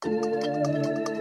Dope, 0.00 1.17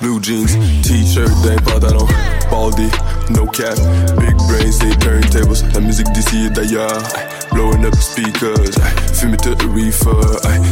blue 0.00 0.20
jeans, 0.20 0.46
t-shirt 0.82 1.30
d'un 1.42 1.56
pantalon, 1.56 2.06
baldy, 2.50 2.88
no 3.30 3.46
cap, 3.46 3.76
big 4.18 4.36
brains, 4.48 4.78
they 4.78 4.94
turntables, 4.96 5.62
la 5.72 5.80
musique 5.80 6.10
d'ici 6.12 6.46
et 6.46 6.50
d'ailleurs, 6.50 7.02
blowing 7.52 7.84
up 7.84 7.92
the 7.92 8.00
speakers, 8.00 8.74
fumer 9.14 9.36
tout 9.36 9.54
le 9.60 9.72
reefer, 9.72 10.10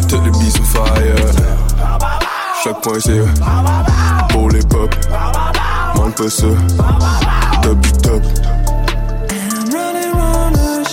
tout 0.09 0.21
le 0.21 0.31
beats 0.33 0.59
on 0.61 0.65
fire. 0.65 1.17
Chaque 2.63 2.81
point 2.83 2.99
c'est 3.01 3.25
pour 4.31 4.51
les 4.51 4.63
pop, 4.63 4.95
manque 5.97 6.17
pas 6.17 6.31
ça, 6.31 6.47
top 7.63 7.81
du 7.81 7.93
top. 7.93 8.23
I'm 9.31 9.71
running 9.71 10.13
round 10.13 10.57
the 10.57 10.85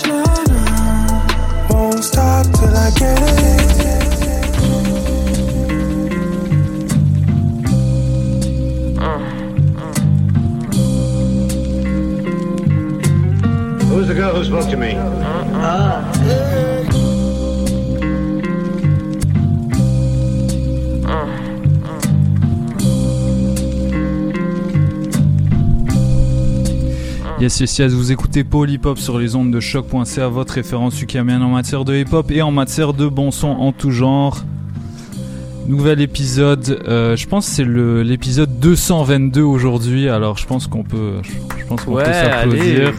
won't 1.70 2.04
stop 2.04 2.46
till 2.52 2.76
I 2.76 2.90
get 2.90 3.18
it. 3.20 3.61
Who's 14.02 14.08
the 14.08 14.14
girl 14.16 14.34
who 14.34 14.42
spoke 14.42 14.68
to 14.70 14.76
me? 14.76 14.94
Yes, 27.40 27.58
yes, 27.58 27.76
yes, 27.78 27.92
vous 27.92 28.12
écoutez 28.12 28.44
Hop 28.84 28.98
sur 28.98 29.18
les 29.18 29.34
ondes 29.34 29.50
de 29.50 29.58
choc.ca, 29.58 30.28
votre 30.28 30.54
référence 30.54 31.00
ukamienne 31.02 31.42
en 31.42 31.48
matière 31.48 31.84
de 31.84 31.94
hip 31.96 32.12
hop 32.12 32.30
et 32.30 32.40
en 32.40 32.52
matière 32.52 32.92
de 32.92 33.08
bon 33.08 33.32
son 33.32 33.48
en 33.48 33.72
tout 33.72 33.90
genre. 33.90 34.44
Nouvel 35.66 36.00
épisode, 36.00 36.80
euh, 36.86 37.16
je 37.16 37.26
pense 37.26 37.46
que 37.48 37.52
c'est 37.52 37.64
le- 37.64 38.02
l'épisode 38.02 38.60
222 38.60 39.42
aujourd'hui, 39.42 40.08
alors 40.08 40.36
je 40.38 40.46
pense 40.46 40.66
qu'on 40.68 40.82
peut, 40.84 41.14
je, 41.22 41.30
je 41.60 41.64
pense 41.66 41.82
qu'on 41.84 41.94
Ouais, 41.94 42.04
peut 42.04 42.12
s'applaudir. 42.12 42.92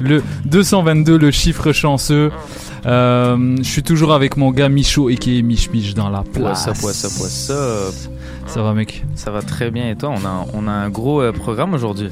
Le 0.00 0.22
222, 0.46 1.18
le 1.18 1.30
chiffre 1.30 1.72
chanceux. 1.72 2.30
Euh, 2.86 3.56
je 3.58 3.68
suis 3.68 3.82
toujours 3.82 4.12
avec 4.12 4.36
mon 4.36 4.52
gars 4.52 4.68
Michaud 4.68 5.10
et 5.10 5.16
qui 5.16 5.38
est 5.38 5.42
Mich 5.42 5.70
Mich 5.70 5.94
dans 5.94 6.08
la 6.08 6.22
place. 6.22 6.66
What's 6.66 6.78
up, 6.78 6.84
what's 6.84 7.04
up, 7.04 7.12
what's 7.20 7.50
up 7.50 7.94
Ça 8.46 8.62
va 8.62 8.72
mec? 8.72 9.04
Ça 9.16 9.30
va 9.30 9.42
très 9.42 9.70
bien 9.70 9.90
et 9.90 9.96
toi 9.96 10.10
On 10.10 10.24
a, 10.24 10.46
on 10.54 10.68
a 10.68 10.70
un 10.70 10.88
gros 10.88 11.20
euh, 11.20 11.32
programme 11.32 11.74
aujourd'hui. 11.74 12.08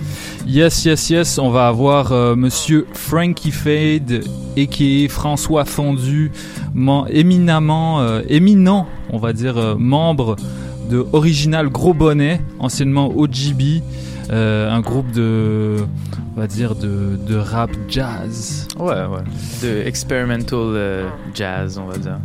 Yes, 0.46 0.84
yes, 0.84 1.10
yes, 1.10 1.38
on 1.38 1.50
va 1.50 1.69
avoir 1.69 2.12
euh, 2.12 2.34
monsieur 2.34 2.86
Frankie 2.92 3.52
Fade, 3.52 4.25
a.k.a. 4.56 5.08
François 5.08 5.64
Fondu, 5.64 6.32
éminemment, 7.08 8.00
euh, 8.00 8.22
éminent, 8.28 8.88
on 9.10 9.19
va 9.19 9.32
dire, 9.32 9.76
membre 9.78 10.36
de 10.91 11.06
Original 11.12 11.69
Gros 11.69 11.94
Bonnet, 11.94 12.41
anciennement 12.58 13.12
OGB, 13.16 13.82
euh, 14.31 14.70
un 14.70 14.81
groupe 14.81 15.10
de, 15.12 15.76
on 16.37 16.41
va 16.41 16.47
dire, 16.47 16.75
de, 16.75 17.16
de 17.26 17.37
rap 17.37 17.70
jazz. 17.88 18.66
Ouais, 18.78 18.87
ouais. 18.87 19.25
De 19.62 19.87
experimental 19.87 20.59
euh, 20.75 21.09
jazz, 21.34 21.78
on 21.78 21.87
va 21.87 21.98
dire. 21.98 22.19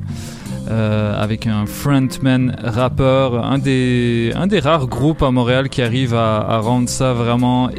euh, 0.69 1.21
avec 1.21 1.47
un 1.47 1.65
frontman 1.65 2.55
rappeur, 2.63 3.43
un 3.45 3.57
des, 3.59 4.31
un 4.35 4.47
des 4.47 4.59
rares 4.59 4.87
groupes 4.87 5.23
à 5.23 5.31
Montréal 5.31 5.69
qui 5.69 5.81
arrive 5.81 6.13
à, 6.13 6.37
à 6.37 6.57
rendre 6.59 6.89
ça 6.89 7.13
vraiment 7.13 7.69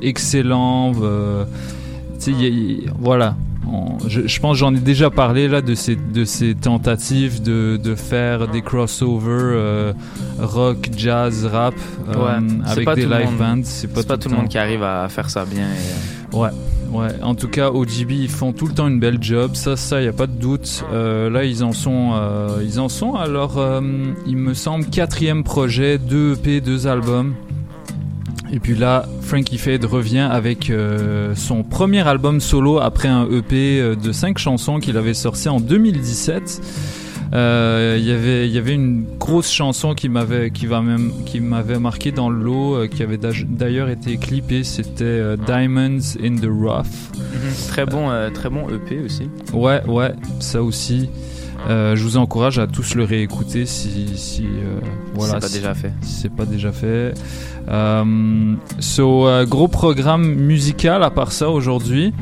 excellent. 0.00 0.92
y 2.40 2.46
y- 2.46 2.86
voilà. 2.98 3.36
On- 3.70 3.98
je, 4.08 4.26
je 4.26 4.40
pense 4.40 4.52
que 4.54 4.58
j'en 4.58 4.74
ai 4.74 4.80
déjà 4.80 5.08
parlé 5.10 5.46
là 5.48 5.60
de 5.62 5.74
ces, 5.74 5.96
de 5.96 6.24
ces 6.24 6.54
tentatives 6.54 7.42
de, 7.42 7.78
de 7.82 7.94
faire 7.94 8.48
des 8.48 8.60
crossovers 8.62 9.28
euh, 9.30 9.92
rock, 10.40 10.88
jazz, 10.96 11.46
rap 11.46 11.74
euh, 12.08 12.14
Ouais, 12.14 12.54
avec 12.66 12.84
pas 12.84 12.94
des 12.94 13.06
live 13.06 13.26
monde. 13.26 13.36
bands. 13.38 13.60
C'est 13.64 13.92
pas, 13.92 14.02
pas 14.02 14.16
tout 14.18 14.28
le 14.28 14.36
monde 14.36 14.48
qui 14.48 14.58
arrive 14.58 14.82
à 14.82 15.08
faire 15.08 15.30
ça 15.30 15.44
bien. 15.44 15.64
et, 15.64 16.34
euh, 16.34 16.36
Ouais, 16.38 16.48
ouais. 16.90 17.08
En 17.22 17.34
tout 17.34 17.48
cas, 17.48 17.68
OGB, 17.70 18.10
ils 18.12 18.28
font 18.28 18.52
tout 18.52 18.66
le 18.66 18.72
temps 18.72 18.88
une 18.88 18.98
belle 18.98 19.18
job. 19.22 19.50
Ça, 19.54 19.76
ça, 19.76 20.00
y 20.02 20.08
a 20.08 20.12
pas 20.14 20.26
de 20.26 20.32
doute. 20.32 20.82
Euh, 20.92 21.28
là, 21.30 21.44
ils 21.44 21.62
en 21.62 21.72
sont, 21.72 22.12
euh, 22.14 22.62
ils 22.64 22.80
en 22.80 22.88
sont. 22.88 23.14
Alors, 23.14 23.58
euh, 23.58 23.80
il 24.26 24.38
me 24.38 24.54
semble 24.54 24.86
quatrième 24.86 25.44
projet, 25.44 25.98
deux 25.98 26.32
EP, 26.32 26.60
deux 26.62 26.86
albums. 26.86 27.34
Et 28.54 28.60
puis 28.60 28.74
là, 28.74 29.06
Frankie 29.22 29.56
Fade 29.56 29.84
revient 29.86 30.28
avec 30.30 30.68
euh, 30.68 31.34
son 31.34 31.62
premier 31.62 32.06
album 32.06 32.38
solo 32.40 32.78
après 32.80 33.08
un 33.08 33.26
EP 33.30 33.80
euh, 33.80 33.96
de 33.96 34.12
cinq 34.12 34.36
chansons 34.36 34.78
qu'il 34.78 34.98
avait 34.98 35.14
sorti 35.14 35.48
en 35.48 35.58
2017. 35.58 36.60
Euh, 37.34 37.96
Il 37.98 38.04
y 38.04 38.12
avait, 38.12 38.46
il 38.46 38.52
y 38.54 38.58
avait 38.58 38.74
une 38.74 39.04
grosse 39.18 39.50
chanson 39.50 39.94
qui 39.94 40.10
m'avait, 40.10 40.50
qui 40.50 40.66
va 40.66 40.82
même, 40.82 41.12
qui 41.24 41.40
m'avait 41.40 41.78
marqué 41.78 42.12
dans 42.12 42.28
le 42.28 42.42
lot, 42.44 42.74
euh, 42.74 42.86
qui 42.88 43.02
avait 43.02 43.18
d'ailleurs 43.18 43.88
été 43.88 44.18
clippée. 44.18 44.64
C'était 44.64 45.04
euh, 45.04 45.36
Diamonds 45.36 46.18
in 46.22 46.36
the 46.36 46.44
Rough. 46.46 46.84
mhm. 47.16 47.68
Très 47.68 47.86
bon, 47.86 48.10
très 48.34 48.50
bon 48.50 48.66
EP 48.68 48.98
aussi. 49.02 49.30
Ouais, 49.54 49.82
ouais, 49.86 50.12
ça 50.40 50.62
aussi. 50.62 51.08
Euh, 51.68 51.94
je 51.94 52.02
vous 52.02 52.16
encourage 52.16 52.58
à 52.58 52.66
tous 52.66 52.94
le 52.96 53.04
réécouter 53.04 53.66
si, 53.66 54.16
si 54.16 54.44
euh, 54.46 54.80
voilà, 55.14 55.34
c'est 55.34 55.40
pas 55.40 55.46
si- 55.48 55.54
déjà 55.58 55.74
fait. 55.74 55.92
si 56.02 56.14
c'est 56.22 56.34
pas 56.34 56.44
déjà 56.44 56.72
fait. 56.72 57.14
Euh, 57.68 58.54
so, 58.80 59.28
euh, 59.28 59.46
gros 59.46 59.68
programme 59.68 60.24
musical 60.34 61.02
à 61.04 61.10
part 61.10 61.30
ça 61.32 61.50
aujourd'hui. 61.50 62.12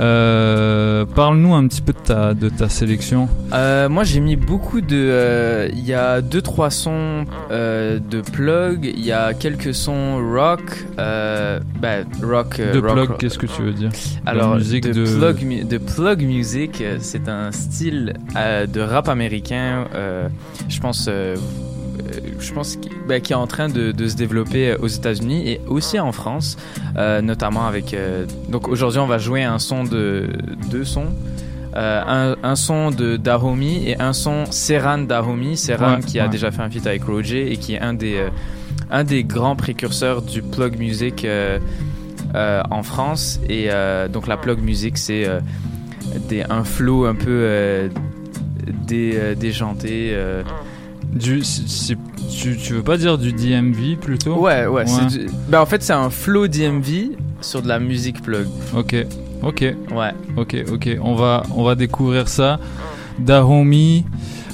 Euh, 0.00 1.04
Parle-nous 1.06 1.54
un 1.54 1.66
petit 1.68 1.80
peu 1.80 1.92
de 1.92 1.98
ta, 1.98 2.34
de 2.34 2.48
ta 2.48 2.68
sélection. 2.68 3.28
Euh, 3.52 3.88
moi 3.88 4.04
j'ai 4.04 4.20
mis 4.20 4.36
beaucoup 4.36 4.80
de. 4.80 4.86
euh, 4.96 5.68
Il 5.72 5.84
y 5.86 5.94
a 5.94 6.20
deux 6.20 6.42
trois 6.42 6.70
sons 6.70 7.24
de 7.50 8.20
plug, 8.32 8.84
il 8.84 9.04
y 9.04 9.12
a 9.12 9.32
quelques 9.34 9.74
sons 9.74 10.18
rock, 10.32 10.84
bah, 10.96 11.98
rock. 12.22 12.60
de 12.60 12.78
rock- 12.78 12.92
plug, 12.92 13.16
qu'est-ce 13.18 13.38
que 13.38 13.46
tu 13.46 13.62
veux 13.62 13.72
dire? 13.72 13.90
Alors 14.26 14.56
musique 14.56 14.84
de, 14.86 14.92
de- 14.92 15.04
plug, 15.18 15.42
mu- 15.44 15.64
de 15.64 15.78
plug 15.78 16.22
music, 16.22 16.82
c'est 17.00 17.28
un 17.28 17.50
style 17.52 18.14
de 18.34 18.80
rap 18.80 19.08
américain. 19.08 19.86
je 20.68 20.80
pense. 20.80 21.08
Euh, 21.98 22.02
euh, 22.16 22.20
je 22.38 22.52
pense 22.52 22.76
qui, 22.76 22.90
bah, 23.08 23.20
qui 23.20 23.32
est 23.32 23.36
en 23.36 23.46
train 23.46 23.68
de, 23.68 23.92
de 23.92 24.08
se 24.08 24.16
développer 24.16 24.74
aux 24.76 24.86
États-Unis 24.88 25.48
et 25.48 25.60
aussi 25.66 25.98
en 25.98 26.12
France, 26.12 26.56
euh, 26.96 27.20
notamment 27.22 27.66
avec. 27.66 27.94
euh, 27.94 28.26
donc 28.48 28.68
aujourd'hui, 28.68 29.00
on 29.00 29.06
va 29.06 29.18
jouer 29.18 29.42
un 29.42 29.58
son 29.58 29.84
de 29.84 30.28
deux 30.70 30.84
sons. 30.84 31.06
Euh, 31.74 32.02
un, 32.06 32.36
un 32.42 32.56
son 32.56 32.90
de 32.90 33.16
Dahomey 33.18 33.82
et 33.90 34.00
un 34.00 34.14
son 34.14 34.46
Serran 34.50 34.98
Dahomey. 34.98 35.56
Serran 35.56 35.96
Ouais, 35.96 36.00
qui 36.00 36.18
a 36.18 36.24
ouais. 36.24 36.28
déjà 36.30 36.50
fait 36.50 36.62
un 36.62 36.70
feat 36.70 36.86
avec 36.86 37.04
Roger 37.04 37.52
et 37.52 37.58
qui 37.58 37.74
est 37.74 37.80
un 37.80 37.92
des, 37.92 38.14
euh, 38.16 38.28
un 38.90 39.04
des 39.04 39.24
grands 39.24 39.56
précurseurs 39.56 40.22
du 40.22 40.40
plug 40.40 40.78
music 40.78 41.24
euh, 41.26 41.58
euh, 42.34 42.62
en 42.70 42.82
France. 42.82 43.40
Et 43.50 43.66
euh, 43.70 44.08
donc 44.08 44.26
la 44.26 44.38
plug 44.38 44.58
music, 44.62 44.96
c'est 44.96 45.26
euh, 45.26 45.40
des, 46.30 46.44
un 46.48 46.64
flow 46.64 47.04
un 47.04 47.14
peu 47.14 47.26
euh, 47.28 47.88
dé- 48.86 49.12
euh, 49.14 49.34
déjanté. 49.34 50.12
Du, 51.12 51.42
tu, 52.30 52.56
tu 52.56 52.72
veux 52.74 52.82
pas 52.82 52.96
dire 52.98 53.16
du 53.18 53.32
DMV 53.32 53.96
plutôt 54.00 54.34
Ouais, 54.38 54.66
ouais. 54.66 54.84
Ouais. 54.90 55.06
du- 55.06 55.26
ben, 55.48 55.60
en 55.60 55.66
fait, 55.66 55.82
c'est 55.82 55.92
un 55.92 56.10
flow 56.10 56.46
DMV 56.48 57.12
sur 57.40 57.62
de 57.62 57.68
la 57.68 57.78
musique 57.78 58.22
plug. 58.22 58.46
Ok, 58.76 58.94
ok. 59.42 59.60
Ouais. 59.94 60.12
Ok, 60.36 60.56
ok, 60.72 60.88
on 61.02 61.14
va, 61.14 61.42
on 61.54 61.64
va 61.64 61.74
découvrir 61.74 62.28
ça. 62.28 62.58
Dahomey. 63.18 64.04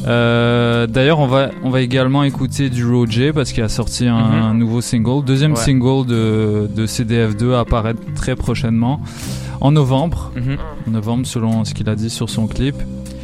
Euh, 0.06 0.86
D'ailleurs, 0.88 1.20
on 1.20 1.26
va, 1.26 1.50
on 1.62 1.70
va 1.70 1.80
également 1.80 2.24
écouter 2.24 2.70
du 2.70 2.84
Roger 2.84 3.32
parce 3.32 3.52
qu'il 3.52 3.62
a 3.62 3.68
sorti 3.68 4.06
un, 4.06 4.18
Mhm. 4.18 4.42
un 4.42 4.54
nouveau 4.54 4.80
single. 4.80 5.24
Deuxième 5.24 5.52
Ouais. 5.52 5.56
single 5.60 6.06
de, 6.06 6.68
de 6.74 6.86
CDF2 6.86 7.54
à 7.54 7.60
apparaître 7.60 8.00
très 8.14 8.34
prochainement. 8.36 9.00
En 9.60 9.70
novembre. 9.70 10.32
En 10.88 10.90
novembre, 10.90 11.24
selon 11.24 11.64
ce 11.64 11.72
qu'il 11.72 11.88
a 11.88 11.94
dit 11.94 12.10
sur 12.10 12.28
son 12.28 12.48
clip. 12.48 12.74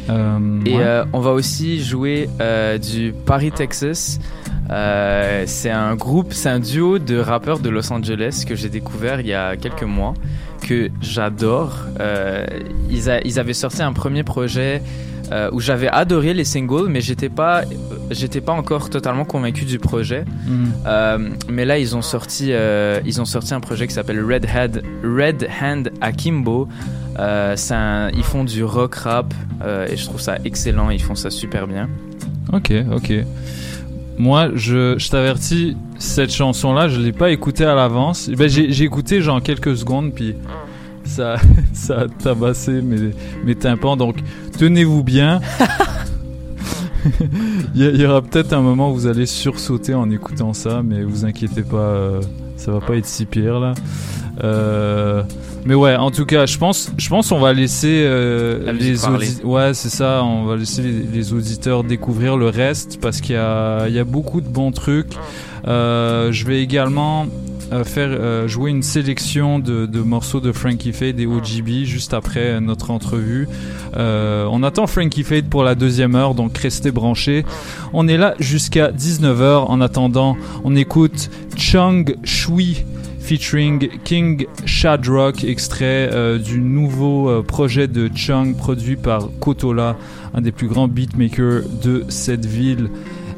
Euh, 0.09 0.59
Et 0.65 0.75
ouais. 0.75 0.83
euh, 0.83 1.05
on 1.13 1.19
va 1.19 1.31
aussi 1.31 1.83
jouer 1.83 2.29
euh, 2.41 2.77
du 2.77 3.13
Paris, 3.25 3.51
Texas. 3.51 4.19
C'est 5.45 5.71
un 5.71 5.95
groupe, 5.95 6.33
c'est 6.33 6.49
un 6.49 6.59
duo 6.59 6.99
de 6.99 7.17
rappeurs 7.17 7.59
de 7.59 7.69
Los 7.69 7.91
Angeles 7.91 8.43
que 8.47 8.55
j'ai 8.55 8.69
découvert 8.69 9.19
il 9.19 9.27
y 9.27 9.33
a 9.33 9.55
quelques 9.55 9.83
mois, 9.83 10.13
que 10.61 10.89
j'adore. 11.01 11.85
Ils, 12.89 13.39
avaient 13.39 13.53
sorti 13.53 13.81
un 13.81 13.93
premier 13.93 14.23
projet 14.23 14.83
où 15.51 15.59
j'avais 15.59 15.87
adoré 15.87 16.35
les 16.35 16.43
singles, 16.43 16.87
mais 16.87 17.01
j'étais 17.01 17.29
pas, 17.29 17.63
j'étais 18.11 18.41
pas 18.41 18.53
encore 18.53 18.91
totalement 18.91 19.25
convaincu 19.25 19.65
du 19.65 19.79
projet. 19.79 20.23
Mm. 20.45 20.65
Euh, 20.85 21.29
mais 21.49 21.65
là, 21.65 21.79
ils 21.79 21.95
ont 21.95 22.03
sorti, 22.03 22.51
ils 23.05 23.21
ont 23.21 23.25
sorti 23.25 23.55
un 23.55 23.61
projet 23.61 23.87
qui 23.87 23.93
s'appelle 23.95 24.23
Red, 24.23 24.45
Head, 24.45 24.83
Red 25.03 25.49
Hand 25.61 25.91
Akimbo. 25.99 26.67
Euh, 27.19 27.55
ils 28.15 28.23
font 28.23 28.43
du 28.45 28.63
rock 28.63 28.95
rap 28.95 29.33
euh, 29.61 29.85
et 29.89 29.97
je 29.97 30.05
trouve 30.05 30.21
ça 30.21 30.37
excellent. 30.45 30.89
Ils 30.89 31.01
font 31.01 31.15
ça 31.15 31.29
super 31.29 31.67
bien. 31.67 31.89
Ok, 32.53 32.71
ok. 32.95 33.13
Moi, 34.17 34.49
je, 34.55 34.95
je 34.97 35.09
t'avertis, 35.09 35.77
cette 35.97 36.31
chanson-là, 36.33 36.87
je 36.89 36.99
l'ai 36.99 37.11
pas 37.11 37.29
écoutée 37.31 37.65
à 37.65 37.75
l'avance. 37.75 38.29
Ben, 38.29 38.49
j'ai 38.49 38.83
écouté 38.83 39.21
genre 39.21 39.41
quelques 39.41 39.77
secondes, 39.77 40.13
puis 40.13 40.35
ça, 41.03 41.35
ça 41.73 42.01
a 42.01 42.07
tabassé 42.07 42.81
mes, 42.81 43.11
mes 43.45 43.55
tympans. 43.55 43.95
Donc, 43.97 44.15
tenez-vous 44.57 45.03
bien. 45.03 45.39
il, 47.75 47.81
y 47.81 47.85
a- 47.87 47.91
il 47.91 48.01
y 48.01 48.05
aura 48.05 48.21
peut-être 48.21 48.53
un 48.53 48.61
moment 48.61 48.91
où 48.91 48.93
vous 48.93 49.07
allez 49.07 49.25
sursauter 49.25 49.93
en 49.93 50.09
écoutant 50.11 50.53
ça, 50.53 50.81
mais 50.83 51.03
vous 51.03 51.25
inquiétez 51.25 51.61
pas, 51.63 51.77
euh, 51.77 52.21
ça 52.57 52.71
va 52.71 52.79
pas 52.81 52.95
être 52.97 53.05
si 53.05 53.25
pire 53.25 53.59
là. 53.59 53.73
Euh, 54.43 55.23
mais 55.65 55.75
ouais, 55.75 55.95
en 55.95 56.11
tout 56.11 56.25
cas, 56.25 56.45
je 56.45 56.57
pense, 56.57 56.91
je 56.97 57.09
pense 57.09 57.31
on 57.31 57.39
va 57.39 57.51
laisser 57.53 58.03
euh, 58.05 58.65
La 58.65 58.71
les 58.73 58.93
parler. 58.95 59.27
audi- 59.27 59.43
Ouais, 59.43 59.73
c'est 59.73 59.89
ça. 59.89 60.23
On 60.23 60.45
va 60.45 60.55
laisser 60.55 60.81
les, 60.81 60.91
les 61.13 61.33
auditeurs 61.33 61.83
découvrir 61.83 62.37
le 62.37 62.47
reste 62.47 62.99
parce 63.01 63.19
qu'il 63.21 63.35
y 63.35 63.37
a, 63.37 63.87
il 63.87 63.93
y 63.93 63.99
a 63.99 64.03
beaucoup 64.05 64.39
de 64.41 64.47
bons 64.47 64.71
trucs. 64.71 65.13
Euh, 65.67 66.31
je 66.31 66.45
vais 66.45 66.61
également 66.61 67.27
faire 67.83 68.47
jouer 68.47 68.71
une 68.71 68.81
sélection 68.81 69.59
de, 69.59 69.85
de 69.85 69.99
morceaux 69.99 70.39
de 70.39 70.51
Frankie 70.51 70.91
Fade 70.91 71.19
et 71.19 71.27
OGB 71.27 71.83
juste 71.83 72.15
après 72.15 72.59
notre 72.61 72.89
entrevue. 72.89 73.47
On 73.95 74.63
attend 74.63 74.87
Frankie 74.87 75.21
Fade 75.23 75.45
pour 75.49 75.63
la 75.63 75.75
deuxième 75.75 76.15
heure, 76.15 76.33
donc 76.33 76.57
restez 76.57 76.89
branchés. 76.91 77.45
On 77.93 78.07
est 78.07 78.17
là 78.17 78.33
jusqu'à 78.39 78.91
19h. 78.91 79.65
En 79.67 79.81
attendant, 79.81 80.35
on 80.63 80.75
écoute 80.75 81.29
Chung 81.57 82.15
Shui 82.23 82.85
featuring 83.29 83.89
King 84.03 84.47
Shadrock, 84.65 85.43
extrait 85.43 86.09
euh, 86.11 86.39
du 86.39 86.59
nouveau 86.59 87.29
euh, 87.29 87.43
projet 87.43 87.87
de 87.87 88.09
Chung 88.15 88.57
produit 88.57 88.95
par 88.95 89.29
Kotola, 89.39 89.97
un 90.33 90.41
des 90.41 90.51
plus 90.51 90.67
grands 90.67 90.87
beatmakers 90.87 91.61
de 91.83 92.05
cette 92.09 92.47
ville. 92.47 92.89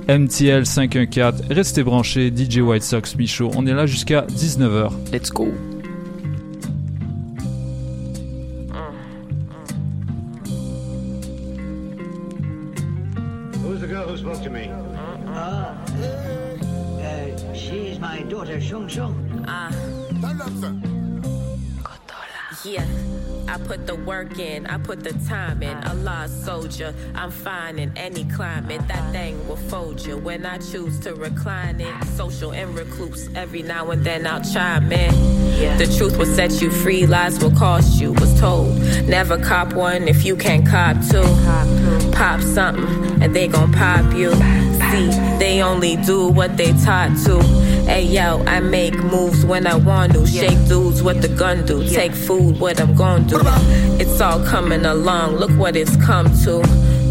MTL 0.08 0.66
514, 0.66 1.42
restez 1.50 1.84
branchés, 1.84 2.32
DJ 2.34 2.60
White 2.60 2.84
Sox 2.84 3.18
Michaud, 3.18 3.52
on 3.58 3.68
est 3.68 3.74
là 3.74 3.86
jusqu'à 3.86 4.22
19h. 4.22 4.92
Let's 5.12 5.30
go. 5.30 5.52
Put 23.72 23.88
the 23.88 23.96
work 23.96 24.38
in, 24.38 24.66
I 24.68 24.78
put 24.78 25.02
the 25.02 25.14
time 25.30 25.64
in. 25.64 25.78
A 25.78 25.94
lost 25.94 26.44
soldier, 26.44 26.94
I'm 27.16 27.32
fine 27.32 27.80
in 27.80 27.98
any 27.98 28.26
climate. 28.26 28.86
That 28.90 29.14
thing 29.14 29.48
will 29.48 29.56
fold 29.56 30.06
you 30.06 30.18
when 30.18 30.46
I 30.46 30.58
choose 30.58 31.00
to 31.06 31.16
recline 31.16 31.80
it. 31.80 32.04
Social 32.18 32.52
and 32.52 32.76
recluse, 32.76 33.30
every 33.34 33.62
now 33.62 33.92
and 33.92 34.04
then 34.04 34.28
I'll 34.28 34.44
chime 34.44 34.92
in. 34.92 35.14
The 35.78 35.88
truth 35.98 36.18
will 36.18 36.26
set 36.26 36.62
you 36.62 36.70
free, 36.70 37.06
lies 37.06 37.42
will 37.42 37.56
cost 37.56 38.02
you, 38.02 38.12
was 38.12 38.38
told. 38.42 38.78
Never 39.08 39.38
cop 39.38 39.72
one 39.72 40.10
if 40.10 40.26
you 40.26 40.36
can't 40.36 40.68
cop 40.68 40.98
two. 41.10 41.24
Pop 42.12 42.42
something 42.42 43.24
and 43.24 43.34
they 43.34 43.48
gon' 43.48 43.72
pop 43.72 44.14
you. 44.14 44.34
See, 44.92 45.08
they 45.40 45.62
only 45.64 45.96
do 45.96 46.28
what 46.28 46.58
they 46.58 46.74
taught 46.84 47.16
to. 47.26 47.40
Hey 47.92 48.04
yo, 48.04 48.42
I 48.46 48.62
make 48.62 48.96
moves 48.96 49.44
when 49.46 49.68
I 49.68 49.76
want 49.76 50.14
to. 50.14 50.26
Shake 50.26 50.66
dudes, 50.70 51.04
what 51.04 51.22
the 51.22 51.28
gun 51.28 51.66
do. 51.66 51.86
Take 51.90 52.14
food, 52.14 52.58
what 52.58 52.80
I'm 52.80 52.96
gon' 52.96 53.28
do. 53.28 53.38
It's 54.00 54.22
all 54.22 54.42
coming 54.46 54.86
along, 54.86 55.36
look 55.36 55.52
what 55.60 55.76
it's 55.76 55.98
come 55.98 56.28
to. 56.46 56.62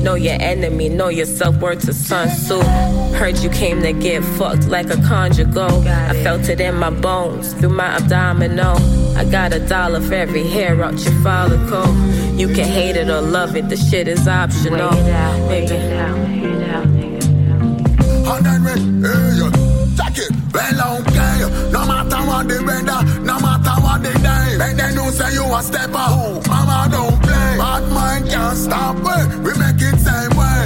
Know 0.02 0.14
your 0.14 0.38
enemy, 0.40 0.88
know 0.88 1.08
your 1.08 1.26
self 1.26 1.56
worth 1.56 1.84
to 1.84 1.92
Sun 1.92 2.28
Tzu. 2.28 2.62
Heard 3.12 3.36
you 3.40 3.50
came 3.50 3.82
to 3.82 3.92
get 3.92 4.24
fucked 4.24 4.68
like 4.68 4.88
a 4.88 4.96
conjugal. 5.02 5.86
I 5.86 6.14
felt 6.22 6.48
it 6.48 6.62
in 6.62 6.76
my 6.76 6.88
bones, 6.88 7.52
through 7.52 7.74
my 7.74 7.96
abdominal. 7.96 8.78
I 9.18 9.26
got 9.26 9.52
a 9.52 9.60
dollar 9.60 10.00
for 10.00 10.14
every 10.14 10.48
hair 10.48 10.82
out 10.82 10.98
your 11.04 11.12
follicle. 11.22 11.94
You 12.38 12.48
can 12.48 12.66
hate 12.66 12.96
it 12.96 13.10
or 13.10 13.20
love 13.20 13.54
it, 13.54 13.68
the 13.68 13.76
shit 13.76 14.08
is 14.08 14.26
optional. 14.26 14.92
Baby. 15.46 15.76
And 18.32 18.46
then 18.46 18.62
we, 18.64 18.70
hey, 19.06 19.36
yo, 19.36 19.49
check 19.49 19.49
it, 19.49 19.49
well, 20.52 21.00
okay. 21.00 21.70
No 21.70 21.86
matter 21.86 22.22
what 22.28 22.48
the 22.48 22.58
weather, 22.66 23.00
no 23.22 23.38
matter 23.40 23.76
what 23.82 24.02
the 24.02 24.12
day. 24.18 24.56
Make 24.58 24.76
them 24.76 24.94
know 24.94 25.10
say 25.10 25.32
you 25.34 25.44
a 25.44 25.62
stepper. 25.62 26.08
Mama 26.48 26.88
don't 26.90 27.22
play. 27.22 27.56
Bad 27.58 27.84
mind 27.92 28.28
can't 28.28 28.56
stop 28.56 28.96
it. 28.96 29.26
We 29.44 29.52
make 29.58 29.80
it 29.80 29.98
same 29.98 30.34
way. 30.40 30.64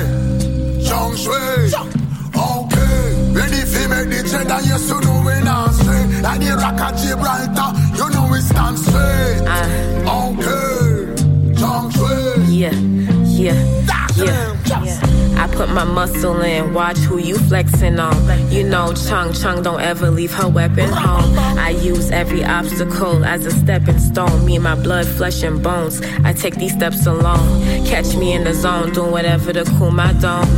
Chung 0.86 1.16
shui. 1.16 2.04
Okay, 2.36 3.32
ready 3.32 3.62
for 3.62 3.88
make 3.88 4.08
the 4.10 4.28
cheddar, 4.28 4.60
yes, 4.66 4.88
you 4.88 5.00
know 5.00 5.22
we 5.24 5.40
not 5.44 5.72
straight. 5.72 6.20
Like 6.20 6.40
the 6.40 6.56
rock 6.56 6.80
of 6.80 6.98
Gibraltar, 6.98 7.70
you 7.94 8.10
know 8.10 8.28
we 8.30 8.40
stand 8.40 8.78
straight. 8.78 9.13
Put 15.54 15.68
my 15.68 15.84
muscle 15.84 16.40
in, 16.42 16.74
watch 16.74 16.98
who 16.98 17.18
you 17.18 17.36
flexing 17.36 17.98
on. 17.98 18.50
You 18.50 18.64
know, 18.64 18.92
Chung 18.92 19.32
Chung 19.32 19.62
don't 19.62 19.80
ever 19.80 20.10
leave 20.10 20.32
her 20.34 20.48
weapon 20.48 20.88
home. 20.88 21.38
I 21.58 21.70
use 21.70 22.10
every 22.10 22.44
obstacle 22.44 23.24
as 23.24 23.46
a 23.46 23.50
stepping 23.50 23.98
stone. 23.98 24.44
Me 24.44 24.56
and 24.56 24.64
my 24.64 24.74
blood, 24.74 25.06
flesh, 25.06 25.42
and 25.42 25.62
bones. 25.62 26.00
I 26.24 26.32
take 26.32 26.56
these 26.56 26.72
steps 26.72 27.06
alone. 27.06 27.64
Catch 27.86 28.16
me 28.16 28.32
in 28.32 28.44
the 28.44 28.54
zone, 28.54 28.92
doing 28.92 29.12
whatever 29.12 29.52
to 29.52 29.64
cool 29.78 29.90
my 29.90 30.12
dome. 30.14 30.48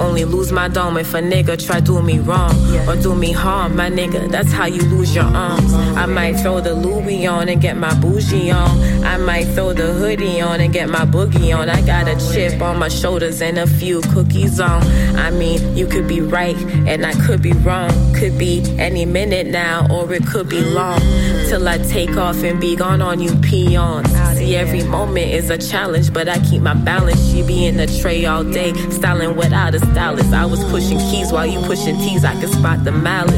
Only 0.00 0.24
lose 0.24 0.52
my 0.52 0.68
dome 0.68 0.96
if 0.96 1.14
a 1.14 1.20
nigga 1.20 1.54
try 1.64 1.80
do 1.80 2.00
me 2.02 2.18
wrong 2.18 2.54
or 2.88 2.96
do 2.96 3.14
me 3.14 3.32
harm, 3.32 3.76
my 3.76 3.90
nigga. 3.90 4.30
That's 4.30 4.52
how 4.52 4.66
you 4.66 4.82
lose 4.82 5.14
your 5.14 5.24
arms. 5.24 5.72
I 5.74 6.06
might 6.06 6.34
throw 6.34 6.60
the 6.60 6.74
Louis 6.74 7.26
on 7.26 7.48
and 7.48 7.60
get 7.60 7.76
my 7.76 7.94
bougie 8.00 8.50
on. 8.50 9.04
I 9.04 9.16
might 9.18 9.46
throw 9.54 9.72
the 9.72 9.92
hoodie 9.92 10.40
on 10.40 10.60
and 10.60 10.72
get 10.72 10.88
my 10.88 11.04
boogie 11.04 11.56
on. 11.56 11.68
I 11.68 11.80
got 11.82 12.08
a 12.08 12.16
chip 12.32 12.60
on 12.60 12.78
my 12.78 12.88
shoulders 12.88 13.42
and 13.42 13.58
a 13.58 13.66
few 13.66 14.00
cookies 14.12 14.43
on. 14.60 14.82
I 15.16 15.30
mean, 15.30 15.76
you 15.76 15.86
could 15.86 16.06
be 16.06 16.20
right 16.20 16.56
and 16.86 17.04
I 17.04 17.12
could 17.26 17.42
be 17.42 17.52
wrong. 17.52 17.90
Could 18.14 18.38
be 18.38 18.62
any 18.78 19.04
minute 19.04 19.46
now 19.46 19.86
or 19.90 20.12
it 20.12 20.26
could 20.26 20.48
be 20.48 20.60
long. 20.60 21.00
Till 21.48 21.66
I 21.68 21.78
take 21.78 22.16
off 22.16 22.42
and 22.42 22.60
be 22.60 22.76
gone 22.76 23.02
on 23.02 23.20
you 23.20 23.34
peons. 23.36 24.10
See, 24.36 24.56
every 24.56 24.82
moment 24.84 25.30
is 25.30 25.50
a 25.50 25.58
challenge, 25.58 26.12
but 26.12 26.28
I 26.28 26.38
keep 26.40 26.62
my 26.62 26.74
balance. 26.74 27.20
She 27.30 27.42
be 27.42 27.66
in 27.66 27.76
the 27.76 27.86
tray 28.00 28.24
all 28.24 28.44
day, 28.44 28.72
styling 28.90 29.36
without 29.36 29.74
a 29.74 29.78
stylist. 29.78 30.32
I 30.32 30.46
was 30.46 30.62
pushing 30.70 30.98
keys 30.98 31.32
while 31.32 31.46
you 31.46 31.60
pushing 31.60 31.96
T's. 31.98 32.24
I 32.24 32.38
could 32.40 32.50
spot 32.50 32.84
the 32.84 32.92
malice, 32.92 33.34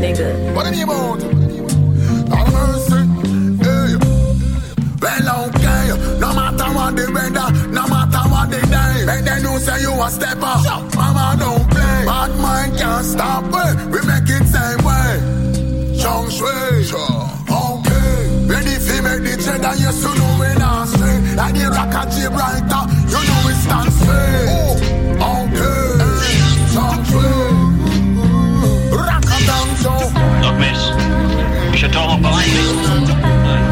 nigga. 0.00 0.54
What 0.54 0.66
are 0.66 0.74
you 0.74 0.84
about? 0.84 1.22
Have 2.32 2.52
mercy. 2.52 2.94
Hey. 3.62 3.96
Well, 5.00 5.48
okay. 5.48 6.18
No 6.18 6.34
matter 6.34 6.68
what 6.74 6.96
the 6.96 7.10
weather, 7.12 7.48
say 9.66 9.80
you 9.82 9.92
a 10.00 10.08
stepper. 10.08 10.56
Mama 10.96 11.34
don't 11.38 11.66
play. 11.70 11.98
Bad 12.06 12.32
mind 12.38 12.78
can't 12.78 13.04
stop 13.04 13.44
it. 13.64 13.74
We 13.92 13.98
make 14.06 14.30
it 14.36 14.46
same 14.54 14.82
way. 14.86 15.10
Chung 16.00 16.30
shui. 16.30 16.86
Okay. 17.66 18.10
Ready 18.46 18.76
for 18.86 18.98
make 19.06 19.22
the 19.26 19.34
cheddar, 19.42 19.74
yes, 19.82 19.98
you 20.04 20.12
know 20.18 20.32
we 20.40 20.50
not 20.62 20.86
straight. 20.86 21.22
Like 21.40 21.54
the 21.58 21.66
rock 21.76 21.94
of 21.98 22.06
Gibraltar, 22.14 22.82
you 23.12 23.20
know 23.28 23.40
we 23.46 23.52
stand 23.64 23.90
straight. 23.98 24.48
Okay. 25.34 25.82
Chung 26.72 27.02
shui. 27.10 27.30
Rock 28.94 29.26
a 29.34 29.38
down 29.50 29.68
show. 29.82 30.02
Look, 30.42 30.56
miss, 30.62 30.80
you 31.72 31.78
should 31.80 31.92
talk 31.92 32.22
politely. 32.22 32.66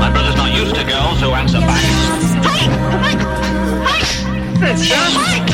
My 0.02 0.10
brother's 0.10 0.36
not 0.42 0.50
used 0.60 0.74
to 0.74 0.84
girls 0.84 1.20
who 1.20 1.30
answer 1.30 1.60
back. 1.60 1.84
Bottom 4.64 5.53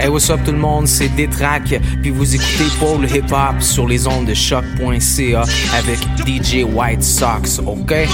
Hey, 0.00 0.08
what's 0.08 0.30
up 0.30 0.40
tout 0.46 0.52
le 0.52 0.56
monde, 0.56 0.88
c'est 0.88 1.10
Détrac, 1.10 1.78
puis 2.00 2.10
vous 2.10 2.34
écoutez 2.34 2.64
Paul 2.78 3.04
Hip 3.04 3.30
Hop 3.32 3.60
sur 3.60 3.86
les 3.86 4.06
ondes 4.06 4.24
de 4.24 4.32
choc.ca 4.32 5.42
avec 5.76 5.98
DJ 6.26 6.64
White 6.64 7.02
Sox, 7.02 7.60
ok? 7.66 8.08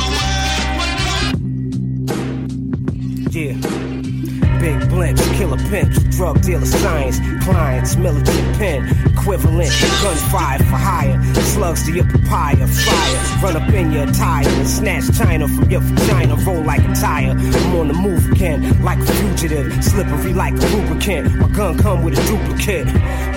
Killer 5.46 5.70
pimps, 5.70 6.02
drug 6.16 6.42
dealer 6.42 6.66
science, 6.66 7.20
clients, 7.44 7.94
militant 7.94 8.58
pen, 8.58 8.84
equivalent, 9.06 9.70
gunfire 10.02 10.58
for 10.58 10.64
hire, 10.64 11.22
slugs 11.34 11.84
to 11.84 11.92
your 11.92 12.04
papaya, 12.04 12.66
fire, 12.66 13.40
run 13.40 13.56
up 13.56 13.72
in 13.72 13.92
your 13.92 14.08
attire 14.08 14.44
and 14.44 14.68
snatch 14.68 15.16
China 15.16 15.46
from 15.46 15.70
your 15.70 15.82
vagina, 15.82 16.34
roll 16.44 16.64
like 16.64 16.80
a 16.80 16.94
tire. 16.96 17.30
I'm 17.30 17.76
on 17.76 17.86
the 17.86 17.94
move 17.94 18.28
again, 18.32 18.82
like 18.82 18.98
a 18.98 19.06
fugitive, 19.06 19.84
slippery 19.84 20.32
like 20.32 20.54
a 20.54 20.66
lubricant. 20.66 21.32
My 21.36 21.48
gun 21.50 21.78
come 21.78 22.02
with 22.02 22.18
a 22.18 22.26
duplicate. 22.26 22.88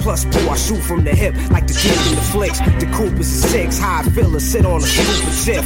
Plus, 0.02 0.24
four, 0.24 0.54
I 0.54 0.58
shoot 0.58 0.82
from 0.82 1.04
the 1.04 1.14
hip 1.14 1.36
like 1.52 1.68
the 1.68 1.74
dude 1.74 2.08
in 2.10 2.16
the 2.16 2.22
flicks. 2.22 2.58
The 2.58 2.90
coupe 2.92 3.20
is 3.20 3.44
a 3.44 3.48
six, 3.50 3.78
high 3.78 4.02
filler, 4.02 4.40
sit 4.40 4.66
on 4.66 4.82
a 4.82 4.88
stupid 4.88 5.46
tip. 5.46 5.64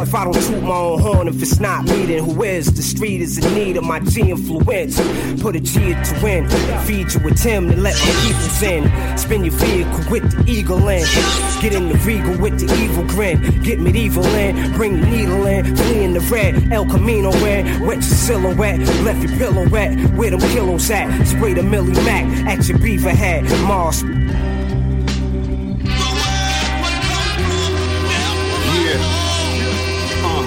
If 0.00 0.14
I 0.14 0.24
don't 0.24 0.32
toot 0.32 0.62
my 0.62 0.74
own 0.74 1.00
horn, 1.00 1.28
if 1.28 1.42
it's 1.42 1.60
not 1.60 1.84
me, 1.84 2.06
then 2.06 2.24
who 2.24 2.42
is? 2.44 2.72
The 2.72 2.82
street 2.82 3.20
is 3.20 3.36
in 3.36 3.52
need 3.54 3.76
of 3.76 3.84
my 3.84 4.00
G 4.00 4.30
influence. 4.30 4.98
Put 5.42 5.56
a 5.56 5.60
G 5.60 5.81
to 5.90 6.20
win, 6.22 6.48
feed 6.86 7.12
you 7.12 7.20
with 7.20 7.42
Tim, 7.42 7.68
then 7.68 7.82
let 7.82 7.94
my 7.94 8.12
people 8.22 8.42
in. 8.62 9.18
Spin 9.18 9.44
your 9.44 9.54
vehicle 9.54 10.10
with 10.10 10.30
the 10.30 10.50
eagle 10.50 10.88
in. 10.88 11.04
Get 11.60 11.74
in 11.74 11.88
the 11.88 11.94
regal 12.04 12.38
with 12.38 12.58
the 12.60 12.72
evil 12.82 13.04
grin. 13.04 13.62
Get 13.62 13.80
medieval 13.80 14.24
in, 14.24 14.72
bring 14.72 15.00
the 15.00 15.06
needle 15.06 15.46
in, 15.46 15.76
flee 15.76 16.04
in 16.04 16.12
the 16.14 16.20
red. 16.20 16.72
El 16.72 16.86
Camino 16.86 17.32
in, 17.32 17.84
wet 17.84 17.96
your 17.96 18.02
silhouette, 18.02 18.78
left 19.02 19.22
your 19.22 19.36
pillow 19.38 19.68
wet. 19.68 19.98
Where 20.12 20.30
them 20.30 20.40
kilos 20.40 20.90
at? 20.90 21.26
Spray 21.26 21.54
the 21.54 21.62
Millie 21.62 21.92
Mac 22.04 22.24
at 22.46 22.68
your 22.68 22.78
beaver 22.78 23.10
head. 23.10 23.44
Mars. 23.66 24.02
Yeah. 28.82 28.98
Uh, 30.24 30.46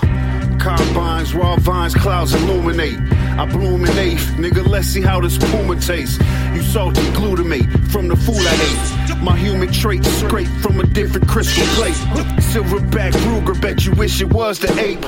combines, 0.59 1.33
raw 1.35 1.57
vines, 1.57 1.93
clouds 1.93 2.33
illuminate. 2.33 3.25
I 3.37 3.45
bloom 3.45 3.83
in 3.83 3.97
eighth, 3.97 4.27
nigga. 4.37 4.65
Let's 4.65 4.87
see 4.87 5.01
how 5.01 5.19
this 5.19 5.37
puma 5.37 5.75
tastes. 5.75 6.17
You 6.53 6.61
salty 6.61 7.01
glutamate 7.11 7.67
from 7.91 8.07
the 8.07 8.15
fool 8.15 8.39
I 8.39 8.53
ate. 8.53 9.21
My 9.21 9.35
human 9.35 9.73
traits 9.73 10.07
scrape 10.07 10.47
from 10.61 10.79
a 10.79 10.85
different 10.85 11.27
crystal 11.27 11.65
plate. 11.75 11.95
Silverback 12.39 13.11
Ruger, 13.11 13.59
bet 13.59 13.85
you 13.85 13.91
wish 13.93 14.21
it 14.21 14.31
was 14.31 14.59
the 14.59 14.71
ape. 14.79 15.03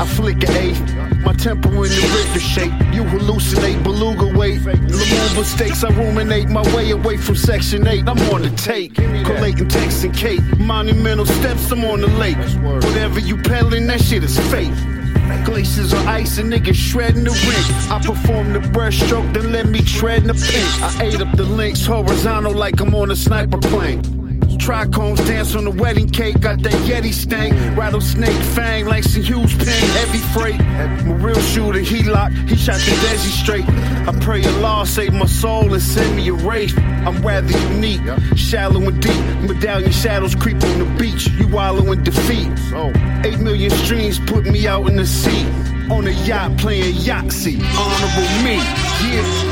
I 0.00 0.06
flick 0.06 0.42
a 0.42 0.58
eight, 0.58 0.80
my 1.22 1.34
temper 1.34 1.68
in 1.68 1.82
the 1.82 2.40
shape. 2.40 2.72
You 2.94 3.02
hallucinate, 3.04 3.82
beluga 3.84 4.26
weight. 4.38 4.60
Lumumba 4.60 5.44
stakes, 5.44 5.84
I 5.84 5.90
ruminate 5.90 6.48
my 6.48 6.62
way 6.74 6.92
away 6.92 7.18
from 7.18 7.36
Section 7.36 7.86
8. 7.86 8.08
I'm 8.08 8.18
on 8.32 8.40
the 8.42 8.50
take, 8.56 8.94
collating 8.94 9.68
text 9.68 10.02
and 10.04 10.14
cake. 10.16 10.40
Monumental 10.58 11.26
steps, 11.26 11.70
I'm 11.70 11.84
on 11.84 12.00
the 12.00 12.08
lake. 12.08 12.38
Whatever 12.62 13.20
you 13.20 13.36
peddling, 13.36 13.86
that 13.88 14.00
shit 14.00 14.24
is 14.24 14.38
fake. 14.50 14.72
Glaciers 15.44 15.92
of 15.92 16.06
ice 16.06 16.38
and 16.38 16.52
niggas 16.52 16.74
shredding 16.74 17.24
the 17.24 17.30
ring. 17.30 17.90
I 17.90 17.98
perform 18.04 18.52
the 18.52 18.60
breaststroke, 18.60 19.32
then 19.32 19.52
let 19.52 19.66
me 19.66 19.80
tread 19.80 20.22
in 20.22 20.28
the 20.28 20.34
pink. 20.34 20.82
I 20.82 21.04
ate 21.04 21.20
up 21.20 21.36
the 21.36 21.44
links 21.44 21.84
horizontal 21.84 22.52
like 22.52 22.80
I'm 22.80 22.94
on 22.94 23.10
a 23.10 23.16
sniper 23.16 23.58
plane. 23.58 24.19
Trichomes 24.60 25.16
dance 25.26 25.54
on 25.54 25.64
the 25.64 25.70
wedding 25.70 26.08
cake, 26.08 26.38
got 26.40 26.62
that 26.62 26.72
Yeti 26.86 27.12
stank. 27.12 27.54
Rattlesnake 27.76 28.42
fang, 28.54 28.86
Langston 28.86 29.22
Hughes 29.22 29.54
ping, 29.54 29.66
heavy 29.66 30.18
freight. 30.34 30.60
My 31.06 31.14
real 31.14 31.40
shooter, 31.40 31.80
he 31.80 32.02
locked, 32.02 32.34
he 32.48 32.56
shot 32.56 32.76
the 32.76 32.92
Desi 33.02 33.32
straight. 33.42 33.64
I 33.68 34.12
pray 34.20 34.44
Allah 34.44 34.86
save 34.86 35.14
my 35.14 35.26
soul 35.26 35.72
and 35.72 35.82
send 35.82 36.14
me 36.14 36.28
a 36.28 36.34
wraith. 36.34 36.78
I'm 36.78 37.20
rather 37.22 37.58
unique, 37.72 38.02
shallow 38.36 38.80
and 38.82 39.02
deep. 39.02 39.24
Medallion 39.48 39.92
shadows 39.92 40.34
creep 40.34 40.62
on 40.62 40.78
the 40.78 40.96
beach, 40.98 41.28
you 41.28 41.48
wallow 41.48 41.90
in 41.92 42.04
defeat. 42.04 42.48
Eight 43.24 43.40
million 43.40 43.70
streams 43.70 44.20
put 44.20 44.44
me 44.44 44.68
out 44.68 44.86
in 44.88 44.96
the 44.96 45.06
sea. 45.06 45.46
On 45.90 46.06
a 46.06 46.10
yacht 46.10 46.56
playing 46.58 46.94
Yahtzee, 46.94 47.58
honorable 47.76 48.44
me, 48.44 48.56
yeah. 49.10 49.49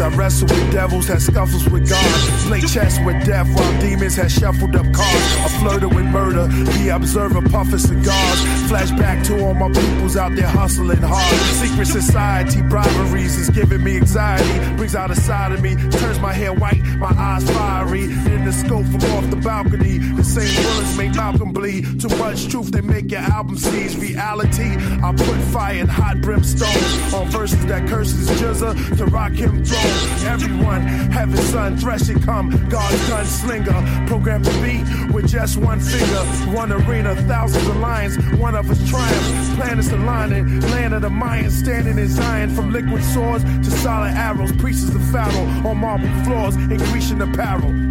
I 0.00 0.08
wrestle 0.16 0.48
with 0.48 0.72
devils, 0.72 1.08
had 1.08 1.20
scuffles 1.20 1.68
with 1.68 1.88
God. 1.88 2.20
Play 2.48 2.60
chess 2.62 2.98
with 3.04 3.24
death 3.26 3.46
while 3.54 3.80
demons 3.80 4.16
had 4.16 4.32
shuffled 4.32 4.74
up 4.74 4.86
cards. 4.94 5.26
I 5.44 5.48
flirted 5.60 5.94
with 5.94 6.06
murder, 6.06 6.46
the 6.46 6.88
observer 6.94 7.42
puffing 7.42 7.78
cigars. 7.78 8.40
Flashback 8.70 9.26
to 9.26 9.44
all 9.44 9.54
my 9.54 9.68
peoples 9.68 10.16
out 10.16 10.34
there 10.36 10.48
hustling 10.48 11.02
hard. 11.02 11.36
Secret 11.60 11.86
society, 11.86 12.62
briberies 12.62 13.36
is 13.36 13.50
giving 13.50 13.84
me 13.84 13.96
anxiety. 13.96 14.76
Brings 14.76 14.94
out 14.94 15.10
a 15.10 15.14
side 15.14 15.52
of 15.52 15.60
me, 15.60 15.76
turns 15.90 16.18
my 16.18 16.32
hair 16.32 16.54
white, 16.54 16.82
my 16.98 17.12
eyes 17.16 17.48
fiery. 17.50 18.04
In 18.04 18.44
the 18.44 18.52
scope 18.52 18.86
from 18.86 19.02
off 19.12 19.28
the 19.28 19.36
balcony, 19.36 19.98
the 19.98 20.24
same 20.24 20.64
bullets 20.64 20.96
make 20.96 21.14
Malcolm 21.14 21.52
bleed. 21.52 22.00
Too 22.00 22.08
much 22.16 22.48
truth, 22.48 22.70
they 22.70 22.80
make 22.80 23.10
your 23.10 23.20
album 23.20 23.58
seize 23.58 23.96
reality. 23.98 24.76
I 25.02 25.12
put 25.14 25.36
fire 25.52 25.80
and 25.80 25.90
hot 25.90 26.20
brimstone 26.22 27.14
on 27.14 27.28
verses 27.30 27.66
that 27.66 27.86
curses 27.86 28.28
Jizza 28.40 28.96
to 28.96 29.06
rock 29.06 29.32
him 29.32 29.62
throne. 29.64 29.89
Everyone, 30.24 30.82
heaven's 31.10 31.44
son, 31.44 31.76
threshing 31.76 32.20
come, 32.20 32.50
God's 32.68 32.96
gunslinger. 33.08 34.06
Program 34.06 34.42
to 34.42 34.50
beat 34.62 35.12
with 35.12 35.28
just 35.28 35.56
one 35.56 35.80
finger. 35.80 36.24
One 36.56 36.72
arena, 36.72 37.14
thousands 37.26 37.66
of 37.66 37.76
lions, 37.76 38.16
one 38.38 38.54
of 38.54 38.70
us 38.70 38.88
triumph. 38.88 39.56
Planets 39.56 39.90
aligning, 39.90 40.60
land 40.72 40.94
of 40.94 41.02
the 41.02 41.08
Mayans, 41.08 41.52
standing 41.52 41.98
in 41.98 42.08
Zion. 42.08 42.54
From 42.54 42.72
liquid 42.72 43.02
swords 43.04 43.44
to 43.44 43.70
solid 43.70 44.12
arrows, 44.12 44.52
preachers 44.52 44.94
of 44.94 45.02
Pharaoh 45.10 45.68
on 45.68 45.78
marble 45.78 46.08
floors 46.24 46.54
in 46.56 46.76
Grecian 46.76 47.22
apparel. 47.22 47.90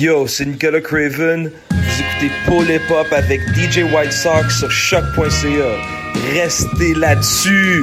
Yo, 0.00 0.28
c'est 0.28 0.46
Nicolas 0.46 0.80
Craven. 0.80 1.50
Vous 1.70 2.00
écoutez 2.00 2.30
Paul 2.46 2.70
Hip 2.70 2.88
Hop 2.88 3.12
avec 3.12 3.40
DJ 3.56 3.78
White 3.92 4.12
Sox 4.12 4.60
sur 4.60 4.70
choc.ca. 4.70 5.24
Restez 6.32 6.94
là-dessus. 6.94 7.82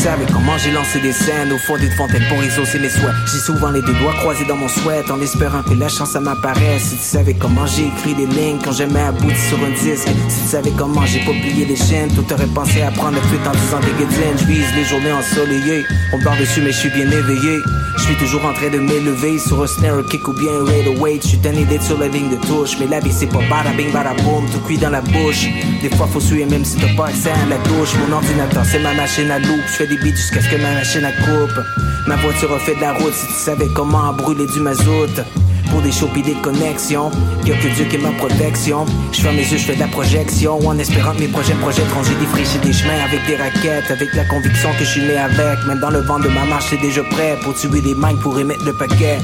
Si 0.00 0.08
j'ai 0.56 0.70
lancé 0.70 0.98
des 1.00 1.12
scènes 1.12 1.52
au 1.52 1.58
fond 1.58 1.76
d'une 1.76 1.90
fontaine 1.90 2.22
pour 2.28 2.42
exaucer 2.42 2.78
mes 2.78 2.88
souhaits. 2.88 3.14
J'ai 3.26 3.38
souvent 3.38 3.70
les 3.70 3.82
deux 3.82 3.92
doigts 3.94 4.14
croisés 4.14 4.44
dans 4.46 4.56
mon 4.56 4.68
souhait 4.68 5.04
en 5.10 5.20
espérant 5.20 5.62
que 5.62 5.74
la 5.74 5.88
chance 5.88 6.14
m'apparaisse. 6.14 6.84
Si 6.84 6.96
tu 6.96 7.02
savais 7.02 7.34
comment 7.34 7.66
j'ai 7.66 7.86
écrit 7.86 8.14
des 8.14 8.26
lignes 8.26 8.58
quand 8.64 8.72
jamais 8.72 9.00
abouti 9.00 9.40
sur 9.48 9.58
un 9.58 9.70
disque. 9.70 10.08
Si 10.28 10.40
tu 10.42 10.48
savais 10.48 10.72
comment 10.76 11.04
j'ai 11.04 11.20
pas 11.20 11.32
plié 11.32 11.66
les 11.66 11.76
chaînes, 11.76 12.10
tout 12.14 12.32
aurait 12.32 12.46
pensé 12.46 12.82
à 12.82 12.90
prendre 12.90 13.16
la 13.16 13.22
fuite 13.22 13.46
en 13.46 13.52
disant 13.52 13.80
des 13.80 13.92
guédines. 13.98 14.38
Je 14.38 14.44
vise 14.46 14.74
les 14.74 14.84
journées 14.84 15.12
ensoleillées. 15.12 15.84
On 16.12 16.18
barre 16.22 16.38
dessus 16.38 16.60
mais 16.62 16.72
je 16.72 16.78
suis 16.78 16.90
bien 16.90 17.10
éveillé. 17.10 17.58
Je 17.98 18.02
suis 18.04 18.16
toujours 18.16 18.44
en 18.46 18.52
train 18.52 18.70
de 18.70 18.78
m'élever 18.78 19.38
sur 19.38 19.62
un 19.62 19.66
snare, 19.66 20.06
kick 20.08 20.26
ou 20.28 20.32
bien 20.32 20.52
un 20.52 20.64
rate 20.64 20.98
away. 20.98 21.18
Je 21.22 21.28
suis 21.28 21.38
tanné 21.38 21.64
d'être 21.64 21.82
sur 21.82 21.98
la 21.98 22.08
ligne 22.08 22.30
de 22.30 22.36
touche. 22.46 22.78
Mais 22.78 22.86
la 22.86 23.00
vie 23.00 23.12
c'est 23.12 23.26
pas 23.26 23.42
bada 23.50 23.70
bing 23.76 23.92
bada 23.92 24.14
boom, 24.22 24.48
tout 24.50 24.60
cuit 24.60 24.78
dans 24.78 24.90
la 24.90 25.00
bouche. 25.00 25.48
Des 25.82 25.90
fois 25.90 26.06
faut 26.06 26.20
suer 26.20 26.46
même 26.46 26.64
si 26.64 26.76
t'as 26.76 26.94
pas 26.94 27.08
accès 27.08 27.30
à 27.30 27.46
la 27.50 27.58
douche. 27.58 27.94
Mon 28.06 28.16
ordinateur 28.16 28.64
c'est 28.64 28.78
ma 28.78 28.94
machine 28.94 29.30
à 29.30 29.38
loupe. 29.38 29.66
Je 29.66 29.72
fais 29.72 29.86
des 29.86 29.96
beats 29.96 30.16
jusqu'à 30.16 30.37
ce 30.40 30.48
que 30.48 30.56
ma 30.56 30.72
machine 30.72 31.04
à 31.04 31.12
coupe. 31.12 31.60
Ma 32.06 32.16
voiture 32.16 32.52
a 32.52 32.58
fait 32.58 32.74
de 32.74 32.80
la 32.80 32.92
route 32.92 33.12
si 33.12 33.26
tu 33.26 33.32
savais 33.32 33.68
comment 33.74 34.12
brûler 34.12 34.46
du 34.46 34.60
mazout. 34.60 35.22
Pour 35.70 35.82
des 35.82 35.92
shows 35.92 36.08
des 36.14 36.32
connexions, 36.40 37.10
y'a 37.44 37.54
que 37.56 37.68
Dieu 37.68 37.84
qui 37.84 37.96
est 37.96 37.98
ma 37.98 38.10
protection. 38.12 38.86
Je 39.12 39.20
ferme 39.20 39.36
mes 39.36 39.42
yeux, 39.42 39.58
je 39.58 39.64
fais 39.64 39.74
de 39.74 39.80
la 39.80 39.88
projection. 39.88 40.58
En 40.66 40.78
espérant 40.78 41.12
que 41.12 41.20
mes 41.20 41.28
projets 41.28 41.54
projetteront, 41.54 42.02
j'ai 42.04 42.14
défriché 42.14 42.58
des 42.58 42.72
chemins 42.72 43.04
avec 43.04 43.26
des 43.26 43.36
raquettes. 43.36 43.90
Avec 43.90 44.14
la 44.14 44.24
conviction 44.24 44.70
que 44.78 44.84
je 44.84 44.90
suis 44.90 45.02
né 45.02 45.18
avec. 45.18 45.66
Même 45.66 45.80
dans 45.80 45.90
le 45.90 46.00
vent 46.00 46.18
de 46.18 46.28
ma 46.28 46.44
marche, 46.44 46.66
c'est 46.70 46.80
déjà 46.80 47.02
prêt 47.04 47.36
pour 47.42 47.54
tuer 47.54 47.82
des 47.82 47.94
minds 47.94 48.18
pour 48.22 48.38
émettre 48.38 48.64
le 48.64 48.72
paquet. 48.72 49.18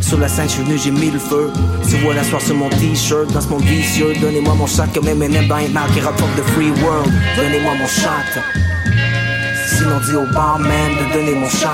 Sur 0.00 0.18
la 0.18 0.28
scène, 0.28 0.48
je 0.48 0.54
suis 0.54 0.62
venu, 0.62 0.78
j'ai 0.78 0.90
mis 0.92 1.10
le 1.10 1.18
feu. 1.18 1.50
Tu 1.88 1.96
vois 1.96 2.14
la 2.14 2.22
sur 2.22 2.54
mon 2.54 2.68
t-shirt, 2.68 3.32
dans 3.32 3.40
ce 3.40 3.48
monde 3.48 3.62
vicieux. 3.62 4.14
Donnez-moi 4.20 4.54
mon 4.54 4.66
shot 4.66 4.84
comme 4.94 5.08
Eminem 5.08 5.48
dans 5.48 5.58
Hitman 5.58 5.90
qui 5.92 6.00
rapporte 6.00 6.34
the 6.36 6.44
free 6.52 6.70
world. 6.82 7.12
Donnez-moi 7.36 7.74
mon 7.74 7.86
shot. 7.86 8.67
Sinon, 9.88 10.00
dis 10.00 10.16
au 10.16 10.32
barman 10.34 10.68
de 10.68 11.14
donner 11.14 11.34
mon 11.34 11.48
shot. 11.48 11.68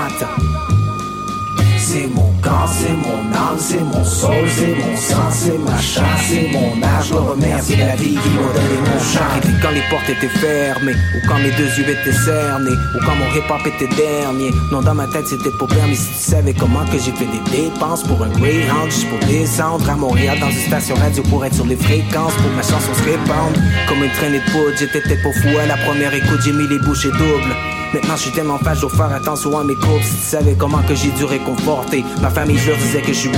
C'est 1.76 2.06
mon 2.14 2.32
corps, 2.40 2.68
c'est 2.72 2.92
mon 2.92 3.18
âme, 3.34 3.58
c'est 3.58 3.80
mon 3.80 4.04
soul, 4.04 4.48
c'est 4.48 4.74
mon 4.74 4.96
sang, 4.96 5.30
c'est 5.32 5.58
ma 5.58 5.76
chasse, 5.78 6.28
c'est 6.28 6.48
mon 6.52 6.80
âge. 6.82 7.08
Je 7.08 7.14
remercie 7.14 7.76
la 7.76 7.96
vie 7.96 8.14
qui 8.14 8.28
m'a 8.30 8.52
donné 8.52 8.78
mon 8.86 9.00
chant. 9.00 9.40
Et 9.42 9.60
quand 9.60 9.70
les 9.70 9.82
portes 9.90 10.08
étaient 10.08 10.28
fermées, 10.28 10.92
ou 10.92 11.28
quand 11.28 11.38
mes 11.38 11.50
deux 11.52 11.66
yeux 11.76 11.88
étaient 11.88 12.12
cernés, 12.12 12.70
ou 12.70 13.04
quand 13.04 13.16
mon 13.16 13.26
hip-hop 13.34 13.66
était 13.66 13.92
dernier. 13.96 14.50
Non, 14.70 14.80
dans 14.80 14.94
ma 14.94 15.08
tête 15.08 15.26
c'était 15.26 15.50
pas 15.58 15.66
permis. 15.66 15.96
Si 15.96 16.08
tu 16.08 16.30
savais 16.30 16.54
comment 16.54 16.84
que 16.84 16.98
j'ai 16.98 17.12
fait 17.12 17.26
des 17.26 17.50
dépenses 17.50 18.04
pour 18.04 18.22
un 18.22 18.28
Greyhound, 18.28 18.90
juste 18.90 19.08
pour 19.08 19.18
descendre 19.28 19.90
à 19.90 19.96
Montréal 19.96 20.38
dans 20.40 20.50
une 20.50 20.66
station 20.68 20.94
radio 20.94 21.22
pour 21.24 21.44
être 21.44 21.54
sur 21.54 21.66
les 21.66 21.76
fréquences, 21.76 22.34
pour 22.34 22.50
ma 22.54 22.62
chanson 22.62 22.94
se 22.94 23.02
répande. 23.02 23.58
Comme 23.88 24.04
une 24.04 24.12
traînée 24.12 24.38
de 24.38 24.50
poudre, 24.52 24.76
j'étais 24.78 25.00
peut-être 25.00 25.22
fou 25.22 25.48
à 25.60 25.66
la 25.66 25.76
première 25.78 26.14
écoute, 26.14 26.40
j'ai 26.44 26.52
mis 26.52 26.68
les 26.68 26.78
bouchées 26.78 27.10
doubles. 27.10 27.73
Maintenant 27.94 28.16
je 28.16 28.22
suis 28.22 28.32
tellement 28.32 28.58
fâche, 28.58 28.80
je 28.80 28.88
faire 28.88 29.12
attention 29.12 29.56
à 29.56 29.62
mes 29.62 29.76
groupes 29.76 30.02
Si 30.02 30.16
tu 30.16 30.22
savais 30.22 30.56
comment 30.58 30.82
que 30.82 30.96
j'ai 30.96 31.12
dû 31.12 31.24
réconforter. 31.24 32.04
Ma 32.20 32.28
famille 32.28 32.58
je 32.58 32.70
leur 32.70 32.76
disais 32.76 33.00
que 33.00 33.12
je 33.12 33.18
suis 33.20 33.30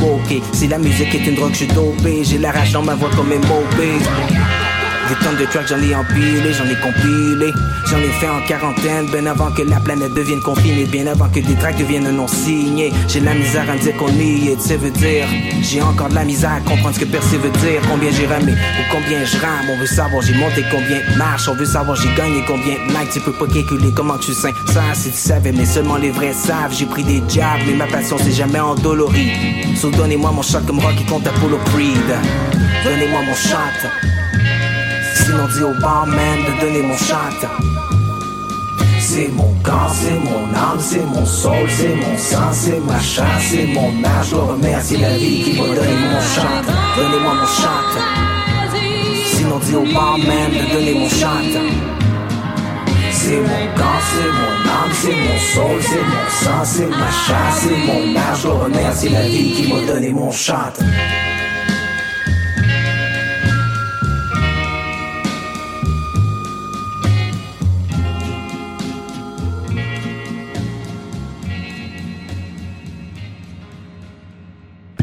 Si 0.55 0.67
la 0.67 0.79
musique 0.79 1.15
est 1.15 1.27
une 1.27 1.35
drogue 1.35 1.53
je 1.53 1.57
suis 1.59 1.67
dopé. 1.67 2.25
J'ai 2.25 2.39
la 2.39 2.53
rage 2.53 2.73
dans 2.73 2.83
ma 2.83 2.95
voix 2.95 3.11
comme 3.15 3.33
un 3.33 3.47
mobile 3.47 4.75
Des 5.09 5.15
tonnes 5.25 5.37
de 5.37 5.45
tracks, 5.45 5.69
j'en 5.69 5.81
ai 5.81 5.95
empilé, 5.95 6.53
j'en 6.53 6.65
ai 6.65 6.75
compilé. 6.81 7.53
J'en 7.89 7.99
ai 7.99 8.11
fait 8.19 8.29
en 8.29 8.41
quarantaine, 8.47 9.07
bien 9.07 9.27
avant 9.27 9.53
que 9.53 9.63
la 9.63 9.79
planète 9.79 10.15
devienne 10.15 10.41
confinée, 10.41 10.85
bien 10.85 11.07
avant 11.07 11.29
que 11.29 11.39
des 11.39 11.55
tracks 11.55 11.79
deviennent 11.79 12.11
non 12.11 12.27
signés. 12.27 12.93
J'ai 13.07 13.21
la 13.21 13.35
misère 13.35 13.71
à 13.71 13.75
me 13.75 13.79
dire 13.79 13.97
qu'on 13.97 14.09
y 14.09 14.49
est, 14.49 14.61
sais, 14.61 14.77
veut 14.77 14.91
dire. 14.91 15.27
J'ai 15.63 15.81
encore 15.81 16.09
de 16.09 16.17
la 16.17 16.25
misère 16.25 16.55
à 16.55 16.61
comprendre 16.61 16.97
ce 16.97 17.01
que 17.01 17.05
percer 17.05 17.39
veut 17.39 17.51
dire. 17.51 17.81
Combien 17.89 18.11
j'ai 18.11 18.27
ramé 18.27 18.53
ou 18.53 18.83
combien 18.91 19.25
je 19.25 19.37
rame. 19.39 19.71
On 19.71 19.79
veut 19.79 19.87
savoir 19.87 20.23
j'ai 20.23 20.35
monté 20.35 20.65
combien 20.73 20.99
de 20.99 21.19
marches. 21.19 21.49
On 21.49 21.55
veut 21.55 21.65
savoir 21.65 21.97
j'ai 21.97 22.13
gagné 22.17 22.43
combien 22.45 22.75
likes. 22.89 23.13
Tu 23.13 23.21
peux 23.21 23.33
pas 23.33 23.47
calculer 23.47 23.93
comment 23.95 24.19
tu 24.19 24.35
sais 24.35 24.53
ça 24.73 24.83
si 24.95 25.11
tu 25.13 25.17
savais, 25.17 25.53
mais 25.53 25.67
seulement 25.67 25.97
les 25.97 26.11
vrais 26.11 26.33
savent. 26.33 26.75
J'ai 26.77 26.87
pris 26.87 27.05
des 27.05 27.23
jabs, 27.29 27.61
mais 27.65 27.75
ma 27.75 27.87
passion 27.87 28.17
c'est 28.21 28.33
jamais 28.33 28.59
endolorie. 28.59 29.31
So 29.77 29.91
donnez-moi 29.91 30.33
mon 30.33 30.43
shot 30.43 30.63
comme 30.67 30.81
Rocky 30.81 31.05
contre 31.05 31.29
Apollo 31.29 31.59
Creed. 31.67 32.11
Donnez-moi 32.85 33.21
mon 33.23 33.35
shot. 33.35 34.16
Sinon 35.26 35.49
dis 35.49 35.62
au 35.64 35.75
barman 35.80 36.38
de 36.47 36.61
donner 36.61 36.83
mon 36.83 36.97
shot. 36.97 37.16
C'est 39.00 39.26
mon 39.33 39.52
corps, 39.64 39.90
c'est 39.92 40.21
mon 40.21 40.54
âme, 40.54 40.78
c'est 40.78 41.04
mon 41.04 41.26
soul, 41.26 41.68
c'est 41.68 41.97
mon 41.97 42.16
sang, 42.16 42.52
c'est 42.52 42.78
ma 42.78 43.00
chasse, 43.00 43.42
c'est 43.50 43.66
mon 43.66 44.04
âge. 44.04 44.26
Je 44.26 44.30
dois 44.37 44.45
remercier 44.45 44.99
la 44.99 45.16
vie 45.16 45.42
qui 45.42 45.61
m'a 45.61 45.66
donné 45.66 45.97
mon 46.12 46.21
shot. 46.21 46.64
Donnez-moi 46.97 47.35
mon 47.35 47.47
shot. 47.47 47.88
Sinon 49.35 49.59
dis 49.64 49.75
au 49.75 49.92
barman 49.92 50.49
de 50.52 50.73
donner 50.73 50.95
mon 50.95 51.09
shot. 51.09 51.26
C'est 53.11 53.40
mon 53.40 53.66
corps, 53.76 54.02
c'est 54.12 54.30
mon 54.38 54.54
âme, 54.71 54.92
c'est 54.92 55.09
mon 55.09 55.38
soul, 55.52 55.83
c'est 55.83 56.06
mon 56.12 56.26
sang, 56.30 56.64
c'est 56.64 56.87
ma 56.87 57.11
chasse, 57.26 57.62
c'est 57.62 57.78
mon 57.78 58.16
âge. 58.16 58.38
Je 58.38 58.47
dois 58.47 58.64
remercier 58.64 59.11
la 59.11 59.23
vie 59.23 59.50
qui 59.54 59.73
m'a 59.73 59.92
donné 59.92 60.11
mon 60.11 60.30
shot. 60.30 60.54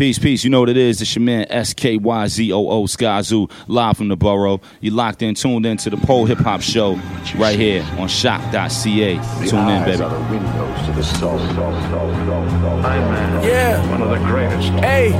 Peace, 0.03 0.19
peace. 0.19 0.43
You 0.43 0.49
know 0.49 0.59
what 0.59 0.67
it 0.67 0.75
is. 0.75 1.01
It's 1.01 1.15
your 1.15 1.23
man 1.23 1.45
SKYZOO 1.45 2.89
Skyzoo, 2.91 3.49
live 3.69 3.95
from 3.95 4.09
the 4.09 4.17
borough. 4.17 4.59
You 4.81 4.91
locked 4.91 5.21
in, 5.21 5.33
tuned 5.33 5.65
in 5.65 5.77
to 5.77 5.89
the 5.89 5.95
Pole 5.95 6.25
Hip 6.25 6.39
Hop 6.39 6.59
Show 6.59 6.99
right 7.37 7.57
here 7.57 7.87
on 7.97 8.09
shock.ca. 8.09 9.15
Tune 9.47 9.69
in, 9.69 9.85
baby. 9.85 10.03
Yeah. 13.47 13.79
One 13.89 14.01
of 14.01 14.09
the 14.09 14.19
greatest. 14.27 14.67
Hey, 14.83 15.11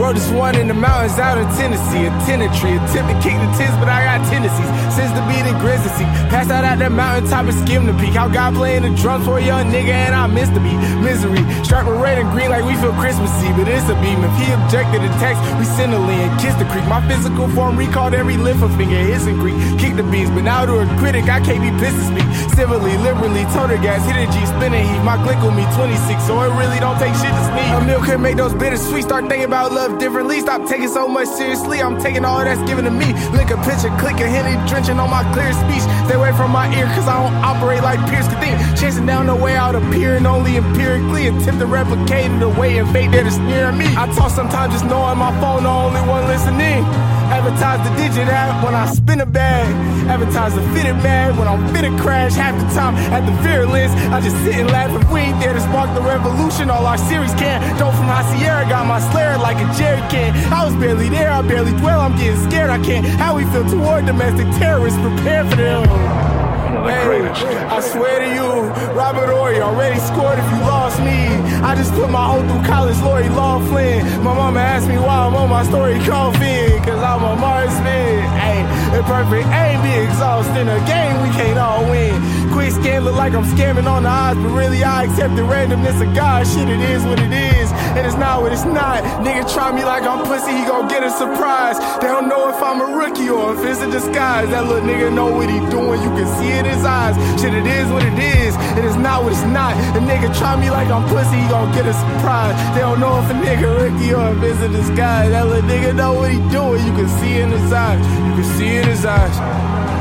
wrote 0.00 0.14
this 0.14 0.30
one 0.30 0.56
in 0.56 0.68
the 0.68 0.74
mountains 0.74 1.18
out 1.18 1.36
in 1.36 1.44
Tennessee. 1.60 2.06
A 2.06 2.10
tenantry, 2.24 2.72
attempt 2.80 3.12
to 3.12 3.20
kick 3.20 3.36
the 3.36 3.50
tents, 3.60 3.76
but 3.76 3.90
I 3.90 4.04
got 4.08 4.24
tendencies. 4.30 4.68
Since 4.96 5.12
the 5.12 5.20
beat 5.28 5.44
and 5.44 5.60
grizzly, 5.60 6.06
passed 6.32 6.50
out 6.50 6.64
at 6.64 6.78
that 6.78 6.92
mountaintop 6.92 7.44
and 7.44 7.58
skim 7.68 7.84
the 7.84 7.92
peak. 8.00 8.14
How 8.14 8.28
God 8.28 8.54
playing 8.54 8.88
the 8.88 8.96
drums 8.96 9.26
for 9.26 9.36
a 9.36 9.44
young 9.44 9.66
nigga 9.70 9.92
and 9.92 10.14
I 10.14 10.26
missed 10.28 10.54
the 10.54 10.60
beat. 10.60 10.80
Misery, 11.04 11.44
striped 11.62 11.90
with 11.90 12.00
red 12.00 12.16
and 12.16 12.30
green 12.32 12.48
like 12.48 12.64
we 12.64 12.74
feel 12.80 12.94
Christmassy, 12.94 13.52
but 13.52 13.68
it's 13.68 13.84
a 13.90 13.94
beam. 14.00 14.29
If 14.30 14.46
he 14.46 14.52
objected 14.54 15.02
to 15.02 15.10
text, 15.18 15.42
we 15.58 15.64
send 15.66 15.92
a 15.92 15.98
lean, 15.98 16.30
kiss 16.38 16.54
the 16.54 16.64
creek. 16.70 16.86
My 16.86 17.02
physical 17.10 17.48
form 17.50 17.76
recalled 17.76 18.14
every 18.14 18.36
lift 18.36 18.62
a 18.62 18.68
finger, 18.78 18.94
hissing 18.94 19.36
Greek. 19.42 19.58
Kick 19.78 19.96
the 19.96 20.06
beans, 20.06 20.30
but 20.30 20.46
now 20.46 20.64
to 20.66 20.78
a 20.78 20.86
critic, 21.02 21.26
I 21.26 21.40
can't 21.40 21.58
be 21.58 21.70
pissed 21.82 21.98
speak. 22.06 22.28
Civilly, 22.54 22.94
liberally, 22.98 23.42
total 23.50 23.78
gas, 23.82 24.06
hit 24.06 24.14
a 24.14 24.26
G, 24.30 24.38
spin 24.46 24.74
a 24.74 24.78
heat. 24.78 25.02
My 25.02 25.18
click 25.26 25.42
with 25.42 25.54
me 25.58 25.66
26, 25.74 26.22
so 26.22 26.38
it 26.46 26.54
really 26.54 26.78
don't 26.78 26.98
take 27.02 27.14
shit 27.18 27.34
to 27.34 27.42
sneak. 27.50 27.70
A 27.74 27.80
meal 27.82 28.02
can 28.06 28.22
make 28.22 28.36
those 28.36 28.54
bittersweet. 28.54 29.04
Start 29.04 29.26
thinking 29.26 29.50
about 29.50 29.72
love 29.72 29.98
differently. 29.98 30.38
Stop 30.40 30.68
taking 30.68 30.88
so 30.88 31.08
much 31.08 31.26
seriously. 31.26 31.82
I'm 31.82 31.98
taking 32.00 32.24
all 32.24 32.38
that's 32.38 32.62
given 32.68 32.84
to 32.84 32.90
me. 32.90 33.10
Lick 33.34 33.50
a 33.50 33.58
picture, 33.66 33.90
click 33.98 34.22
a 34.22 34.28
henny, 34.28 34.54
drenching 34.68 34.98
on 34.98 35.10
my 35.10 35.26
clear 35.34 35.52
speech. 35.52 35.82
Stay 36.06 36.14
away 36.14 36.32
from 36.38 36.50
my 36.50 36.70
ear, 36.78 36.86
cause 36.94 37.08
I 37.08 37.18
don't 37.18 37.34
operate 37.42 37.82
like 37.82 37.98
Pierce 38.10 38.28
could 38.28 38.38
think. 38.38 38.54
Chasing 38.78 39.06
down 39.06 39.26
the 39.26 39.34
way 39.34 39.56
out, 39.56 39.74
appearing 39.74 40.26
only 40.26 40.56
empirically. 40.56 41.26
Attempt 41.26 41.60
to 41.60 41.66
replicate 41.66 42.30
it 42.30 42.42
away 42.42 42.78
and 42.78 42.88
fate 42.90 43.10
there 43.10 43.24
to 43.24 43.30
sneer 43.30 43.72
me. 43.72 43.86
I 43.96 44.06
talk 44.20 44.30
sometimes 44.30 44.72
just 44.74 44.84
knowing 44.84 45.16
my 45.16 45.32
phone, 45.40 45.62
the 45.62 45.68
only 45.68 46.00
one 46.02 46.26
listening. 46.28 46.84
Advertise 47.32 47.80
the 47.88 47.92
digit 47.96 48.28
app 48.28 48.62
when 48.64 48.74
I 48.74 48.86
spin 48.92 49.20
a 49.20 49.26
bag. 49.26 49.68
Advertise 50.10 50.54
the 50.54 50.62
fitted 50.74 50.96
mag 50.96 51.38
when 51.38 51.46
I'm 51.48 51.62
fit 51.72 51.82
to 51.82 51.92
crash. 52.02 52.34
Half 52.34 52.58
the 52.60 52.68
time 52.74 52.96
at 53.16 53.24
the 53.24 53.32
virulence, 53.40 53.92
I 54.12 54.20
just 54.20 54.36
sit 54.44 54.54
and 54.56 54.68
laugh 54.68 54.90
if 54.90 55.10
we 55.10 55.20
ain't 55.20 55.40
there 55.40 55.54
to 55.54 55.60
spark 55.60 55.94
the 55.94 56.02
revolution. 56.02 56.68
All 56.68 56.84
our 56.84 56.98
series 56.98 57.32
can. 57.34 57.62
Dope 57.78 57.94
from 57.94 58.08
High 58.12 58.26
Sierra 58.36 58.68
got 58.68 58.84
my 58.86 59.00
slayer 59.12 59.38
like 59.38 59.56
a 59.56 59.68
jerry 59.78 60.02
can. 60.10 60.34
I 60.52 60.64
was 60.64 60.74
barely 60.74 61.08
there, 61.08 61.30
I 61.30 61.40
barely 61.42 61.72
dwell. 61.78 62.00
I'm 62.00 62.16
getting 62.18 62.40
scared. 62.50 62.68
I 62.68 62.82
can't. 62.82 63.06
How 63.06 63.36
we 63.36 63.44
feel 63.52 63.64
toward 63.70 64.06
domestic 64.06 64.48
terrorists? 64.58 64.98
Prepare 65.00 65.44
for 65.48 65.56
them. 65.56 66.39
Hey, 66.70 67.26
I 67.66 67.80
swear 67.80 68.20
to 68.20 68.28
you, 68.30 68.46
Robert 68.94 69.30
Ory 69.34 69.60
already 69.60 69.98
scored 69.98 70.38
if 70.38 70.46
you 70.52 70.60
lost 70.62 71.00
me. 71.00 71.26
I 71.66 71.74
just 71.74 71.92
put 71.94 72.08
my 72.10 72.30
own 72.30 72.46
through 72.46 72.64
college, 72.64 72.96
Lori 73.02 73.28
Law 73.28 73.58
Flynn. 73.66 74.06
My 74.22 74.32
mama 74.32 74.60
asked 74.60 74.86
me 74.86 74.96
why 74.96 75.26
I'm 75.26 75.34
on 75.34 75.50
my 75.50 75.64
story 75.64 75.98
coffin, 76.06 76.78
cause 76.86 77.02
I'm 77.02 77.26
a 77.26 77.34
marksman. 77.34 78.22
Hey, 78.38 78.62
the 78.94 79.02
perfect 79.02 79.48
aim 79.50 79.82
be 79.82 79.94
exhausting. 80.06 80.68
A 80.70 80.78
game 80.86 81.14
we 81.26 81.30
can't 81.34 81.58
all 81.58 81.82
win. 81.90 82.14
Quick 82.54 82.70
scan 82.70 83.02
look 83.02 83.16
like 83.16 83.34
I'm 83.34 83.44
scamming 83.44 83.90
on 83.90 84.04
the 84.04 84.08
odds, 84.08 84.38
but 84.38 84.50
really 84.54 84.84
I 84.84 85.04
accept 85.04 85.34
the 85.34 85.42
randomness 85.42 85.98
of 86.00 86.14
God. 86.14 86.46
Shit, 86.46 86.68
it 86.68 86.80
is 86.80 87.02
what 87.02 87.18
it 87.18 87.32
is, 87.32 87.59
and 88.00 88.08
it's 88.08 88.16
not 88.16 88.40
what 88.40 88.50
it's 88.50 88.64
not. 88.64 89.04
Nigga 89.20 89.44
try 89.52 89.70
me 89.76 89.84
like 89.84 90.04
I'm 90.04 90.24
pussy, 90.24 90.56
he 90.56 90.64
gon' 90.64 90.88
get 90.88 91.04
a 91.04 91.10
surprise. 91.10 91.76
They 92.00 92.08
don't 92.08 92.28
know 92.28 92.48
if 92.48 92.56
I'm 92.62 92.80
a 92.80 92.96
rookie 92.96 93.28
or 93.28 93.52
if 93.52 93.60
it's 93.60 93.80
a 93.80 93.90
disguise. 93.90 94.48
That 94.48 94.64
little 94.64 94.88
nigga 94.88 95.12
know 95.12 95.28
what 95.28 95.50
he 95.50 95.60
doing, 95.68 96.00
you 96.00 96.08
can 96.16 96.26
see 96.40 96.48
it 96.48 96.64
in 96.64 96.72
his 96.72 96.84
eyes. 96.84 97.14
Shit, 97.40 97.52
it 97.52 97.66
is 97.66 97.92
what 97.92 98.02
it 98.02 98.16
is, 98.16 98.56
it 98.80 98.84
is 98.88 98.96
not 98.96 99.22
what 99.22 99.32
it's 99.32 99.44
not. 99.44 99.76
A 99.92 100.00
nigga 100.00 100.32
try 100.32 100.56
me 100.56 100.70
like 100.70 100.88
I'm 100.88 101.04
pussy, 101.12 101.36
he 101.36 101.46
gon' 101.52 101.68
get 101.76 101.84
a 101.84 101.92
surprise. 101.92 102.56
They 102.74 102.80
don't 102.80 103.00
know 103.00 103.20
if 103.20 103.28
a 103.28 103.36
nigga 103.36 103.68
rookie 103.68 104.14
or 104.14 104.32
if 104.32 104.42
it's 104.48 104.60
a 104.64 104.68
disguise. 104.72 105.28
That 105.30 105.46
little 105.46 105.68
nigga 105.68 105.94
know 105.94 106.14
what 106.14 106.32
he 106.32 106.40
doing, 106.48 106.80
you 106.80 106.92
can 106.96 107.08
see 107.20 107.36
it 107.36 107.44
in 107.44 107.50
his 107.52 107.72
eyes. 107.72 108.00
You 108.00 108.32
can 108.32 108.48
see 108.56 108.68
it 108.80 108.82
in 108.84 108.88
his 108.88 109.04
eyes. 109.04 109.99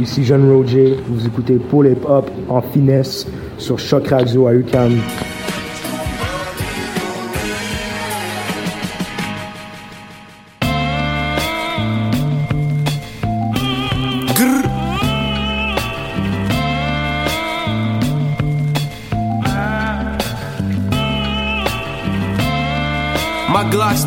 Ici 0.00 0.24
Jeune 0.24 0.50
Roger, 0.50 0.96
vous 1.06 1.24
écoutez 1.24 1.54
Pull 1.54 1.86
Hip 1.86 2.04
Hop 2.08 2.28
en 2.48 2.60
finesse 2.60 3.28
sur 3.58 3.78
Choc 3.78 4.08
Radio 4.08 4.48
à 4.48 4.54
UCAM. 4.54 4.98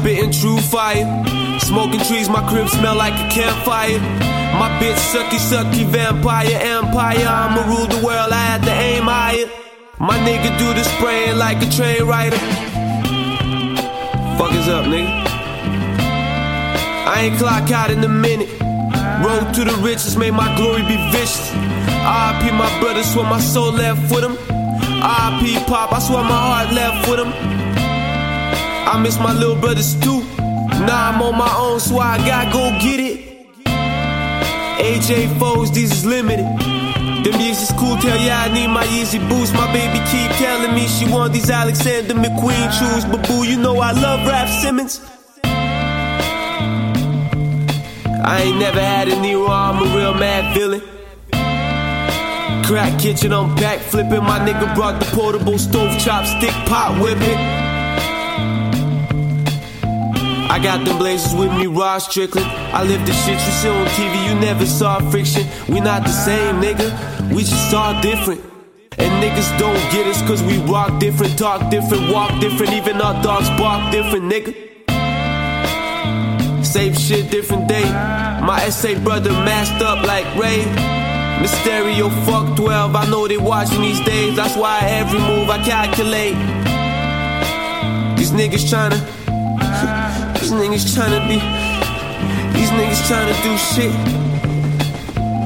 Spitting 0.07 0.31
true 0.31 0.59
fire. 0.61 1.05
Smoking 1.59 1.99
trees, 1.99 2.29
my 2.29 2.41
crib 2.47 2.69
smell 2.69 2.95
like 2.95 3.13
a 3.13 3.29
campfire. 3.29 3.99
My 4.59 4.69
bitch 4.79 4.95
sucky 5.11 5.37
sucky 5.37 5.85
vampire 5.85 6.57
empire. 6.61 7.27
I'ma 7.27 7.67
rule 7.67 7.87
the 7.87 7.97
world, 8.05 8.31
I 8.31 8.43
had 8.51 8.63
to 8.63 8.71
aim 8.71 9.03
higher. 9.03 9.47
My 9.99 10.17
nigga 10.19 10.57
do 10.57 10.73
the 10.73 10.83
spraying 10.83 11.37
like 11.37 11.57
a 11.61 11.69
train 11.69 12.07
rider. 12.07 12.37
Fuck 14.37 14.53
is 14.53 14.69
up, 14.69 14.85
nigga? 14.85 15.11
I 17.13 17.23
ain't 17.23 17.37
clock 17.37 17.69
out 17.71 17.91
in 17.91 18.01
a 18.01 18.07
minute. 18.07 18.49
Road 19.25 19.53
to 19.55 19.65
the 19.65 19.75
riches, 19.83 20.15
may 20.15 20.31
my 20.31 20.55
glory 20.55 20.83
be 20.83 20.95
vicious. 21.11 21.51
RIP 21.51 22.53
my 22.53 22.71
brother, 22.79 23.03
swear 23.03 23.25
my 23.25 23.41
soul 23.41 23.73
left 23.73 24.09
with 24.09 24.23
him. 24.23 24.37
RIP 25.03 25.67
Pop, 25.67 25.91
I 25.91 25.99
swear 25.99 26.23
my 26.23 26.29
heart 26.29 26.73
left 26.73 27.09
with 27.09 27.19
him. 27.19 27.56
I 28.87 28.97
miss 28.97 29.19
my 29.19 29.33
little 29.33 29.57
brothers 29.59 29.95
too. 29.99 30.23
Now 30.87 31.11
I'm 31.11 31.21
on 31.21 31.37
my 31.37 31.53
own, 31.59 31.79
so 31.81 31.99
I 31.99 32.17
gotta 32.19 32.49
go 32.53 32.71
get 32.79 33.01
it. 33.01 33.19
AJ 34.79 35.37
foes, 35.37 35.71
these 35.73 35.91
is 35.91 36.05
limited. 36.05 36.45
Them 37.25 37.41
years 37.41 37.61
is 37.61 37.71
cool, 37.71 37.97
tell 37.97 38.17
ya 38.17 38.45
I 38.45 38.53
need 38.53 38.69
my 38.69 38.85
easy 38.87 39.19
boost. 39.19 39.53
My 39.53 39.69
baby 39.73 39.99
keep 40.09 40.31
telling 40.37 40.73
me 40.73 40.87
she 40.87 41.05
want 41.11 41.33
these 41.33 41.49
Alexander 41.49 42.13
McQueen 42.13 42.71
shoes. 42.71 43.03
But 43.03 43.27
boo, 43.27 43.43
you 43.43 43.57
know 43.59 43.77
I 43.79 43.91
love 43.91 44.25
Rap 44.25 44.47
Simmons. 44.47 45.01
I 48.23 48.41
ain't 48.43 48.57
never 48.57 48.79
had 48.79 49.09
a 49.09 49.19
Nero, 49.19 49.47
I'm 49.47 49.83
a 49.83 49.95
real 49.97 50.13
mad 50.13 50.53
villain. 50.55 50.81
Crack 52.65 52.97
kitchen, 52.99 53.33
I'm 53.33 53.53
back 53.55 53.79
flipping. 53.79 54.23
My 54.23 54.39
nigga 54.39 54.73
brought 54.75 55.01
the 55.01 55.05
portable 55.07 55.57
stove 55.59 55.91
chopstick 55.97 56.53
pot 56.67 57.01
whipping. 57.01 57.66
I 60.49 60.59
got 60.59 60.85
them 60.85 60.97
blazers 60.97 61.33
with 61.33 61.51
me, 61.53 61.67
Ross 61.67 62.09
Strickland. 62.09 62.47
I 62.73 62.83
live 62.83 63.05
the 63.05 63.13
shit 63.13 63.33
you 63.33 63.51
see 63.51 63.69
on 63.69 63.85
TV, 63.87 64.29
you 64.29 64.35
never 64.39 64.65
saw 64.65 64.99
friction. 65.11 65.45
We 65.67 65.79
not 65.79 66.03
the 66.03 66.11
same, 66.11 66.61
nigga. 66.61 66.89
We 67.33 67.43
just 67.43 67.73
all 67.73 68.01
different. 68.01 68.41
And 68.97 69.23
niggas 69.23 69.59
don't 69.59 69.91
get 69.91 70.07
us 70.07 70.21
cause 70.21 70.41
we 70.41 70.57
rock 70.71 70.99
different, 70.99 71.37
talk 71.37 71.69
different, 71.69 72.11
walk 72.11 72.39
different, 72.39 72.73
even 72.73 72.99
our 73.01 73.21
dogs 73.21 73.49
bark 73.51 73.91
different, 73.91 74.31
nigga. 74.31 74.55
Same 76.65 76.93
shit, 76.93 77.29
different 77.29 77.67
day. 77.67 77.83
My 77.83 78.69
SA 78.69 78.99
brother 79.03 79.31
masked 79.31 79.83
up 79.83 80.05
like 80.05 80.25
Ray. 80.35 80.63
Mysterio, 81.43 82.09
fuck 82.25 82.57
12, 82.57 82.95
I 82.95 83.05
know 83.09 83.27
they 83.27 83.37
watching 83.37 83.81
these 83.81 84.01
days. 84.01 84.35
That's 84.35 84.55
why 84.55 84.79
every 84.81 85.19
move 85.19 85.49
I 85.49 85.63
calculate. 85.63 86.35
These 88.17 88.31
niggas 88.31 88.65
tryna, 88.71 88.99
these 90.47 90.55
niggas 90.55 90.85
tryna 90.95 91.27
be, 91.27 91.39
these 92.57 92.69
niggas 92.69 93.01
tryna 93.09 93.35
do 93.43 93.57
shit. 93.57 93.91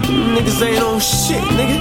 Niggas 0.05 0.61
ain't 0.61 0.83
on 0.83 0.99
shit, 0.99 1.43
nigga. 1.57 1.77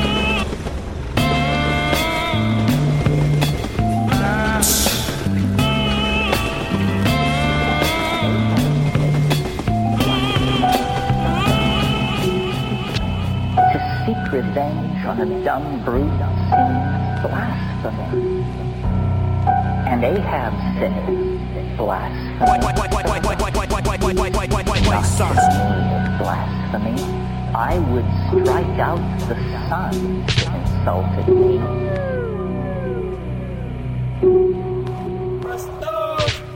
To 13.70 13.78
seek 14.06 14.32
revenge 14.32 15.04
on 15.04 15.20
a 15.20 15.44
dumb 15.44 15.84
brute 15.84 16.08
seems 16.48 17.20
blasphemy. 17.20 18.44
And 19.90 20.04
Ahab 20.04 20.54
said, 20.78 21.76
blasphemy. 21.76 22.79
Blasphemy. 26.18 26.94
I 27.54 27.78
would 27.90 28.04
strike 28.28 28.78
out 28.78 29.00
the 29.28 29.36
sun 29.68 30.24
that 30.26 30.48
insulted 30.54 31.28
me. 31.28 31.60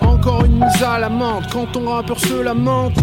Encore 0.01 0.45
une 0.45 0.59
mise 0.59 0.83
à 0.83 0.99
l'amende 0.99 1.45
quand 1.53 1.67
ton 1.73 1.89
rappeur 1.91 2.19
se 2.21 2.43
lamente. 2.43 2.97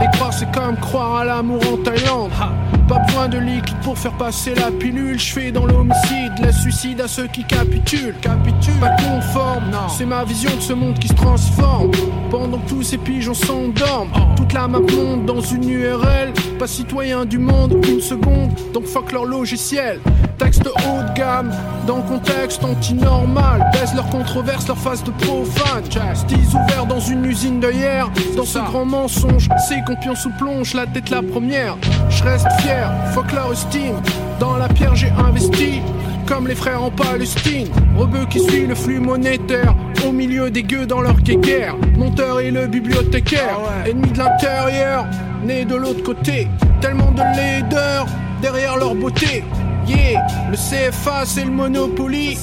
Les 0.00 0.08
croire 0.14 0.32
c'est 0.32 0.50
comme 0.52 0.76
croire 0.76 1.16
à 1.16 1.24
l'amour 1.24 1.60
en 1.72 1.76
Thaïlande. 1.82 2.30
Ha, 2.40 2.50
Pas 2.88 3.00
besoin 3.00 3.28
de 3.28 3.38
liquide 3.38 3.76
pour 3.82 3.98
faire 3.98 4.16
passer 4.16 4.54
la 4.54 4.70
pilule. 4.70 5.18
Je 5.18 5.32
fais 5.32 5.50
dans 5.50 5.66
l'homicide, 5.66 6.32
laisse 6.42 6.56
suicide 6.56 7.00
à 7.02 7.08
ceux 7.08 7.26
qui 7.26 7.44
capitulent. 7.44 8.14
Capitule, 8.22 8.80
pas 8.80 8.96
conforme, 8.96 9.70
non. 9.70 9.88
C'est 9.88 10.06
ma 10.06 10.24
vision 10.24 10.50
de 10.56 10.60
ce 10.60 10.72
monde 10.72 10.98
qui 10.98 11.08
se 11.08 11.14
transforme. 11.14 11.90
Pendant 12.30 12.58
que 12.58 12.68
tous 12.68 12.82
ces 12.82 12.98
pigeons 12.98 13.34
s'endorment, 13.34 14.10
toute 14.36 14.52
la 14.52 14.66
map 14.68 14.80
monte 14.80 15.26
dans 15.26 15.40
une 15.40 15.68
URL. 15.68 16.32
Pas 16.58 16.66
citoyen 16.66 17.24
du 17.24 17.38
monde, 17.38 17.76
une 17.86 18.00
seconde, 18.00 18.50
donc 18.72 18.86
fuck 18.86 19.12
leur 19.12 19.24
logiciel. 19.24 20.00
Texte 20.38 20.66
haut 20.66 21.02
de 21.02 21.14
gamme, 21.14 21.52
dans 21.86 22.00
contexte 22.00 22.64
anti-normal. 22.64 23.68
Baisse 23.72 23.94
leur 23.94 24.08
controverse, 24.08 24.66
leur 24.66 24.78
face 24.78 25.02
de 25.04 25.10
profane. 25.10 25.84
Style 26.14 26.38
ouvert 26.48 26.86
dans 26.86 27.00
une 27.00 27.24
usine 27.24 27.60
de 27.60 27.70
hier. 27.70 28.08
Dans 28.36 28.44
ce 28.44 28.58
grand 28.58 28.84
mensonge, 28.84 29.48
c'est 29.68 29.82
qu'on 29.84 29.96
pion 29.96 30.14
sous 30.14 30.30
plonge, 30.38 30.74
la 30.74 30.86
tête 30.86 31.10
la 31.10 31.22
première. 31.22 31.76
Je 32.08 32.22
reste 32.22 32.46
fier, 32.60 32.77
fuck 33.12 33.32
leur 33.32 33.52
estime. 33.52 33.96
Dans 34.38 34.56
la 34.56 34.68
pierre, 34.68 34.94
j'ai 34.94 35.10
investi. 35.10 35.80
Comme 36.26 36.46
les 36.46 36.54
frères 36.54 36.82
en 36.82 36.90
Palestine, 36.90 37.68
rebeu 37.96 38.26
qui 38.28 38.40
suit 38.40 38.66
le 38.66 38.74
flux 38.74 39.00
monétaire, 39.00 39.74
au 40.06 40.12
milieu 40.12 40.50
des 40.50 40.62
gueux 40.62 40.84
dans 40.84 41.00
leur 41.00 41.18
guéguerre, 41.20 41.74
monteur 41.96 42.40
et 42.40 42.50
le 42.50 42.66
bibliothécaire, 42.66 43.58
ennemi 43.86 44.10
de 44.10 44.18
l'intérieur, 44.18 45.06
né 45.42 45.64
de 45.64 45.74
l'autre 45.74 46.02
côté, 46.02 46.48
tellement 46.82 47.10
de 47.12 47.22
laideur 47.34 48.06
derrière 48.42 48.76
leur 48.76 48.94
beauté. 48.94 49.42
Yeah, 49.88 50.26
le 50.50 50.56
CFA 50.56 51.24
c'est 51.24 51.44
le 51.44 51.50
Monopoly. 51.50 52.38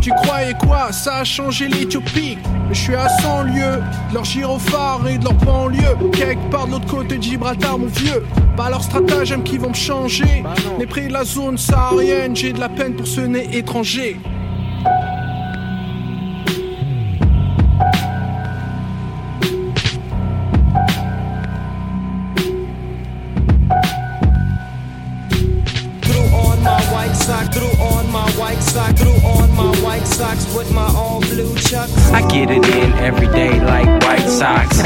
Tu 0.00 0.10
croyais 0.10 0.54
quoi? 0.54 0.90
Ça 0.92 1.16
a 1.16 1.24
changé 1.24 1.68
l'Éthiopie. 1.68 2.38
Mais 2.68 2.74
je 2.74 2.80
suis 2.80 2.94
à 2.94 3.08
100 3.08 3.42
lieues 3.42 3.82
de 4.08 4.14
leur 4.14 4.24
gyrophare 4.24 5.06
et 5.06 5.18
de 5.18 5.24
leur 5.24 5.34
banlieue. 5.34 6.10
Quelque 6.12 6.50
part 6.50 6.66
de 6.66 6.72
l'autre 6.72 6.86
côté 6.86 7.18
de 7.18 7.22
Gibraltar, 7.22 7.78
mon 7.78 7.86
vieux. 7.86 8.24
Pas 8.56 8.70
leurs 8.70 8.82
stratagèmes 8.82 9.42
qui 9.42 9.58
vont 9.58 9.70
me 9.70 9.74
changer. 9.74 10.42
Né 10.78 10.86
pris 10.86 11.08
de 11.08 11.12
la 11.12 11.24
zone 11.24 11.58
saharienne, 11.58 12.34
j'ai 12.34 12.52
de 12.52 12.60
la 12.60 12.68
peine 12.68 12.94
pour 12.94 13.06
ce 13.06 13.20
nez 13.20 13.48
étranger. 13.52 14.16
Get 32.28 32.50
it 32.50 32.64
in 32.66 32.92
every 32.94 33.26
day 33.28 33.60
like 33.64 33.86
White 34.02 34.28
Sox. 34.28 34.82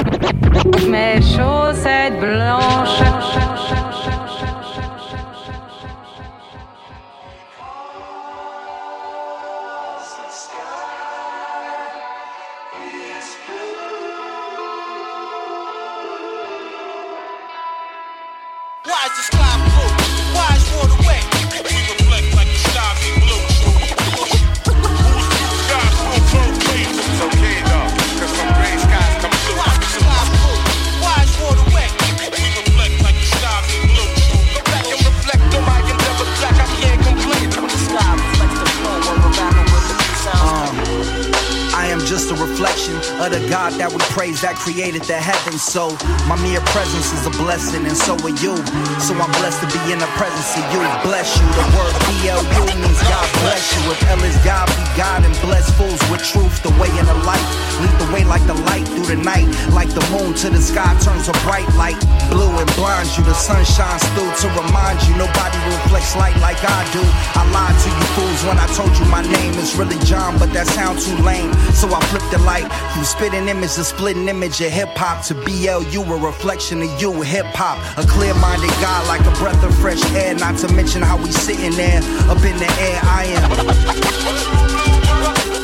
we 43.92 44.01
praise 44.12 44.44
that 44.44 44.61
created 44.61 45.03
the 45.09 45.16
heavens. 45.16 45.64
So 45.64 45.96
my 46.29 46.37
mere 46.44 46.61
presence 46.68 47.09
is 47.16 47.25
a 47.25 47.33
blessing, 47.40 47.88
and 47.88 47.96
so 47.96 48.12
are 48.20 48.37
you. 48.44 48.55
So 49.01 49.16
I'm 49.16 49.33
blessed 49.40 49.64
to 49.64 49.68
be 49.72 49.81
in 49.88 49.98
the 49.98 50.11
presence 50.20 50.53
of 50.53 50.64
you. 50.68 50.85
Bless 51.01 51.33
you. 51.40 51.48
The 51.57 51.66
word 51.72 51.94
BLU 52.05 52.64
means 52.77 53.01
God 53.09 53.27
bless 53.40 53.64
you. 53.72 53.81
If 53.88 54.01
L 54.12 54.20
is 54.22 54.37
God, 54.44 54.68
be 54.77 54.85
God 55.01 55.25
and 55.25 55.33
bless 55.40 55.72
fools 55.81 55.98
with 56.12 56.20
truth. 56.20 56.61
The 56.61 56.70
way 56.77 56.92
and 57.01 57.09
the 57.09 57.16
light. 57.25 57.42
Lead 57.81 57.96
the 57.96 58.09
way 58.12 58.22
like 58.29 58.44
the 58.44 58.55
light 58.68 58.85
through 58.85 59.09
the 59.09 59.16
night. 59.16 59.48
Like 59.72 59.88
the 59.88 60.05
moon 60.12 60.37
to 60.44 60.53
the 60.53 60.61
sky 60.61 60.92
turns 61.01 61.33
a 61.33 61.35
bright 61.48 61.66
light. 61.81 61.96
Blue 62.29 62.53
and 62.53 62.68
blinds 62.77 63.16
you. 63.16 63.25
The 63.25 63.35
sun 63.35 63.64
shines 63.64 64.05
through 64.12 64.29
to 64.29 64.46
remind 64.61 65.01
you 65.09 65.16
nobody 65.16 65.59
reflects 65.72 66.12
light 66.20 66.37
like 66.44 66.61
I 66.61 66.85
do. 66.92 67.03
I 67.33 67.48
lied 67.48 67.77
to 67.81 67.88
you 67.88 68.07
fools 68.12 68.40
when 68.44 68.61
I 68.61 68.68
told 68.77 68.92
you 68.92 69.09
my 69.09 69.25
name 69.25 69.57
is 69.57 69.72
really 69.75 69.96
John, 70.05 70.37
but 70.37 70.53
that 70.53 70.68
sounds 70.68 71.09
too 71.09 71.16
lame. 71.25 71.53
So 71.72 71.88
I 71.88 72.01
flipped 72.12 72.29
the 72.29 72.44
light 72.44 72.68
from 72.92 73.05
spitting 73.09 73.48
image 73.48 73.75
to 73.81 73.85
splitting 74.02 74.26
image 74.26 74.60
of 74.60 74.72
hip 74.72 74.88
hop 74.96 75.24
to 75.24 75.32
BLU, 75.32 76.02
a 76.02 76.16
reflection 76.18 76.82
of 76.82 76.90
you, 77.00 77.22
hip 77.22 77.46
hop. 77.54 77.78
A 77.96 78.02
clear 78.04 78.34
minded 78.34 78.74
guy 78.82 78.98
like 79.06 79.20
a 79.20 79.30
breath 79.38 79.62
of 79.62 79.72
fresh 79.78 80.02
air, 80.10 80.34
not 80.34 80.58
to 80.58 80.66
mention 80.74 81.02
how 81.02 81.16
we 81.16 81.30
sitting 81.30 81.70
there 81.78 82.02
up 82.26 82.42
in 82.42 82.58
the 82.58 82.66
air. 82.82 82.98
I 83.06 83.30
am. 83.30 83.46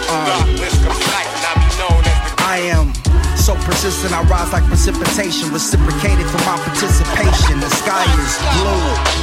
Uh, 0.07 0.47
I 2.39 2.59
am. 2.71 2.95
So 3.35 3.57
persistent, 3.67 4.15
I 4.15 4.23
rise 4.31 4.53
like 4.53 4.63
precipitation, 4.71 5.51
reciprocated 5.51 6.31
for 6.31 6.39
my 6.47 6.63
participation. 6.63 7.59
The 7.59 7.71
sky 7.75 8.07
is 8.23 8.39
blue. 8.55 9.19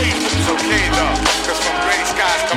It's 0.00 0.48
okay 0.48 0.88
though, 0.90 1.37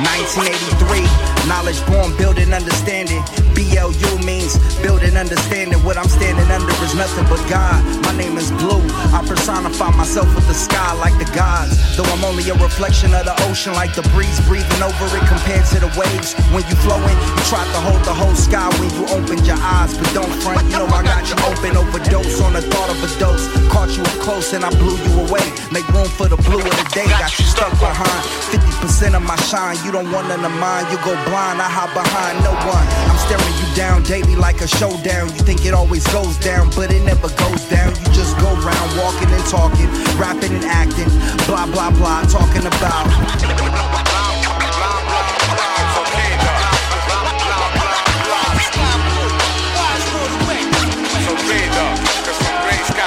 1983, 0.00 1.04
knowledge 1.48 1.76
born, 1.84 2.16
building 2.16 2.54
understanding. 2.54 3.20
BLU 3.52 4.24
means 4.24 4.56
building 4.80 5.16
understanding. 5.20 5.76
What 5.84 5.98
I'm 6.00 6.08
standing 6.08 6.48
under 6.48 6.72
is 6.80 6.94
nothing 6.96 7.28
but 7.28 7.44
God. 7.44 7.76
My 8.08 8.16
name 8.16 8.38
is 8.40 8.48
Blue. 8.56 8.80
I 9.12 9.20
personify 9.20 9.92
myself 9.92 10.32
with 10.34 10.48
the 10.48 10.56
sky 10.56 10.92
like 10.96 11.12
the 11.20 11.28
gods. 11.36 11.76
Though 11.96 12.08
I'm 12.08 12.24
only 12.24 12.48
a 12.48 12.56
reflection 12.56 13.12
of 13.12 13.28
the 13.28 13.36
ocean, 13.44 13.74
like 13.74 13.92
the 13.94 14.00
breeze 14.16 14.40
breathing 14.48 14.80
over 14.80 15.04
it 15.12 15.24
compared 15.28 15.68
to 15.76 15.84
the 15.84 15.92
waves. 16.00 16.32
When 16.56 16.64
you 16.72 16.76
flowing, 16.80 17.12
you 17.12 17.42
try 17.52 17.60
to 17.60 17.80
hold 17.84 18.00
the 18.08 18.16
whole 18.16 18.34
sky 18.34 18.72
when 18.80 18.88
you 18.96 19.04
opened 19.12 19.44
your 19.44 19.60
eyes, 19.60 19.92
but 19.92 20.08
don't 20.16 20.32
front. 20.40 20.64
You 20.72 20.80
know 20.80 20.88
I 20.88 21.04
got 21.04 21.28
you 21.28 21.36
open, 21.52 21.76
overdose 21.76 22.40
on 22.40 22.56
the 22.56 22.64
thought 22.64 22.88
of 22.88 22.96
a 23.04 23.10
dose. 23.20 23.44
Caught 23.68 23.92
you 23.92 24.02
up 24.02 24.18
close 24.24 24.52
and 24.56 24.64
I 24.64 24.70
blew 24.80 24.96
you 24.96 25.28
away. 25.28 25.44
Make 25.68 25.84
room 25.92 26.08
for 26.08 26.28
the 26.32 26.40
blue 26.40 26.64
of 26.64 26.76
the 26.80 26.88
day. 26.96 27.04
Got 27.20 27.36
you 27.36 27.44
stuck 27.44 27.76
behind 27.76 28.24
50% 28.48 29.12
of 29.12 29.22
my 29.22 29.36
shine. 29.36 29.76
You 29.84 29.90
don't 29.90 30.12
want 30.12 30.28
none 30.28 30.44
of 30.44 30.52
mine. 30.62 30.86
You 30.92 30.96
go 30.98 31.10
blind. 31.26 31.58
I 31.58 31.66
hide 31.66 31.90
behind 31.90 32.38
no 32.46 32.54
one. 32.70 32.86
I'm 33.10 33.18
staring 33.18 33.56
you 33.58 33.66
down 33.74 34.04
daily 34.04 34.36
like 34.36 34.60
a 34.60 34.68
showdown. 34.68 35.26
You 35.34 35.42
think 35.42 35.66
it 35.66 35.74
always 35.74 36.06
goes 36.14 36.38
down, 36.38 36.70
but 36.76 36.92
it 36.92 37.02
never 37.02 37.26
goes 37.34 37.66
down. 37.66 37.90
You 37.90 38.06
just 38.14 38.38
go 38.38 38.46
around 38.62 38.88
walking 38.94 39.26
and 39.26 39.44
talking, 39.50 39.90
rapping 40.22 40.54
and 40.54 40.64
acting, 40.64 41.10
blah 41.50 41.66
blah 41.66 41.90
blah, 41.90 42.22
talking 42.30 42.62
about. 42.62 43.10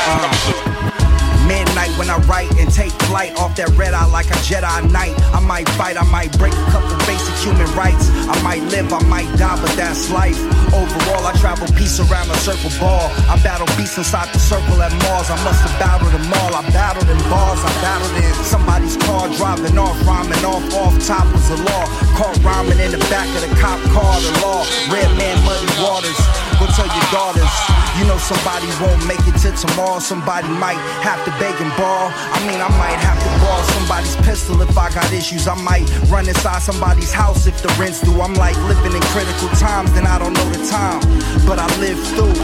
Uh, 0.08 1.48
midnight 1.48 1.90
when 1.98 2.10
I 2.10 2.18
write 2.28 2.52
and 2.60 2.72
take 2.72 2.92
off 3.16 3.56
that 3.56 3.72
red 3.80 3.94
eye 3.94 4.06
like 4.12 4.28
a 4.28 4.38
Jedi 4.44 4.92
Knight. 4.92 5.16
I 5.32 5.40
might 5.40 5.70
fight, 5.80 5.96
I 5.96 6.04
might 6.12 6.36
break 6.38 6.52
a 6.52 6.66
couple 6.68 6.92
basic 7.08 7.32
human 7.40 7.68
rights. 7.72 8.12
I 8.28 8.36
might 8.44 8.64
live, 8.68 8.92
I 8.92 9.00
might 9.08 9.32
die, 9.40 9.56
but 9.56 9.72
that's 9.80 10.12
life. 10.12 10.36
Overall, 10.76 11.24
I 11.24 11.32
travel 11.40 11.68
peace 11.80 11.96
around 12.04 12.28
a 12.28 12.36
circle 12.44 12.72
ball. 12.76 13.08
I 13.32 13.40
battle 13.40 13.68
beasts 13.80 13.98
inside 13.98 14.28
the 14.36 14.40
circle 14.40 14.82
at 14.84 14.92
Mars. 15.08 15.32
I 15.32 15.40
must 15.48 15.64
have 15.64 15.76
battled 15.80 16.12
them 16.12 16.28
all. 16.44 16.60
I 16.60 16.62
battled 16.76 17.08
in 17.08 17.20
bars, 17.32 17.64
I 17.64 17.72
battled 17.80 18.16
in 18.20 18.36
somebody's 18.44 18.98
car, 19.08 19.32
driving 19.40 19.80
off, 19.80 19.96
rhyming 20.04 20.44
off, 20.44 20.64
off 20.76 20.96
top 21.08 21.26
was 21.32 21.48
the 21.48 21.58
law. 21.64 21.88
Caught 22.20 22.36
rhyming 22.44 22.80
in 22.84 22.92
the 22.92 23.00
back 23.08 23.32
of 23.32 23.42
the 23.48 23.52
cop 23.64 23.80
car, 23.96 24.20
the 24.20 24.32
law. 24.44 24.68
Red 24.92 25.08
man, 25.16 25.40
muddy 25.48 25.72
waters. 25.80 26.20
Go 26.60 26.66
tell 26.72 26.88
your 26.88 27.08
daughters. 27.12 27.54
You 28.00 28.06
know 28.06 28.18
somebody 28.18 28.68
won't 28.82 29.06
make 29.08 29.20
it 29.28 29.36
till 29.40 29.56
tomorrow. 29.56 30.00
Somebody 30.00 30.48
might 30.48 30.80
have 31.04 31.24
to 31.26 31.32
beg 31.40 31.56
and 31.62 31.72
borrow. 31.78 32.12
I 32.12 32.40
mean, 32.48 32.60
I 32.60 32.70
might 32.78 33.00
have 33.00 33.20
to 33.20 33.30
borrow 33.44 33.64
somebody's 33.76 34.16
pistol 34.18 34.62
if 34.62 34.78
I 34.78 34.90
got 34.94 35.12
issues. 35.12 35.48
I 35.48 35.56
might 35.56 35.88
run 36.10 36.28
inside 36.28 36.62
somebody's 36.62 37.14
house 37.14 37.48
if 37.48 37.62
the 37.62 37.70
rent's 37.80 38.02
due. 38.02 38.20
I'm 38.22 38.34
like 38.36 38.58
living 38.68 38.94
in 38.94 39.02
critical 39.14 39.50
times, 39.60 39.92
then 39.94 40.08
I 40.08 40.20
don't 40.20 40.34
know 40.34 40.50
the 40.50 40.66
time. 40.68 41.02
But 41.46 41.60
I 41.60 41.68
live 41.80 42.00
through. 42.16 42.36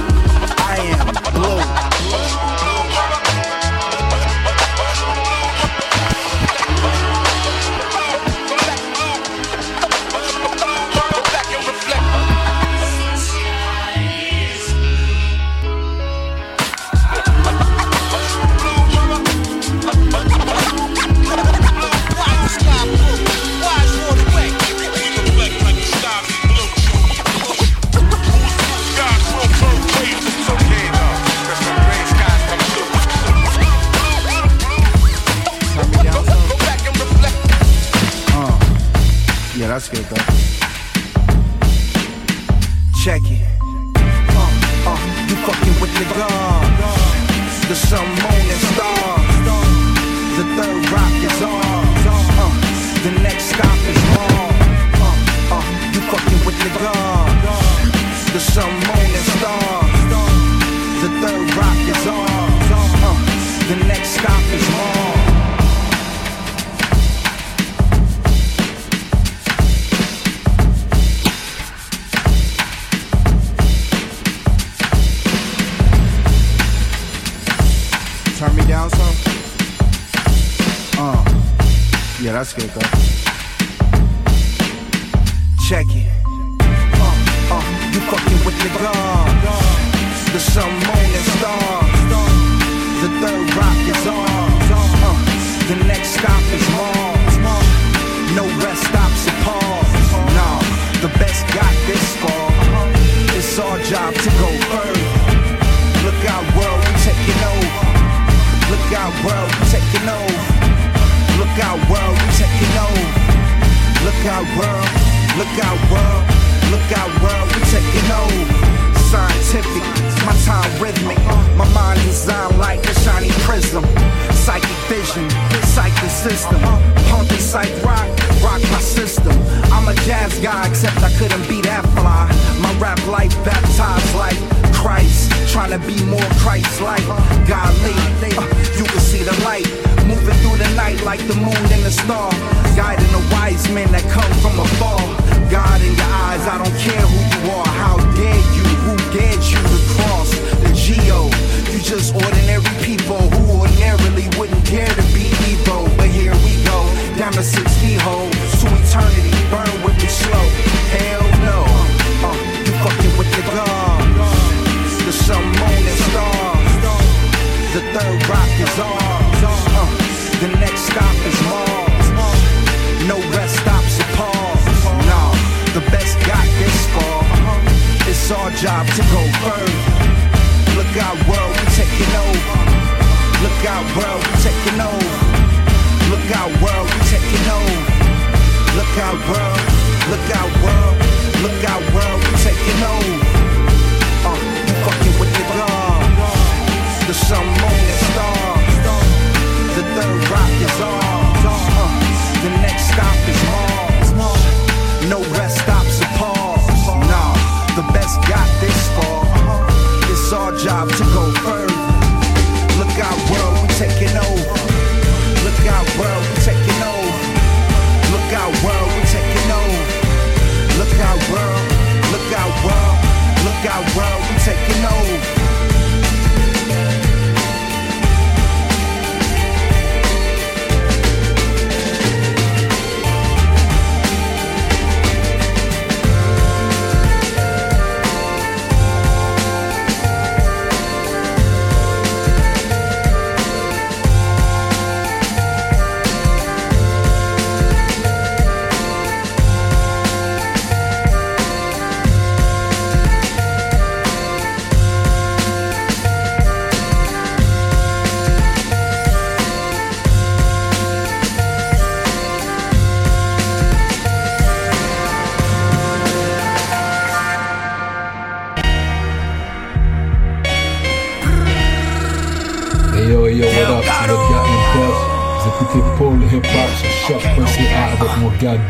I 0.58 0.76
am 0.96 2.68
blue. 2.68 2.71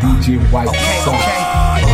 DJ 0.01 0.41
White 0.51 0.67
Sox. 1.05 1.21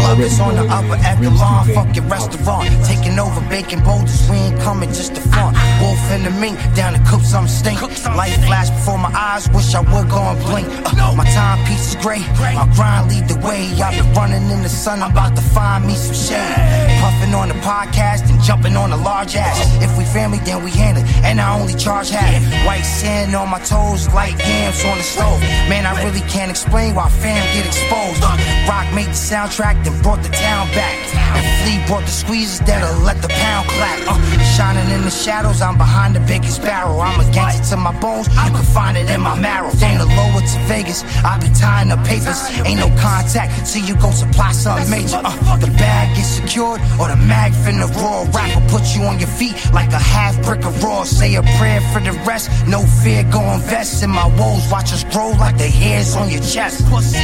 Love 0.03 0.19
is 0.21 0.39
on 0.39 0.55
the 0.55 0.63
upper 0.71 0.95
echelon, 1.03 1.67
fucking 1.75 2.07
restaurant. 2.07 2.69
Taking 2.85 3.19
over 3.19 3.41
baking 3.49 3.83
boulders, 3.83 4.29
we 4.29 4.37
ain't 4.37 4.59
coming 4.61 4.89
just 4.89 5.15
to 5.15 5.21
front. 5.21 5.57
Wolf 5.81 5.99
in 6.11 6.23
the 6.23 6.31
mink, 6.31 6.57
down 6.73 6.93
to 6.93 6.99
I'm 7.35 7.47
stink. 7.47 7.79
Light 8.17 8.33
flash 8.47 8.71
before 8.71 8.97
my 8.97 9.13
eyes, 9.13 9.47
wish 9.51 9.75
I 9.75 9.81
would 9.81 10.09
go 10.09 10.17
and 10.17 10.41
blink. 10.41 10.67
Uh, 10.67 11.13
my 11.13 11.23
timepiece 11.37 11.93
is 11.93 11.95
gray, 12.01 12.25
my 12.41 12.67
grind 12.73 13.11
lead 13.11 13.27
the 13.27 13.37
way. 13.45 13.69
I've 13.77 13.93
been 13.93 14.11
running 14.15 14.49
in 14.49 14.63
the 14.63 14.69
sun, 14.69 15.03
I'm 15.03 15.11
about 15.11 15.35
to 15.35 15.41
find 15.43 15.85
me 15.85 15.93
some 15.93 16.15
shade. 16.15 16.97
Puffing 16.99 17.35
on 17.35 17.47
the 17.47 17.53
podcast 17.61 18.27
and 18.31 18.41
jumping 18.41 18.75
on 18.75 18.89
the 18.89 18.97
large 18.97 19.35
ass. 19.35 19.61
If 19.83 19.95
we 19.99 20.03
family, 20.03 20.39
then 20.39 20.63
we 20.63 20.71
handle 20.71 21.03
it, 21.03 21.09
and 21.23 21.39
I 21.39 21.59
only 21.59 21.75
charge 21.75 22.09
half. 22.09 22.41
White 22.65 22.85
sand 22.85 23.35
on 23.35 23.49
my 23.49 23.59
toes, 23.59 24.11
like 24.11 24.33
yams 24.39 24.83
on 24.85 24.97
the 24.97 25.03
stove. 25.03 25.39
Man, 25.69 25.85
I 25.85 25.93
really 26.03 26.21
can't 26.21 26.49
explain 26.49 26.95
why 26.95 27.09
fam 27.09 27.45
get 27.53 27.67
exposed. 27.67 28.23
Rock 28.67 28.91
made 28.95 29.13
the 29.13 29.21
soundtrack, 29.29 29.83
then 29.83 30.01
brought 30.01 30.23
the 30.23 30.29
town 30.29 30.67
back. 30.73 30.97
And 31.37 31.45
Flea 31.61 31.85
brought 31.85 32.05
the 32.05 32.11
squeezes 32.11 32.61
that'll 32.61 32.99
let 33.03 33.21
the 33.21 33.27
pound 33.27 33.67
clap. 33.69 33.99
Uh, 34.07 34.17
shining 34.57 34.89
in 34.89 35.03
the 35.03 35.11
shadows, 35.11 35.61
I'm 35.61 35.77
behind 35.77 36.15
the 36.15 36.19
biggest 36.21 36.63
barrel. 36.63 36.99
I'm 36.99 37.19
against 37.19 37.61
it 37.61 37.75
to 37.75 37.77
my 37.77 37.93
bones, 38.07 38.27
you 38.27 38.51
can 38.57 38.67
find 38.77 38.95
it 38.97 39.09
in 39.09 39.21
my 39.21 39.35
marrow. 39.39 39.71
From 39.81 39.97
the 40.01 40.07
lower 40.19 40.41
to 40.51 40.57
Vegas, 40.71 41.03
I 41.23 41.33
be 41.43 41.49
tying 41.63 41.91
up 41.91 42.01
papers. 42.05 42.39
Ain't 42.65 42.79
no 42.79 42.89
contact 43.07 43.51
till 43.69 43.83
you 43.83 43.95
go 43.95 44.09
supply 44.11 44.51
something 44.51 44.89
major. 44.89 45.21
Uh, 45.23 45.57
the 45.57 45.71
bag 45.81 46.15
gets 46.15 46.31
secured, 46.39 46.79
or 46.99 47.07
the 47.13 47.19
mag 47.33 47.51
finna 47.63 47.87
roar. 48.01 48.25
Rapper 48.37 48.63
put 48.73 48.83
you 48.95 49.01
on 49.09 49.19
your 49.19 49.31
feet 49.39 49.55
like 49.73 49.91
a 50.01 50.03
half 50.15 50.33
brick 50.45 50.63
of 50.65 50.73
raw. 50.83 51.03
Say 51.03 51.35
a 51.35 51.43
prayer 51.57 51.81
for 51.91 52.01
the 52.07 52.13
rest, 52.29 52.45
no 52.67 52.79
fear, 53.01 53.23
go 53.35 53.41
invest 53.57 54.03
in 54.03 54.09
my 54.09 54.27
woes. 54.39 54.63
Watch 54.71 54.93
us 54.93 55.03
grow 55.13 55.29
like 55.43 55.57
the 55.57 55.69
hairs 55.81 56.15
on 56.15 56.29
your 56.29 56.43
chest. 56.53 56.85
Pussy. 56.89 57.17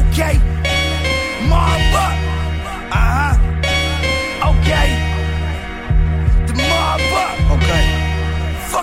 Okay. 0.00 0.34
Mob 1.48 1.94
up. 2.06 2.29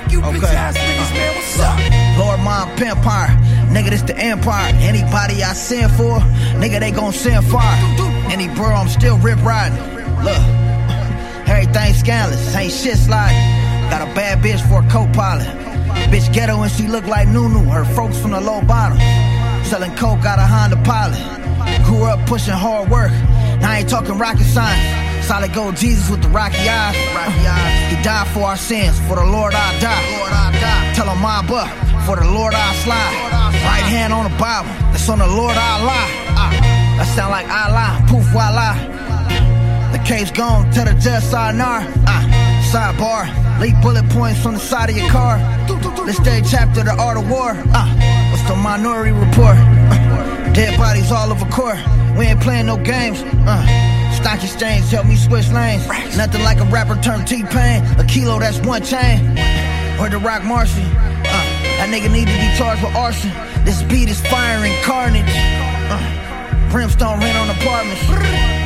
You, 0.09 0.21
bitch 0.21 0.43
ass 0.43 0.77
niggas, 0.77 1.13
man. 1.13 1.35
What's 1.35 1.59
up? 1.59 2.17
Lord 2.17 2.39
my 2.39 2.63
Empire, 2.79 3.27
nigga, 3.69 3.89
this 3.89 4.01
the 4.03 4.17
empire. 4.17 4.73
Anybody 4.75 5.43
I 5.43 5.53
send 5.53 5.91
for, 5.93 6.19
nigga, 6.59 6.79
they 6.79 6.91
gon' 6.91 7.11
send 7.11 7.45
fire. 7.45 7.77
Any 8.31 8.47
bro, 8.55 8.67
I'm 8.67 8.87
still 8.87 9.17
rip 9.17 9.43
riding. 9.43 9.77
Look, 10.23 10.37
everything 11.47 11.93
scandalous, 11.93 12.55
ain't 12.55 12.71
shit 12.71 12.97
sliding. 12.97 13.37
Got 13.89 14.01
a 14.01 14.13
bad 14.15 14.43
bitch 14.43 14.65
for 14.67 14.85
a 14.85 14.89
co-pilot. 14.89 15.47
Bitch 16.11 16.31
ghetto 16.33 16.61
and 16.61 16.71
she 16.71 16.87
look 16.87 17.05
like 17.05 17.27
Nunu. 17.27 17.63
Her 17.69 17.83
folks 17.83 18.17
from 18.19 18.31
the 18.31 18.39
low 18.41 18.61
bottom. 18.61 18.97
Selling 19.65 19.93
coke 19.95 20.21
got 20.21 20.39
a 20.39 20.45
Honda 20.45 20.77
Pilot. 20.83 21.19
Grew 21.83 22.03
up 22.03 22.25
pushing 22.27 22.53
hard 22.53 22.89
work. 22.89 23.11
Now 23.59 23.71
I 23.71 23.79
ain't 23.79 23.89
talking 23.89 24.17
rocket 24.17 24.45
science. 24.45 25.06
Solid 25.27 25.53
gold 25.53 25.75
Jesus 25.75 26.09
with 26.09 26.21
the 26.21 26.29
rocky 26.29 26.69
eyes. 26.69 26.95
Rocky 27.13 27.45
eyes. 27.45 27.91
He 27.91 28.01
died 28.01 28.27
for 28.29 28.43
our 28.43 28.55
sins. 28.55 28.97
For 29.09 29.17
the 29.17 29.25
Lord 29.25 29.53
I 29.53 29.77
die. 29.77 30.17
Lord 30.17 30.31
I 30.31 30.51
die. 30.55 30.93
Tell 30.95 31.09
him 31.09 31.21
my 31.21 31.45
buck. 31.45 31.67
For 32.05 32.15
the 32.15 32.23
Lord 32.23 32.53
I 32.53 32.73
slide. 32.75 33.11
Right 33.67 33.83
hand 33.83 34.13
on 34.13 34.31
the 34.31 34.37
Bible. 34.37 34.69
That's 34.95 35.09
on 35.09 35.19
the 35.19 35.27
Lord 35.27 35.57
I 35.57 35.83
lie. 35.83 36.11
I, 36.31 36.47
that 36.95 37.07
sound 37.13 37.31
like 37.31 37.45
I 37.47 37.67
lie. 37.67 38.05
Poof 38.07 38.23
voila. 38.31 38.71
The 39.91 39.99
case 40.07 40.31
gone. 40.31 40.71
Tell 40.71 40.85
the 40.85 40.93
judge 40.93 41.23
sayonara. 41.23 41.83
Ah, 42.07 42.23
sidebar. 42.71 43.27
Leak 43.59 43.75
bullet 43.81 44.07
points 44.11 44.41
from 44.41 44.53
the 44.53 44.61
side 44.61 44.89
of 44.89 44.95
your 44.95 45.09
car. 45.09 45.39
Let's 46.05 46.19
stay 46.19 46.41
chapter 46.49 46.85
the 46.85 46.95
art 46.95 47.17
of 47.17 47.29
war. 47.29 47.51
Ah, 47.75 47.91
what's 48.31 48.47
the 48.47 48.55
minority 48.55 49.11
report? 49.11 49.57
Uh, 49.59 50.53
dead 50.53 50.77
bodies 50.77 51.11
all 51.11 51.29
over 51.33 51.45
court. 51.51 51.79
We 52.17 52.27
ain't 52.27 52.39
playing 52.39 52.67
no 52.67 52.77
games. 52.77 53.21
Uh, 53.45 53.96
stock 54.17 54.43
exchange 54.43 54.89
help 54.89 55.05
me 55.05 55.15
switch 55.15 55.49
lanes. 55.49 55.87
Nothing 56.17 56.43
like 56.43 56.59
a 56.59 56.65
rapper 56.65 56.95
turned 57.01 57.27
T-Pain. 57.27 57.83
A 57.99 58.03
kilo, 58.03 58.39
that's 58.39 58.59
one 58.59 58.83
chain. 58.83 59.19
Or 59.99 60.09
the 60.09 60.19
Rock 60.21 60.43
Marcy. 60.43 60.81
Uh, 60.81 61.43
that 61.77 61.89
nigga 61.89 62.11
need 62.11 62.27
to 62.27 62.37
be 62.37 62.49
charged 62.57 62.83
with 62.83 62.95
arson. 62.95 63.31
This 63.63 63.81
beat 63.83 64.09
is 64.09 64.19
firing 64.27 64.73
carnage. 64.83 65.25
Uh, 65.89 66.69
brimstone 66.71 67.19
rent 67.19 67.37
on 67.37 67.49
apartments. 67.49 68.56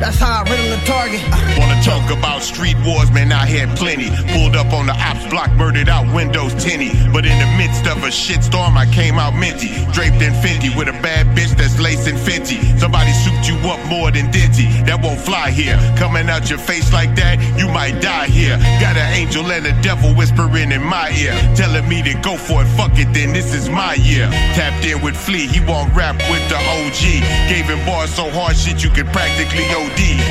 That's 0.00 0.18
how 0.18 0.42
I 0.42 0.50
riddle 0.50 0.72
a 0.72 0.80
target. 0.84 1.22
Wanna 1.58 1.80
talk 1.82 2.10
about 2.10 2.42
street 2.42 2.76
wars, 2.84 3.10
man, 3.12 3.30
I 3.32 3.46
had 3.46 3.76
plenty. 3.78 4.10
Pulled 4.32 4.56
up 4.56 4.72
on 4.72 4.86
the 4.86 4.92
ops 4.92 5.26
block, 5.30 5.52
murdered 5.52 5.88
out 5.88 6.12
windows 6.12 6.52
tinny. 6.62 6.90
But 7.12 7.24
in 7.24 7.38
the 7.38 7.46
midst 7.56 7.86
of 7.86 8.02
a 8.02 8.08
shitstorm, 8.08 8.76
I 8.76 8.86
came 8.86 9.18
out 9.18 9.34
minty. 9.34 9.70
Draped 9.92 10.20
in 10.20 10.34
Fenty 10.42 10.74
with 10.76 10.88
a 10.88 10.96
bad 11.00 11.26
bitch 11.36 11.56
that's 11.56 11.78
lacing 11.78 12.16
Fenty. 12.16 12.58
Somebody 12.78 13.12
souped 13.12 13.46
you 13.48 13.56
up 13.70 13.80
more 13.86 14.10
than 14.10 14.26
Dinty. 14.32 14.66
That 14.86 15.00
won't 15.02 15.20
fly 15.20 15.50
here. 15.50 15.78
Coming 15.96 16.28
out 16.28 16.50
your 16.50 16.58
face 16.58 16.92
like 16.92 17.14
that, 17.16 17.38
you 17.58 17.68
might 17.68 18.00
die 18.00 18.26
here. 18.26 18.58
Got 18.80 18.96
an 18.96 19.12
angel 19.14 19.46
and 19.52 19.66
a 19.66 19.72
devil 19.80 20.12
whispering 20.14 20.72
in 20.72 20.82
my 20.82 21.10
ear. 21.10 21.34
Telling 21.54 21.88
me 21.88 22.02
to 22.02 22.14
go 22.20 22.36
for 22.36 22.62
it, 22.62 22.68
fuck 22.76 22.98
it, 22.98 23.12
then 23.14 23.32
this 23.32 23.54
is 23.54 23.68
my 23.68 23.94
year. 23.94 24.26
Tapped 24.58 24.84
in 24.84 25.00
with 25.02 25.16
Flea, 25.16 25.46
he 25.46 25.60
won't 25.60 25.94
rap 25.94 26.16
with 26.30 26.42
the 26.48 26.58
OG. 26.58 27.22
Gave 27.48 27.66
him 27.66 27.84
bars 27.86 28.12
so 28.12 28.28
hard 28.30 28.56
shit 28.56 28.82
you 28.82 28.90
could 28.90 29.06
practically 29.06 29.64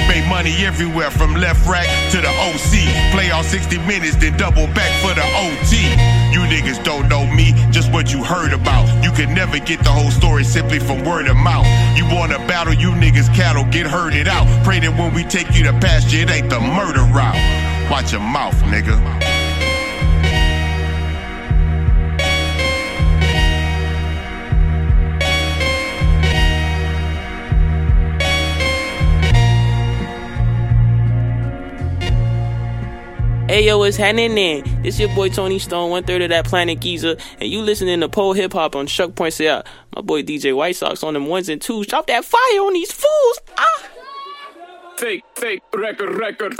Made 0.07 0.27
money 0.27 0.65
everywhere 0.65 1.11
from 1.11 1.35
left 1.35 1.67
rack 1.67 1.87
to 2.11 2.17
the 2.21 2.29
OC. 2.29 3.13
Play 3.13 3.31
all 3.31 3.43
60 3.43 3.77
minutes, 3.79 4.15
then 4.15 4.37
double 4.37 4.67
back 4.67 4.91
for 5.01 5.13
the 5.13 5.25
OT. 5.43 5.89
You 6.33 6.41
niggas 6.49 6.83
don't 6.83 7.07
know 7.09 7.25
me, 7.25 7.53
just 7.71 7.91
what 7.91 8.11
you 8.11 8.23
heard 8.23 8.53
about. 8.53 8.85
You 9.03 9.11
can 9.11 9.33
never 9.33 9.59
get 9.59 9.79
the 9.83 9.89
whole 9.89 10.11
story 10.11 10.43
simply 10.43 10.79
from 10.79 11.03
word 11.03 11.27
of 11.27 11.37
mouth. 11.37 11.65
You 11.97 12.05
wanna 12.05 12.39
battle, 12.47 12.73
you 12.73 12.91
niggas 12.91 13.33
cattle, 13.33 13.65
get 13.65 13.87
herded 13.87 14.27
out. 14.27 14.45
Pray 14.63 14.79
that 14.79 14.97
when 14.97 15.13
we 15.13 15.23
take 15.23 15.55
you 15.55 15.63
to 15.63 15.73
pasture, 15.73 16.17
it 16.17 16.31
ain't 16.31 16.49
the 16.49 16.59
murder 16.59 17.03
route. 17.13 17.89
Watch 17.89 18.11
your 18.11 18.21
mouth, 18.21 18.55
nigga. 18.63 19.32
Hey 33.53 33.67
yo, 33.67 33.77
what's 33.77 33.97
happening? 33.97 34.63
This 34.81 34.99
your 34.99 35.13
boy 35.13 35.29
Tony 35.29 35.59
Stone, 35.59 35.91
one 35.91 36.03
third 36.03 36.23
of 36.23 36.29
that 36.29 36.43
Planet 36.43 36.79
Giza, 36.79 37.17
and 37.39 37.47
you 37.47 37.61
listening 37.61 37.99
to 37.99 38.09
pole 38.09 38.33
hip 38.33 38.51
hop 38.51 38.75
on 38.75 38.87
Shuck 38.87 39.13
Points 39.13 39.39
Out. 39.41 39.67
My 39.95 40.01
boy 40.01 40.23
DJ 40.23 40.55
White 40.55 40.75
Sox 40.75 41.03
on 41.03 41.13
them 41.13 41.27
ones 41.27 41.49
and 41.49 41.61
twos. 41.61 41.85
Drop 41.85 42.07
that 42.07 42.25
fire 42.25 42.39
on 42.39 42.73
these 42.73 42.91
fools. 42.91 43.39
Ah. 43.55 43.89
Fake, 44.97 45.23
fake, 45.35 45.61
record, 45.71 46.15
record. 46.17 46.55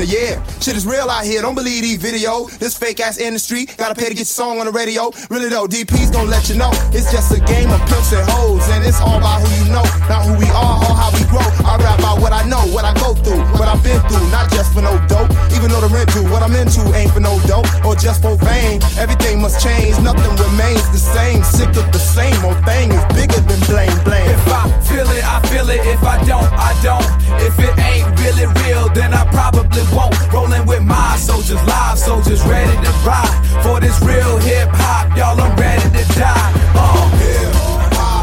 In 0.00 0.06
the 0.06 0.18
air. 0.18 0.55
Shit 0.66 0.74
is 0.74 0.84
real 0.84 1.06
out 1.06 1.22
here, 1.22 1.42
don't 1.42 1.54
believe 1.54 1.86
these 1.86 2.02
videos. 2.02 2.58
This 2.58 2.76
fake 2.76 2.98
ass 2.98 3.18
industry, 3.18 3.66
gotta 3.78 3.94
pay 3.94 4.10
to 4.10 4.18
get 4.18 4.26
your 4.26 4.34
song 4.34 4.58
on 4.58 4.66
the 4.66 4.74
radio. 4.74 5.14
Really 5.30 5.46
though, 5.46 5.70
DP's 5.70 6.10
gonna 6.10 6.26
let 6.26 6.50
you 6.50 6.58
know. 6.58 6.74
It's 6.90 7.06
just 7.14 7.30
a 7.30 7.38
game 7.38 7.70
of 7.70 7.78
pimps 7.86 8.10
and 8.10 8.26
hoes, 8.34 8.66
and 8.74 8.82
it's 8.82 8.98
all 8.98 9.14
about 9.14 9.46
who 9.46 9.48
you 9.62 9.70
know, 9.70 9.86
not 10.10 10.26
who 10.26 10.34
we 10.34 10.50
are 10.50 10.74
or 10.82 10.90
how 10.90 11.14
we 11.14 11.22
grow. 11.30 11.46
I 11.62 11.78
rap 11.78 12.02
about 12.02 12.18
what 12.18 12.32
I 12.34 12.42
know, 12.50 12.58
what 12.74 12.82
I 12.82 12.90
go 12.98 13.14
through, 13.14 13.46
what 13.62 13.70
I've 13.70 13.78
been 13.86 14.02
through, 14.10 14.26
not 14.34 14.50
just 14.50 14.74
for 14.74 14.82
no 14.82 14.98
dope. 15.06 15.30
Even 15.54 15.70
though 15.70 15.86
the 15.86 15.90
rent 15.94 16.10
due, 16.10 16.26
what 16.34 16.42
I'm 16.42 16.58
into 16.58 16.82
ain't 16.98 17.14
for 17.14 17.22
no 17.22 17.38
dope 17.46 17.70
or 17.86 17.94
just 17.94 18.26
for 18.26 18.34
fame. 18.34 18.82
Everything 18.98 19.38
must 19.38 19.62
change, 19.62 19.94
nothing 20.02 20.34
remains 20.34 20.82
the 20.90 20.98
same. 20.98 21.46
Sick 21.46 21.70
of 21.78 21.86
the 21.94 22.02
same 22.02 22.34
old 22.42 22.58
thing 22.66 22.90
is 22.90 23.04
bigger 23.14 23.38
than 23.38 23.62
blame, 23.70 23.94
blame. 24.02 24.34
If 24.34 24.42
I 24.50 24.66
feel 24.82 25.06
it, 25.14 25.22
I 25.22 25.38
feel 25.46 25.70
it. 25.70 25.78
If 25.86 26.02
I 26.02 26.18
don't, 26.26 26.50
I 26.58 26.74
don't. 26.82 27.06
If 27.38 27.54
it 27.62 27.70
ain't 27.78 28.10
really 28.18 28.50
real, 28.66 28.88
then 28.90 29.14
I 29.14 29.22
probably 29.30 29.86
won't. 29.94 30.14
Rolling 30.32 30.55
with 30.64 30.82
my 30.82 31.16
soldiers, 31.16 31.60
live 31.66 31.98
soldiers, 31.98 32.42
ready 32.46 32.72
to 32.84 32.92
ride 33.04 33.62
for 33.62 33.80
this 33.80 34.00
real 34.02 34.38
hip 34.38 34.68
hop. 34.72 35.16
Y'all, 35.16 35.40
I'm 35.40 35.56
ready 35.56 35.82
to 35.82 36.04
die. 36.14 36.52
Uh, 36.74 38.16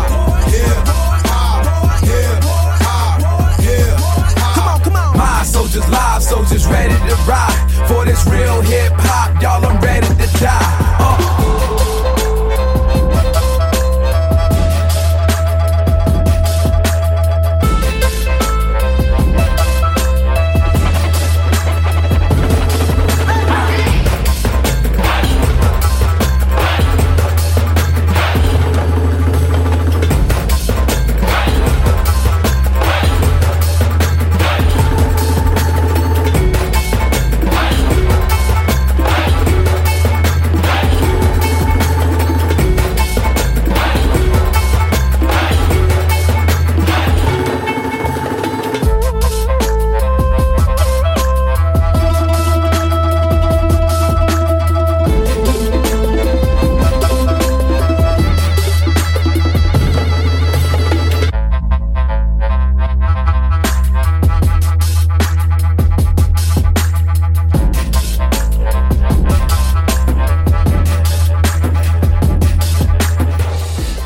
Come 4.56 4.68
on, 4.68 4.82
come 4.82 4.96
on. 4.96 5.18
My 5.18 5.44
soldiers, 5.44 5.88
live 5.90 6.24
soldiers, 6.24 6.66
ready 6.68 6.94
to 6.94 7.16
ride 7.28 7.88
for 7.88 8.06
this 8.06 8.26
real 8.28 8.62
hip 8.62 8.94
hop. 8.96 9.42
Y'all, 9.42 9.66
I'm 9.66 9.80
ready 9.82 10.08
to 10.08 10.40
die. 10.40 10.98
Uh. 11.00 11.73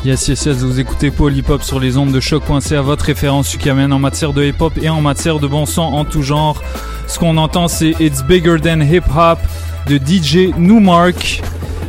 Yes, 0.08 0.26
yes, 0.26 0.46
yes, 0.46 0.56
vous 0.62 0.80
écoutez 0.80 1.12
Hop 1.50 1.62
sur 1.62 1.78
les 1.78 1.98
ondes 1.98 2.12
de 2.12 2.18
choc.ca, 2.18 2.80
votre 2.80 3.04
référence 3.04 3.58
amène 3.68 3.92
en 3.92 3.98
matière 3.98 4.32
de 4.32 4.42
hip 4.42 4.54
hop 4.58 4.72
et 4.80 4.88
en 4.88 5.02
matière 5.02 5.38
de 5.38 5.46
bon 5.46 5.66
son 5.66 5.82
en 5.82 6.06
tout 6.06 6.22
genre. 6.22 6.62
Ce 7.06 7.18
qu'on 7.18 7.36
entend, 7.36 7.68
c'est 7.68 7.90
It's 8.00 8.22
Bigger 8.22 8.56
Than 8.58 8.80
Hip 8.80 9.02
Hop 9.14 9.38
de 9.86 9.98
DJ 9.98 10.56
Newmark, 10.56 11.42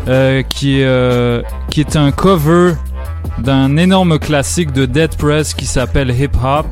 euh, 0.09 0.43
qui, 0.43 0.81
est, 0.81 0.83
euh, 0.83 1.41
qui 1.71 1.79
est 1.79 1.95
un 1.95 2.11
cover 2.11 2.73
d'un 3.37 3.77
énorme 3.77 4.19
classique 4.19 4.73
de 4.73 4.85
Dead 4.85 5.15
Press 5.15 5.53
qui 5.53 5.65
s'appelle 5.65 6.09
Hip 6.11 6.35
Hop 6.43 6.65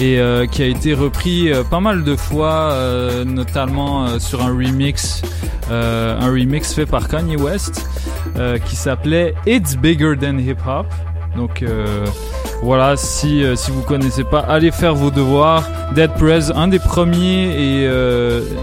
et 0.00 0.18
euh, 0.18 0.46
qui 0.46 0.64
a 0.64 0.66
été 0.66 0.94
repris 0.94 1.52
pas 1.70 1.78
mal 1.78 2.02
de 2.02 2.16
fois, 2.16 2.76
notamment 3.24 4.18
sur 4.18 4.42
un 4.42 4.48
remix, 4.48 5.22
euh, 5.72 6.20
un 6.20 6.30
remix 6.30 6.74
fait 6.74 6.84
par 6.84 7.08
Kanye 7.08 7.36
West 7.36 7.86
euh, 8.36 8.58
qui 8.58 8.76
s'appelait 8.76 9.34
It's 9.46 9.76
Bigger 9.76 10.14
Than 10.20 10.36
Hip 10.38 10.58
Hop. 10.66 10.86
Donc 11.34 11.62
euh, 11.62 12.04
voilà, 12.62 12.96
si 12.96 13.42
si 13.56 13.70
vous 13.70 13.80
connaissez 13.80 14.22
pas, 14.22 14.40
allez 14.40 14.70
faire 14.70 14.94
vos 14.94 15.10
devoirs. 15.10 15.66
Dead 15.94 16.12
Press, 16.12 16.52
un 16.54 16.68
des 16.68 16.78
premiers 16.78 17.82
et 17.82 17.88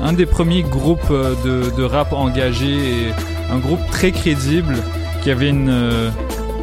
un 0.04 0.14
des 0.14 0.28
premiers 0.28 0.62
groupes 0.62 1.12
de, 1.12 1.84
rap 1.84 2.14
engagé 2.14 2.76
et 2.76 3.14
un 3.52 3.58
groupe 3.58 3.80
très 3.92 4.12
crédible 4.12 4.76
qui 5.24 5.32
avait 5.32 5.50
une 5.50 6.14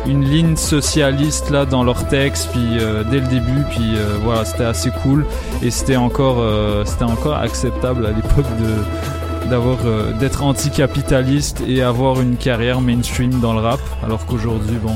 ligne 0.07 0.57
socialiste 0.57 1.51
là 1.51 1.67
dans 1.67 1.83
leur 1.83 2.07
texte 2.07 2.49
puis 2.53 2.79
dès 3.11 3.21
le 3.21 3.27
début 3.27 3.65
puis 3.71 3.97
voilà 4.25 4.45
c'était 4.45 4.65
assez 4.65 4.91
cool 5.03 5.27
et 5.63 5.71
c'était 5.71 5.97
encore 5.97 6.43
c'était 6.85 7.05
encore 7.05 7.37
acceptable 7.37 8.07
à 8.07 8.11
l'époque 8.11 8.47
de 8.61 9.16
d'avoir 9.47 9.79
euh, 9.85 10.13
d'être 10.19 10.43
anticapitaliste 10.43 11.63
et 11.67 11.83
avoir 11.83 12.21
une 12.21 12.37
carrière 12.37 12.81
mainstream 12.81 13.41
dans 13.41 13.53
le 13.53 13.61
rap 13.61 13.81
alors 14.05 14.27
qu'aujourd'hui 14.27 14.77
bon 14.83 14.95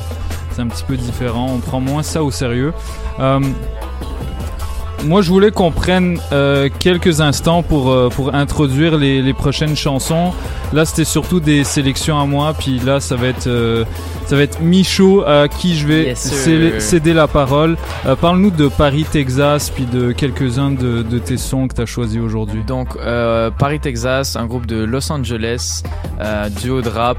c'est 0.53 0.61
un 0.63 0.67
petit 0.69 0.85
peu 0.85 0.97
différent 0.97 1.51
on 1.55 1.59
prend 1.59 1.81
moins 1.81 2.03
ça 2.03 2.23
au 2.23 2.31
sérieux 2.31 2.73
Euh, 3.19 3.41
moi, 5.03 5.23
je 5.23 5.31
voulais 5.31 5.51
qu'on 5.51 5.71
prenne 5.71 6.21
euh, 6.31 6.69
quelques 6.79 7.23
instants 7.23 7.63
pour, 7.63 8.11
pour 8.11 8.35
introduire 8.35 8.99
les 8.99 9.33
prochaines 9.33 9.75
chansons. 9.75 10.33
Là, 10.73 10.85
c'était 10.85 11.05
surtout 11.05 11.41
des 11.41 11.65
sélections 11.65 12.21
à 12.21 12.27
moi, 12.27 12.55
puis 12.57 12.79
là, 12.79 13.01
ça 13.01 13.17
va 13.17 13.27
être, 13.27 13.49
euh, 13.49 13.85
ça 14.27 14.37
va 14.37 14.43
être 14.43 14.61
Michaud 14.61 15.25
à 15.27 15.49
qui 15.49 15.77
je 15.77 15.85
vais 15.87 16.05
Yes, 16.05 16.19
céder- 16.79 17.13
la 17.13 17.27
parole. 17.27 17.77
Euh, 18.07 18.15
Parle-nous 18.15 18.51
de 18.53 18.69
Paris, 18.69 19.05
Texas, 19.11 19.69
puis 19.71 19.85
de 19.85 20.13
quelques-uns 20.13 20.71
de, 20.71 21.03
de 21.03 21.19
tes 21.19 21.39
sons 21.39 21.67
que 21.67 21.75
tu 21.75 21.81
as 21.81 21.87
choisis 21.87 22.21
aujourd'hui. 22.21 22.63
Donc, 22.65 22.91
euh, 22.97 23.51
Paris, 23.51 23.81
Texas, 23.81 24.37
un 24.37 24.47
groupe 24.47 24.67
de 24.67 24.85
Los 24.85 25.11
Angeles, 25.11 25.83
euh, 26.21 26.49
duo 26.49 26.83
de 26.83 26.89
rap 26.89 27.19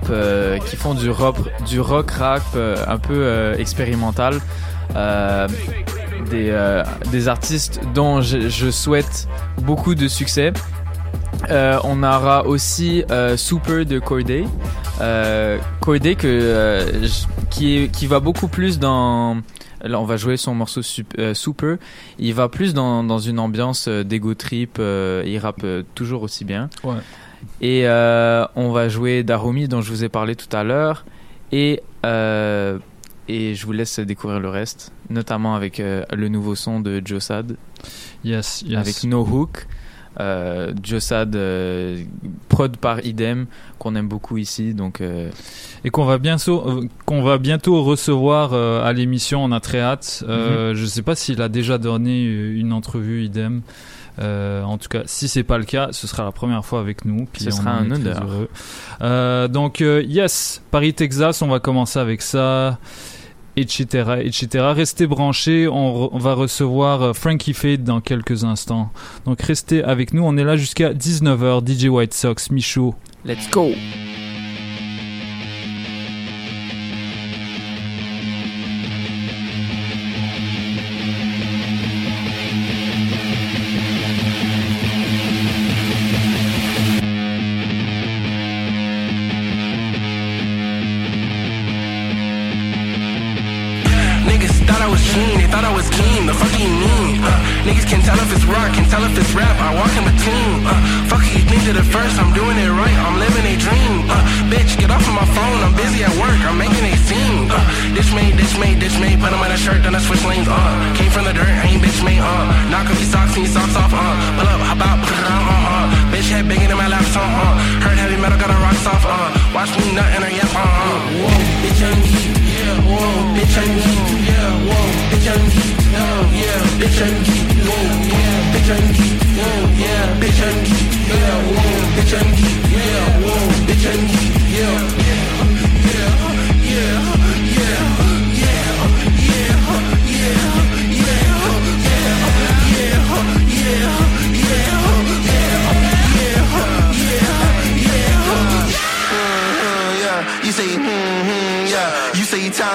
qui 0.65 0.77
font 0.77 0.93
du 0.93 1.09
rock, 1.09 1.35
du 1.67 1.81
rock 1.81 2.09
rap 2.11 2.43
un 2.87 2.97
peu 2.97 3.53
expérimental. 3.59 4.35
Des, 6.29 6.53
des 7.11 7.27
artistes 7.27 7.81
dont 7.93 8.21
je, 8.21 8.47
je 8.49 8.69
souhaite 8.71 9.27
beaucoup 9.63 9.95
de 9.95 10.07
succès. 10.07 10.53
Euh, 11.49 11.79
on 11.83 12.03
aura 12.03 12.45
aussi 12.45 13.03
euh, 13.09 13.35
Super 13.35 13.85
de 13.85 13.99
Corday. 13.99 14.45
Euh, 15.01 15.57
Corday 15.79 16.15
que, 16.15 16.27
euh, 16.27 17.07
qui, 17.49 17.77
est, 17.77 17.91
qui 17.91 18.07
va 18.07 18.19
beaucoup 18.19 18.47
plus 18.47 18.79
dans... 18.79 19.41
Là, 19.83 19.99
on 19.99 20.05
va 20.05 20.15
jouer 20.17 20.37
son 20.37 20.53
morceau 20.53 20.81
euh, 21.17 21.33
Super. 21.33 21.77
Il 22.19 22.35
va 22.35 22.49
plus 22.49 22.73
dans, 22.73 23.03
dans 23.03 23.17
une 23.17 23.39
ambiance 23.39 23.87
d'ego 23.87 24.35
trip. 24.35 24.77
il 24.79 25.39
rappe 25.39 25.65
toujours 25.95 26.21
aussi 26.21 26.45
bien. 26.45 26.69
Ouais. 26.83 26.99
Et 27.61 27.87
on 27.87 28.71
va 28.71 28.89
jouer 28.89 29.23
Darumi 29.23 29.67
dont 29.67 29.81
je 29.81 29.89
vous 29.89 30.03
ai 30.03 30.09
parlé 30.09 30.35
tout 30.35 30.55
à 30.55 30.63
l'heure. 30.63 31.03
Et, 31.51 31.81
et 32.03 33.55
je 33.55 33.65
vous 33.65 33.71
laisse 33.71 33.99
découvrir 33.99 34.39
le 34.39 34.49
reste, 34.49 34.91
notamment 35.09 35.55
avec 35.55 35.79
le 35.79 36.27
nouveau 36.27 36.53
son 36.53 36.79
de 36.79 37.01
Josad. 37.03 37.57
Yes, 38.23 38.63
yes. 38.67 38.77
Avec 38.77 39.03
No 39.05 39.25
Hook. 39.25 39.65
Euh, 40.19 40.73
Josad, 40.83 41.35
euh, 41.35 42.03
prod 42.49 42.75
par 42.77 43.05
Idem, 43.05 43.45
qu'on 43.79 43.95
aime 43.95 44.07
beaucoup 44.07 44.37
ici. 44.37 44.73
Donc, 44.73 45.01
euh, 45.01 45.29
Et 45.85 45.89
qu'on 45.89 46.05
va 46.05 46.17
bientôt, 46.17 46.67
euh, 46.67 46.87
qu'on 47.05 47.23
va 47.23 47.37
bientôt 47.37 47.81
recevoir 47.83 48.53
à 48.53 48.91
l'émission. 48.93 49.43
On 49.43 49.51
a 49.51 49.59
très 49.59 49.79
hâte. 49.79 50.23
Mhm. 50.27 50.73
Je 50.73 50.85
sais 50.85 51.01
pas 51.01 51.15
s'il 51.15 51.41
a 51.41 51.49
déjà 51.49 51.77
donné 51.77 52.23
une 52.23 52.73
entrevue 52.73 53.23
idem. 53.23 53.61
Euh, 54.19 54.61
en 54.63 54.77
tout 54.77 54.89
cas, 54.89 55.01
si 55.05 55.27
c'est 55.27 55.43
pas 55.43 55.57
le 55.57 55.63
cas, 55.63 55.89
ce 55.91 56.05
sera 56.07 56.23
la 56.23 56.31
première 56.31 56.65
fois 56.65 56.79
avec 56.79 57.05
nous. 57.05 57.27
Puis 57.31 57.43
Ce 57.43 57.51
sera 57.51 57.71
un 57.71 57.89
honneur. 57.89 58.23
Euh, 59.01 59.47
donc 59.47 59.81
euh, 59.81 60.03
yes, 60.03 60.61
Paris 60.71 60.93
Texas, 60.93 61.41
on 61.41 61.47
va 61.47 61.59
commencer 61.59 61.99
avec 61.99 62.21
ça. 62.21 62.77
Etc, 63.57 63.85
etc. 64.23 64.47
Restez 64.73 65.07
branchés, 65.07 65.67
on, 65.67 66.17
va 66.17 66.33
recevoir 66.33 67.01
euh, 67.01 67.13
Frankie 67.13 67.53
Fade 67.53 67.83
dans 67.83 67.99
quelques 67.99 68.45
instants. 68.45 68.91
Donc 69.25 69.41
restez 69.41 69.83
avec 69.83 70.13
nous, 70.13 70.23
on 70.23 70.37
est 70.37 70.43
là 70.43 70.55
jusqu'à 70.55 70.93
19h. 70.93 71.67
DJ 71.67 71.87
White 71.87 72.13
Sox, 72.13 72.49
Michaud. 72.49 72.95
let's 73.25 73.49
go! 73.49 73.71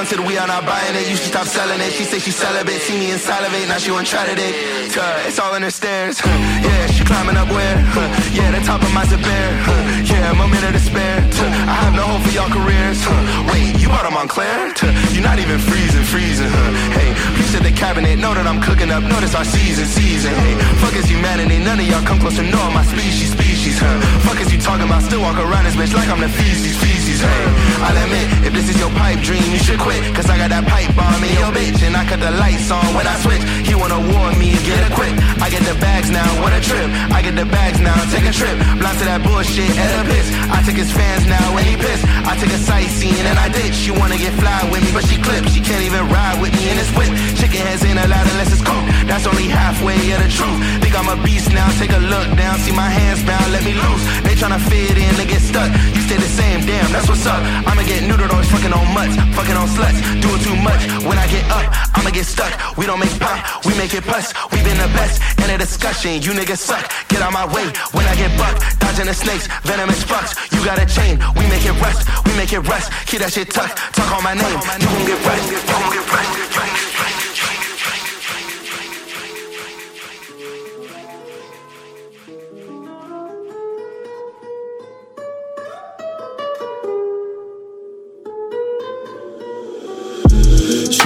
You 0.06 0.12
you 0.12 0.18
talented, 0.18 0.30
we 0.30 0.38
are 0.38 0.46
not 0.46 0.62
buying 0.64 0.94
it. 0.94 1.10
You 1.10 1.16
should 1.16 1.34
stop 1.34 1.46
selling 1.50 1.80
it. 1.82 1.90
She 1.90 2.04
said 2.04 2.22
she 2.22 2.30
celibate, 2.30 2.80
see 2.80 2.94
me 2.94 3.10
and 3.10 3.20
salivate. 3.20 3.66
Now 3.66 3.78
she 3.78 3.90
want 3.90 4.06
try 4.06 4.22
today. 4.22 4.54
Uh, 4.94 5.26
it's 5.26 5.38
all 5.40 5.54
in 5.58 5.62
her 5.62 5.70
stairs. 5.70 6.20
Huh. 6.22 6.30
Yeah, 6.62 6.86
she 6.94 7.02
climbing 7.02 7.34
up 7.34 7.50
where? 7.50 7.78
Huh. 7.90 8.06
Yeah, 8.30 8.54
the 8.54 8.62
top 8.62 8.82
of 8.86 8.92
my 8.94 9.02
zip. 9.04 9.18
Huh. 9.18 9.74
Yeah, 10.06 10.30
moment 10.38 10.62
of 10.62 10.72
despair. 10.78 11.26
I 11.66 11.74
have 11.82 11.94
no 11.98 12.06
hope 12.06 12.22
for 12.22 12.30
y'all 12.30 12.46
careers. 12.46 13.02
Wait, 13.50 13.82
you 13.82 13.88
bought 13.88 14.06
a 14.06 14.12
Montclair? 14.14 14.70
You're 15.10 15.26
not 15.26 15.42
even 15.42 15.58
freezing, 15.58 16.06
freezing. 16.06 16.54
Hey, 16.94 17.10
please 17.34 17.54
at 17.58 17.66
the 17.66 17.74
cabinet. 17.74 18.14
Know 18.22 18.32
that 18.32 18.46
I'm 18.46 18.62
cooking 18.62 18.94
up. 18.94 19.02
Notice 19.02 19.34
our 19.34 19.44
season, 19.44 19.86
season. 19.86 20.30
Hey, 20.30 20.54
fuck 20.78 20.94
is 20.94 21.10
humanity. 21.10 21.58
None 21.58 21.82
of 21.82 21.86
y'all 21.90 22.06
come 22.06 22.22
close 22.22 22.36
to 22.38 22.46
knowing 22.46 22.74
my 22.78 22.86
species, 22.86 23.34
species. 23.34 23.82
Fuck 24.22 24.38
is 24.38 24.54
you 24.54 24.60
talking 24.62 24.86
about? 24.86 25.02
Still 25.02 25.20
walk 25.26 25.38
around 25.42 25.64
this 25.66 25.74
bitch 25.74 25.94
like 25.98 26.08
I'm 26.08 26.20
the 26.20 26.30
feces, 26.30 26.78
feces. 26.78 26.95
Hey, 27.20 27.44
I'll 27.82 27.96
admit, 28.04 28.26
if 28.46 28.52
this 28.52 28.68
is 28.68 28.78
your 28.78 28.90
pipe 28.90 29.20
dream, 29.20 29.46
you 29.52 29.58
should 29.58 29.80
quit. 29.80 30.00
Cause 30.14 30.28
I 30.28 30.36
got 30.36 30.50
that 30.50 30.64
pipe 30.66 30.90
bomb 30.96 31.22
in 31.24 31.32
your 31.36 31.50
bitch. 31.52 31.80
And 31.86 31.96
I 31.96 32.04
cut 32.04 32.20
the 32.20 32.30
lights 32.30 32.70
on 32.70 32.84
when 32.94 33.06
I 33.06 33.16
switch. 33.20 33.42
He 33.66 33.74
wanna 33.74 34.00
warn 34.00 34.38
me 34.38 34.52
and 34.56 34.64
get 34.64 34.80
it 34.84 34.92
quick. 34.92 35.14
I 35.40 35.50
get 35.50 35.62
the 35.64 35.76
bags 35.80 36.10
now, 36.10 36.26
what 36.42 36.52
a 36.52 36.60
trip. 36.60 36.88
I 37.12 37.22
get 37.22 37.36
the 37.36 37.46
bags 37.46 37.80
now, 37.80 37.96
take 38.12 38.26
a 38.26 38.34
trip. 38.34 38.56
Blind 38.80 38.98
to 39.00 39.04
that 39.08 39.20
bullshit 39.22 39.70
and 39.70 39.90
a 40.00 40.04
piss. 40.08 40.28
I 40.50 40.58
take 40.66 40.78
his 40.78 40.92
fans 40.92 41.24
now 41.26 41.46
when 41.54 41.64
he 41.64 41.76
piss. 41.76 42.00
I 42.26 42.36
take 42.36 42.52
a 42.52 42.60
sightseeing 42.60 43.26
and 43.26 43.38
I 43.38 43.48
ditch. 43.48 43.74
She 43.74 43.90
wanna 43.90 44.18
get 44.18 44.32
fly 44.36 44.60
with 44.70 44.82
me, 44.84 44.90
but 44.92 45.04
she 45.06 45.16
clips. 45.20 45.52
She 45.54 45.60
can't 45.60 45.84
even 45.84 46.08
ride 46.08 46.40
with 46.40 46.52
me 46.56 46.68
in 46.70 46.76
this 46.76 46.90
whip. 46.96 47.10
Chicken 47.38 47.60
heads 47.66 47.84
ain't 47.84 47.98
allowed 47.98 48.26
unless 48.34 48.52
it's 48.52 48.62
cooked. 48.62 48.88
That's 49.06 49.26
only 49.26 49.48
halfway 49.48 49.96
of 50.12 50.20
the 50.20 50.30
truth. 50.30 50.58
Think 50.82 50.94
I'm 50.98 51.08
a 51.08 51.18
beast 51.22 51.52
now, 51.52 51.68
take 51.78 51.92
a 51.92 52.02
look 52.02 52.28
down. 52.36 52.58
See 52.64 52.74
my 52.74 52.90
hands 52.90 53.22
bound, 53.22 53.48
let 53.52 53.62
me 53.64 53.72
loose. 53.72 54.04
They 54.26 54.34
tryna 54.34 54.60
fit 54.68 54.96
in, 54.98 55.12
they 55.16 55.26
get 55.26 55.40
stuck. 55.40 55.70
You 55.94 56.00
stay 56.02 56.18
the 56.18 56.32
same, 56.40 56.66
damn, 56.66 56.90
that's 56.92 57.05
what's 57.08 57.26
up. 57.26 57.40
I'ma 57.66 57.82
get 57.82 58.02
neutered 58.04 58.30
always 58.30 58.50
fucking 58.50 58.72
on 58.72 58.86
mutts, 58.94 59.16
fucking 59.34 59.56
on 59.56 59.68
sluts. 59.68 59.98
Doing 60.22 60.42
too 60.42 60.56
much. 60.62 60.82
When 61.06 61.18
I 61.18 61.26
get 61.28 61.44
up, 61.50 61.66
I'ma 61.96 62.10
get 62.10 62.26
stuck. 62.26 62.52
We 62.76 62.86
don't 62.86 63.00
make 63.00 63.14
pop, 63.18 63.64
we 63.64 63.74
make 63.76 63.94
it 63.94 64.04
plus. 64.04 64.32
We 64.52 64.62
been 64.62 64.78
the 64.78 64.90
best 64.94 65.22
in 65.42 65.50
a 65.50 65.58
discussion. 65.58 66.22
You 66.22 66.32
niggas 66.32 66.58
suck. 66.58 66.84
Get 67.08 67.22
out 67.22 67.32
my 67.32 67.46
way 67.54 67.66
when 67.92 68.04
I 68.06 68.14
get 68.16 68.30
bucked. 68.38 68.80
Dodging 68.80 69.06
the 69.06 69.14
snakes, 69.14 69.46
venomous 69.62 70.02
fucks. 70.04 70.32
You 70.52 70.64
got 70.64 70.78
a 70.78 70.86
chain, 70.86 71.18
we 71.36 71.44
make 71.48 71.64
it 71.64 71.76
rust. 71.80 72.08
We 72.26 72.32
make 72.36 72.52
it 72.52 72.60
rust. 72.60 72.90
Keep 73.06 73.20
that 73.20 73.32
shit 73.32 73.50
tucked. 73.50 73.76
Talk 73.94 74.10
on 74.16 74.22
my 74.22 74.34
name, 74.34 74.60
you 74.80 74.86
gon' 74.86 75.06
get 75.06 75.20
rust. 75.26 75.44
You 75.50 75.58
gon' 75.66 75.92
get 75.92 76.04
rust. 76.12 77.15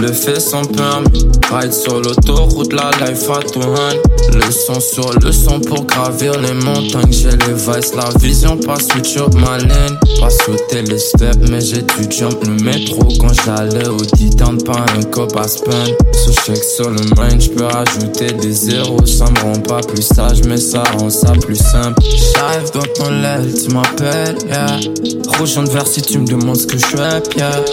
Le 0.01 0.12
fais 0.12 0.40
sans 0.40 0.64
permis. 0.64 1.28
Ride 1.53 1.72
sur 1.72 2.01
l'autoroute, 2.01 2.72
la 2.72 2.90
life 3.05 3.28
à 3.30 3.40
tout. 3.42 3.61
Le 4.32 4.51
son 4.51 4.80
sur 4.80 5.12
le 5.18 5.32
son 5.32 5.61
pour 5.61 5.84
gravir 5.84 6.32
les 6.40 6.53
montagnes. 6.53 7.12
J'ai 7.12 7.30
les 7.30 7.55
vices, 7.55 7.94
la 7.94 8.09
vision, 8.18 8.57
pas 8.57 8.76
switch 8.76 9.16
up 9.18 9.34
ma 9.34 9.59
laine. 9.59 9.98
Pas 10.20 10.30
sauter 10.30 10.82
les 10.82 10.98
steps, 10.98 11.51
mais 11.51 11.61
j'ai 11.61 11.82
dû 11.82 12.11
jump 12.11 12.42
le 12.44 12.62
métro 12.62 13.09
quand 13.20 13.32
j'allais 13.44 13.88
au 13.88 14.01
titan. 14.01 14.57
Pas 14.64 14.84
un 14.96 15.03
cop 15.03 15.36
à 15.36 15.46
spend. 15.48 15.96
Sous 16.12 16.32
chèque 16.44 16.64
sur 16.64 16.90
le 16.90 17.03
main, 17.16 17.38
j'peux 17.38 17.64
rajouter 17.64 18.32
des 18.32 18.53
zéros. 18.53 19.05
Ça 19.07 19.26
me 19.26 19.40
rend 19.40 19.61
pas 19.61 19.80
plus 19.80 20.03
sage, 20.03 20.42
mais 20.44 20.59
ça 20.59 20.82
rend 20.98 21.11
ça 21.11 21.32
plus 21.32 21.57
simple. 21.57 22.01
J'arrive 22.34 22.70
dans 22.72 22.86
ton 22.94 23.11
l'aile, 23.11 23.53
tu 23.53 23.74
m'appelles, 23.74 24.38
yeah. 24.46 24.78
Rouge 25.38 25.59
en 25.59 25.64
vert 25.64 25.86
si 25.86 26.01
tu 26.03 26.18
me 26.18 26.26
demandes 26.26 26.57
ce 26.57 26.66
que 26.66 26.78
je 26.78 26.86
fais, 26.86 27.22
yeah. 27.36 27.64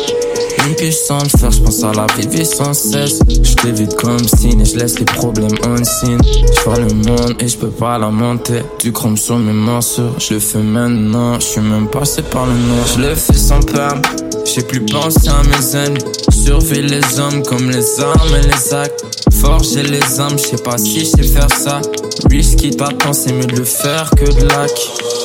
Une 0.66 0.91
sans 0.91 1.20
le 1.24 1.30
faire, 1.30 1.51
j'pense 1.51 1.84
à 1.84 1.91
la 1.93 2.05
vie, 2.18 2.45
sans 2.45 2.74
cesse. 2.74 3.20
J't'évite 3.43 3.95
comme 3.95 4.28
signe 4.28 4.62
et 4.62 4.66
j'laisse 4.66 4.99
les 4.99 5.05
problèmes 5.05 5.55
on 5.66 5.84
signe. 5.84 6.20
J'vois 6.55 6.78
le 6.78 6.93
monde 6.93 7.36
et 7.39 7.47
j'peux 7.47 7.70
pas 7.70 7.97
la 7.97 8.10
monter. 8.10 8.62
Du 8.80 8.91
chrome 8.91 9.18
sur 9.18 9.38
mes 9.38 9.53
morceaux, 9.53 10.12
j'le 10.18 10.39
fais 10.39 10.60
maintenant. 10.60 11.39
J'suis 11.39 11.62
même 11.62 11.88
passé 11.88 12.22
par 12.22 12.45
le 12.45 12.53
nord. 12.53 12.86
J'le 12.95 13.16
fais 13.16 13.34
sans 13.34 13.62
permis, 13.62 14.01
j'ai 14.45 14.62
plus 14.64 14.86
pensé 14.86 15.30
à 15.30 15.41
mes 15.43 15.76
ennemis. 15.76 16.03
Surveille 16.32 16.88
les 16.88 17.20
hommes 17.20 17.43
comme 17.43 17.70
les 17.70 17.99
armes 17.99 18.36
et 18.36 18.47
les 18.47 18.74
actes. 18.74 19.05
Forger 19.34 19.84
les 19.84 20.20
âmes, 20.20 20.38
j'sais 20.38 20.58
pas 20.58 20.78
si 20.78 21.05
j'sais 21.05 21.24
faire 21.24 21.49
ça. 21.51 21.82
Risky 22.30 22.72
t'attends, 22.72 23.14
c'est 23.14 23.34
mieux 23.34 23.45
de 23.45 23.58
le 23.58 23.64
faire 23.64 24.10
que 24.12 24.26
de 24.26 24.47
lac. 24.47 24.72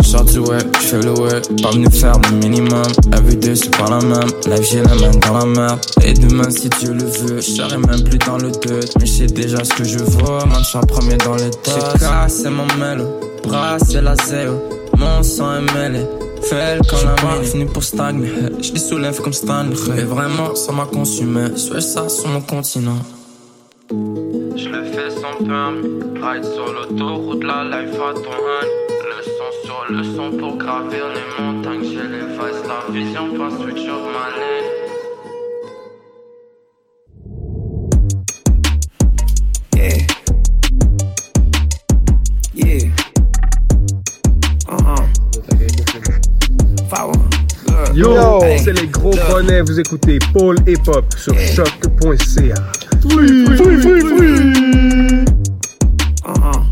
Sors 0.02 0.24
du 0.24 0.40
web, 0.40 0.66
j'fais 0.80 1.00
le 1.00 1.12
web, 1.18 1.42
pas 1.62 1.70
venu 1.70 1.86
faire 1.90 2.18
le 2.30 2.36
minimum. 2.36 2.82
Everyday 3.16 3.54
c'est 3.56 3.70
pas 3.76 3.88
la 3.88 3.98
même, 4.00 4.30
life 4.46 4.68
j'ai 4.70 4.82
la 4.82 4.94
main 4.96 5.10
dans 5.26 5.31
la 5.32 5.44
merde. 5.44 5.80
Et 6.04 6.12
demain 6.12 6.50
si 6.50 6.68
Dieu 6.68 6.92
le 6.92 7.04
veut, 7.04 7.40
j'serai 7.40 7.78
même 7.78 8.02
plus 8.04 8.18
dans 8.18 8.38
le 8.38 8.50
doute. 8.50 8.90
Mais 8.98 9.06
j'sais 9.06 9.26
déjà 9.26 9.64
ce 9.64 9.74
que 9.74 9.84
je 9.84 9.98
vois, 9.98 10.44
man 10.46 10.62
j'suis 10.62 10.78
premier 10.86 11.16
dans 11.16 11.36
les 11.36 11.50
tas. 11.50 11.72
J'ai 11.74 11.98
cassé 11.98 12.50
mon 12.50 12.66
mélo, 12.78 13.20
brassé 13.42 14.00
la 14.00 14.14
zéro, 14.16 14.62
mon 14.96 15.22
sang 15.22 15.56
est 15.56 15.72
mêlé. 15.74 16.06
Fais 16.42 16.78
quand 16.88 16.96
la 17.04 17.14
main 17.22 17.40
venu 17.40 17.66
pour 17.66 17.84
stagner, 17.84 18.32
j'les 18.60 18.80
soulève 18.80 19.20
comme 19.20 19.32
Stanley. 19.32 19.76
Et 19.96 20.02
vraiment 20.02 20.54
ça 20.54 20.72
m'a 20.72 20.86
consumé, 20.86 21.44
je 21.54 21.80
ça 21.80 22.08
sur 22.08 22.28
mon 22.28 22.40
continent. 22.40 22.98
Je 23.90 24.68
le 24.68 24.84
fais 24.84 25.10
sans 25.10 25.44
permis, 25.44 25.86
ride 26.20 26.44
sur 26.44 26.72
l'autoroute, 26.72 27.44
la 27.44 27.64
life 27.64 27.94
à 27.94 28.14
ton. 28.14 28.38
Le 29.08 29.22
son 29.24 29.50
sur 29.64 29.84
le 29.90 30.02
son 30.02 30.36
pour 30.36 30.56
gravir 30.56 31.04
les 31.14 31.42
montagnes. 31.42 31.84
J'ai 31.84 32.08
les 32.08 32.26
vices, 32.26 32.62
la 32.66 32.92
vision, 32.92 33.28
pas 33.38 33.50
switch 33.50 33.86
ma 33.86 34.26
lane. 34.38 34.81
Yeah. 39.82 40.06
Yeah. 42.54 42.94
Uh-huh. 44.68 45.06
Yo, 47.92 48.40
Hey, 48.42 48.58
c'est 48.58 48.72
les 48.80 48.86
gros 48.86 49.10
look. 49.10 49.28
bonnets, 49.28 49.60
vous 49.62 49.80
écoutez 49.80 50.20
Paul 50.32 50.56
Hip 50.68 50.86
Hop 50.86 51.04
sur 51.16 51.34
choc.ca. 51.36 52.54
Free, 53.10 53.44
free, 53.56 53.76
free, 53.80 54.00
free. 54.02 55.24
Uh-huh. 56.24 56.62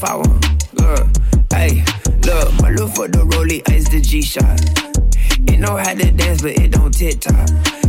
Power. 0.00 0.24
Good. 0.74 1.06
Hey, 1.52 1.84
look, 2.24 2.50
my 2.62 2.70
look 2.70 2.94
for 2.94 3.08
the 3.08 3.18
rollie 3.32 3.62
ice 3.70 3.88
the 3.90 4.00
G 4.00 4.22
shot. 4.22 4.42
It 5.46 5.60
know 5.60 5.76
how 5.76 5.92
to 5.92 6.10
dance, 6.12 6.40
but 6.40 6.52
it 6.58 6.70
don't 6.72 6.92
tit 6.92 7.20
top. 7.20 7.34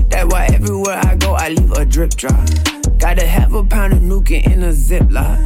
That's 0.09 0.25
why 0.33 0.47
everywhere 0.53 0.99
I 1.01 1.15
go, 1.15 1.33
I 1.33 1.47
leave 1.49 1.71
a 1.71 1.85
drip 1.85 2.09
drop. 2.11 2.35
Gotta 2.99 3.27
have 3.27 3.53
a 3.53 3.63
pound 3.63 3.93
of 3.93 3.99
nuking 3.99 4.45
in 4.51 4.63
a 4.63 4.69
ziplock. 4.69 5.37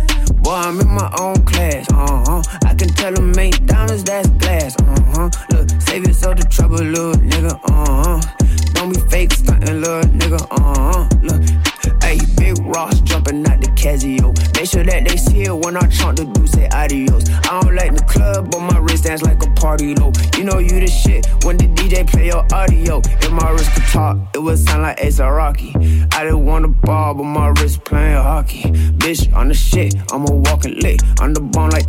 Boy, 0.42 0.54
I'm 0.54 0.80
in 0.80 0.88
my 0.88 1.14
own 1.20 1.36
class, 1.46 1.86
uh 1.92 2.24
huh. 2.26 2.42
I 2.66 2.74
can 2.74 2.88
tell 2.90 3.14
them 3.14 3.38
ain't 3.38 3.66
diamonds, 3.68 4.04
that's 4.06 4.30
glass, 4.30 4.76
uh 4.82 5.02
huh. 5.14 5.30
Look, 5.52 5.70
save 5.82 6.08
yourself 6.08 6.38
the 6.38 6.46
trouble, 6.46 6.78
little 6.78 7.14
nigga, 7.14 7.60
uh 7.66 8.20
huh. 8.20 8.72
Don't 8.74 8.94
be 8.94 9.00
fake 9.10 9.34
stunting, 9.34 9.82
little 9.82 10.02
nigga, 10.02 10.42
uh 10.50 11.04
huh. 11.04 11.10
Look, 11.22 12.04
hey, 12.04 12.20
big 12.38 12.58
Ross 12.66 13.02
jumping 13.02 13.46
out 13.46 13.60
the 13.60 13.68
Casio. 13.68 14.34
Make 14.56 14.70
sure 14.70 14.84
that 14.84 15.08
they 15.08 15.18
see 15.18 15.44
it 15.44 15.54
when 15.54 15.76
I 15.76 15.88
chant 15.88 16.18
the 16.18 16.26
do 16.26 16.48
say 16.48 16.68
adios. 16.70 17.30
I 17.30 17.62
don't 17.62 17.76
like 17.76 17.94
the 17.96 18.04
club, 18.06 18.52
but 18.52 18.60
my 18.60 18.78
wrist 18.80 19.04
dance 19.04 19.24
like 19.24 19.44
a 19.44 19.50
party 19.52 19.94
though. 19.94 20.14
You 20.38 20.46
know 20.46 20.60
you 20.60 20.80
the 20.80 20.88
shit 20.88 21.28
when 21.44 21.58
the 21.58 21.66
DJ 21.66 22.08
play 22.08 22.28
your 22.28 22.46
audio. 22.54 23.02
If 23.04 23.32
my 23.32 23.50
wrist 23.52 23.74
could 23.74 23.84
talk, 23.84 24.18
it 24.34 24.40
would 24.40 24.58
sound 24.58 24.84
like 24.84 25.04
Ace 25.04 25.20
Rocky. 25.20 25.74
I 26.22 26.26
didn't 26.26 26.46
want 26.46 26.66
a 26.66 26.68
ball, 26.68 27.16
but 27.16 27.24
my 27.24 27.48
wrist 27.48 27.84
playing 27.84 28.16
hockey. 28.16 28.62
Bitch, 29.02 29.34
on 29.36 29.48
the 29.48 29.56
shit, 29.56 29.96
I'm 30.14 30.22
a 30.30 30.32
walking 30.32 30.80
lick. 30.80 31.00
On 31.20 31.34
the 31.34 31.42
bone 31.42 31.72
like 31.72 31.88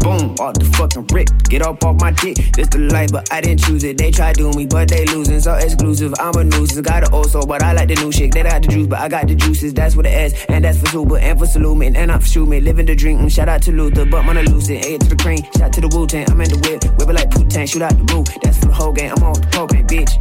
boom, 0.00 0.34
off 0.40 0.54
the 0.54 0.64
fucking 0.76 1.06
rip. 1.12 1.28
Get 1.48 1.62
up 1.62 1.84
off 1.84 2.00
my 2.00 2.10
dick, 2.10 2.36
this 2.56 2.68
the 2.68 2.78
life, 2.78 3.12
but 3.12 3.32
I 3.32 3.40
didn't 3.40 3.60
choose 3.60 3.84
it. 3.84 3.98
They 3.98 4.10
try 4.10 4.32
do 4.32 4.50
me, 4.52 4.66
but 4.66 4.88
they 4.88 5.04
losing, 5.06 5.40
so 5.40 5.54
exclusive. 5.54 6.12
I'm 6.18 6.34
a 6.34 6.44
nuisance, 6.44 6.80
got 6.80 7.06
an 7.06 7.14
old 7.14 7.30
soul, 7.30 7.46
but 7.46 7.62
I 7.62 7.72
like 7.72 7.88
the 7.88 7.94
new 7.96 8.10
shit. 8.10 8.32
They 8.32 8.42
got 8.42 8.62
the 8.62 8.68
juice, 8.68 8.86
but 8.86 8.98
I 8.98 9.08
got 9.08 9.28
the 9.28 9.34
juices. 9.34 9.72
That's 9.74 9.94
what 9.96 10.06
it 10.06 10.14
is, 10.14 10.44
and 10.48 10.64
that's 10.64 10.80
for 10.80 10.86
super, 10.88 11.18
and 11.18 11.38
for 11.38 11.46
salute 11.46 11.82
and 11.82 12.12
I'm 12.12 12.20
for 12.20 12.26
shoot 12.26 12.46
me. 12.46 12.60
Living 12.60 12.86
the 12.86 12.94
dream, 12.94 13.28
shout 13.28 13.48
out 13.48 13.62
to 13.62 13.72
Luther, 13.72 14.04
but 14.04 14.24
man, 14.24 14.38
I 14.38 14.42
lose 14.42 14.68
it. 14.70 14.84
A 14.84 14.98
to 14.98 15.08
the 15.08 15.16
cream, 15.16 15.38
shout 15.56 15.72
to 15.74 15.80
the 15.80 15.88
Wu 15.88 16.06
Tang. 16.06 16.30
I'm 16.30 16.40
in 16.40 16.48
the 16.48 16.58
whip, 16.68 16.84
whip 16.98 17.08
it 17.08 17.14
like 17.14 17.30
Putin, 17.30 17.68
shoot 17.68 17.82
out 17.82 17.96
the 17.96 18.14
roof. 18.14 18.26
That's 18.42 18.58
for 18.58 18.66
the 18.66 18.74
whole 18.74 18.92
game, 18.92 19.12
I'm 19.16 19.22
on 19.22 19.34
the 19.34 19.46
propane, 19.48 19.86
bitch. 19.86 20.12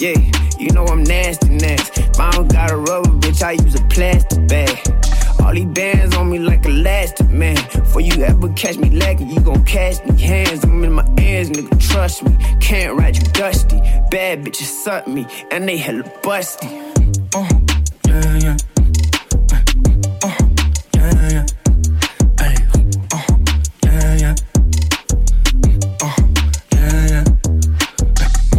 Yeah, 0.00 0.18
you 0.58 0.70
know 0.70 0.84
I'm 0.86 1.04
nasty 1.04 1.50
next. 1.50 1.94
Don't 2.12 2.50
got 2.52 2.70
a 2.70 2.76
rubber, 2.76 3.10
bitch, 3.10 3.42
I 3.42 3.52
use 3.52 3.74
a 3.74 3.82
plastic 3.88 4.48
bag. 4.48 5.05
All 5.40 5.54
these 5.54 5.66
bands 5.66 6.16
on 6.16 6.30
me 6.30 6.38
like 6.38 6.64
a 6.66 6.68
elastic, 6.68 7.28
man. 7.30 7.56
For 7.92 8.00
you 8.00 8.24
ever 8.24 8.48
catch 8.54 8.76
me 8.78 8.90
lagging, 8.90 9.30
you 9.30 9.40
gon' 9.40 9.64
catch 9.64 10.04
me 10.04 10.20
hands. 10.20 10.64
I'm 10.64 10.82
in 10.84 10.92
my 10.92 11.04
hands, 11.18 11.50
nigga, 11.50 11.78
trust 11.80 12.24
me. 12.24 12.36
Can't 12.60 12.98
ride 12.98 13.16
you 13.16 13.24
dusty. 13.32 13.78
Bad 14.10 14.44
bitches 14.44 14.70
suck 14.84 15.06
me, 15.06 15.26
and 15.50 15.68
they 15.68 15.76
hella 15.76 16.02
busty. 16.22 16.68
Uh, 17.34 17.48
yeah, 18.06 18.38
yeah. 18.38 18.56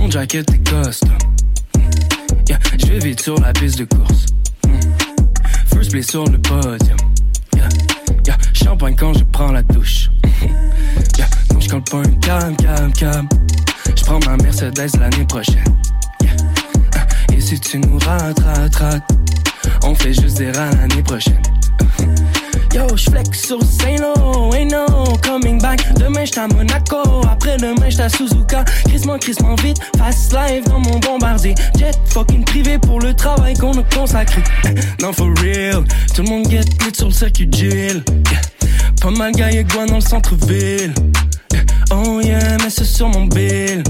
Jacket 0.09 0.47
custom. 0.65 1.17
Yeah, 2.49 2.57
je 2.77 2.85
vais 2.87 2.99
vite 2.99 3.21
sur 3.21 3.35
la 3.39 3.51
piste 3.53 3.77
de 3.77 3.83
course. 3.85 4.25
First 5.73 5.91
place 5.91 6.07
sur 6.07 6.25
le 6.25 6.37
podium. 6.39 6.97
Yeah. 7.55 8.37
Champagne 8.53 8.95
quand 8.97 9.13
je 9.13 9.23
prends 9.23 9.51
la 9.51 9.63
douche. 9.63 10.09
yeah, 11.17 11.27
non, 11.53 11.59
je 11.59 11.69
pas 11.69 11.97
un 11.97 12.11
calme, 12.21 12.55
calme, 12.57 12.93
calme. 12.93 13.29
Je 13.95 14.03
prends 14.03 14.19
ma 14.25 14.37
Mercedes 14.37 14.97
l'année 14.99 15.25
prochaine. 15.25 15.63
Ah, 16.95 17.33
Et 17.33 17.39
si 17.41 17.59
tu 17.59 17.79
nous 17.79 17.97
rates, 17.99 18.39
rates, 18.39 18.75
rates, 18.75 19.11
on 19.83 19.95
fait 19.95 20.13
juste 20.13 20.37
des 20.37 20.51
rats 20.51 20.71
l'année 20.71 21.03
prochaine. 21.03 21.41
Yo, 22.73 22.95
j'flex 22.95 23.47
sur 23.47 23.61
Saint-Lô, 23.63 24.53
ain't 24.53 24.71
no 24.71 24.85
coming 25.23 25.59
back. 25.61 25.81
Demain 25.95 26.25
j'suis 26.25 26.39
à 26.39 26.47
Monaco, 26.47 27.21
après 27.29 27.57
demain 27.57 27.89
j'suis 27.89 28.01
à 28.01 28.09
Suzuka. 28.09 28.63
Crissement, 28.85 29.17
crissement 29.17 29.55
vite, 29.55 29.77
fast 29.97 30.33
live 30.33 30.63
dans 30.65 30.79
mon 30.79 30.99
bombardier. 30.99 31.55
Jet 31.77 31.97
fucking 32.05 32.43
privé 32.43 32.77
pour 32.79 32.99
le 32.99 33.13
travail 33.13 33.53
qu'on 33.55 33.77
a 33.77 33.83
consacré. 33.95 34.41
Non, 35.01 35.13
for 35.13 35.29
real, 35.41 35.83
tout 36.15 36.23
le 36.23 36.29
monde 36.29 36.49
get 36.49 36.61
sur 36.95 37.07
le 37.07 37.13
circuit 37.13 37.47
Jill. 37.51 38.03
Pas 39.01 39.11
mal 39.11 39.31
quoi 39.71 39.85
dans 39.85 39.95
le 39.95 40.01
centre-ville. 40.01 40.93
Oh 41.91 42.19
yeah, 42.21 42.57
mais 42.63 42.69
c'est 42.69 42.83
sur 42.83 43.07
mon 43.07 43.25
bill. 43.25 43.83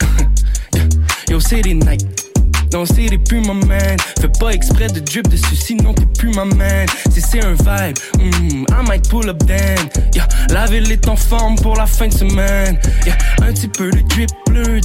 Yo, 1.30 1.40
c'est 1.40 1.62
des 1.62 1.74
night. 1.74 2.27
Non, 2.72 2.84
c'est 2.84 3.06
des 3.06 3.18
plus 3.18 3.40
ma 3.40 3.54
man. 3.54 3.96
Fais 4.20 4.28
pas 4.40 4.50
exprès 4.50 4.88
de 4.88 5.00
drip 5.00 5.28
dessus, 5.28 5.56
sinon 5.56 5.94
t'es 5.94 6.06
plus 6.18 6.30
ma 6.30 6.44
man. 6.44 6.86
Si 7.10 7.20
c'est 7.20 7.44
un 7.44 7.52
vibe, 7.52 7.98
mm, 8.18 8.66
I 8.70 8.88
might 8.88 9.08
pull 9.08 9.28
up 9.28 9.38
then. 9.46 9.78
Yeah, 10.14 10.28
la 10.50 10.66
ville 10.66 10.90
est 10.90 11.08
en 11.08 11.16
forme 11.16 11.56
pour 11.56 11.76
la 11.76 11.86
fin 11.86 12.08
de 12.08 12.12
semaine. 12.12 12.78
Yeah, 13.06 13.16
un 13.42 13.52
petit 13.52 13.68
peu 13.68 13.90
de 13.90 14.00
drip 14.02 14.30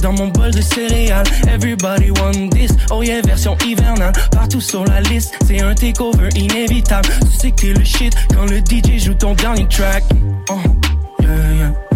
dans 0.02 0.12
mon 0.12 0.28
bol 0.28 0.50
de 0.50 0.60
céréales. 0.60 1.26
Everybody 1.48 2.10
want 2.10 2.50
this. 2.50 2.72
Oh 2.90 3.02
yeah, 3.02 3.20
version 3.22 3.56
hivernale. 3.64 4.12
Partout 4.30 4.60
sur 4.60 4.84
la 4.84 5.00
liste, 5.00 5.34
c'est 5.46 5.60
un 5.60 5.74
takeover 5.74 6.28
inévitable. 6.36 7.08
Tu 7.20 7.38
sais 7.38 7.50
que 7.50 7.56
t'es 7.56 7.72
le 7.72 7.84
shit 7.84 8.14
quand 8.34 8.46
le 8.46 8.58
DJ 8.58 9.04
joue 9.04 9.14
ton 9.14 9.34
dernier 9.34 9.66
track. 9.68 10.04
Oh, 10.50 10.58
yeah. 11.20 11.93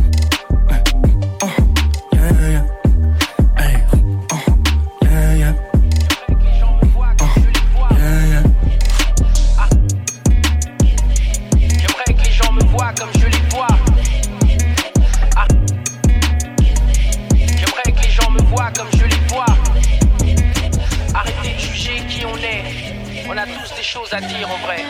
Choses 24.09 24.23
à 24.23 24.53
en 24.53 24.59
vrai. 24.67 24.85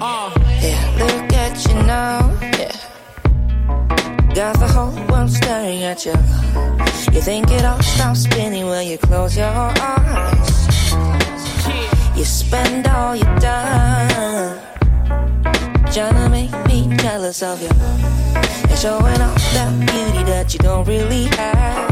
Ah. 0.00 0.30
Yeah, 0.62 0.78
look 0.98 1.32
at 1.32 1.66
you 1.66 1.74
now. 1.84 2.30
Yeah. 2.58 2.72
Got 4.34 4.58
the 4.58 4.68
whole 4.68 4.92
world 5.08 5.30
staring 5.30 5.82
at 5.84 6.04
you. 6.04 6.14
You 7.12 7.20
think 7.20 7.50
it 7.50 7.64
all 7.64 7.80
stops 7.82 8.22
spinning 8.22 8.66
when 8.66 8.86
you 8.86 8.98
close 8.98 9.36
your 9.36 9.46
eyes. 9.46 10.92
You 12.16 12.24
spend 12.24 12.86
all 12.86 13.16
your 13.16 13.38
time 13.40 14.58
trying 15.92 16.14
to 16.14 16.28
make 16.28 16.52
me 16.66 16.96
jealous 16.96 17.42
of 17.42 17.60
you. 17.62 17.70
And 18.68 18.78
showing 18.78 19.20
off 19.20 19.52
that 19.54 19.72
beauty 19.78 20.24
that 20.24 20.52
you 20.52 20.58
don't 20.60 20.86
really 20.86 21.24
have. 21.36 21.90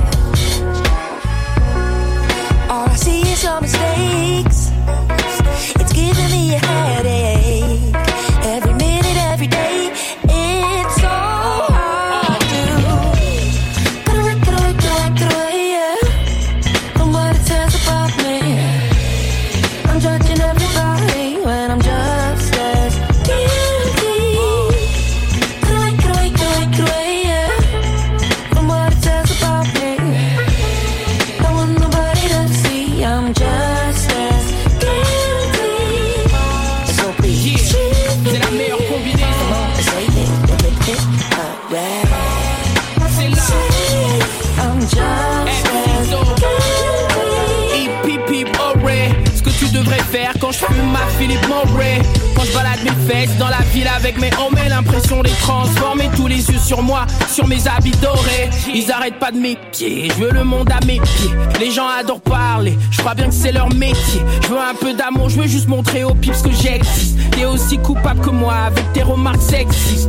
All 2.70 2.88
I 2.88 2.96
see 2.96 3.20
is 3.22 3.42
your 3.42 3.61
mistakes. 3.61 5.17
Me 6.30 6.56
a 6.56 6.58
headache. 6.58 7.38
Ils 58.78 58.92
arrêtent 58.92 59.18
pas 59.18 59.32
de 59.32 59.38
mes 59.38 59.56
pieds. 59.72 60.08
Je 60.08 60.22
veux 60.22 60.30
le 60.30 60.44
monde 60.44 60.70
à 60.70 60.78
mes 60.86 61.00
pieds. 61.00 61.30
Les 61.58 61.72
gens 61.72 61.88
adorent 61.88 62.20
parler. 62.20 62.78
Je 62.92 62.98
crois 62.98 63.16
bien 63.16 63.26
que 63.26 63.34
c'est 63.34 63.50
leur 63.50 63.74
métier. 63.74 64.20
Je 64.42 64.46
veux 64.46 64.60
un 64.60 64.74
peu 64.80 64.92
d'amour. 64.92 65.28
Je 65.30 65.40
veux 65.40 65.48
juste 65.48 65.66
montrer 65.66 66.04
aux 66.04 66.14
pips 66.14 66.42
que 66.42 66.52
j'existe. 66.52 67.18
T'es 67.32 67.44
aussi 67.44 67.78
coupable 67.78 68.20
que 68.20 68.30
moi 68.30 68.54
avec 68.54 68.92
tes 68.92 69.02
remarques 69.02 69.42
sexistes. 69.42 70.08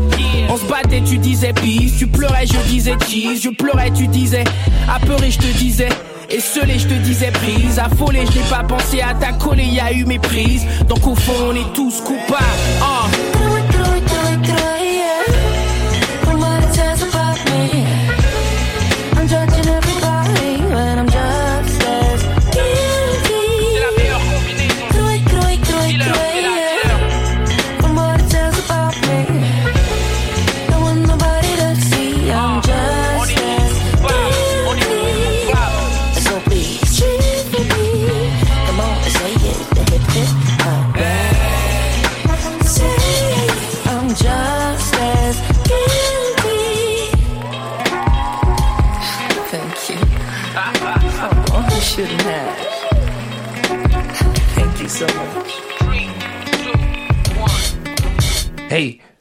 On 0.50 0.58
se 0.58 0.66
battait, 0.66 1.02
tu 1.02 1.18
disais 1.18 1.52
peace. 1.52 1.98
Tu 1.98 2.06
pleurais, 2.06 2.46
je 2.46 2.60
disais 2.70 2.96
cheese. 3.08 3.42
Je 3.42 3.50
pleurais, 3.50 3.90
tu 3.90 4.06
disais 4.06 4.44
apeuré, 4.88 5.32
je 5.32 5.40
te 5.40 5.58
disais. 5.58 5.90
Et 6.30 6.40
seul 6.40 6.70
je 6.78 6.86
te 6.86 6.94
disais 6.94 7.32
prise, 7.32 7.80
affolé, 7.80 8.24
je 8.28 8.38
n'ai 8.38 8.46
pas 8.52 8.64
pensé 8.64 9.02
à 9.02 9.16
ta 9.16 9.32
coller, 9.32 9.66
y 9.66 9.80
a 9.80 9.92
eu 9.92 10.06
méprise. 10.06 10.64
Donc 10.88 11.08
au 11.08 11.16
fond, 11.16 11.34
on 11.50 11.56
est 11.56 11.74
tous 11.74 12.02
coupables. 12.02 12.46
Ah. 12.84 13.39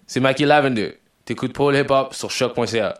C'est 0.09 0.21
Mikey 0.21 0.47
Lavender. 0.47 0.99
T'écoutes 1.25 1.53
Paul 1.53 1.77
Hip 1.77 1.91
Hop 1.91 2.15
sur 2.15 2.31
choc.ca. 2.31 2.97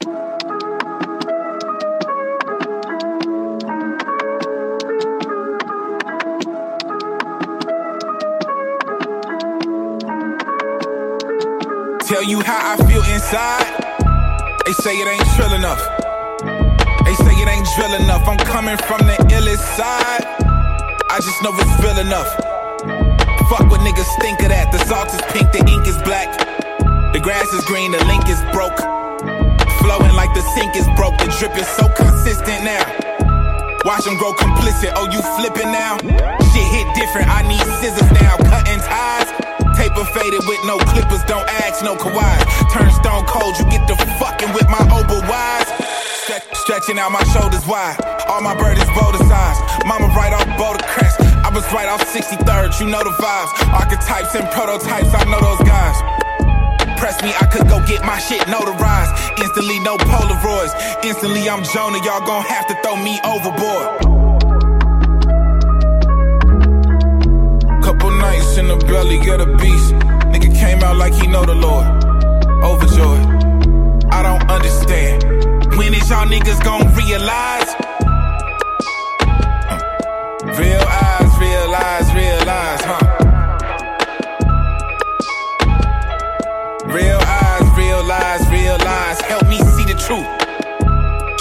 Tell 12.07 12.23
you 12.23 12.41
how 12.41 12.75
I 12.75 12.77
feel 12.87 13.03
inside. 13.13 13.65
They 14.67 14.73
say 14.75 14.95
it 14.95 15.09
ain't 15.09 15.25
trill 15.37 15.55
enough. 15.55 15.81
They 17.05 17.15
say 17.15 17.33
it 17.33 17.49
ain't 17.49 17.67
drill 17.77 17.95
enough. 18.03 18.29
I'm 18.29 18.37
coming 18.39 18.77
from 18.77 18.99
the 19.07 19.17
illest 19.35 19.65
side. 19.77 20.27
I 21.11 21.17
just 21.17 21.43
know 21.43 21.53
it's 21.55 21.83
real 21.83 21.99
enough. 21.99 22.29
Fuck 23.49 23.71
what 23.71 23.81
niggas 23.81 24.21
think 24.21 24.43
of 24.43 24.49
that. 24.51 24.71
The 24.73 24.79
salt 24.85 25.09
is 25.09 25.23
pink, 25.33 25.51
the 25.53 25.61
ink 25.71 25.87
is 25.87 25.97
black. 26.03 26.48
The 27.19 27.27
grass 27.27 27.51
is 27.51 27.67
green, 27.67 27.91
the 27.91 27.99
link 28.07 28.31
is 28.31 28.39
broke. 28.55 28.79
Flowing 29.83 30.15
like 30.15 30.31
the 30.39 30.45
sink 30.55 30.79
is 30.79 30.87
broke. 30.95 31.19
The 31.19 31.27
drip 31.35 31.51
is 31.59 31.67
so 31.75 31.91
consistent 31.99 32.63
now. 32.63 32.87
Watch 33.83 34.07
them 34.07 34.15
grow 34.23 34.31
complicit. 34.39 34.95
Oh, 34.95 35.11
you 35.11 35.19
flipping 35.35 35.67
now? 35.75 35.99
Shit 35.99 36.69
hit 36.71 36.87
different. 36.95 37.27
I 37.27 37.43
need 37.43 37.59
scissors 37.83 38.07
now. 38.23 38.39
Cutting 38.47 38.79
ties. 38.87 39.35
Paper 39.75 40.07
faded 40.15 40.47
with 40.47 40.63
no 40.63 40.79
clippers. 40.95 41.27
Don't 41.27 41.43
ask 41.67 41.83
no 41.83 41.99
kawaii. 41.99 42.39
Turn 42.71 42.87
stone 42.95 43.27
cold. 43.27 43.59
You 43.59 43.67
get 43.67 43.83
the 43.91 43.99
fucking 44.23 44.55
with 44.55 44.71
my 44.71 44.87
oval 44.87 45.19
wise. 45.27 45.67
Stretch, 46.23 46.47
stretching 46.55 47.03
out 47.03 47.11
my 47.11 47.27
shoulders 47.35 47.67
wide. 47.67 47.99
All 48.31 48.47
my 48.47 48.55
burdens 48.55 48.87
boulder 48.95 49.27
size. 49.27 49.59
Mama 49.91 50.07
right 50.15 50.31
off 50.31 50.47
Boulder 50.55 50.87
Crest. 50.87 51.19
I 51.43 51.51
was 51.51 51.67
right 51.75 51.91
off 51.91 51.99
63rd. 52.15 52.79
You 52.79 52.87
know 52.87 53.03
the 53.03 53.11
vibes. 53.19 53.51
Archetypes 53.75 54.39
and 54.39 54.47
prototypes. 54.55 55.11
I 55.19 55.27
know 55.27 55.43
those 55.43 55.67
guys. 55.67 55.99
Press 56.99 57.23
me, 57.23 57.31
I 57.41 57.47
could 57.47 57.69
go 57.69 57.79
get 57.87 58.05
my 58.05 58.19
shit 58.19 58.41
notarized. 58.49 59.39
Instantly, 59.39 59.79
no 59.81 59.97
Polaroids. 59.99 60.75
Instantly, 61.05 61.49
I'm 61.49 61.63
Jonah. 61.63 62.03
Y'all 62.05 62.27
gon' 62.27 62.43
have 62.43 62.67
to 62.67 62.75
throw 62.83 62.97
me 62.97 63.21
overboard. 63.25 63.87
Couple 67.85 68.11
nights 68.19 68.57
in 68.59 68.67
the 68.67 68.77
belly, 68.89 69.19
get 69.19 69.41
a 69.41 69.47
beast. 69.47 69.95
Nigga 70.35 70.53
came 70.59 70.83
out 70.83 70.97
like 70.97 71.15
he 71.15 71.29
know 71.29 71.45
the 71.45 71.55
Lord. 71.55 71.87
Overjoyed. 72.65 73.45
I 74.13 74.23
don't 74.25 74.51
understand. 74.51 75.23
When 75.77 75.95
is 75.95 76.11
y'all 76.11 76.27
niggas 76.27 76.63
gon' 76.65 76.93
realize? 76.97 77.77
Real 80.59 80.88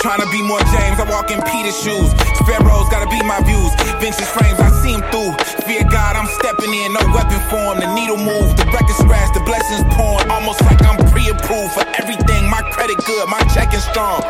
Trying 0.07 0.23
to 0.23 0.31
be 0.31 0.39
more 0.39 0.63
James, 0.71 1.03
I 1.03 1.05
walk 1.11 1.35
in 1.35 1.43
Peter's 1.51 1.75
shoes. 1.83 2.15
Sparrows 2.39 2.87
gotta 2.87 3.11
be 3.11 3.19
my 3.27 3.43
views. 3.43 3.75
Vintage 3.99 4.23
frames, 4.31 4.55
I 4.55 4.71
see 4.79 4.95
'em 4.95 5.03
through. 5.11 5.35
Fear 5.67 5.83
God, 5.91 6.15
I'm 6.15 6.31
stepping 6.39 6.71
in, 6.71 6.95
no 6.95 7.03
weapon 7.11 7.43
form. 7.51 7.83
The 7.83 7.91
needle 7.91 8.15
move, 8.15 8.55
the 8.55 8.63
record 8.71 8.95
scratch, 8.95 9.33
the 9.35 9.43
blessings 9.43 9.83
pouring. 9.99 10.31
Almost 10.31 10.63
like 10.63 10.79
I'm 10.87 10.95
pre 11.11 11.27
approved 11.27 11.73
for 11.75 11.83
everything. 11.99 12.47
My 12.47 12.63
credit 12.71 13.03
good, 13.03 13.27
my 13.27 13.43
check 13.51 13.73
is 13.73 13.83
strong. 13.83 14.23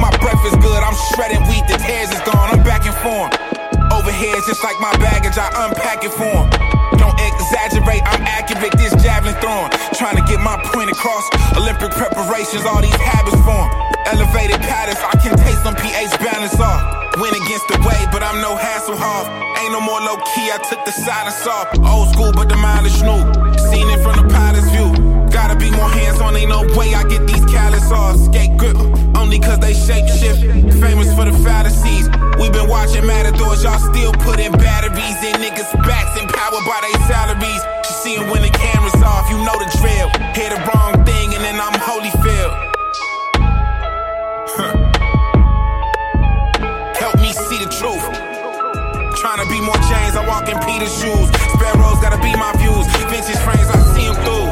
My 0.00 0.08
breakfast 0.24 0.58
good, 0.64 0.80
I'm 0.80 0.96
shredding 1.12 1.44
wheat, 1.52 1.68
the 1.68 1.76
tears 1.76 2.08
is 2.16 2.20
gone. 2.24 2.48
I'm 2.56 2.62
back 2.62 2.86
in 2.86 2.94
form. 3.04 3.28
Overhead, 3.92 4.40
just 4.48 4.64
like 4.64 4.80
my 4.80 4.96
baggage, 5.04 5.36
I 5.36 5.52
unpack 5.68 6.02
it 6.02 6.14
for 6.16 6.32
'em. 6.32 6.48
Don't 6.96 7.20
exaggerate, 7.20 8.00
I'm 8.08 8.24
accurate. 8.24 8.72
This 8.78 8.94
javelin 9.04 9.36
throwing, 9.42 9.68
trying 10.00 10.16
to 10.16 10.22
get 10.22 10.40
my 10.40 10.56
point 10.72 10.90
across. 10.90 11.28
Olympic 11.58 11.90
preparations, 11.92 12.64
all 12.64 12.80
these 12.80 13.00
habits 13.12 13.36
form. 13.44 13.68
Elevated 14.06 14.60
patterns, 14.64 14.98
I 15.04 15.16
can 15.20 15.36
taste 15.36 15.62
some 15.62 15.76
pH 15.76 16.16
balance 16.20 16.58
off. 16.58 16.80
Went 17.20 17.36
against 17.36 17.68
the 17.68 17.76
wave, 17.84 18.08
but 18.12 18.22
I'm 18.22 18.40
no 18.40 18.56
Hasselhoff. 18.56 19.28
Ain't 19.60 19.72
no 19.72 19.80
more 19.80 20.00
low 20.00 20.16
key, 20.32 20.48
I 20.48 20.58
took 20.68 20.84
the 20.84 20.92
silence 20.92 21.46
off. 21.46 21.68
Old 21.84 22.08
school, 22.14 22.32
but 22.32 22.48
the 22.48 22.56
mileage 22.56 22.96
new. 23.02 23.20
Seen 23.68 23.86
it 23.92 24.00
from 24.00 24.16
the 24.16 24.26
pilot's 24.32 24.70
view. 24.72 24.88
Gotta 25.28 25.54
be 25.54 25.70
more 25.70 25.88
hands 25.88 26.20
on, 26.20 26.34
ain't 26.36 26.48
no 26.48 26.64
way 26.78 26.94
I 26.94 27.04
get 27.04 27.26
these 27.26 27.44
callous 27.52 27.90
off. 27.92 28.16
Skate 28.16 28.56
grip, 28.56 28.76
only 29.16 29.38
cause 29.38 29.58
they 29.60 29.74
shape 29.74 30.08
shift. 30.08 30.40
Famous 30.80 31.12
for 31.14 31.28
the 31.28 31.36
fallacies. 31.44 32.08
we 32.40 32.48
been 32.50 32.68
watching 32.68 33.04
Matadors, 33.06 33.62
y'all 33.62 33.78
still 33.78 34.12
putting 34.24 34.52
batteries 34.52 35.18
in 35.22 35.34
niggas' 35.44 35.70
backs, 35.84 36.16
and 36.16 36.24
empowered 36.24 36.64
by 36.64 36.80
their 36.82 37.00
salaries. 37.06 37.62
You 37.84 37.94
see 38.02 38.16
'em 38.16 38.30
when 38.30 38.42
the 38.42 38.50
camera's 38.50 39.02
off, 39.02 39.28
you 39.30 39.36
know 39.44 39.56
the 39.60 39.68
drill. 39.78 40.08
Hear 40.34 40.50
the 40.56 40.60
wrong 40.72 41.04
thing, 41.04 41.34
and 41.34 41.44
then 41.44 41.60
I'm 41.60 41.74
Holyfield. 41.74 42.19
More 49.70 49.82
James, 49.88 50.16
I 50.16 50.26
walk 50.26 50.48
in 50.48 50.58
Peter's 50.66 50.92
shoes. 51.00 51.28
Sparrows 51.54 52.00
gotta 52.02 52.18
be 52.18 52.34
my 52.34 52.52
views. 52.58 52.86
Vintage 53.10 53.40
frames, 53.46 53.68
I 53.70 53.78
see 53.94 54.06
'em 54.10 54.16
through. 54.24 54.48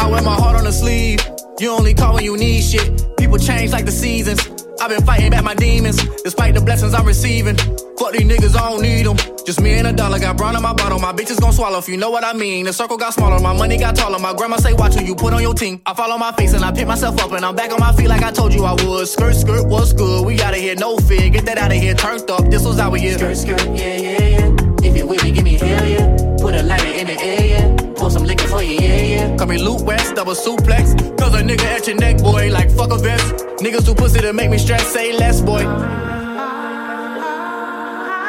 I 0.00 0.06
wear 0.10 0.22
my 0.22 0.34
heart 0.42 0.56
on 0.56 0.64
the 0.64 0.72
sleeve. 0.72 1.20
You 1.60 1.70
only 1.70 1.94
call 1.94 2.14
when 2.14 2.24
you 2.24 2.36
need 2.36 2.62
shit. 2.62 3.16
People 3.16 3.38
change 3.38 3.70
like 3.72 3.84
the 3.84 3.92
seasons. 3.92 4.53
I've 4.84 4.90
been 4.90 5.06
fighting 5.06 5.30
back 5.30 5.42
my 5.42 5.54
demons, 5.54 5.96
despite 6.24 6.52
the 6.52 6.60
blessings 6.60 6.92
I'm 6.92 7.06
receiving. 7.06 7.56
Fuck 7.56 8.12
these 8.12 8.28
niggas, 8.28 8.54
I 8.54 8.68
don't 8.68 8.82
need 8.82 9.06
them. 9.06 9.16
Just 9.46 9.62
me 9.62 9.72
and 9.78 9.86
a 9.86 9.94
dollar, 9.94 10.18
got 10.18 10.36
brown 10.36 10.56
in 10.56 10.60
my 10.60 10.74
bottle. 10.74 10.98
My 10.98 11.10
bitches 11.10 11.40
gon' 11.40 11.54
swallow 11.54 11.78
if 11.78 11.88
you 11.88 11.96
know 11.96 12.10
what 12.10 12.22
I 12.22 12.34
mean. 12.34 12.66
The 12.66 12.72
circle 12.74 12.98
got 12.98 13.14
smaller, 13.14 13.40
my 13.40 13.56
money 13.56 13.78
got 13.78 13.96
taller. 13.96 14.18
My 14.18 14.34
grandma 14.34 14.58
say, 14.58 14.74
watch 14.74 14.94
who 14.94 15.02
you 15.02 15.14
put 15.14 15.32
on 15.32 15.40
your 15.40 15.54
team. 15.54 15.80
I 15.86 15.94
follow 15.94 16.18
my 16.18 16.32
face 16.32 16.52
and 16.52 16.62
I 16.62 16.70
pick 16.70 16.86
myself 16.86 17.18
up 17.22 17.32
and 17.32 17.46
I'm 17.46 17.56
back 17.56 17.72
on 17.72 17.80
my 17.80 17.94
feet 17.94 18.08
like 18.08 18.22
I 18.22 18.30
told 18.30 18.52
you 18.52 18.66
I 18.66 18.74
would. 18.74 19.08
Skirt, 19.08 19.36
skirt, 19.36 19.66
what's 19.66 19.94
good? 19.94 20.26
We 20.26 20.38
outta 20.42 20.58
here, 20.58 20.74
no 20.74 20.98
fear. 20.98 21.30
Get 21.30 21.46
that 21.46 21.56
out 21.56 21.72
of 21.72 21.78
here, 21.78 21.94
turned 21.94 22.30
up. 22.30 22.44
This 22.50 22.62
was 22.62 22.78
our 22.78 22.94
year. 22.98 23.16
Skirt, 23.16 23.38
skirt, 23.38 23.64
yeah, 23.68 23.96
yeah, 23.96 24.22
yeah. 24.22 24.56
If 24.82 24.94
you 24.98 25.06
with 25.06 25.24
me, 25.24 25.30
give 25.30 25.44
me 25.44 25.54
hell 25.54 25.88
yeah. 25.88 26.36
Put 26.38 26.56
a 26.56 26.62
lighter 26.62 26.88
in 26.88 27.06
the 27.06 27.18
air, 27.22 27.46
yeah. 27.46 27.83
Pour 28.04 28.10
some 28.10 28.24
liquor 28.24 28.46
for 28.48 28.62
you, 28.62 28.76
yeah, 28.80 29.02
yeah. 29.02 29.36
Call 29.38 29.46
me 29.46 29.56
Luke 29.56 29.80
West, 29.86 30.14
double 30.14 30.34
suplex. 30.34 30.92
Cause 31.16 31.34
a 31.36 31.42
nigga 31.42 31.64
at 31.64 31.86
your 31.86 31.96
neck, 31.96 32.18
boy, 32.18 32.50
like 32.50 32.70
fuck 32.70 32.92
a 32.92 32.98
vest. 32.98 33.24
Niggas 33.64 33.86
do 33.86 33.94
pussy 33.94 34.20
to 34.20 34.30
make 34.34 34.50
me 34.50 34.58
stress, 34.58 34.86
say 34.92 35.16
less, 35.16 35.40
boy. 35.40 35.62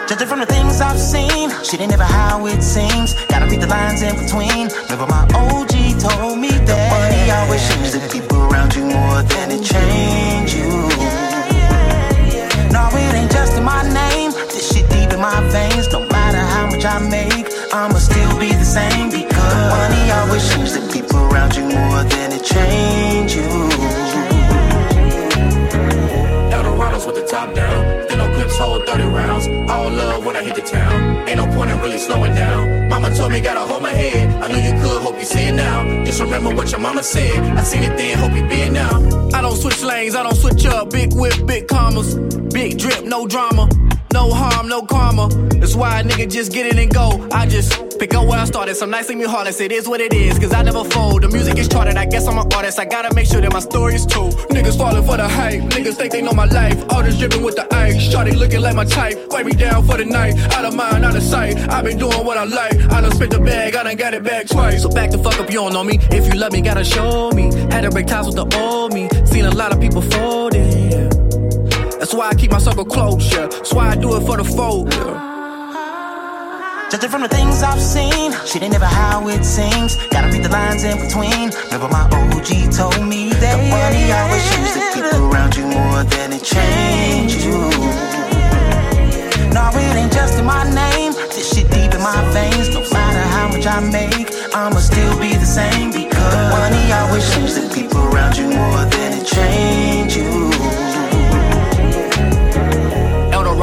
Judging 0.07 0.29
from 0.29 0.39
the 0.39 0.45
things 0.45 0.79
I've 0.79 0.97
seen, 0.97 1.51
shit 1.61 1.81
ain't 1.81 1.91
never 1.91 2.05
how 2.05 2.45
it 2.47 2.63
seems. 2.63 3.15
Gotta 3.27 3.47
read 3.47 3.59
the 3.59 3.67
lines 3.67 4.01
in 4.01 4.15
between. 4.15 4.71
Remember 4.87 5.07
my 5.11 5.27
OG 5.35 5.99
told 5.99 6.39
me 6.39 6.51
that 6.51 6.67
the 6.71 6.77
money 6.95 7.29
always 7.35 7.67
changes 7.67 7.99
the 7.99 8.07
people 8.07 8.47
around 8.47 8.73
you 8.75 8.85
more 8.85 9.23
than 9.23 9.51
it 9.51 9.59
change 9.59 10.55
you. 10.55 10.71
No, 12.71 12.87
it 12.95 13.13
ain't 13.13 13.29
just 13.29 13.57
in 13.57 13.65
my 13.65 13.83
name. 13.91 14.31
This 14.55 14.71
shit 14.71 14.89
deep 14.89 15.11
in 15.11 15.19
my 15.19 15.41
veins. 15.51 15.91
No 15.91 15.99
matter 16.07 16.39
how 16.39 16.65
much 16.67 16.85
I 16.85 16.99
make, 17.09 17.34
I'ma 17.75 17.99
still 17.99 18.39
be 18.39 18.53
the 18.53 18.63
same 18.63 19.09
because 19.09 19.27
the 19.27 19.67
money 19.67 20.09
always 20.09 20.49
changes 20.49 20.79
the 20.79 20.93
people 20.93 21.19
around 21.27 21.57
you 21.57 21.63
more 21.63 22.03
than 22.05 22.31
it 22.31 22.41
change 22.41 23.35
you. 23.35 23.43
Eldorados 26.55 27.05
with 27.05 27.15
the 27.15 27.27
top 27.27 27.53
down. 27.53 28.07
Then 28.07 28.19
no 28.19 28.33
clips 28.33 28.57
hold 28.57 28.85
30 28.85 29.03
rounds. 29.03 29.47
All 29.69 29.89
love 29.89 30.25
when 30.25 30.37
I 30.37 30.43
hit 30.43 30.55
the 30.55 30.61
town. 30.61 31.27
Ain't 31.27 31.35
no 31.35 31.47
point 31.53 31.69
in 31.69 31.77
really 31.81 31.97
slowing 31.97 32.33
down. 32.33 32.87
Mama 32.87 33.13
told 33.13 33.33
me 33.33 33.41
gotta 33.41 33.59
hold 33.59 33.83
my 33.83 33.89
head. 33.89 34.41
I 34.41 34.47
knew 34.47 34.61
you 34.61 34.81
could, 34.81 35.01
hope 35.01 35.19
you 35.19 35.25
see 35.25 35.43
it 35.43 35.55
now. 35.55 35.83
Just 36.05 36.21
remember 36.21 36.55
what 36.55 36.71
your 36.71 36.79
mama 36.79 37.03
said. 37.03 37.37
I 37.57 37.63
seen 37.63 37.83
it 37.83 37.97
then, 37.97 38.17
hope 38.19 38.31
you 38.37 38.47
be 38.47 38.61
it 38.61 38.71
now. 38.71 39.03
I 39.33 39.41
don't 39.41 39.57
switch 39.57 39.83
lanes, 39.83 40.15
I 40.15 40.23
don't 40.23 40.37
switch 40.37 40.65
up. 40.65 40.91
Big 40.91 41.13
whip, 41.13 41.45
big 41.45 41.67
commas. 41.67 42.15
Big 42.53 42.77
drip, 42.77 43.03
no 43.03 43.27
drama. 43.27 43.67
No 44.15 44.31
harm, 44.31 44.69
no 44.69 44.81
karma. 44.81 45.27
That's 45.59 45.75
why 45.75 45.99
a 45.99 46.03
nigga 46.05 46.31
just 46.31 46.53
get 46.53 46.65
it 46.65 46.79
and 46.79 46.89
go. 46.89 47.27
I 47.33 47.45
just 47.45 47.99
pick 47.99 48.13
up 48.13 48.25
where 48.25 48.39
I 48.39 48.45
started. 48.45 48.75
Some 48.75 48.89
nights 48.89 49.09
leave 49.09 49.17
me 49.17 49.25
heartless. 49.25 49.59
It 49.59 49.73
is 49.73 49.89
what 49.89 49.99
it 49.99 50.13
is, 50.13 50.39
cause 50.39 50.53
I 50.53 50.61
never 50.61 50.85
fold. 50.85 51.23
The 51.23 51.27
music 51.27 51.57
is 51.57 51.67
charted. 51.67 51.97
I 51.97 52.05
guess 52.05 52.25
I'm 52.25 52.37
an 52.37 52.47
artist. 52.53 52.79
I 52.79 52.85
gotta 52.85 53.13
make 53.13 53.27
sure 53.27 53.41
that 53.41 53.51
my 53.51 53.59
story 53.59 53.95
is 53.95 54.05
true. 54.05 54.29
Niggas 54.55 54.77
falling 54.77 55.03
for 55.03 55.17
the 55.17 55.27
hype. 55.27 55.63
Niggas 55.63 55.95
think 55.95 56.13
they 56.13 56.21
know 56.21 56.31
my 56.31 56.45
life. 56.45 56.81
All 56.93 57.03
this 57.03 57.19
dripping 57.19 57.43
with 57.43 57.57
the 57.57 57.67
ice. 57.75 58.01
Shorty 58.09 58.31
looking 58.31 58.61
like 58.61 58.73
my 58.77 58.85
type. 58.85 59.17
Wipe 59.31 59.47
me 59.47 59.51
down 59.51 59.85
for 59.85 59.97
the 59.97 60.05
night. 60.05 60.39
Out 60.53 60.63
of 60.63 60.73
mind, 60.73 61.03
out 61.03 61.17
of 61.17 61.21
sight. 61.21 61.57
i 61.69 61.81
been 61.81 61.97
doing 61.97 62.25
what 62.25 62.37
I 62.37 62.45
like. 62.45 62.73
I 62.93 63.01
done 63.01 63.11
spent 63.11 63.31
the 63.31 63.41
bag. 63.41 63.75
I 63.75 63.83
done 63.83 63.97
got 63.97 64.13
it 64.13 64.23
back 64.23 64.47
twice. 64.47 64.83
So 64.83 64.89
back 64.89 65.11
the 65.11 65.17
fuck 65.17 65.37
up, 65.41 65.49
you 65.49 65.59
don't 65.59 65.73
know 65.73 65.83
me. 65.83 65.99
If 66.09 66.33
you 66.33 66.39
love 66.39 66.53
me, 66.53 66.61
gotta 66.61 66.85
show 66.85 67.31
me. 67.31 67.53
Had 67.69 67.81
to 67.81 67.89
break 67.89 68.07
ties 68.07 68.27
with 68.27 68.37
the 68.37 68.47
old 68.57 68.93
me. 68.93 69.09
Seen 69.25 69.43
a 69.43 69.51
lot 69.51 69.73
of 69.73 69.81
people 69.81 70.01
folding. 70.01 71.04
That's 72.05 72.13
why 72.13 72.29
I 72.29 72.35
keep 72.35 72.51
my 72.51 72.59
circle 72.59 72.85
close, 72.85 73.33
yeah. 73.33 73.47
That's 73.47 73.73
why 73.73 73.89
I 73.89 73.95
do 73.95 74.15
it 74.15 74.21
for 74.27 74.37
the 74.37 74.43
folk, 74.43 74.93
yeah. 74.93 75.17
Judging 76.91 77.09
from 77.09 77.23
the 77.23 77.27
things 77.27 77.63
I've 77.63 77.81
seen, 77.81 78.31
shit 78.45 78.61
ain't 78.61 78.73
never 78.73 78.85
how 78.85 79.27
it 79.27 79.43
seems. 79.43 79.97
Gotta 80.13 80.29
read 80.29 80.43
the 80.43 80.49
lines 80.49 80.83
in 80.83 81.01
between. 81.01 81.49
Remember 81.73 81.89
my 81.89 82.05
OG 82.13 82.69
told 82.77 83.01
me 83.01 83.33
that 83.41 83.57
the 83.57 83.69
money 83.73 84.05
always 84.13 84.45
changes 84.53 84.77
the 84.77 84.85
people 84.93 85.33
around 85.33 85.57
you 85.57 85.65
more 85.65 86.05
than 86.05 86.29
it 86.37 86.45
changed 86.45 87.41
you. 87.41 87.57
No, 89.49 89.65
it 89.73 89.97
ain't 89.97 90.13
just 90.13 90.37
in 90.37 90.45
my 90.45 90.61
name. 90.61 91.13
This 91.33 91.57
shit 91.57 91.65
deep 91.73 91.89
in 91.89 92.05
my 92.05 92.21
veins. 92.29 92.69
No 92.69 92.85
matter 92.93 93.25
how 93.33 93.49
much 93.49 93.65
I 93.65 93.81
make, 93.81 94.29
I'ma 94.53 94.77
still 94.77 95.17
be 95.17 95.33
the 95.33 95.49
same 95.49 95.89
because 95.89 96.29
the 96.37 96.53
money 96.53 96.85
always 97.01 97.25
changes 97.33 97.57
the 97.57 97.73
people 97.73 97.97
around 98.13 98.37
you 98.37 98.45
more 98.45 98.85
than 98.93 99.17
it 99.17 99.25
changed 99.25 100.17
you. 100.17 100.54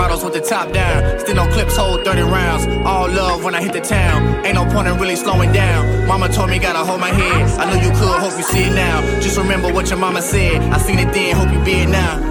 Eldorados 0.03 0.24
with 0.24 0.34
the 0.34 0.40
top 0.40 0.72
down. 0.72 1.20
Still 1.20 1.36
no 1.36 1.46
clips, 1.48 1.76
hold 1.76 2.05
30 2.05 2.22
rounds. 2.22 2.66
All 2.86 3.09
love 3.09 3.44
when 3.44 3.55
I 3.55 3.62
hit 3.62 3.72
the 3.72 3.80
town. 3.80 4.44
Ain't 4.44 4.55
no 4.55 4.64
point 4.66 4.88
in 4.88 4.98
really 4.98 5.16
slowing 5.16 5.53
down. 5.53 6.07
Mama 6.07 6.28
told 6.28 6.50
me 6.50 6.59
gotta 6.59 6.78
hold 6.78 7.00
my 7.00 7.11
head. 7.11 7.61
I 7.61 7.70
know 7.70 7.80
you 7.80 7.90
could, 7.90 8.18
hope 8.20 8.36
you 8.36 8.42
see 8.42 8.64
it 8.64 8.74
now. 8.74 9.00
Just 9.20 9.38
remember 9.38 9.72
what 9.72 9.88
your 9.90 9.98
mama 9.98 10.22
said. 10.22 10.61
I 10.72 10.78
seen 10.78 10.98
it 10.98 11.12
then, 11.12 11.36
hope 11.36 11.53
you 11.53 11.64
be 11.64 11.82
it 11.82 11.88
now. 11.88 12.30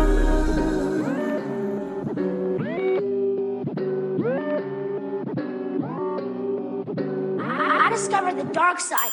I 7.39 7.89
discovered 7.89 8.38
the 8.38 8.51
dark 8.53 8.80
side. 8.80 9.11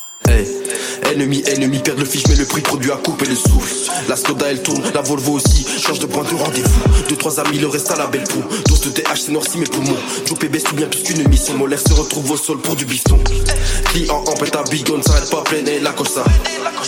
Ennemi, 1.10 1.42
ennemi, 1.46 1.78
perd 1.78 1.98
le 1.98 2.04
fiche, 2.04 2.24
mais 2.28 2.36
le 2.36 2.44
prix 2.44 2.60
produit 2.60 2.90
à 2.90 2.96
couper 2.96 3.26
le 3.26 3.34
souffle. 3.34 3.74
La 4.08 4.16
Skoda 4.16 4.46
elle 4.50 4.62
tourne, 4.62 4.82
la 4.94 5.00
Volvo 5.00 5.32
aussi, 5.32 5.66
change 5.78 5.98
de 6.00 6.06
point 6.06 6.22
de 6.24 6.34
rendez-vous. 6.34 7.08
Deux, 7.08 7.16
trois 7.16 7.40
amis, 7.40 7.58
le 7.58 7.66
reste 7.66 7.90
à 7.90 7.96
la 7.96 8.06
belle 8.06 8.24
poule. 8.24 8.44
Dose 8.66 8.80
de 8.82 8.90
TH, 8.90 9.16
c'est 9.16 9.32
noirci 9.32 9.58
mes 9.58 9.66
poumons. 9.66 9.96
Joe 10.26 10.38
PB, 10.38 10.56
c'est 10.58 10.74
bien 10.74 10.86
plus 10.86 11.02
qu'une 11.02 11.26
mission. 11.28 11.54
Molaire 11.56 11.80
se 11.80 11.92
retrouve 11.94 12.30
au 12.30 12.36
sol 12.36 12.58
pour 12.58 12.76
du 12.76 12.84
bifton. 12.84 13.18
Client 13.88 14.22
en 14.26 14.32
pète 14.34 14.54
à 14.54 14.62
bigon, 14.64 15.00
s'arrête 15.02 15.30
pas 15.30 15.42
pleine 15.42 15.66
et 15.68 15.80
la 15.80 15.92
cosa. 15.92 16.22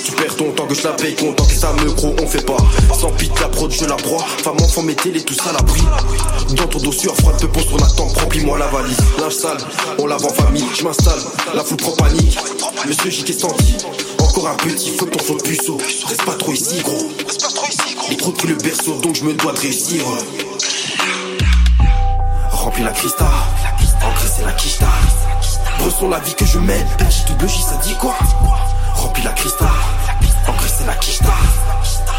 Tu 0.04 0.12
perds 0.12 0.36
ton 0.36 0.52
temps 0.52 0.66
que 0.66 0.74
je 0.74 0.82
la 0.82 0.92
paye, 0.92 1.14
content 1.14 1.44
que 1.44 1.54
ça 1.54 1.72
me 1.72 1.90
gros, 1.92 2.14
on 2.20 2.26
fait 2.26 2.44
pas. 2.44 2.56
Sans 2.98 3.10
pite, 3.12 3.38
la 3.40 3.48
prod, 3.48 3.70
je 3.70 3.84
la 3.84 3.96
broie. 3.96 4.24
Femme, 4.42 4.56
enfant, 4.60 4.82
mes 4.82 4.94
télé, 4.94 5.22
tout 5.22 5.34
ça 5.34 5.52
l'abri. 5.52 5.82
Dans 6.56 6.66
ton 6.66 6.78
dos 6.78 6.92
sur 6.92 7.14
froide, 7.16 7.36
te 7.38 7.46
pose 7.46 7.68
ton 7.68 7.78
attente, 7.78 8.16
remplis-moi 8.18 8.58
la 8.58 8.66
valise. 8.68 8.98
Linge 9.18 9.34
sale, 9.34 9.58
on 9.98 10.06
lave 10.06 10.24
en 10.24 10.30
famille, 10.30 10.66
je 10.78 10.84
m'installe. 10.84 11.20
La 11.54 11.64
foule 11.64 11.78
prend 11.78 11.92
panique. 11.92 12.38
Monsieur 12.86 13.10
J 13.10 13.24
qui 13.24 13.32
est 13.32 13.40
senti. 13.40 13.76
Encore 14.18 14.48
un 14.48 14.54
petit 14.54 14.90
feu 14.90 15.06
pour 15.06 15.22
son 15.22 15.36
puceau. 15.36 15.78
Reste 16.06 16.24
pas 16.24 16.34
trop 16.34 16.52
ici, 16.52 16.80
gros. 16.82 17.10
Les 18.08 18.16
trop 18.16 18.32
pris 18.32 18.48
le 18.48 18.54
berceau, 18.56 18.94
donc 19.00 19.14
je 19.14 19.24
me 19.24 19.34
dois 19.34 19.52
de 19.52 19.60
réussir. 19.60 20.04
Remplis 22.50 22.84
la 22.84 22.92
crista. 22.92 23.28
Engraisser 24.02 24.42
la 24.44 24.52
quicheta. 24.52 24.86
Bresson 25.80 26.08
la 26.10 26.18
vie 26.20 26.34
que 26.34 26.44
je 26.44 26.58
mène. 26.58 26.86
Petit 26.98 27.24
double 27.26 27.48
J, 27.48 27.62
ça 27.62 27.76
dit 27.82 27.94
quoi 27.94 28.14
Remplis 28.94 29.22
la 29.22 29.32
crista. 29.32 29.66
Engraisser 30.46 30.84
la 30.86 30.94
quicheta. 30.94 31.32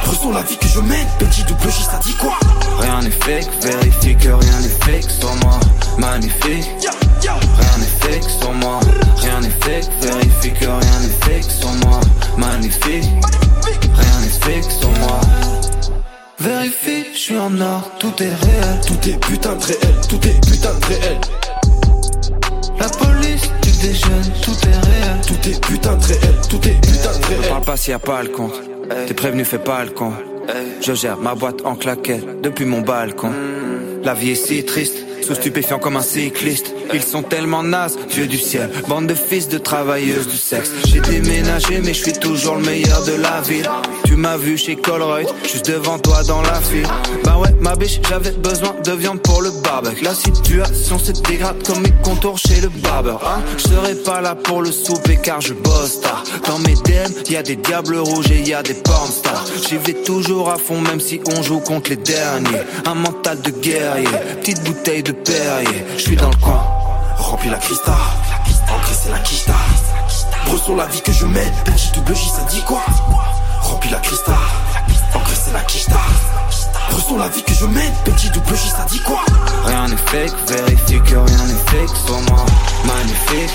Bresson 0.06 0.32
la 0.32 0.42
vie 0.42 0.58
que 0.58 0.68
je 0.68 0.80
mène. 0.80 1.08
Petit 1.20 1.44
double 1.44 1.70
J, 1.70 1.84
ça 1.84 2.00
dit 2.04 2.14
quoi 2.16 2.34
Rien 2.80 3.02
n'est 3.02 3.12
fake, 3.12 3.50
vérifie 3.62 4.16
que 4.16 4.30
rien 4.30 4.60
n'est 4.62 4.86
fake 4.86 5.12
sur 5.12 5.36
moi. 5.36 5.60
Magnifique. 5.98 6.66
Rien 7.22 7.78
n'est 7.78 8.10
fake 8.10 8.30
sur 8.40 8.52
moi. 8.54 8.80
Rien 9.18 9.40
n'est 9.42 9.50
fake, 9.50 9.90
vérifie 10.02 10.54
que 10.54 10.66
rien 10.66 11.00
n'est 11.02 11.26
fake 11.26 11.52
sur 11.52 11.70
moi. 11.86 12.00
Magnifique. 12.38 13.06
Rien 13.64 14.20
n'est 14.22 14.40
fake 14.42 14.72
sur 14.72 14.90
moi. 14.90 15.20
Vérifie, 16.40 17.06
je 17.14 17.20
suis 17.20 17.38
en 17.38 17.62
or, 17.62 17.84
tout 18.00 18.14
est 18.24 18.34
réel. 18.34 18.82
Tout 18.88 19.10
est 19.10 19.18
putain 19.18 19.56
de 19.56 19.64
réel, 19.64 19.96
tout 20.10 20.28
est 20.28 20.50
putain 20.50 20.74
de 20.74 20.86
réel. 20.86 21.18
La 22.82 22.90
police, 22.90 23.44
tu 23.62 23.70
déjeunes, 23.86 24.32
tout 24.42 24.58
est 24.68 24.88
réel. 24.90 25.22
Tout 25.28 25.50
est 25.50 25.66
putain 25.68 25.96
de 25.98 26.04
réel, 26.04 26.36
tout 26.50 26.68
est 26.68 26.82
putain 26.82 27.12
de 27.12 27.36
Ne 27.36 27.40
réel. 27.40 27.50
parle 27.50 27.64
pas 27.64 27.78
s'il 27.78 27.92
y 27.92 27.94
a 27.94 28.00
pas 28.00 28.24
le 28.24 28.30
compte. 28.30 28.60
T'es 29.06 29.14
prévenu, 29.14 29.46
fais 29.46 29.60
pas 29.60 29.86
le 29.86 29.92
con. 29.92 30.14
Je 30.82 30.94
gère 30.94 31.18
ma 31.18 31.36
boîte 31.36 31.64
en 31.64 31.76
claquette 31.76 32.42
depuis 32.42 32.66
mon 32.66 32.82
balcon. 32.82 33.32
La 34.04 34.16
vie 34.16 34.32
est 34.32 34.36
si 34.36 34.66
triste, 34.66 35.06
sous 35.24 35.36
stupéfiant 35.36 35.80
comme 35.80 35.98
un 35.98 36.02
cycliste. 36.02 36.74
Ils 36.94 37.04
sont 37.04 37.24
tellement 37.24 37.64
nazes, 37.64 37.98
vieux 38.10 38.28
du 38.28 38.38
ciel, 38.38 38.70
bande 38.88 39.08
de 39.08 39.14
fils 39.14 39.48
de 39.48 39.58
travailleuses 39.58 40.28
du 40.28 40.38
sexe. 40.38 40.72
J'ai 40.88 41.00
déménagé, 41.00 41.80
mais 41.80 41.94
je 41.94 42.04
suis 42.04 42.14
toujours 42.14 42.56
le 42.56 42.64
meilleur 42.64 43.04
de 43.06 43.14
la 43.14 43.42
ville. 43.42 43.70
Tu 44.06 44.16
m'as 44.16 44.38
vu 44.38 44.58
chez 44.58 44.76
Colruyt, 44.76 45.28
juste 45.44 45.70
devant 45.70 46.00
toi 46.00 46.24
dans 46.24 46.42
la 46.42 46.60
file. 46.62 46.88
Bah 47.24 47.38
ouais, 47.38 47.54
ma 47.62 47.76
biche, 47.76 48.00
j'avais 48.10 48.32
besoin 48.32 48.76
de 48.84 48.92
viande 48.92 49.22
pour 49.22 49.42
le 49.42 49.52
barbecue. 49.64 50.04
La 50.04 50.14
situation 50.14 51.00
se 51.00 51.12
dégrade 51.14 51.64
comme 51.66 51.82
mes 51.82 51.94
contours 52.04 52.38
chez 52.38 52.60
le 52.62 52.70
barber. 52.70 53.18
Hein 53.26 53.42
je 53.58 53.64
serai 53.64 53.96
pas 53.96 54.22
là 54.22 54.36
pour 54.36 54.62
le 54.62 54.72
souper 54.72 55.18
car 55.22 55.40
je 55.42 55.54
bosse. 55.54 56.02
Dans 56.48 56.60
mes 56.60 56.74
DM, 56.74 57.32
y 57.32 57.36
a 57.36 57.44
des 57.44 57.56
diables 57.56 57.96
rouges 57.98 58.32
et 58.32 58.42
y 58.42 58.54
a 58.54 58.64
des 58.64 58.74
pornstars. 58.74 59.46
J'y 59.68 59.78
vais 59.78 60.02
toujours 60.04 60.50
à 60.50 60.58
fond, 60.58 60.82
même 60.82 61.00
si 61.00 61.22
on 61.34 61.42
joue 61.42 61.60
contre 61.60 61.92
les 61.92 61.96
derniers. 61.96 62.62
Un 62.86 62.96
mental 62.96 63.42
de 63.42 63.52
guerrier, 63.52 64.08
petite 64.42 64.64
bouteille 64.64 65.04
de 65.04 65.11
Je 65.98 66.02
suis 66.02 66.16
dans 66.16 66.30
le 66.30 66.36
coin. 66.38 66.64
Remplis 67.18 67.50
la 67.50 67.58
crista. 67.58 67.94
Engraisser 68.74 69.10
la 69.10 69.20
quicheta. 69.20 69.54
Bresson 70.46 70.76
la 70.78 70.86
vie 70.86 71.02
que 71.02 71.12
je 71.12 71.26
mène. 71.26 71.54
Petit 71.66 71.92
double 71.94 72.16
J, 72.16 72.30
ça 72.30 72.44
dit 72.50 72.62
quoi? 72.62 72.82
Remplis 73.62 73.90
la 73.90 74.00
crista. 74.00 74.32
Engraisser 75.14 75.52
la 75.52 75.60
quicheta. 75.62 76.00
Bresson 76.92 77.18
la 77.18 77.28
vie 77.28 77.44
que 77.44 77.54
je 77.54 77.66
mène. 77.66 77.94
Petit 78.06 78.30
double 78.30 78.56
J, 78.56 78.70
ça 78.70 78.86
dit 78.90 79.02
quoi? 79.02 79.20
Rien 79.66 79.88
n'est 79.90 79.98
fake, 79.98 80.34
vérifie 80.48 81.02
que 81.02 81.16
rien 81.16 81.46
n'est 81.46 81.64
fake 81.72 81.98
sur 82.06 82.20
moi. 82.30 82.46
Magnifique. 82.86 83.52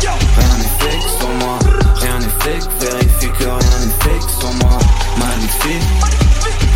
Rien 0.00 0.56
n'est 0.56 0.74
fake 0.78 1.08
sur 1.18 1.28
moi. 1.28 1.58
Rien 1.96 2.18
n'est 2.18 2.34
fake, 2.40 2.70
vérifie 2.80 3.32
que 3.38 3.44
rien 3.44 3.78
n'est 3.80 3.98
fake 4.00 4.30
sur 4.40 4.52
moi. 4.54 4.78
Magnifique. 5.18 5.82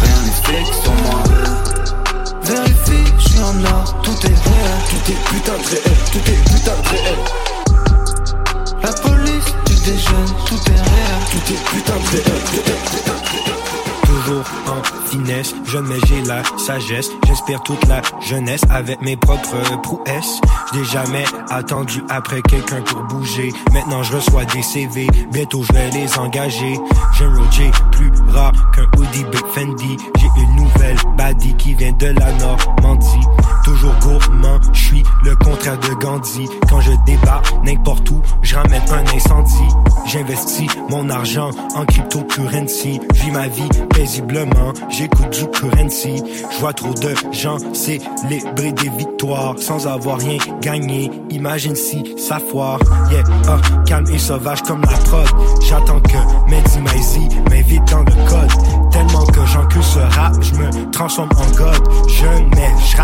Rien 0.03 0.21
n'est 0.23 0.65
fake 0.65 0.75
sur 0.83 0.93
moi. 0.93 1.48
Vérifie, 2.49 3.13
je 3.19 3.29
suis 3.29 3.41
en 3.41 3.63
or, 3.63 4.01
tout 4.03 4.17
est 4.25 4.29
réel. 4.29 4.79
Tout 4.89 5.13
est 5.13 5.21
putain 5.29 5.53
de 5.53 5.67
réel, 5.69 5.99
tout 6.11 6.19
est 6.19 6.41
putain 6.51 6.77
de 6.83 6.89
réel. 6.89 7.19
La 8.83 8.93
police, 8.93 9.45
tu 9.67 9.75
déjeunes, 9.75 10.35
tout 10.47 10.55
est 10.55 10.81
réel. 10.81 11.21
Tout 11.31 11.53
est 11.53 11.63
putain 11.69 11.97
de 11.97 12.09
réel, 12.09 12.41
tout 12.51 12.57
est 12.57 12.81
putain 12.91 13.13
de. 13.13 13.68
Toujours 14.09 14.45
en 14.67 14.83
finesse, 15.07 15.55
jeune 15.67 15.87
mais 15.87 15.99
j'ai 16.07 16.23
la 16.23 16.43
sagesse. 16.57 17.11
J'espère 17.27 17.63
toute 17.63 17.87
la 17.89 18.01
jeunesse 18.27 18.63
avec 18.71 19.03
mes 19.03 19.19
propres 19.19 19.81
prouesses. 19.83 20.41
Je 20.73 20.79
n'ai 20.79 20.85
jamais 20.87 21.25
attendu 21.51 22.03
après 22.09 22.41
quelqu'un 22.41 22.81
pour 22.81 23.03
bouger. 23.03 23.53
Maintenant 23.73 24.03
je 24.03 24.17
reçois 24.17 24.47
des 24.47 24.63
CV, 24.63 25.07
bientôt 25.31 25.63
je 25.63 25.73
vais 25.75 25.91
les 25.91 26.19
engager. 26.19 26.81
J'ai 27.19 27.25
un 27.25 27.35
Roger 27.35 27.71
plus 27.93 28.11
rare 28.29 28.53
qu'un 28.75 28.87
hoodie 28.99 29.25
Big 29.25 29.47
Fendi. 29.53 29.97
J'ai 30.19 30.43
une 30.43 30.57
nouvelle 30.57 30.97
baddie 31.19 31.55
qui 31.57 31.75
vient 31.75 31.93
de 31.93 32.07
la 32.07 32.33
Normandie. 32.33 33.27
Toujours 33.65 33.95
gourmand, 34.01 34.59
je 34.73 34.81
suis 34.81 35.03
le 35.25 35.37
contraire 35.37 35.79
de 35.79 35.93
Gandhi. 35.95 36.49
Quand 36.71 36.81
je 36.81 36.93
débat 37.05 37.43
n'importe 37.63 38.09
où, 38.11 38.23
je 38.41 38.57
ramène 38.57 38.83
un 38.91 39.05
incendie. 39.15 39.75
J'investis 40.07 40.71
mon 40.89 41.11
argent 41.11 41.51
en 41.75 41.85
cryptocurrency. 41.85 43.01
Vis 43.13 43.31
ma 43.31 43.49
vie 43.49 43.69
paisiblement, 43.99 44.73
j'écoute 44.89 45.31
du 45.31 45.49
currency. 45.49 46.23
Je 46.53 46.59
vois 46.61 46.73
trop 46.73 46.95
de 46.95 47.15
gens 47.33 47.59
célébrer 47.75 48.71
des 48.71 48.91
victoires 48.97 49.57
sans 49.59 49.89
avoir 49.89 50.19
rien 50.19 50.39
gagné. 50.61 51.11
Imagine 51.31 51.75
si 51.75 52.15
ça 52.17 52.39
foire. 52.39 52.79
Yeah, 53.11 53.25
ah, 53.49 53.61
calme 53.87 54.07
et 54.13 54.19
sauvage 54.19 54.63
comme 54.63 54.83
la 54.83 54.97
prod. 54.99 55.27
J'attends 55.69 56.01
que 56.01 56.49
Mehdi 56.49 56.79
m'invite 57.51 57.91
dans 57.91 58.05
le 58.05 58.29
code. 58.29 58.78
Tellement 58.91 59.25
que 59.27 59.45
j'encule 59.47 59.83
ce 59.83 59.99
rap, 59.99 60.35
je 60.41 60.55
me 60.55 60.91
transforme 60.91 61.31
en 61.37 61.57
god. 61.57 62.09
Jeune, 62.09 62.51
mais 62.57 62.69
je 62.81 62.97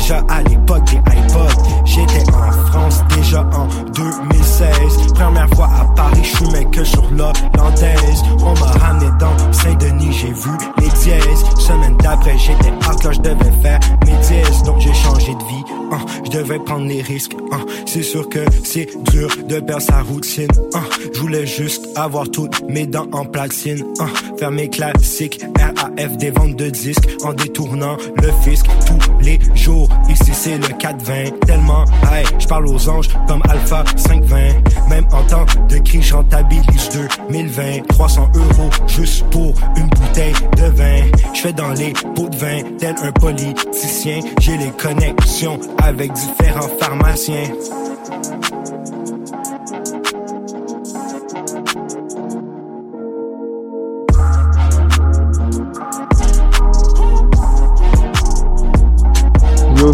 déjà 0.00 0.22
à 0.28 0.42
l'époque 0.42 0.84
des 0.84 0.96
iPods. 0.96 1.62
J'étais 1.84 2.24
en 2.32 2.52
France 2.68 3.00
déjà 3.16 3.40
en 3.52 3.66
2016. 3.94 5.12
Première 5.14 5.48
fois 5.50 5.68
à 5.78 5.84
Paris, 5.96 6.22
je 6.22 6.36
fumais 6.36 6.64
que 6.66 6.84
sur 6.84 7.02
l'hollandaise. 7.10 8.22
On 8.40 8.52
m'a 8.54 8.70
ramené 8.78 9.06
dans 9.18 9.52
Saint-Denis, 9.52 10.12
j'ai 10.12 10.32
vu 10.32 10.50
les 10.78 10.88
dièses. 10.88 11.44
Semaine 11.58 11.96
d'après, 11.98 12.36
j'étais 12.38 12.70
à 12.88 12.94
quand 13.02 13.12
je 13.12 13.20
devais 13.20 13.52
faire 13.62 13.80
mes 14.06 14.16
dièses. 14.26 14.62
Donc 14.64 14.80
j'ai 14.80 14.94
changé 14.94 15.34
de 15.34 15.44
vie. 15.44 15.64
hein. 15.92 15.98
Je 16.24 16.30
devais 16.30 16.58
prendre 16.58 16.86
les 16.86 17.02
risques. 17.02 17.36
hein. 17.52 17.60
C'est 17.86 18.02
sûr 18.02 18.28
que 18.28 18.40
c'est 18.64 18.88
dur 19.10 19.28
de 19.48 19.60
perdre 19.60 19.82
sa 19.82 20.00
routine. 20.02 20.48
hein. 20.74 20.82
Je 21.12 21.20
voulais 21.20 21.46
juste 21.46 21.86
avoir 21.96 22.28
toutes 22.30 22.62
mes 22.68 22.86
dents 22.86 23.08
en 23.12 23.24
platine. 23.24 23.84
hein. 24.00 24.08
Faire 24.38 24.50
mes 24.50 24.68
classiques 24.70 25.29
RAF 25.58 26.16
des 26.16 26.30
ventes 26.30 26.56
de 26.56 26.70
disques 26.70 27.08
en 27.24 27.32
détournant 27.32 27.96
le 28.22 28.30
fisc 28.42 28.66
tous 28.86 28.98
les 29.20 29.38
jours. 29.54 29.88
Ici 30.08 30.32
c'est 30.32 30.58
le 30.58 30.68
420. 30.78 31.40
Tellement 31.46 31.84
hey, 32.12 32.24
je 32.38 32.46
parle 32.46 32.66
aux 32.66 32.88
anges 32.88 33.08
comme 33.28 33.42
Alpha 33.48 33.84
520. 33.96 34.88
Même 34.88 35.06
en 35.12 35.22
temps 35.24 35.46
de 35.68 35.78
crise, 35.78 36.06
je 36.06 36.14
rentabilise 36.14 36.88
2020. 37.28 37.86
300 37.88 38.30
euros 38.34 38.70
juste 38.86 39.24
pour 39.30 39.54
une 39.76 39.88
bouteille 39.88 40.34
de 40.56 40.64
vin. 40.64 41.02
Je 41.34 41.40
fais 41.40 41.52
dans 41.52 41.72
les 41.72 41.92
pots 42.14 42.28
de 42.28 42.36
vin 42.36 42.62
tel 42.78 42.94
un 43.02 43.12
politicien. 43.12 44.20
J'ai 44.40 44.56
les 44.56 44.70
connexions 44.70 45.60
avec 45.82 46.12
différents 46.12 46.68
pharmaciens. 46.80 47.50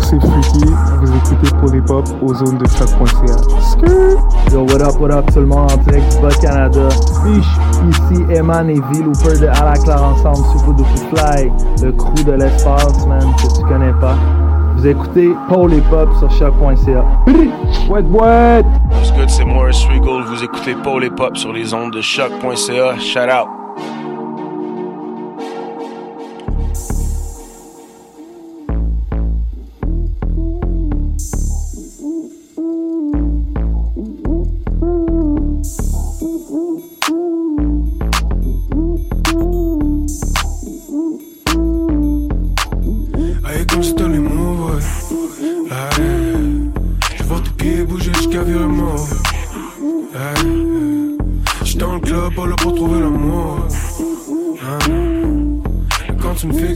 c'est 0.08 0.20
Freaky, 0.20 0.64
vous 1.00 1.16
écoutez 1.16 1.56
Polypop 1.60 2.04
aux 2.22 2.34
zones 2.34 2.58
de 2.58 2.66
choc.ca. 2.68 4.52
Yo, 4.52 4.62
what 4.62 4.80
up, 4.80 5.00
what 5.00 5.10
up, 5.10 5.26
tout 5.32 5.40
le 5.40 5.46
monde? 5.46 5.72
En 5.72 5.76
direct 5.78 6.14
du 6.14 6.22
Bas-Canada. 6.22 6.88
Fiche, 7.24 7.46
ici 7.90 8.22
Eman 8.32 8.70
et 8.70 8.80
V-Looper 8.92 9.40
de 9.40 9.46
Alaclar 9.48 10.02
ensemble 10.02 10.46
sur 10.58 10.74
de 10.74 10.84
Fly, 10.84 11.50
le 11.82 11.92
crew 11.92 12.24
de 12.24 12.32
l'espace, 12.32 13.06
man, 13.06 13.34
que 13.36 13.56
tu 13.56 13.64
connais 13.66 13.92
pas. 14.00 14.16
Vous 14.76 14.86
écoutez 14.86 15.34
Paul 15.48 15.72
et 15.74 15.80
Pop 15.80 16.08
sur 16.18 16.30
choc.ca. 16.30 17.04
What 17.88 18.02
what? 18.02 18.62
What's 18.92 19.12
good, 19.12 19.28
c'est 19.28 19.44
Morris 19.44 19.86
Regal. 19.90 20.22
Vous 20.28 20.44
écoutez 20.44 20.76
Paul 20.84 21.02
et 21.02 21.10
Pop 21.10 21.36
sur 21.36 21.52
les 21.52 21.74
ondes 21.74 21.92
de 21.92 22.00
choc.ca. 22.00 22.96
Shout 22.98 23.30
out. 23.30 23.65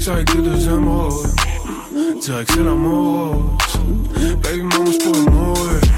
Flex 0.00 0.30
to 0.32 0.38
you 0.38 0.42
do 0.42 0.50
this, 0.50 0.66
I'm 0.66 0.88
all. 0.88 1.26
I 2.32 2.44
get 2.44 2.66
on 2.66 2.78
my. 2.78 4.36
Baby 4.36 4.62
mama's 4.62 4.96
pulling 4.96 5.26
more. 5.26 5.89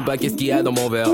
même 0.00 0.18
qu'est-ce 0.18 0.34
qu'il 0.34 0.46
y 0.46 0.52
a 0.52 0.62
dans 0.62 0.72
mon 0.72 0.88
verre. 0.88 1.08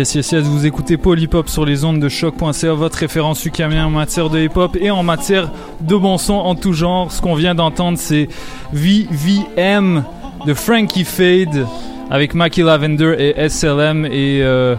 Yes, 0.00 0.14
yes, 0.14 0.32
yes, 0.32 0.44
vous 0.44 0.64
écoutez 0.64 0.96
Polypop 0.96 1.50
sur 1.50 1.66
les 1.66 1.84
ondes 1.84 2.00
de 2.00 2.08
choc.ca, 2.08 2.72
votre 2.72 2.96
référence 2.96 3.44
ukamien 3.44 3.84
en 3.84 3.90
matière 3.90 4.30
de 4.30 4.38
hip-hop 4.38 4.74
et 4.80 4.90
en 4.90 5.02
matière 5.02 5.52
de 5.82 5.94
bon 5.94 6.16
son 6.16 6.36
en 6.36 6.54
tout 6.54 6.72
genre. 6.72 7.12
Ce 7.12 7.20
qu'on 7.20 7.34
vient 7.34 7.54
d'entendre, 7.54 7.98
c'est 7.98 8.28
VVM 8.72 10.02
de 10.46 10.54
Frankie 10.54 11.04
Fade 11.04 11.66
avec 12.10 12.32
Mackie 12.32 12.62
Lavender 12.62 13.14
et 13.18 13.46
SLM 13.50 14.06
et 14.06 14.40
euh, 14.42 14.74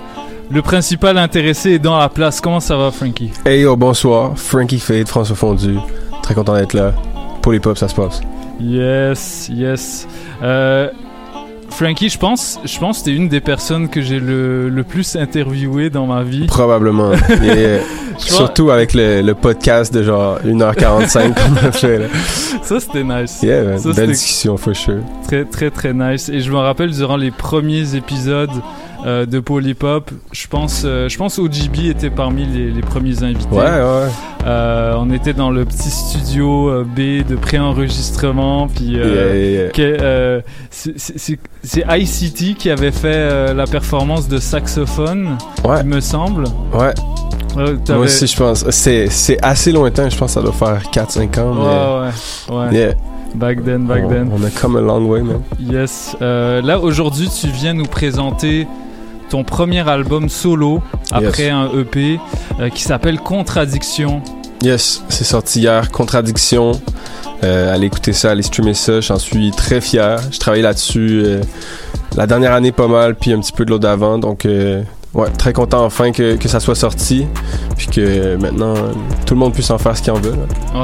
le 0.49 0.63
principal 0.63 1.19
intéressé 1.19 1.73
est 1.73 1.79
dans 1.79 1.99
la 1.99 2.09
place. 2.09 2.41
Comment 2.41 2.59
ça 2.59 2.75
va, 2.75 2.89
Frankie? 2.89 3.29
Hey 3.45 3.61
yo, 3.61 3.75
bonsoir. 3.75 4.35
Frankie 4.35 4.79
Fade, 4.79 5.07
François 5.07 5.35
Fondu. 5.35 5.77
Très 6.23 6.33
content 6.33 6.55
d'être 6.55 6.73
là. 6.73 6.95
Polypop, 7.43 7.77
ça 7.77 7.87
se 7.87 7.93
passe. 7.93 8.21
Yes, 8.59 9.51
yes. 9.53 10.07
Euh, 10.41 10.89
Frankie, 11.81 12.09
je 12.09 12.19
pense, 12.19 12.59
je 12.63 12.77
pense 12.77 12.99
que 12.99 13.05
t'es 13.05 13.15
une 13.15 13.27
des 13.27 13.41
personnes 13.41 13.89
que 13.89 14.01
j'ai 14.01 14.19
le, 14.19 14.69
le, 14.69 14.83
plus 14.83 15.15
interviewé 15.15 15.89
dans 15.89 16.05
ma 16.05 16.21
vie. 16.21 16.45
Probablement. 16.45 17.13
Surtout 18.19 18.69
avec 18.69 18.93
le, 18.93 19.23
le, 19.23 19.33
podcast 19.33 19.91
de 19.91 20.03
genre 20.03 20.37
1h45 20.45 21.33
qu'on 21.33 21.67
a 21.67 21.71
fait. 21.71 22.07
Ça, 22.61 22.79
c'était 22.79 23.03
nice. 23.03 23.41
Yeah, 23.41 23.77
belle 23.95 24.11
discussion, 24.11 24.57
for. 24.57 24.73
Très, 25.25 25.43
très, 25.45 25.71
très 25.71 25.91
nice. 25.91 26.29
Et 26.29 26.41
je 26.41 26.51
me 26.51 26.57
rappelle, 26.57 26.91
durant 26.91 27.17
les 27.17 27.31
premiers 27.31 27.95
épisodes, 27.95 28.51
euh, 29.05 29.25
de 29.25 29.39
Polypop. 29.39 30.11
Je 30.31 30.47
pense, 30.47 30.83
euh, 30.85 31.09
je 31.09 31.17
pense 31.17 31.39
OGB 31.39 31.87
était 31.89 32.09
parmi 32.09 32.45
les, 32.45 32.71
les 32.71 32.81
premiers 32.81 33.23
invités. 33.23 33.53
Ouais, 33.55 33.63
ouais. 33.63 34.07
Euh, 34.45 34.95
on 34.97 35.11
était 35.11 35.33
dans 35.33 35.49
le 35.51 35.65
petit 35.65 35.89
studio 35.89 36.83
B 36.83 37.25
de 37.27 37.35
préenregistrement, 37.35 38.67
puis 38.67 38.85
Yeah, 38.95 39.69
yeah, 39.71 40.41
c'est- 40.71 41.37
ICT 41.87 42.55
qui 42.57 42.69
avait 42.69 42.91
fait 42.91 43.53
la 43.53 43.65
performance 43.65 44.27
de 44.27 44.39
saxophone, 44.39 45.37
il 45.79 45.85
me 45.87 45.99
semble. 45.99 46.45
Ouais. 46.73 46.93
Moi 47.55 47.97
aussi, 47.97 48.27
je 48.27 48.37
pense. 48.37 48.69
C'est, 48.69 49.07
c'est 49.09 49.37
assez 49.43 49.71
lointain, 49.71 50.09
je 50.09 50.17
pense 50.17 50.33
que 50.35 50.39
ça 50.39 50.41
doit 50.41 50.53
faire 50.53 50.81
4-5 50.91 51.39
ans. 51.39 51.53
Ouais, 51.53 52.09
mais... 52.49 52.55
ouais, 52.55 52.65
ouais. 52.69 52.73
Yeah. 52.73 52.93
Back 53.35 53.63
then, 53.63 53.85
back 53.85 54.03
on, 54.05 54.09
then. 54.09 54.29
On 54.33 54.43
a 54.43 54.49
come 54.49 54.75
a 54.75 54.81
long 54.81 55.05
way, 55.05 55.21
man. 55.21 55.41
Yes. 55.59 56.15
Euh, 56.21 56.61
là, 56.61 56.79
aujourd'hui, 56.79 57.29
tu 57.29 57.47
viens 57.47 57.73
nous 57.73 57.85
présenter 57.85 58.67
ton 59.31 59.43
premier 59.45 59.87
album 59.89 60.27
solo 60.29 60.81
après 61.11 61.43
Yes. 61.45 61.51
un 61.53 61.69
EP 61.79 62.19
euh, 62.59 62.69
qui 62.69 62.83
s'appelle 62.83 63.17
Contradiction. 63.19 64.21
Yes, 64.61 65.03
c'est 65.09 65.23
sorti 65.23 65.61
hier. 65.61 65.89
Contradiction. 65.89 66.73
Euh, 67.43 67.73
allez 67.73 67.87
écouter 67.87 68.13
ça, 68.13 68.31
allez 68.31 68.43
streamer 68.43 68.73
ça. 68.73 68.99
J'en 69.01 69.17
suis 69.17 69.49
très 69.51 69.79
fier. 69.81 70.19
Je 70.31 70.37
travaillé 70.37 70.61
là-dessus 70.61 71.23
euh, 71.25 71.41
la 72.15 72.27
dernière 72.27 72.51
année 72.53 72.71
pas 72.73 72.87
mal, 72.87 73.15
puis 73.15 73.31
un 73.31 73.39
petit 73.39 73.53
peu 73.53 73.63
de 73.65 73.71
l'autre 73.71 73.83
d'avant. 73.83 74.19
Donc, 74.19 74.45
ouais, 74.45 75.29
très 75.37 75.53
content 75.53 75.83
enfin 75.85 76.11
que, 76.11 76.35
que 76.35 76.47
ça 76.49 76.59
soit 76.59 76.75
sorti. 76.75 77.25
Puis 77.77 77.87
que 77.87 78.35
maintenant, 78.35 78.73
tout 79.25 79.33
le 79.33 79.39
monde 79.39 79.53
puisse 79.53 79.71
en 79.71 79.77
faire 79.77 79.95
ce 79.97 80.01
qu'il 80.03 80.11
en 80.11 80.19
veut. 80.19 80.35
là. 80.75 80.83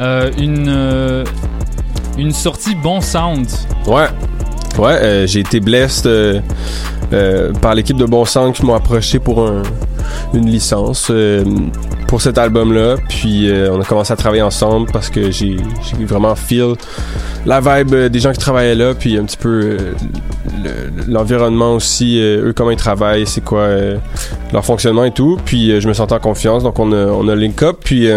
Ouais. 0.00 0.32
Une, 0.38 1.24
une 2.18 2.32
sortie 2.32 2.74
bon 2.74 3.00
sound. 3.00 3.46
Ouais. 3.86 4.08
Ouais, 4.78 4.98
euh, 5.02 5.26
j'ai 5.26 5.40
été 5.40 5.60
blessed 5.60 6.06
euh, 6.06 6.40
euh, 7.12 7.52
par 7.60 7.74
l'équipe 7.74 7.96
de 7.96 8.06
Bon 8.06 8.24
Sang 8.24 8.52
qui 8.52 8.64
m'ont 8.64 8.74
approché 8.74 9.18
pour 9.18 9.46
un- 9.46 9.62
une 10.34 10.48
licence 10.50 11.12
pour 12.08 12.20
cet 12.22 12.38
album-là. 12.38 12.96
Puis 13.08 13.50
on 13.70 13.80
a 13.80 13.84
commencé 13.84 14.12
à 14.12 14.16
travailler 14.16 14.42
ensemble 14.42 14.90
parce 14.92 15.08
que 15.10 15.30
j'ai 15.30 15.56
vraiment 16.00 16.34
feel 16.34 16.74
la 17.46 17.60
vibe 17.60 17.94
des 18.10 18.18
gens 18.18 18.32
qui 18.32 18.38
travaillaient 18.38 18.74
là, 18.74 18.94
puis 18.94 19.18
un 19.18 19.24
petit 19.24 19.36
peu 19.36 19.60
le- 20.64 21.12
l'environnement 21.12 21.74
aussi, 21.74 22.18
eux 22.20 22.52
comment 22.56 22.70
ils 22.70 22.76
travaillent, 22.76 23.26
c'est 23.26 23.44
quoi 23.44 23.68
leur 24.52 24.64
fonctionnement 24.64 25.04
et 25.04 25.10
tout. 25.12 25.38
Puis 25.44 25.80
je 25.80 25.86
me 25.88 25.92
sentais 25.92 26.14
en 26.14 26.18
confiance, 26.20 26.62
donc 26.62 26.78
on 26.78 26.92
a, 26.92 27.06
on 27.06 27.28
a 27.28 27.34
link 27.34 27.62
up. 27.62 27.76
Puis 27.84 28.08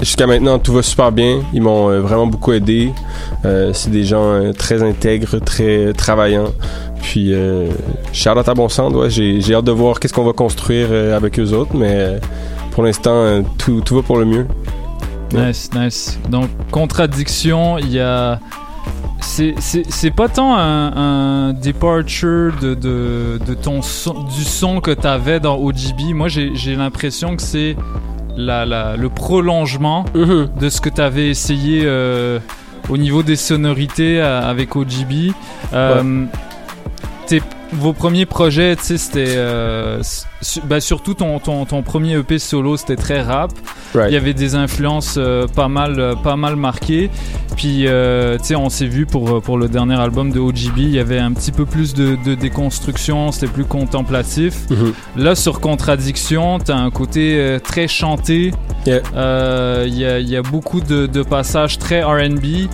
jusqu'à 0.00 0.26
maintenant, 0.26 0.58
tout 0.58 0.72
va 0.72 0.82
super 0.82 1.12
bien. 1.12 1.42
Ils 1.52 1.62
m'ont 1.62 1.90
euh, 1.90 2.00
vraiment 2.00 2.26
beaucoup 2.26 2.52
aidé. 2.52 2.92
Euh, 3.44 3.72
c'est 3.72 3.90
des 3.90 4.04
gens 4.04 4.24
euh, 4.24 4.52
très 4.52 4.82
intègres, 4.82 5.40
très 5.40 5.92
travaillants. 5.92 6.52
Puis, 7.02 7.32
out 7.34 8.48
à 8.48 8.54
Bon 8.54 8.66
ouais, 8.66 9.10
j'ai, 9.10 9.54
hâte 9.54 9.64
de 9.64 9.72
voir 9.72 10.00
qu'est-ce 10.00 10.12
qu'on 10.12 10.24
va 10.24 10.32
construire 10.32 10.88
avec 11.14 11.38
eux 11.38 11.52
autres, 11.52 11.76
mais 11.76 12.18
pour 12.72 12.82
l'instant, 12.82 13.42
tout, 13.58 13.80
tout 13.80 13.94
va 13.94 14.02
pour 14.02 14.16
le 14.16 14.24
mieux. 14.24 14.46
Nice, 15.32 15.70
nice. 15.72 16.18
Donc, 16.28 16.48
contradiction, 16.72 17.78
il 17.78 17.92
y 17.92 18.00
a. 18.00 18.40
C'est, 19.20 20.10
pas 20.16 20.28
tant 20.28 20.56
un, 20.56 20.96
un 20.96 21.52
departure 21.52 22.52
de, 22.60 22.74
de, 22.74 23.38
de 23.46 23.54
ton 23.54 23.82
son, 23.82 24.24
du 24.24 24.42
son 24.42 24.80
que 24.80 24.90
t'avais 24.90 25.38
dans 25.38 25.58
OGB. 25.58 26.12
Moi, 26.12 26.28
j'ai 26.28 26.74
l'impression 26.74 27.36
que 27.36 27.42
c'est 27.42 27.76
la, 28.36 28.66
la, 28.66 28.96
le 28.96 29.08
prolongement 29.08 30.04
de 30.14 30.68
ce 30.68 30.80
que 30.80 30.88
t'avais 30.88 31.28
essayé 31.28 31.82
euh, 31.84 32.38
au 32.88 32.96
niveau 32.96 33.22
des 33.22 33.36
sonorités 33.36 34.20
euh, 34.20 34.40
avec 34.42 34.76
OGB. 34.76 35.32
Euh, 35.72 36.26
vos 37.72 37.92
premiers 37.92 38.26
projets, 38.26 38.76
tu 38.76 38.82
sais, 38.84 38.98
c'était. 38.98 39.34
euh, 39.36 40.00
su- 40.40 40.60
bah, 40.64 40.80
surtout 40.80 41.14
ton, 41.14 41.38
ton, 41.38 41.64
ton 41.64 41.82
premier 41.82 42.14
EP 42.18 42.38
solo, 42.38 42.76
c'était 42.76 42.96
très 42.96 43.20
rap. 43.22 43.52
Right. 43.94 44.10
Il 44.10 44.14
y 44.14 44.16
avait 44.16 44.34
des 44.34 44.54
influences 44.54 45.16
euh, 45.18 45.46
pas, 45.46 45.68
mal, 45.68 45.98
euh, 45.98 46.14
pas 46.14 46.36
mal 46.36 46.56
marquées. 46.56 47.10
Puis, 47.56 47.86
euh, 47.86 48.36
tu 48.38 48.44
sais, 48.46 48.56
on 48.56 48.68
s'est 48.68 48.86
vu 48.86 49.06
pour, 49.06 49.40
pour 49.42 49.56
le 49.58 49.68
dernier 49.68 49.98
album 49.98 50.30
de 50.30 50.38
OGB, 50.38 50.78
il 50.78 50.90
y 50.90 50.98
avait 50.98 51.18
un 51.18 51.32
petit 51.32 51.52
peu 51.52 51.64
plus 51.64 51.94
de, 51.94 52.16
de 52.24 52.34
déconstruction, 52.34 53.32
c'était 53.32 53.46
plus 53.52 53.64
contemplatif. 53.64 54.68
Mhm. 54.70 54.92
Là, 55.16 55.34
sur 55.34 55.60
Contradiction, 55.60 56.58
t'as 56.58 56.76
un 56.76 56.90
côté 56.90 57.56
très 57.64 57.88
chanté. 57.88 58.52
Yeah. 58.86 59.00
Il 59.86 59.94
y, 59.94 60.04
a, 60.04 60.18
il 60.20 60.28
y 60.28 60.36
a 60.36 60.42
beaucoup 60.42 60.80
de, 60.80 61.06
de 61.06 61.22
passages 61.22 61.78
très 61.78 62.02
RB. 62.02 62.68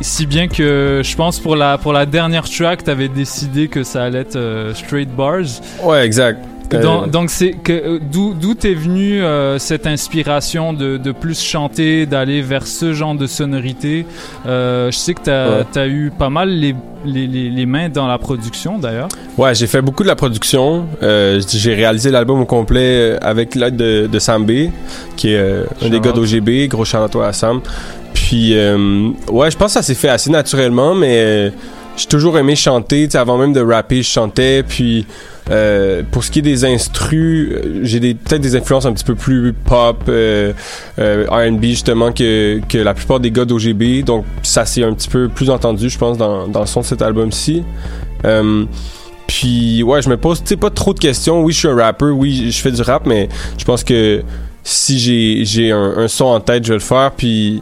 Si 0.00 0.26
bien 0.26 0.46
que 0.48 1.00
je 1.04 1.16
pense 1.16 1.40
pour 1.40 1.56
la, 1.56 1.76
pour 1.76 1.92
la 1.92 2.06
dernière 2.06 2.48
track, 2.48 2.84
t'avais 2.84 3.08
décidé 3.08 3.68
que 3.68 3.82
ça 3.82 4.04
allait 4.04 4.20
être 4.20 4.36
euh, 4.36 4.72
straight 4.74 5.08
bars. 5.14 5.42
Ouais, 5.82 6.04
exact. 6.04 6.44
Euh, 6.74 7.06
Donc, 7.06 7.30
c'est 7.30 7.52
que 7.52 7.72
euh, 7.72 7.98
d'où 8.12 8.34
d'où 8.34 8.52
t'es 8.54 8.74
venu 8.74 9.22
euh, 9.22 9.58
cette 9.58 9.86
inspiration 9.86 10.74
de, 10.74 10.98
de 10.98 11.12
plus 11.12 11.40
chanter, 11.42 12.04
d'aller 12.04 12.42
vers 12.42 12.66
ce 12.66 12.92
genre 12.92 13.14
de 13.14 13.26
sonorité? 13.26 14.04
Euh, 14.46 14.90
je 14.90 14.96
sais 14.96 15.14
que 15.14 15.22
t'as 15.22 15.48
Ouais. 15.48 15.64
as 15.76 15.86
eu 15.88 16.12
pas 16.16 16.28
mal 16.28 16.50
les, 16.50 16.74
les, 17.06 17.26
les, 17.26 17.48
les 17.48 17.64
mains 17.66 17.88
dans 17.88 18.06
la 18.06 18.18
production 18.18 18.78
d'ailleurs. 18.78 19.08
Ouais, 19.38 19.54
j'ai 19.54 19.66
fait 19.66 19.80
beaucoup 19.80 20.02
de 20.02 20.08
la 20.08 20.16
production. 20.16 20.84
Euh, 21.02 21.40
j'ai 21.48 21.74
réalisé 21.74 22.10
l'album 22.10 22.38
au 22.40 22.44
complet 22.44 23.16
avec 23.22 23.54
l'aide 23.54 23.76
de, 23.76 24.06
de 24.06 24.18
Sam 24.18 24.44
B, 24.44 24.68
qui 25.16 25.32
est 25.32 25.40
un 25.82 25.88
des 25.88 26.00
gars 26.00 26.12
d'OGB. 26.12 26.68
Gros 26.68 26.84
out 26.94 27.16
à 27.16 27.32
Sam. 27.32 27.62
Puis, 28.18 28.58
euh, 28.58 29.10
ouais, 29.30 29.48
je 29.48 29.56
pense 29.56 29.68
que 29.68 29.74
ça 29.74 29.82
s'est 29.82 29.94
fait 29.94 30.08
assez 30.08 30.28
naturellement, 30.28 30.92
mais 30.92 31.18
euh, 31.18 31.50
j'ai 31.96 32.06
toujours 32.06 32.36
aimé 32.36 32.56
chanter. 32.56 33.04
Tu 33.06 33.12
sais, 33.12 33.18
avant 33.18 33.38
même 33.38 33.52
de 33.52 33.60
rapper, 33.60 34.02
je 34.02 34.08
chantais. 34.08 34.64
Puis, 34.64 35.06
euh, 35.50 36.02
pour 36.10 36.24
ce 36.24 36.32
qui 36.32 36.40
est 36.40 36.42
des 36.42 36.64
instrus, 36.64 37.52
euh, 37.52 37.80
j'ai 37.84 38.00
peut-être 38.00 38.40
des 38.40 38.56
influences 38.56 38.86
un 38.86 38.92
petit 38.92 39.04
peu 39.04 39.14
plus 39.14 39.52
pop, 39.52 40.02
euh, 40.08 40.52
euh, 40.98 41.26
R&B 41.30 41.62
justement 41.66 42.10
que, 42.10 42.60
que 42.68 42.78
la 42.78 42.92
plupart 42.92 43.20
des 43.20 43.30
gars 43.30 43.44
d'OGB. 43.44 44.02
Donc, 44.04 44.24
ça 44.42 44.66
s'est 44.66 44.82
un 44.82 44.94
petit 44.94 45.08
peu 45.08 45.28
plus 45.28 45.48
entendu, 45.48 45.88
je 45.88 45.96
pense, 45.96 46.18
dans, 46.18 46.48
dans 46.48 46.60
le 46.60 46.66
son 46.66 46.80
de 46.80 46.86
cet 46.86 47.02
album-ci. 47.02 47.62
Euh, 48.24 48.64
puis 49.28 49.84
ouais, 49.84 50.02
je 50.02 50.08
me 50.08 50.16
pose 50.16 50.42
tu 50.42 50.56
pas 50.56 50.70
trop 50.70 50.92
de 50.92 50.98
questions. 50.98 51.40
Oui, 51.44 51.52
je 51.52 51.58
suis 51.60 51.68
un 51.68 51.76
rapper, 51.76 52.06
oui, 52.06 52.50
je 52.50 52.60
fais 52.60 52.72
du 52.72 52.82
rap, 52.82 53.06
mais 53.06 53.28
je 53.56 53.64
pense 53.64 53.84
que 53.84 54.22
si 54.64 54.98
j'ai 54.98 55.44
j'ai 55.44 55.70
un, 55.70 55.94
un 55.98 56.08
son 56.08 56.24
en 56.24 56.40
tête, 56.40 56.64
je 56.64 56.70
vais 56.70 56.78
le 56.78 56.84
faire. 56.84 57.12
Puis 57.16 57.60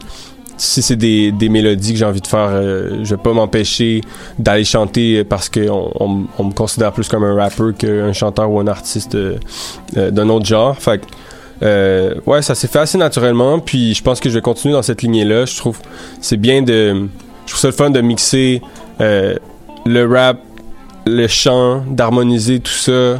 si 0.57 0.81
c'est 0.81 0.95
des, 0.95 1.31
des 1.31 1.49
mélodies 1.49 1.93
que 1.93 1.99
j'ai 1.99 2.05
envie 2.05 2.21
de 2.21 2.27
faire, 2.27 2.49
euh, 2.51 2.99
je 3.03 3.15
vais 3.15 3.21
pas 3.21 3.31
m'empêcher 3.33 4.01
d'aller 4.39 4.63
chanter 4.63 5.23
parce 5.23 5.49
que 5.49 5.69
on, 5.69 6.27
on- 6.39 6.43
me 6.43 6.51
considère 6.53 6.91
plus 6.91 7.07
comme 7.07 7.23
un 7.23 7.35
rapper 7.35 7.71
qu'un 7.77 8.11
chanteur 8.13 8.49
ou 8.51 8.59
un 8.59 8.67
artiste 8.67 9.15
euh, 9.15 9.35
euh, 9.97 10.09
d'un 10.11 10.29
autre 10.29 10.45
genre. 10.45 10.75
Fait 10.77 11.01
euh, 11.63 12.15
ouais, 12.25 12.41
ça 12.41 12.55
s'est 12.55 12.67
fait 12.67 12.79
assez 12.79 12.97
naturellement. 12.97 13.59
Puis 13.59 13.93
je 13.93 14.01
pense 14.03 14.19
que 14.19 14.29
je 14.29 14.35
vais 14.35 14.41
continuer 14.41 14.73
dans 14.73 14.81
cette 14.81 15.01
lignée-là. 15.03 15.45
Je 15.45 15.55
trouve 15.57 15.77
c'est 16.21 16.37
bien 16.37 16.61
de, 16.61 17.07
je 17.45 17.51
trouve 17.51 17.59
ça 17.59 17.67
le 17.67 17.73
fun 17.73 17.89
de 17.89 18.01
mixer 18.01 18.61
le 18.99 20.05
rap 20.05 20.39
le 21.05 21.27
chant, 21.27 21.83
d'harmoniser 21.89 22.59
tout 22.59 22.71
ça. 22.71 23.17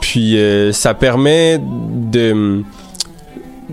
Puis 0.00 0.38
ça 0.72 0.94
permet 0.94 1.58
de 1.60 2.62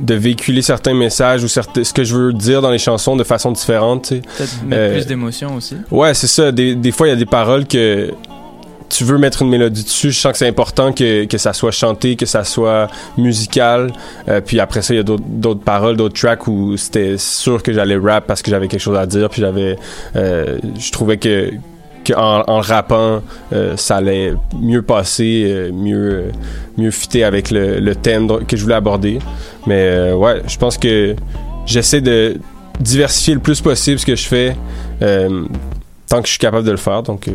de 0.02 0.14
véhiculer 0.15 0.61
certains 0.61 0.94
messages 0.94 1.44
ou 1.44 1.48
certains, 1.48 1.84
ce 1.84 1.94
que 1.94 2.03
je 2.03 2.15
veux 2.15 2.34
dire 2.34 2.61
dans 2.61 2.72
les 2.72 2.80
chansons 2.80 3.15
de 3.15 3.23
façon 3.23 3.52
différente. 3.52 4.10
Peut-être 4.10 4.64
mettre 4.65 4.82
Euh, 4.82 4.94
plus 4.94 5.06
d'émotion 5.07 5.56
aussi. 5.56 5.76
Ouais, 5.91 6.14
c'est 6.14 6.28
ça. 6.28 6.52
Des, 6.52 6.76
des 6.76 6.91
fois, 6.91 7.07
il 7.07 7.11
y 7.11 7.14
a 7.14 7.18
des 7.18 7.26
paroles 7.26 7.65
que 7.68 8.11
tu 8.90 9.06
veux 9.06 9.18
mettre 9.18 9.41
une 9.44 9.49
mélodie 9.49 9.84
dessus. 9.86 10.11
Je 10.11 10.19
sens 10.19 10.34
que 10.34 10.38
c'est 10.38 10.48
important 10.49 10.91
que, 10.91 11.23
que 11.23 11.38
ça 11.38 11.53
soit 11.53 11.72
chanté, 11.72 12.18
que 12.18 12.26
ça 12.26 12.44
soit 12.44 12.90
musical. 13.18 13.94
Euh, 14.28 14.41
puis 14.41 14.60
après 14.60 14.82
ça, 14.82 14.94
il 14.94 14.98
y 14.98 14.99
a 14.99 15.03
d'autres 15.03 15.23
d'autres 15.26 15.64
paroles, 15.64 15.95
d'autres 15.95 16.19
tracks 16.19 16.45
où 16.48 16.76
c'était 16.76 17.18
sûr 17.18 17.64
que 17.64 17.72
j'allais 17.72 17.95
rap 17.98 18.28
parce 18.28 18.41
que 18.41 18.52
j'avais 18.52 18.68
quelque 18.68 18.82
chose 18.82 18.98
à 18.98 19.06
dire. 19.06 19.30
Puis 19.30 19.41
j'avais, 19.41 19.78
euh, 20.18 20.57
je 20.78 20.91
trouvais 20.91 21.15
que, 21.18 21.52
que 22.03 22.14
en, 22.14 22.60
rappant, 22.61 23.22
euh, 23.53 23.76
ça 23.78 23.98
allait 23.98 24.34
mieux 24.60 24.82
passer, 24.82 25.44
euh, 25.48 25.72
mieux, 25.72 26.11
euh, 26.14 26.32
mieux 26.78 26.91
fitter 26.91 27.23
avec 27.23 27.52
le, 27.52 27.80
le 27.80 27.95
thème 27.95 28.28
que 28.48 28.57
je 28.57 28.64
voulais 28.64 28.76
aborder. 28.76 29.19
Mais 29.68 30.11
ouais, 30.14 30.41
je 30.48 30.57
pense 30.57 30.78
que 30.78 31.15
j'essaie 31.65 32.02
de 32.02 32.38
diversifier 32.80 33.34
le 33.36 33.40
plus 33.40 33.61
possible 33.61 33.99
ce 33.99 34.06
que 34.06 34.15
je 34.15 34.28
fais. 34.28 34.56
tant 36.07 36.19
que 36.22 36.26
je 36.28 36.32
suis 36.32 36.40
capable 36.40 36.65
de 36.65 36.72
le 36.72 36.78
faire. 36.78 37.03
Donc, 37.03 37.28
euh, 37.30 37.32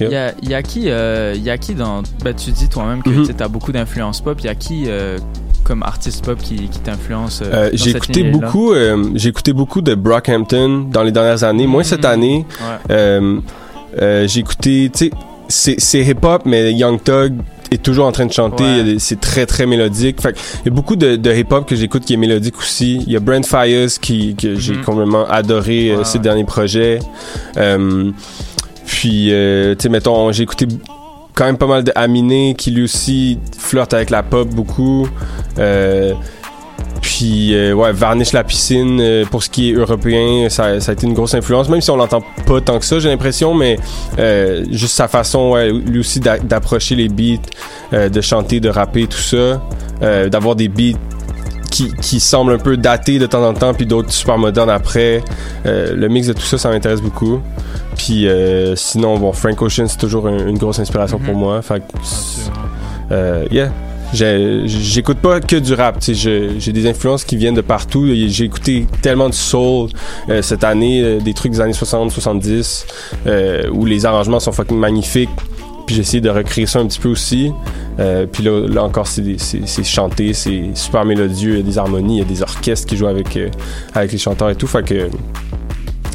Il 0.00 0.06
yeah. 0.06 0.10
y 0.10 0.16
a, 0.16 0.34
il 0.42 0.48
y 0.50 0.54
a 0.54 0.62
qui, 0.62 0.84
euh, 0.88 1.34
y 1.36 1.50
a 1.50 1.58
qui 1.58 1.74
dans. 1.74 2.02
Ben, 2.24 2.34
tu 2.34 2.52
dis 2.52 2.68
toi-même 2.70 3.02
que 3.02 3.10
Mhm. 3.10 3.26
tu 3.36 3.42
as 3.42 3.48
beaucoup 3.48 3.70
d'influence 3.70 4.22
pop. 4.22 4.38
Il 4.40 4.46
y 4.46 4.48
a 4.48 4.54
qui 4.54 4.84
euh, 4.86 5.18
comme 5.62 5.82
artiste 5.82 6.24
pop 6.24 6.38
qui, 6.38 6.68
qui 6.68 6.78
t'influence 6.80 7.42
j'ai 7.72 7.90
écouté 7.90 8.22
beaucoup 8.24 8.74
j'ai 9.14 9.28
écouté 9.30 9.54
beaucoup 9.54 9.80
de 9.80 9.94
Brockhampton 9.94 10.88
dans 10.90 11.02
les 11.02 11.10
dernières 11.10 11.42
années 11.42 11.66
moins 11.66 11.82
cette 11.82 12.04
année 12.04 12.44
Ouais. 12.90 13.40
Euh, 14.00 14.26
j'ai 14.28 14.40
écouté 14.40 14.90
tu 14.92 15.06
sais 15.06 15.10
c'est 15.48 15.76
c'est 15.78 16.00
hip 16.00 16.18
hop 16.24 16.42
mais 16.46 16.72
Young 16.72 17.02
Thug 17.02 17.34
est 17.70 17.82
toujours 17.82 18.06
en 18.06 18.12
train 18.12 18.26
de 18.26 18.32
chanter 18.32 18.64
Ouais. 18.64 18.96
C'est 18.98 19.20
très 19.20 19.46
très 19.46 19.66
mélodique 19.66 20.20
fait 20.20 20.36
il 20.64 20.68
y 20.68 20.68
a 20.68 20.74
beaucoup 20.74 20.96
de, 20.96 21.16
de 21.16 21.32
hip 21.34 21.46
hop 21.50 21.68
que 21.68 21.76
j'écoute 21.76 22.04
qui 22.04 22.14
est 22.14 22.18
mélodique 22.18 22.58
aussi 22.58 23.02
il 23.06 23.12
y 23.12 23.16
a 23.16 23.20
Brent 23.20 23.44
Fires 23.44 23.88
qui 24.00 24.34
que 24.36 24.56
j'ai 24.56 24.74
Mhm. 24.74 24.84
complètement 24.84 25.26
adoré 25.28 25.90
euh, 25.90 26.02
ses 26.04 26.18
derniers 26.18 26.44
projets 26.44 26.98
Euh, 27.56 28.10
puis 28.86 29.26
tu 29.28 29.76
sais 29.78 29.88
mettons 29.88 30.32
j'ai 30.32 30.42
écouté 30.44 30.66
quand 31.34 31.44
même 31.46 31.58
pas 31.58 31.66
mal 31.66 31.82
de 31.84 31.92
Aminé 31.96 32.54
qui 32.56 32.70
lui 32.70 32.84
aussi 32.84 33.38
flirte 33.58 33.92
avec 33.92 34.10
la 34.10 34.22
pop 34.22 34.48
beaucoup. 34.48 35.08
Euh, 35.58 36.12
puis 37.06 37.54
euh, 37.54 37.74
ouais, 37.74 37.92
Varnish 37.92 38.32
la 38.32 38.42
piscine 38.44 38.98
euh, 38.98 39.24
pour 39.26 39.42
ce 39.42 39.50
qui 39.50 39.68
est 39.70 39.72
européen, 39.74 40.48
ça, 40.48 40.80
ça 40.80 40.90
a 40.90 40.94
été 40.94 41.06
une 41.06 41.12
grosse 41.12 41.34
influence, 41.34 41.68
même 41.68 41.82
si 41.82 41.90
on 41.90 41.96
l'entend 41.96 42.22
pas 42.46 42.62
tant 42.62 42.78
que 42.78 42.84
ça, 42.86 42.98
j'ai 42.98 43.10
l'impression, 43.10 43.52
mais 43.52 43.76
euh, 44.18 44.64
juste 44.70 44.94
sa 44.94 45.06
façon, 45.06 45.50
ouais, 45.50 45.70
lui 45.70 45.98
aussi 46.00 46.18
d'a- 46.18 46.38
d'approcher 46.38 46.94
les 46.94 47.08
beats, 47.10 47.42
de 47.92 48.20
chanter, 48.22 48.58
de 48.58 48.70
rapper, 48.70 49.06
tout 49.06 49.18
ça, 49.18 49.60
d'avoir 50.30 50.56
des 50.56 50.68
beats 50.68 50.98
qui, 51.70 51.92
qui 52.00 52.20
semblent 52.20 52.52
un 52.54 52.58
peu 52.58 52.76
datés 52.78 53.18
de 53.18 53.26
temps 53.26 53.46
en 53.46 53.52
temps, 53.52 53.74
puis 53.74 53.84
d'autres 53.84 54.10
super 54.10 54.38
modernes 54.38 54.70
après. 54.70 55.22
Le 55.64 56.08
mix 56.08 56.26
de 56.26 56.32
tout 56.32 56.40
ça, 56.42 56.56
ça 56.56 56.70
m'intéresse 56.70 57.02
beaucoup. 57.02 57.40
Puis 57.98 58.26
sinon, 58.76 59.18
bon, 59.18 59.32
Frank 59.32 59.60
Ocean, 59.60 59.86
c'est 59.88 59.98
toujours 59.98 60.26
un- 60.26 60.46
une 60.48 60.56
grosse 60.58 60.78
inspiration 60.78 61.18
pour 61.18 61.34
moi. 61.34 61.60
Fait 61.62 61.80
que, 63.10 63.54
yeah. 63.54 63.70
J'écoute 64.14 65.18
pas 65.18 65.40
que 65.40 65.56
du 65.56 65.74
rap, 65.74 65.98
j'ai 66.02 66.72
des 66.72 66.86
influences 66.88 67.24
qui 67.24 67.36
viennent 67.36 67.54
de 67.54 67.60
partout. 67.60 68.06
J'ai 68.06 68.44
écouté 68.44 68.86
tellement 69.02 69.28
de 69.28 69.34
soul 69.34 69.88
euh, 70.28 70.40
cette 70.42 70.64
année, 70.64 71.02
euh, 71.02 71.18
des 71.20 71.34
trucs 71.34 71.52
des 71.52 71.60
années 71.60 71.72
60, 71.72 72.10
70, 72.12 72.86
euh, 73.26 73.68
où 73.70 73.84
les 73.84 74.06
arrangements 74.06 74.40
sont 74.40 74.52
fucking 74.52 74.78
magnifiques. 74.78 75.30
Puis 75.86 75.96
j'ai 75.96 76.00
essayé 76.02 76.20
de 76.22 76.30
recréer 76.30 76.64
ça 76.66 76.78
un 76.78 76.86
petit 76.86 76.98
peu 77.00 77.10
aussi. 77.10 77.50
Euh, 77.98 78.26
puis 78.30 78.42
là, 78.42 78.66
là 78.68 78.82
encore, 78.84 79.06
c'est 79.06 79.84
chanté, 79.84 80.32
c'est 80.32 80.70
super 80.74 81.04
mélodieux, 81.04 81.54
il 81.54 81.56
y 81.58 81.60
a 81.60 81.62
des 81.62 81.76
harmonies, 81.78 82.16
il 82.16 82.18
y 82.20 82.22
a 82.22 82.24
des 82.24 82.40
orchestres 82.42 82.86
qui 82.86 82.96
jouent 82.96 83.06
avec, 83.08 83.38
avec 83.94 84.12
les 84.12 84.18
chanteurs 84.18 84.48
et 84.50 84.56
tout. 84.56 84.66
Fait 84.66 84.82
que, 84.82 85.08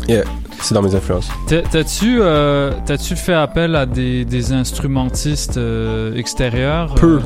yeah, 0.07 0.23
c'est 0.61 0.73
dans 0.73 0.81
mes 0.81 0.95
influences. 0.95 1.29
T'as- 1.47 1.61
T'as-tu 1.61 2.19
euh, 2.21 2.71
fait 3.15 3.33
appel 3.33 3.75
à 3.75 3.85
des, 3.85 4.25
des 4.25 4.51
instrumentistes 4.53 5.57
euh, 5.57 6.15
extérieurs 6.15 6.95
Peu. 6.95 7.19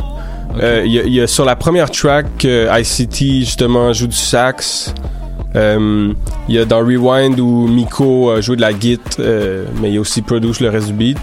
Euh, 0.61 0.83
Euh, 0.85 0.85
y, 1.13 1.21
a- 1.21 1.27
sur 1.27 1.45
la 1.45 1.55
première 1.55 1.89
track, 1.89 2.45
euh, 2.45 2.67
ICT 2.79 3.39
justement 3.41 3.91
joue 3.93 4.07
du 4.07 4.15
sax. 4.15 4.93
Euh, 5.55 6.13
Il 6.49 6.55
y 6.55 6.59
a 6.59 6.65
dans 6.65 6.79
Rewind 6.79 7.39
où 7.39 7.67
Miko 7.67 8.39
joue 8.41 8.55
de 8.55 8.61
la 8.61 8.71
euh, 9.19 9.65
mais 9.81 9.91
il 9.91 9.99
aussi 9.99 10.21
Produce 10.21 10.59
le 10.59 10.69
reste 10.69 10.87
du 10.87 10.93
beat. 10.93 11.17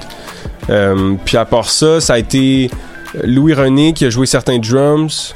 Puis 1.25 1.37
à 1.37 1.45
part 1.45 1.69
ça, 1.69 2.01
ça 2.01 2.15
a 2.15 2.19
été 2.19 2.71
Louis 3.25 3.55
René 3.55 3.93
qui 3.93 4.05
a 4.05 4.11
joué 4.11 4.27
certains 4.27 4.59
drums. 4.59 5.35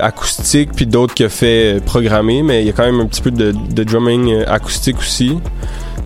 acoustiques 0.00 0.72
puis 0.74 0.86
d'autres 0.86 1.12
qui 1.14 1.24
a 1.24 1.28
fait 1.28 1.82
programmer 1.84 2.42
mais 2.42 2.62
il 2.62 2.66
y 2.66 2.70
a 2.70 2.72
quand 2.72 2.86
même 2.86 3.00
un 3.00 3.06
petit 3.06 3.20
peu 3.20 3.30
de, 3.30 3.52
drumming 3.84 4.44
acoustique 4.46 4.98
aussi 4.98 5.38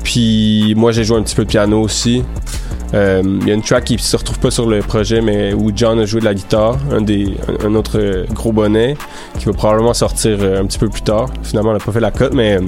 puis 0.07 0.73
moi 0.77 0.93
j'ai 0.93 1.03
joué 1.03 1.16
un 1.19 1.23
petit 1.23 1.35
peu 1.35 1.43
de 1.45 1.49
piano 1.49 1.81
aussi 1.81 2.23
euh, 2.95 3.23
Il 3.43 3.49
y 3.49 3.51
a 3.51 3.55
une 3.55 3.62
track 3.62 3.83
qui 3.83 3.99
se 3.99 4.16
retrouve 4.16 4.39
pas 4.39 4.53
sur 4.53 4.69
le 4.69 4.78
projet, 4.78 5.20
mais 5.20 5.53
où 5.53 5.73
John 5.74 5.99
a 5.99 6.05
joué 6.07 6.20
de 6.20 6.24
la 6.27 6.35
guitare, 6.35 6.78
un, 6.93 7.01
des, 7.01 7.35
un, 7.65 7.66
un 7.66 7.74
autre 7.74 7.99
euh, 7.99 8.24
gros 8.33 8.53
bonnet, 8.53 8.97
qui 9.37 9.47
va 9.47 9.53
probablement 9.53 9.95
sortir 9.95 10.39
euh, 10.41 10.61
un 10.62 10.66
petit 10.66 10.78
peu 10.78 10.89
plus 10.89 11.03
tard. 11.03 11.28
Finalement, 11.43 11.70
on 11.70 11.73
n'a 11.73 11.81
pas 11.81 11.91
fait 11.91 11.99
la 11.99 12.12
cote, 12.12 12.33
mais, 12.35 12.59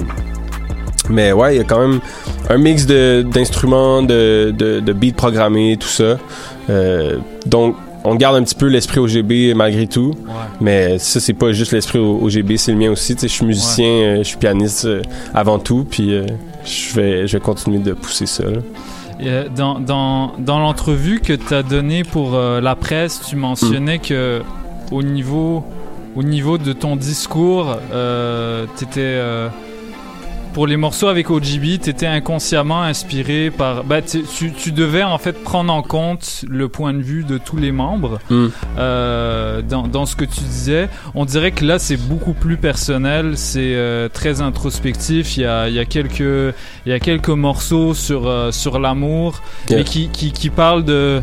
mais 1.09 1.31
ouais, 1.31 1.55
il 1.55 1.57
y 1.59 1.61
a 1.61 1.63
quand 1.63 1.79
même 1.79 2.01
un 2.49 2.57
mix 2.57 2.85
de- 2.85 3.25
d'instruments, 3.33 4.03
de, 4.03 4.53
de, 4.55 4.81
de 4.81 4.93
beats 4.93 5.13
programmés, 5.15 5.77
tout 5.79 5.87
ça. 5.87 6.17
Euh, 6.69 7.17
donc, 7.45 7.77
on 8.03 8.15
garde 8.15 8.35
un 8.35 8.43
petit 8.43 8.55
peu 8.55 8.67
l'esprit 8.67 8.99
OGB 8.99 9.55
malgré 9.55 9.87
tout. 9.87 10.15
Mais 10.59 10.99
ça, 10.99 11.21
c'est 11.21 11.33
pas 11.33 11.53
juste 11.53 11.71
l'esprit 11.71 11.99
OGB, 11.99 12.57
c'est 12.57 12.73
le 12.73 12.77
mien 12.77 12.91
aussi. 12.91 13.15
Je 13.21 13.27
suis 13.27 13.45
musicien, 13.45 13.85
euh, 13.87 14.17
je 14.19 14.23
suis 14.23 14.37
pianiste 14.37 14.83
euh, 14.85 15.01
avant 15.33 15.59
tout, 15.59 15.85
puis 15.89 16.13
euh, 16.13 16.25
je 16.65 16.93
vais, 16.95 17.27
je 17.27 17.37
vais 17.37 17.43
continuer 17.43 17.79
de 17.79 17.93
pousser 17.93 18.25
ça. 18.25 18.43
Euh, 19.21 19.49
Dans, 19.55 19.79
dans, 19.79 20.33
dans 20.37 20.59
l'entrevue 20.59 21.19
que 21.19 21.33
tu 21.33 21.53
as 21.53 21.63
donnée 21.63 22.03
pour 22.03 22.35
euh, 22.35 22.61
la 22.61 22.75
presse, 22.75 23.21
tu 23.27 23.35
mentionnais 23.35 23.97
Mm. 23.97 24.01
que 24.01 24.41
au 24.91 25.03
niveau, 25.03 25.63
au 26.15 26.23
niveau 26.23 26.57
de 26.57 26.73
ton 26.73 26.95
discours, 26.95 27.77
euh, 27.93 28.65
t'étais, 28.77 29.01
euh, 29.01 29.49
pour 30.53 30.67
les 30.67 30.77
morceaux 30.77 31.07
avec 31.07 31.29
OGB, 31.29 31.79
tu 31.81 31.89
étais 31.89 32.05
inconsciemment 32.07 32.81
inspiré 32.81 33.51
par. 33.51 33.83
Bah, 33.83 34.01
tu, 34.01 34.23
tu- 34.51 34.71
devais 34.71 35.03
en 35.03 35.17
fait 35.17 35.43
prendre 35.43 35.71
en 35.73 35.81
compte 35.81 36.43
le 36.47 36.69
point 36.69 36.93
de 36.93 37.01
vue 37.01 37.23
de 37.23 37.37
tous 37.37 37.57
les 37.57 37.71
membres 37.71 38.19
Mm. 38.29 38.47
euh, 38.77 39.61
dans, 39.61 39.87
dans 39.87 40.05
ce 40.05 40.15
que 40.15 40.25
tu 40.25 40.41
disais. 40.41 40.89
On 41.15 41.25
dirait 41.25 41.51
que 41.51 41.65
là, 41.65 41.79
c'est 41.79 41.97
beaucoup 41.97 42.33
plus 42.33 42.57
personnel, 42.57 43.33
c'est 43.37 43.73
euh, 43.75 44.09
très 44.09 44.41
introspectif. 44.41 45.37
Il 45.37 45.41
y 45.41 45.45
a, 45.45 45.69
y 45.69 45.79
a 45.79 45.85
quelques, 45.85 46.53
y 46.85 46.91
a 46.91 46.99
quelques 46.99 47.29
morceaux 47.29 47.93
sur, 47.93 48.27
euh, 48.27 48.51
sur 48.51 48.79
l'amour, 48.79 49.41
Yeah. 49.69 49.79
mais 49.79 49.83
qui, 49.83 50.09
qui, 50.09 50.31
qui 50.31 50.49
parlent 50.49 50.83
de. 50.85 51.21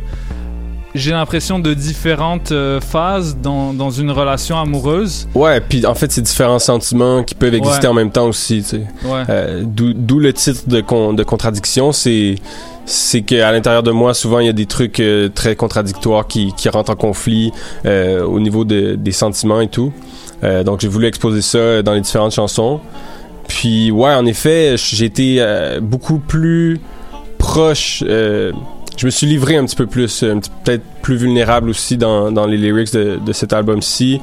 J'ai 0.96 1.12
l'impression 1.12 1.58
de 1.58 1.74
différentes 1.74 2.52
euh, 2.52 2.80
phases 2.80 3.36
dans, 3.40 3.72
dans 3.72 3.90
une 3.90 4.10
relation 4.10 4.58
amoureuse. 4.58 5.28
Ouais, 5.34 5.60
puis 5.60 5.84
en 5.86 5.94
fait, 5.94 6.10
c'est 6.10 6.22
différents 6.22 6.58
sentiments 6.58 7.22
qui 7.22 7.34
peuvent 7.34 7.54
exister 7.54 7.86
Ouais. 7.86 7.90
en 7.92 7.94
même 7.94 8.10
temps 8.10 8.26
aussi, 8.26 8.62
tu 8.62 8.68
sais. 8.68 8.86
Ouais. 9.04 9.22
Euh, 9.28 9.62
D'où 9.66 10.18
le 10.18 10.32
titre 10.32 10.62
de, 10.68 10.80
con- 10.80 11.12
de 11.12 11.22
contradiction, 11.22 11.92
c'est 11.92 12.36
c'est 12.88 13.22
qu'à 13.22 13.50
l'intérieur 13.52 13.82
de 13.82 13.90
moi, 13.90 14.14
souvent, 14.14 14.38
il 14.38 14.46
y 14.46 14.48
a 14.48 14.52
des 14.52 14.66
trucs 14.66 15.00
euh, 15.00 15.28
très 15.28 15.56
contradictoires 15.56 16.26
qui, 16.26 16.52
qui 16.56 16.68
rentrent 16.68 16.92
en 16.92 16.96
conflit 16.96 17.52
au 17.84 18.40
niveau 18.40 18.64
de- 18.64 18.94
des 18.94 19.12
sentiments 19.12 19.60
et 19.60 19.68
tout. 19.68 19.92
Donc, 20.64 20.80
j'ai 20.80 20.88
voulu 20.88 21.06
exposer 21.06 21.42
ça 21.42 21.82
dans 21.82 21.92
les 21.94 22.00
différentes 22.00 22.32
chansons. 22.32 22.80
Puis, 23.48 23.90
ouais, 23.90 24.14
en 24.14 24.24
effet, 24.26 24.76
j'ai 24.76 25.04
été 25.06 25.44
beaucoup 25.82 26.18
plus 26.18 26.78
proche. 27.38 28.04
Euh, 28.96 28.98
je 28.98 29.06
me 29.06 29.10
suis 29.10 29.26
livré 29.26 29.56
un 29.56 29.64
petit 29.64 29.76
peu 29.76 29.86
plus, 29.86 30.20
petit- 30.20 30.50
peut-être 30.64 30.84
plus 31.02 31.16
vulnérable 31.16 31.68
aussi 31.70 31.96
dans, 31.96 32.32
dans 32.32 32.46
les 32.46 32.56
lyrics 32.56 32.92
de, 32.92 33.18
de 33.24 33.32
cet 33.32 33.52
album-ci. 33.52 34.20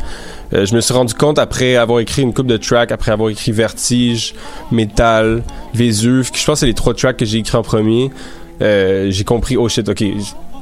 Euh, 0.54 0.66
je 0.66 0.76
me 0.76 0.82
suis 0.82 0.94
rendu 0.94 1.14
compte 1.14 1.40
après 1.40 1.76
avoir 1.76 2.00
écrit 2.00 2.22
une 2.22 2.34
coupe 2.34 2.48
de 2.48 2.58
tracks, 2.58 2.92
après 2.92 3.12
avoir 3.12 3.30
écrit 3.30 3.52
Vertige, 3.52 4.34
Metal, 4.72 5.44
Vésuve, 5.74 6.32
je 6.34 6.46
pense 6.46 6.56
que 6.56 6.60
c'est 6.62 6.66
les 6.66 6.74
trois 6.74 6.94
tracks 6.94 7.18
que 7.18 7.26
j'ai 7.26 7.40
écrits 7.40 7.58
en 7.58 7.64
premier. 7.64 8.12
Euh, 8.62 9.08
j'ai 9.10 9.24
compris, 9.24 9.58
oh 9.58 9.68
shit, 9.70 9.90
ok. 9.90 10.04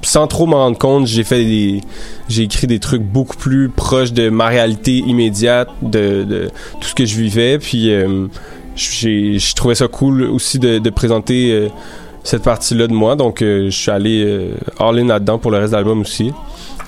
Sans 0.04 0.26
trop 0.28 0.48
m'en 0.48 0.58
rendre 0.58 0.78
compte, 0.80 1.06
j'ai 1.06 1.24
fait 1.24 1.44
des, 1.44 1.82
j'ai 2.28 2.44
écrit 2.44 2.66
des 2.66 2.80
trucs 2.80 3.04
beaucoup 3.04 3.38
plus 3.38 3.70
proches 3.70 4.14
de 4.14 4.30
ma 4.30 4.48
réalité 4.48 4.98
immédiate, 4.98 5.70
de, 5.84 6.24
de 6.24 6.50
tout 6.80 6.88
ce 6.88 6.96
que 6.96 7.06
je 7.06 7.16
vivais. 7.16 7.60
Puis 7.60 7.94
euh, 7.94 8.28
j'ai, 8.76 9.38
je 9.38 9.54
trouvais 9.54 9.76
ça 9.76 9.88
cool 9.88 10.24
aussi 10.24 10.58
de, 10.58 10.80
de 10.80 10.90
présenter 10.90 11.52
euh, 11.52 11.68
cette 12.24 12.44
partie-là 12.44 12.88
de 12.88 12.94
moi. 12.94 13.16
Donc 13.16 13.42
euh, 13.42 13.66
je 13.66 13.76
suis 13.78 13.92
allé 13.92 14.24
euh, 14.26 14.54
all 14.80 15.00
in 15.00 15.08
là-dedans 15.08 15.38
pour 15.40 15.52
le 15.52 15.58
reste 15.58 15.72
de 15.72 15.78
l'album 15.78 16.02
aussi. 16.02 16.32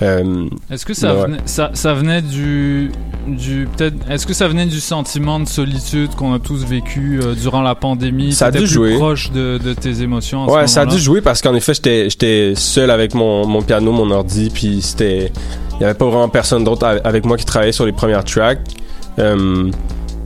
Euh, 0.02 0.46
Est-ce 0.72 0.84
que 0.84 0.92
ça 0.94 1.14
ouais. 1.14 1.22
venait, 1.22 1.38
ça, 1.44 1.70
ça 1.72 1.94
venait 1.94 2.20
du, 2.20 2.90
du 3.28 3.68
peut-être, 3.76 3.94
est-ce 4.10 4.26
que 4.26 4.34
ça 4.34 4.48
venait 4.48 4.66
du 4.66 4.80
sentiment 4.80 5.38
de 5.38 5.46
solitude 5.46 6.14
qu'on 6.16 6.34
a 6.34 6.40
tous 6.40 6.64
vécu 6.64 7.20
euh, 7.22 7.34
durant 7.34 7.62
la 7.62 7.76
pandémie? 7.76 8.32
Ça 8.32 8.46
a 8.46 8.50
dû 8.50 8.58
plus 8.58 8.66
jouer. 8.66 8.96
proche 8.96 9.30
de, 9.30 9.58
de 9.58 9.72
tes 9.72 10.02
émotions. 10.02 10.50
Ouais, 10.50 10.66
ça 10.66 10.80
a 10.82 10.86
dû 10.86 10.98
jouer 10.98 11.20
parce 11.20 11.40
qu'en 11.40 11.54
effet, 11.54 11.74
j'étais 11.74 12.10
j'étais 12.10 12.54
seul 12.56 12.90
avec 12.90 13.14
mon, 13.14 13.46
mon 13.46 13.62
piano, 13.62 13.92
mon 13.92 14.10
ordi, 14.10 14.50
puis 14.52 14.82
c'était 14.82 15.30
il 15.78 15.82
y 15.82 15.84
avait 15.84 15.94
pas 15.94 16.06
vraiment 16.06 16.28
personne 16.28 16.64
d'autre 16.64 16.86
avec 17.04 17.24
moi 17.24 17.36
qui 17.36 17.44
travaillait 17.44 17.72
sur 17.72 17.86
les 17.86 17.92
premières 17.92 18.24
tracks. 18.24 18.60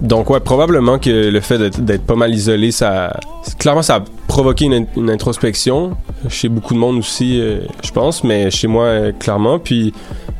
Donc 0.00 0.30
ouais, 0.30 0.38
probablement 0.40 0.98
que 0.98 1.10
le 1.30 1.40
fait 1.40 1.58
d'être- 1.58 2.02
pas 2.04 2.14
mal 2.14 2.32
isolé, 2.34 2.70
ça 2.70 3.18
clairement 3.58 3.82
ça 3.82 3.96
a 3.96 4.04
provoqué 4.28 4.66
une, 4.66 4.74
in- 4.74 4.86
une 4.96 5.10
introspection 5.10 5.96
chez 6.28 6.48
beaucoup 6.48 6.74
de 6.74 6.78
monde 6.78 6.98
aussi, 6.98 7.40
euh, 7.40 7.60
je 7.84 7.90
pense, 7.90 8.22
mais 8.22 8.50
chez 8.50 8.68
moi 8.68 8.84
euh, 8.84 9.12
clairement. 9.12 9.58
Puis 9.58 9.92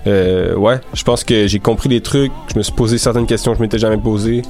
euh, 0.07 0.55
ouais, 0.55 0.81
je 0.95 1.03
pense 1.03 1.25
que 1.25 1.47
j'ai 1.49 1.59
compris 1.59 1.89
des 1.89 2.01
trucs, 2.01 2.31
je 2.53 2.59
me 2.59 2.63
suis 2.63 2.73
posé 2.73 2.99
certaines 2.99 3.27
questions 3.27 3.51
que 3.53 3.59
je 3.59 3.63
m'étais 3.63 3.79
jamais 3.79 3.99
posées. 3.99 4.43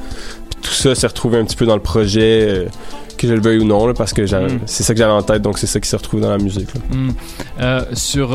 Puis 0.50 0.58
tout 0.62 0.72
ça 0.72 0.94
s'est 0.94 1.06
retrouvé 1.06 1.38
un 1.38 1.44
petit 1.44 1.56
peu 1.56 1.64
dans 1.66 1.76
le 1.76 1.82
projet. 1.82 2.66
que 3.16 3.26
je 3.26 3.34
le 3.34 3.40
veuille 3.40 3.58
ou 3.58 3.64
non, 3.64 3.84
là, 3.88 3.94
parce 3.94 4.12
que 4.12 4.22
Mm. 4.22 4.60
c'est 4.66 4.84
ça 4.84 4.94
que 4.94 4.98
j'avais 4.98 5.10
en 5.12 5.22
tête, 5.22 5.42
donc 5.42 5.58
c'est 5.58 5.66
ça 5.66 5.80
qui 5.80 5.88
s'est 5.88 5.96
retrouvé 5.96 6.22
dans 6.22 6.30
la 6.30 6.38
musique. 6.38 6.68
là. 6.72 6.80
Euh, 7.60 7.84
sur 7.94 8.28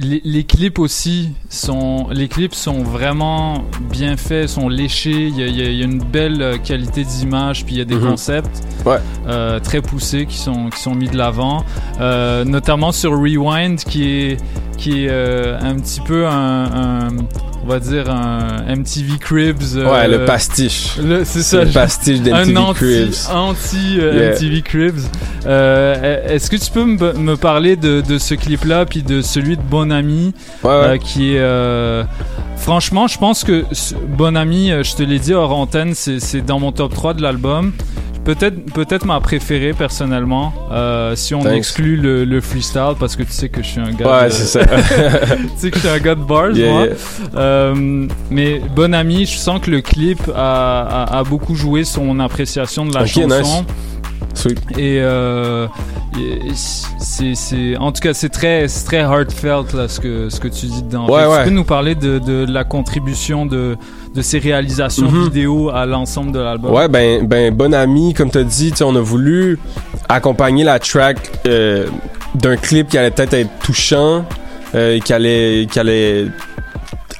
les, 0.00 0.20
les 0.24 0.44
clips 0.44 0.78
aussi 0.78 1.30
sont 1.48 2.08
les 2.12 2.28
clips 2.28 2.54
sont 2.54 2.82
vraiment 2.82 3.64
bien 3.90 4.16
faits 4.16 4.48
sont 4.48 4.68
léchés 4.68 5.28
il 5.28 5.38
y 5.38 5.42
a, 5.42 5.46
il 5.46 5.72
y 5.74 5.82
une 5.82 5.98
belle 6.02 6.42
euh, 6.42 6.58
qualité 6.58 7.04
d'image 7.04 7.64
puis 7.64 7.74
il 7.76 7.78
y 7.78 7.82
a 7.82 7.84
des 7.84 7.94
Mhm. 7.96 8.08
concepts 8.10 8.60
Ouais. 8.86 8.98
euh, 9.26 9.58
très 9.60 9.80
poussés 9.82 10.26
qui 10.26 10.36
sont 10.36 10.70
qui 10.70 10.80
sont 10.80 10.94
mis 10.94 11.08
de 11.08 11.16
l'avant 11.16 11.64
Euh, 12.00 12.44
notamment 12.44 12.92
sur 12.92 13.10
Rewind 13.12 13.78
qui 13.80 14.04
est 14.08 14.36
qui 14.78 15.04
est 15.04 15.08
euh, 15.10 15.58
un 15.60 15.74
petit 15.74 16.00
peu 16.00 16.26
un, 16.26 16.30
un- 16.64 17.08
on 17.64 17.66
va 17.68 17.80
dire 17.80 18.08
un 18.08 18.64
MTV 18.74 19.18
Cribs 19.18 19.76
euh, 19.76 19.90
Ouais, 19.92 20.08
le 20.08 20.24
pastiche. 20.24 20.96
le- 21.02 21.24
c'est 21.24 21.42
ça 21.42 21.64
Le 21.64 21.70
pastiche 21.70 22.20
d'MTV 22.22 22.52
un 22.52 22.56
anti, 22.56 22.78
Cribs. 22.78 23.14
anti 23.34 23.98
euh, 24.00 24.14
Yeah. 24.14 24.30
MTV 24.32 24.62
Cribs. 24.62 25.00
Euh, 25.46 26.26
Est-ce 26.28 26.48
que 26.50 26.56
tu 26.56 26.70
peux 26.70 26.84
me 26.84 27.12
me 27.14 27.36
parler 27.36 27.76
de, 27.76 28.00
de 28.00 28.16
ce 28.18 28.34
clip-là, 28.34 28.86
puis 28.86 29.02
de 29.02 29.20
celui 29.20 29.56
de 29.56 29.62
Bon 29.62 29.90
Ami, 29.92 30.32
Ouais, 30.64 30.70
ouais. 30.88 30.98
qui 30.98 31.34
est... 31.34 32.04
franchement, 32.56 33.06
je 33.06 33.18
pense 33.18 33.44
que 33.44 33.64
Bon 34.16 34.36
Ami, 34.36 34.70
je 34.82 34.94
te 34.94 35.02
l'ai 35.02 35.18
dit 35.18 35.34
hors 35.34 35.52
antenne, 35.52 35.92
c'est 35.94 36.20
c'est 36.20 36.40
dans 36.40 36.58
mon 36.60 36.72
top 36.72 36.94
3 36.94 37.14
de 37.14 37.22
l'album. 37.22 37.72
Peut-être 38.34 38.72
peut-être 38.74 39.06
ma 39.06 39.20
préférée 39.20 39.72
personnellement, 39.72 40.52
euh, 40.70 41.16
si 41.16 41.34
on 41.34 41.40
Thanks. 41.42 41.56
exclut 41.56 41.96
le, 41.96 42.26
le 42.26 42.40
freestyle 42.42 42.92
parce 43.00 43.16
que 43.16 43.22
tu 43.22 43.32
sais 43.32 43.48
que 43.48 43.62
je 43.62 43.68
suis 43.68 43.80
un 43.80 43.90
gars. 43.92 44.20
Ouais, 44.20 44.26
de- 44.28 44.32
c'est 44.32 44.44
ça. 44.44 44.60
tu 44.66 45.48
sais 45.56 45.70
que 45.70 45.76
je 45.78 45.86
suis 45.86 45.88
un 45.88 45.98
gars 45.98 46.14
de 46.14 46.20
bars, 46.22 46.50
Yeah, 46.52 46.70
moi. 46.72 46.84
yeah. 46.86 46.94
Euh, 47.36 48.06
mais 48.30 48.60
bon 48.76 48.92
ami, 48.94 49.24
je 49.24 49.38
sens 49.38 49.60
que 49.62 49.70
le 49.70 49.80
clip 49.80 50.20
a, 50.36 50.82
a, 51.04 51.18
a 51.20 51.24
beaucoup 51.24 51.54
joué 51.54 51.84
son 51.84 52.20
appréciation 52.20 52.84
de 52.84 52.92
la 52.94 53.02
Ok, 53.02 53.06
chanson. 53.08 53.28
nice. 53.38 53.64
Sweet. 54.34 54.60
Et 54.78 55.00
euh, 55.00 55.66
c'est, 56.56 57.76
en 57.78 57.92
tout 57.92 58.00
cas, 58.00 58.14
c'est 58.14 58.28
très, 58.28 58.66
très 58.68 58.98
heartfelt 58.98 59.72
là, 59.72 59.88
ce 59.88 60.00
que, 60.00 60.28
ce 60.28 60.38
que 60.38 60.48
tu 60.48 60.66
dis 60.66 60.82
dedans. 60.82 61.06
Ouais, 61.08 61.26
ouais. 61.26 61.38
Tu 61.38 61.48
peux 61.48 61.54
nous 61.54 61.64
parler 61.64 61.94
de, 61.94 62.18
de 62.18 62.46
la 62.48 62.64
contribution 62.64 63.46
de, 63.46 63.76
de 64.14 64.22
ces 64.22 64.38
réalisations 64.38 65.10
Mhm. 65.10 65.24
vidéo 65.24 65.70
à 65.70 65.86
l'ensemble 65.86 66.32
de 66.32 66.38
l'album? 66.38 66.72
Ouais, 66.72 66.88
ben, 66.88 67.26
ben, 67.26 67.54
bon 67.54 67.72
ami, 67.74 68.14
comme 68.14 68.30
t'as 68.30 68.42
dit, 68.42 68.72
on 68.82 68.94
a 68.96 69.00
voulu 69.00 69.58
accompagner 70.08 70.64
la 70.64 70.78
track 70.78 71.18
euh, 71.46 71.86
d'un 72.34 72.56
clip 72.56 72.88
qui 72.88 72.98
allait 72.98 73.10
peut-être 73.10 73.34
être 73.34 73.50
touchant, 73.62 74.24
euh, 74.74 74.98
qui 75.00 75.12
allait, 75.12 75.66
qui 75.70 75.78
allait 75.78 76.26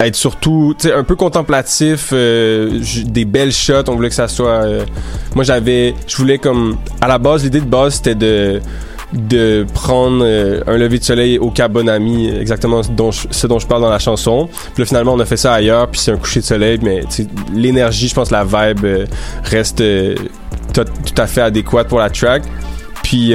être 0.01 0.15
surtout, 0.17 0.75
tu 0.79 0.89
sais, 0.89 0.95
un 0.95 1.03
peu 1.05 1.17
contemplatif, 1.17 2.11
euh, 2.13 2.81
des 3.07 3.25
belles 3.25 3.53
shots. 3.53 3.89
On 3.89 3.95
voulait 3.97 4.09
que 4.11 4.15
ça 4.15 4.29
soit. 4.29 4.65
euh, 4.65 4.85
moi, 5.35 5.45
j'avais, 5.45 5.95
je 6.07 6.17
voulais 6.17 6.39
comme, 6.39 6.77
à 7.01 7.09
la 7.09 7.19
base, 7.19 7.43
l'idée 7.45 7.61
de 7.61 7.67
base, 7.67 7.95
c'était 7.95 8.15
de 8.15 8.61
de 9.13 9.67
prendre 9.73 10.23
euh, 10.23 10.61
un 10.67 10.77
lever 10.77 10.99
de 10.99 11.05
soleil 11.05 11.39
au 11.39 11.51
Cap 11.51 11.73
Bonami, 11.73 12.29
exactement 12.29 12.83
dont 12.91 13.11
je, 13.11 13.27
ce 13.31 13.47
dont 13.47 13.59
je 13.59 13.67
parle 13.67 13.83
dans 13.83 13.91
la 13.91 13.99
chanson. 13.99 14.49
Puis 14.75 14.83
là, 14.83 14.87
finalement, 14.87 15.15
on 15.15 15.21
a 15.21 15.25
fait 15.25 15.37
ça 15.37 15.55
ailleurs, 15.55 15.89
puis 15.89 16.01
c'est 16.01 16.13
un 16.13 16.17
coucher 16.17 16.41
de 16.41 16.45
soleil, 16.45 16.79
mais 16.83 17.01
l'énergie, 17.53 18.09
je 18.09 18.15
pense, 18.15 18.31
la 18.31 18.45
vibe 18.45 18.85
euh, 18.85 19.07
reste 19.45 19.81
euh, 19.81 20.15
tout, 20.75 20.85
à 21.17 21.27
fait 21.27 21.41
adéquate 21.41 21.89
pour 21.89 21.99
la 21.99 22.11
track. 22.11 22.43
Puis 23.03 23.33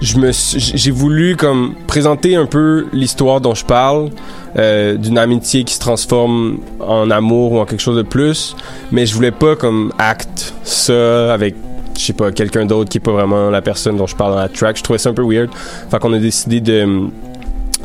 je 0.00 0.16
j'ai 0.56 0.90
voulu 0.90 1.36
comme 1.36 1.74
présenter 1.86 2.34
un 2.34 2.46
peu 2.46 2.86
l'histoire 2.92 3.40
dont 3.40 3.54
je 3.54 3.64
parle 3.64 4.10
d'une 4.56 5.18
amitié 5.18 5.64
qui 5.64 5.74
se 5.74 5.80
transforme 5.80 6.58
en 6.80 7.10
amour 7.10 7.52
ou 7.52 7.58
en 7.58 7.66
quelque 7.66 7.82
chose 7.82 7.96
de 7.96 8.02
plus 8.02 8.56
mais 8.90 9.06
je 9.06 9.14
voulais 9.14 9.32
pas 9.32 9.56
comme 9.56 9.92
acte 9.98 10.54
ça 10.62 11.34
avec 11.34 11.54
je 11.96 12.00
sais 12.00 12.12
pas 12.12 12.32
quelqu'un 12.32 12.66
d'autre 12.66 12.90
qui 12.90 12.98
est 12.98 13.00
pas 13.00 13.12
vraiment 13.12 13.50
la 13.50 13.62
personne 13.62 13.96
dont 13.96 14.06
je 14.06 14.16
parle 14.16 14.32
dans 14.32 14.40
la 14.40 14.48
track 14.48 14.76
je 14.76 14.82
trouvais 14.82 14.98
ça 14.98 15.10
un 15.10 15.14
peu 15.14 15.24
weird 15.24 15.50
fait 15.90 15.98
qu'on 15.98 16.12
a 16.12 16.18
décidé 16.18 16.60
de 16.60 17.08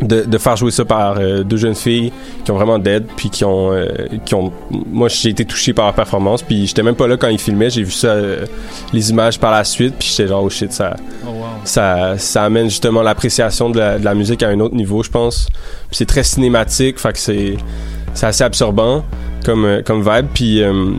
de, 0.01 0.21
de 0.21 0.37
faire 0.37 0.55
jouer 0.55 0.71
ça 0.71 0.85
par 0.85 1.17
euh, 1.17 1.43
deux 1.43 1.57
jeunes 1.57 1.75
filles 1.75 2.13
qui 2.45 2.51
ont 2.51 2.55
vraiment 2.55 2.79
dead 2.79 3.05
puis 3.17 3.29
qui 3.29 3.43
ont 3.43 3.73
euh, 3.73 3.87
qui 4.25 4.33
ont 4.33 4.53
moi 4.69 5.09
j'ai 5.09 5.29
été 5.29 5.43
touché 5.43 5.73
par 5.73 5.85
leur 5.85 5.93
performance 5.93 6.41
puis 6.41 6.67
j'étais 6.67 6.83
même 6.83 6.95
pas 6.95 7.05
là 7.05 7.17
quand 7.17 7.27
ils 7.27 7.37
filmaient 7.39 7.69
j'ai 7.69 7.83
vu 7.83 7.91
ça 7.91 8.07
euh, 8.07 8.45
les 8.93 9.09
images 9.09 9.37
par 9.39 9.51
la 9.51 9.65
suite 9.65 9.95
puis 9.99 10.07
j'étais 10.09 10.29
genre 10.29 10.43
oh 10.43 10.49
shit 10.49 10.71
ça 10.71 10.95
Oh, 11.29 11.31
wow. 11.31 11.45
ça, 11.63 12.17
ça 12.17 12.43
amène 12.43 12.69
justement 12.69 13.01
l'appréciation 13.01 13.69
de 13.69 13.77
la, 13.77 13.99
de 13.99 14.05
la 14.05 14.15
musique 14.15 14.41
à 14.41 14.49
un 14.49 14.59
autre 14.59 14.75
niveau, 14.75 15.03
je 15.03 15.09
pense. 15.09 15.47
Puis 15.89 15.97
c'est 15.97 16.05
très 16.05 16.23
cinématique, 16.23 16.99
fait 16.99 17.13
que 17.13 17.19
c'est, 17.19 17.57
c'est 18.13 18.25
assez 18.25 18.43
absorbant 18.43 19.03
comme, 19.45 19.65
euh, 19.65 19.81
comme 19.83 20.01
vibe. 20.01 20.27
Puis 20.33 20.63
euh, 20.63 20.93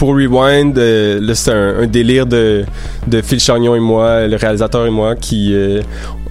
pour 0.00 0.14
Rewind, 0.14 0.78
euh, 0.78 1.20
là 1.20 1.34
c'est 1.34 1.52
un, 1.52 1.80
un 1.80 1.86
délire 1.86 2.24
de, 2.24 2.64
de 3.06 3.20
Phil 3.20 3.38
Chagnon 3.38 3.74
et 3.74 3.80
moi, 3.80 4.26
le 4.26 4.36
réalisateur 4.36 4.86
et 4.86 4.90
moi, 4.90 5.14
qui 5.14 5.52
euh, 5.54 5.82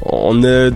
on 0.02 0.44
a 0.44 0.72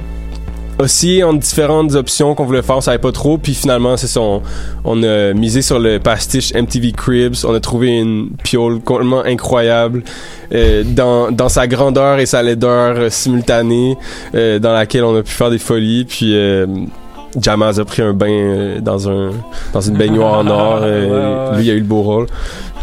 oscillé 0.77 1.23
entre 1.23 1.39
différentes 1.39 1.95
options 1.95 2.35
qu'on 2.35 2.45
voulait 2.45 2.61
faire, 2.61 2.77
on 2.77 2.81
savait 2.81 2.99
pas 2.99 3.11
trop, 3.11 3.39
puis 3.39 3.55
finalement 3.55 3.97
c'est 3.97 4.05
ça, 4.05 4.21
on, 4.21 4.43
on 4.85 5.01
a 5.01 5.33
misé 5.33 5.63
sur 5.63 5.79
le 5.79 5.97
pastiche 5.97 6.53
MTV 6.53 6.91
Cribs, 6.91 7.43
on 7.47 7.55
a 7.55 7.59
trouvé 7.59 7.97
une 7.99 8.29
piole 8.43 8.79
complètement 8.79 9.23
incroyable 9.25 10.03
euh, 10.53 10.83
dans, 10.85 11.31
dans 11.31 11.49
sa 11.49 11.65
grandeur 11.65 12.19
et 12.19 12.27
sa 12.27 12.43
laideur 12.43 12.95
euh, 12.95 13.09
simultanée, 13.09 13.97
euh, 14.35 14.59
dans 14.59 14.71
laquelle 14.71 15.03
on 15.03 15.15
a 15.15 15.23
pu 15.23 15.31
faire 15.31 15.49
des 15.49 15.57
folies, 15.57 16.05
puis 16.05 16.35
Jamaz 17.41 17.79
a 17.79 17.85
pris 17.85 18.03
un 18.03 18.13
bain 18.13 18.75
dans 18.79 19.09
un 19.09 19.31
dans 19.73 19.81
une 19.81 19.97
baignoire 19.97 20.37
en 20.37 20.47
or, 20.47 20.81
Ouais, 20.81 20.87
ouais, 21.05 21.09
ouais. 21.09 21.57
lui 21.57 21.65
il 21.65 21.71
a 21.71 21.73
eu 21.73 21.79
le 21.79 21.85
beau 21.85 22.03
rôle. 22.03 22.27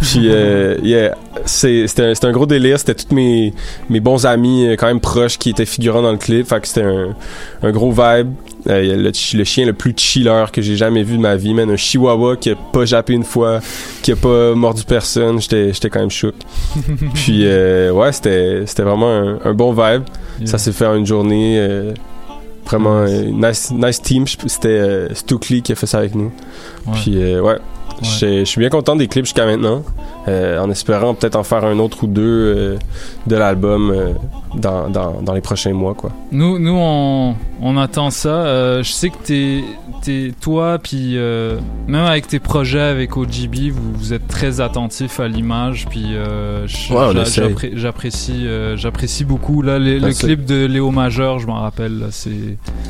Puis 0.01 0.31
euh, 0.31 0.77
yeah, 0.83 1.15
c'est- 1.45 1.87
c'était 1.87 2.05
un, 2.05 2.29
un 2.29 2.33
gros 2.33 2.47
délire, 2.47 2.79
c'était 2.79 2.95
tous 2.95 3.15
mes, 3.15 3.53
mes 3.89 4.01
bons 4.01 4.25
amis 4.27 4.67
euh, 4.67 4.77
quand 4.77 4.87
même 4.87 5.01
proches 5.01 5.37
qui 5.39 5.51
étaient 5.51 5.67
figurants 5.67 6.03
dans 6.03 6.13
le 6.13 6.19
clip, 6.19 6.47
fait 6.47 6.61
que 6.61 6.69
c'était 6.69 6.83
un, 6.85 7.15
un 7.63 7.71
gros 7.71 7.91
vibe. 7.93 8.33
Euh, 8.69 8.97
le, 8.97 9.11
chi- 9.13 9.37
le 9.39 9.45
chien 9.45 9.65
le 9.65 9.73
plus 9.73 9.95
chiller 9.97 10.45
que 10.53 10.61
j'ai 10.61 10.77
jamais 10.77 11.03
vu 11.03 11.17
de 11.17 11.23
ma 11.23 11.35
vie, 11.37 11.55
man, 11.55 11.71
un 11.71 11.77
chihuahua 11.77 12.37
qui 12.37 12.51
a 12.51 12.55
pas 12.57 12.85
jappé 12.85 13.15
une 13.15 13.25
fois, 13.25 13.61
qui 14.03 14.13
a 14.13 14.17
pas 14.17 14.55
mordu 14.55 14.83
personne, 14.85 15.41
j'étais 15.41 15.73
quand 15.91 16.01
même 16.01 16.11
chouk. 16.11 16.35
Puis 17.15 17.41
euh, 17.47 17.91
ouais, 17.91 18.13
c'était 18.13 18.65
vraiment 18.79 19.11
un, 19.11 19.39
un 19.45 19.55
bon 19.55 19.73
vibe. 19.73 20.03
Ça 20.47 20.59
s'est 20.59 20.73
fait 20.73 20.87
en 20.87 20.95
une 20.97 21.07
journée 21.07 21.57
euh, 21.59 21.93
vraiment 22.67 23.01
euh, 23.01 23.25
nice 23.33 23.71
nice 23.73 24.01
team, 24.01 24.25
c'était 24.27 24.69
euh, 24.69 25.09
qui 25.63 25.73
a 25.73 25.75
fait 25.75 25.87
ça 25.87 25.99
avec 25.99 26.15
nous. 26.15 26.31
Ouais. 26.87 26.93
Puis 27.03 27.13
euh, 27.17 27.41
ouais, 27.41 27.57
je 28.03 28.45
suis 28.45 28.59
bien 28.61 28.69
content 28.71 28.97
des 28.97 29.09
clips 29.09 29.25
jusqu'à 29.27 29.47
maintenant, 29.47 29.83
euh, 30.29 30.59
en 30.59 30.71
espérant 30.71 31.15
peut-être 31.15 31.37
en 31.37 31.43
faire 31.45 31.65
un 31.65 31.79
autre 31.79 32.05
ou 32.05 32.07
deux 32.07 32.23
euh, 32.23 32.77
de 33.27 33.37
l'album 33.37 33.91
euh, 33.91 34.13
dans, 34.55 34.89
dans, 34.89 35.21
dans 35.23 35.33
les 35.35 35.41
prochains 35.41 35.73
mois 35.73 35.95
quoi. 35.95 36.11
Nous, 36.33 36.59
nous 36.59 36.77
on, 36.77 37.35
on 37.63 37.77
attend 37.77 38.11
ça. 38.11 38.83
Je 38.83 38.91
sais 38.91 39.11
que 39.11 39.17
t'es, 39.23 39.65
t'es, 40.03 40.33
toi, 40.41 40.79
puis 40.83 41.17
même 41.87 42.05
avec 42.05 42.27
tes 42.29 42.39
projets 42.39 42.81
avec 42.81 43.17
OGB, 43.17 43.71
vous, 43.71 43.93
vous 43.95 44.13
êtes 44.13 44.27
très 44.29 44.61
attentif 44.61 45.21
à 45.21 45.29
l'image, 45.29 45.87
puis 45.89 46.07
Ouais, 46.91 47.25
j'apprécie, 47.75 48.47
j'apprécie 48.77 49.25
beaucoup. 49.25 49.63
Là, 49.63 49.79
les- 49.79 49.99
le 50.01 50.13
clip 50.13 50.45
de 50.45 50.67
Léo 50.67 50.91
Majeur, 50.91 51.39
je 51.39 51.47
m'en 51.47 51.61
rappelle. 51.61 51.99
là, 51.99 52.07
c'est. 52.11 52.31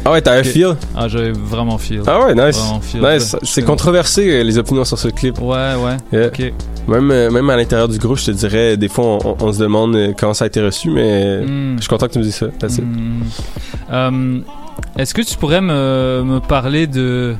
Ah 0.04 0.12
ouais, 0.12 0.22
t'avais 0.22 0.40
Ok. 0.40 0.46
feel? 0.46 0.76
Ah, 0.96 1.08
j'avais 1.08 1.32
vraiment 1.32 1.78
feel. 1.78 2.02
Ah 2.06 2.24
ouais, 2.26 2.34
nice. 2.34 2.60
Feel. 2.82 3.00
nice. 3.02 3.36
C'est 3.42 3.62
controversé 3.64 4.42
les 4.44 4.58
opinions 4.58 4.84
sur 4.84 4.98
ce 5.00 5.08
clip. 5.08 5.40
Ouais, 5.40 5.74
ouais. 5.74 5.96
Yeah. 6.12 6.26
Ok. 6.28 6.52
Même, 6.88 7.10
euh, 7.10 7.30
même 7.30 7.48
à 7.50 7.56
l'intérieur 7.56 7.88
du 7.88 7.98
groupe, 7.98 8.18
je 8.18 8.26
te 8.26 8.30
dirais, 8.30 8.76
des 8.76 8.88
fois, 8.88 9.18
on, 9.24 9.36
on 9.40 9.52
se 9.52 9.58
demande 9.60 9.94
euh, 9.94 10.12
comment 10.18 10.34
ça 10.34 10.44
a 10.44 10.48
été 10.48 10.60
reçu, 10.62 10.90
mais 10.90 11.40
Mm. 11.42 11.76
je 11.76 11.80
suis 11.82 11.88
content 11.88 12.06
que 12.08 12.12
tu 12.12 12.18
me 12.18 12.24
dises 12.24 12.36
ça. 12.36 12.46
Hmm. 12.46 13.22
Euh, 13.92 14.40
Est-ce 14.98 15.12
que 15.14 15.22
tu 15.22 15.36
pourrais 15.36 15.60
me, 15.60 16.22
me 16.24 16.38
parler 16.40 16.86
de 16.86 17.34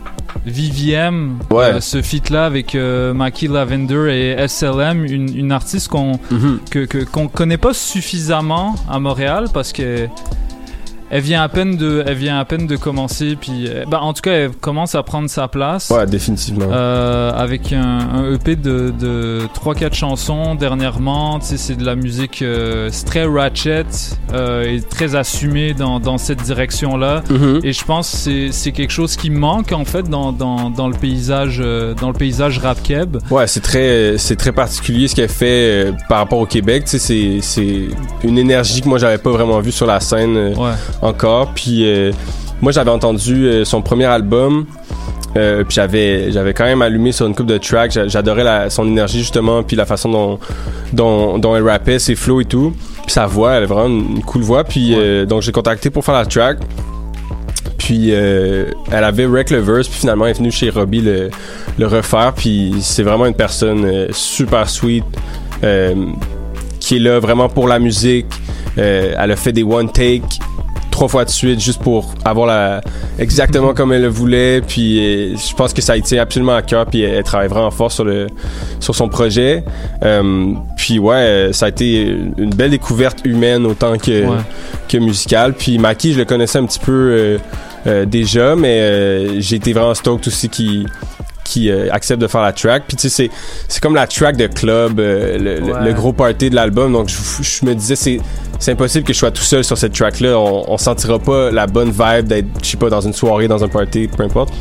VVM, 0.46 1.38
Ouais. 1.50 1.64
euh, 1.64 1.80
ce 1.80 2.02
feat-là 2.02 2.44
avec 2.46 2.74
euh, 2.74 3.12
Mackie 3.14 3.48
Lavender 3.48 4.08
et 4.38 4.46
SLM, 4.46 5.04
une, 5.04 5.34
une 5.36 5.52
artiste 5.52 5.88
qu'on 5.88 6.18
Mhm. 6.30 6.60
que, 6.70 6.84
que- 6.84 7.04
qu'on 7.04 7.28
connaît 7.28 7.56
pas 7.58 7.72
suffisamment 7.74 8.74
à 8.88 8.98
Montréal 9.00 9.46
parce 9.52 9.72
que 9.72 10.06
elle 11.10 11.22
vient 11.22 11.42
à 11.42 11.48
peine 11.48 11.76
de 11.76 12.04
elle 12.06 12.14
vient 12.16 12.38
à 12.38 12.44
peine 12.44 12.66
de 12.66 12.76
commencer 12.76 13.36
puis 13.40 13.66
euh, 13.66 13.84
ben, 13.90 13.98
en 13.98 14.12
tout 14.12 14.22
cas 14.22 14.32
elle 14.32 14.50
commence 14.50 14.94
à 14.94 15.02
prendre 15.02 15.28
sa 15.28 15.48
place 15.48 15.90
Ouais, 15.90 16.06
définitivement. 16.06 16.66
euh, 16.70 17.32
avec 17.32 17.72
un, 17.72 17.98
un 18.14 18.32
EP 18.34 18.56
de, 18.56 18.92
de 18.98 19.40
3-4 19.64 19.94
chansons 19.94 20.54
dernièrement. 20.54 21.38
Tu 21.40 21.46
sais, 21.46 21.56
c'est 21.56 21.74
de 21.76 21.84
la 21.84 21.94
musique, 21.96 22.42
euh, 22.42 22.90
très 23.06 23.24
ratchet 23.24 23.84
euh, 24.32 24.64
et 24.64 24.80
très 24.80 25.14
assumé 25.16 25.74
dans, 25.74 25.98
dans 26.00 26.18
cette 26.18 26.42
direction-là. 26.42 27.22
Mhm. 27.28 27.60
Et 27.64 27.72
je 27.72 27.84
pense 27.84 28.10
que 28.10 28.16
c'est- 28.16 28.52
c'est 28.52 28.72
quelque 28.72 28.92
chose 28.92 29.16
qui 29.16 29.30
manque 29.30 29.72
en 29.72 29.84
fait 29.84 30.08
dans, 30.08 30.32
dans, 30.32 30.70
dans 30.70 30.88
le 30.88 30.94
paysage 30.94 31.58
dans 32.00 32.08
le 32.08 32.14
paysage 32.14 32.58
rap 32.58 32.82
keb. 32.82 33.16
Ouais, 33.30 33.46
c'est 33.46 33.60
très, 33.60 34.16
c'est 34.18 34.36
très 34.36 34.52
particulier 34.52 35.08
ce 35.08 35.14
qu'elle 35.14 35.28
fait 35.28 35.92
par 36.08 36.18
rapport 36.18 36.38
au 36.38 36.46
Québec. 36.46 36.84
Tu 36.84 36.98
sais, 36.98 36.98
c'est, 36.98 37.38
c'est 37.42 37.88
une 38.24 38.38
énergie 38.38 38.80
que 38.80 38.88
moi 38.88 38.98
j'avais 38.98 39.18
pas 39.18 39.30
vraiment 39.30 39.60
vue 39.60 39.72
sur 39.72 39.86
la 39.86 40.00
scène 40.00 40.54
encore. 41.02 41.52
Puis 41.54 41.84
euh, 41.86 42.12
moi 42.60 42.72
j'avais 42.72 42.90
entendu 42.90 43.46
euh, 43.46 43.64
son 43.64 43.82
premier 43.82 44.04
album. 44.06 44.66
euh, 45.36 45.62
puis 45.64 45.74
j'avais 45.76 46.32
j'avais 46.32 46.52
quand 46.54 46.64
même 46.64 46.82
allumé 46.82 47.12
sur 47.12 47.26
une 47.26 47.34
coupe 47.36 47.46
de 47.46 47.56
tracks 47.58 47.92
J'a- 47.92 48.08
j'adorais 48.08 48.68
son 48.68 48.84
énergie 48.86 49.20
justement 49.20 49.62
puis 49.62 49.76
la 49.76 49.86
façon 49.86 50.10
dont 50.10 50.38
dont, 50.92 51.38
dont 51.38 51.54
elle 51.54 51.68
rappait 51.68 52.00
ses 52.00 52.16
flows 52.16 52.40
et 52.40 52.44
tout 52.46 52.74
puis 53.02 53.12
sa 53.12 53.26
voix 53.26 53.52
elle 53.52 53.62
a 53.62 53.66
vraiment 53.66 53.86
une, 53.86 54.22
cool 54.24 54.42
voix 54.42 54.64
puis 54.64 54.92
euh, 54.96 55.26
donc 55.26 55.42
j'ai 55.42 55.52
contacté 55.52 55.88
pour 55.88 56.04
faire 56.04 56.16
la 56.16 56.26
track 56.26 56.58
puis 57.78 58.08
euh, 58.12 58.70
elle 58.90 59.04
avait 59.04 59.26
Wreck 59.26 59.50
le 59.50 59.58
verse, 59.60 59.86
puis 59.88 60.00
finalement 60.00 60.24
elle 60.26 60.32
est 60.32 60.38
venue 60.38 60.50
chez 60.52 60.68
Robbie 60.70 61.00
le, 61.00 61.30
le 61.78 61.86
refaire. 61.86 62.32
Puis 62.36 62.74
c'est 62.80 63.02
vraiment 63.02 63.26
une 63.26 63.34
personne 63.34 64.08
super 64.12 64.68
sweet 64.68 65.04
qui 66.80 66.96
est 66.96 66.98
là 67.00 67.18
vraiment 67.20 67.48
pour 67.48 67.66
la 67.68 67.78
musique. 67.78 68.26
Elle 68.76 69.30
a 69.30 69.36
fait 69.36 69.52
des 69.52 69.62
one 69.64 69.90
take 69.90 70.22
trois 71.00 71.08
fois 71.08 71.24
de 71.24 71.30
suite 71.30 71.58
juste 71.60 71.80
pour 71.82 72.12
avoir 72.26 72.46
la 72.46 72.82
exactement 73.18 73.72
comme 73.72 73.90
elle 73.94 74.02
le 74.02 74.08
voulait. 74.08 74.60
Puis 74.60 74.98
euh, 75.32 75.34
je 75.34 75.54
pense 75.54 75.72
que 75.72 75.80
ça 75.80 75.94
a 75.94 75.96
été 75.96 76.18
absolument 76.18 76.54
à 76.54 76.60
cœur. 76.60 76.84
Puis 76.84 77.00
elle, 77.00 77.14
elle 77.14 77.22
travaille 77.24 77.48
vraiment 77.48 77.70
fort 77.70 77.90
sur 77.90 78.04
le 78.04 78.26
sur 78.80 78.94
son 78.94 79.08
projet. 79.08 79.64
Euh, 80.04 80.52
puis 80.76 80.98
ouais, 80.98 81.14
euh, 81.16 81.52
ça 81.54 81.66
a 81.66 81.68
été 81.70 82.02
une 82.36 82.50
belle 82.50 82.72
découverte 82.72 83.20
humaine 83.24 83.64
autant 83.64 83.96
que 83.96 84.10
Ouais. 84.26 84.36
que 84.88 84.98
musicale. 84.98 85.54
Puis 85.54 85.78
Maki, 85.78 86.12
je 86.12 86.18
le 86.18 86.26
connaissais 86.26 86.58
un 86.58 86.66
petit 86.66 86.78
peu 86.80 86.92
euh, 86.92 87.38
euh, 87.86 88.04
déjà, 88.04 88.54
mais 88.54 89.40
j'ai 89.40 89.56
été 89.56 89.72
vraiment 89.72 89.94
stoked 89.94 90.28
aussi 90.28 90.50
qu'il 90.50 90.86
qui 91.50 91.70
euh, 91.70 91.88
accepte 91.90 92.20
de 92.22 92.26
faire 92.28 92.42
la 92.42 92.52
track. 92.52 92.84
Puis 92.86 92.96
tu 92.96 93.08
sais, 93.08 93.28
c'est, 93.28 93.30
c'est 93.68 93.82
comme 93.82 93.94
la 93.94 94.06
track 94.06 94.36
de 94.36 94.46
club, 94.46 95.00
euh, 95.00 95.36
le, 95.38 95.58
le- 95.66 95.72
Ouais. 95.72 95.84
le 95.84 95.92
gros 95.92 96.12
party 96.12 96.50
de 96.50 96.54
l'album. 96.54 96.92
Donc 96.92 97.08
je, 97.08 97.16
je 97.42 97.64
me 97.66 97.74
disais, 97.74 97.96
c'est, 97.96 98.20
c'est 98.58 98.72
impossible 98.72 99.04
que 99.04 99.12
je 99.12 99.18
sois 99.18 99.30
tout 99.30 99.42
seul 99.42 99.64
sur 99.64 99.76
cette 99.76 99.92
track-là. 99.92 100.38
On, 100.38 100.64
on 100.72 100.78
sentira 100.78 101.18
pas 101.18 101.50
la 101.50 101.66
bonne 101.66 101.90
vibe 101.90 102.26
d'être, 102.28 102.46
je 102.62 102.68
sais 102.70 102.76
pas, 102.76 102.88
dans 102.90 103.00
une 103.00 103.12
soirée, 103.12 103.48
dans 103.48 103.62
un 103.64 103.68
party, 103.68 104.08
peu 104.08 104.22
importe. 104.22 104.52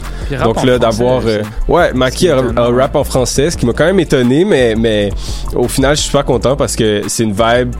Donc 0.43 0.63
là, 0.65 0.77
d'avoir... 0.79 1.21
euh, 1.25 1.41
ouais, 1.67 1.93
Maki 1.93 2.29
a, 2.29 2.37
a 2.55 2.61
un 2.67 2.75
rap 2.75 2.95
en 2.95 3.03
français, 3.03 3.49
ce 3.51 3.57
qui 3.57 3.65
m'a 3.65 3.73
quand 3.73 3.85
même 3.85 3.99
étonné, 3.99 4.45
mais, 4.45 4.75
mais 4.75 5.11
au 5.55 5.67
final, 5.67 5.95
je 5.95 6.01
suis 6.01 6.07
super 6.09 6.25
content 6.25 6.55
parce 6.55 6.75
que 6.75 7.03
c'est 7.07 7.23
une 7.23 7.33
vibe... 7.33 7.73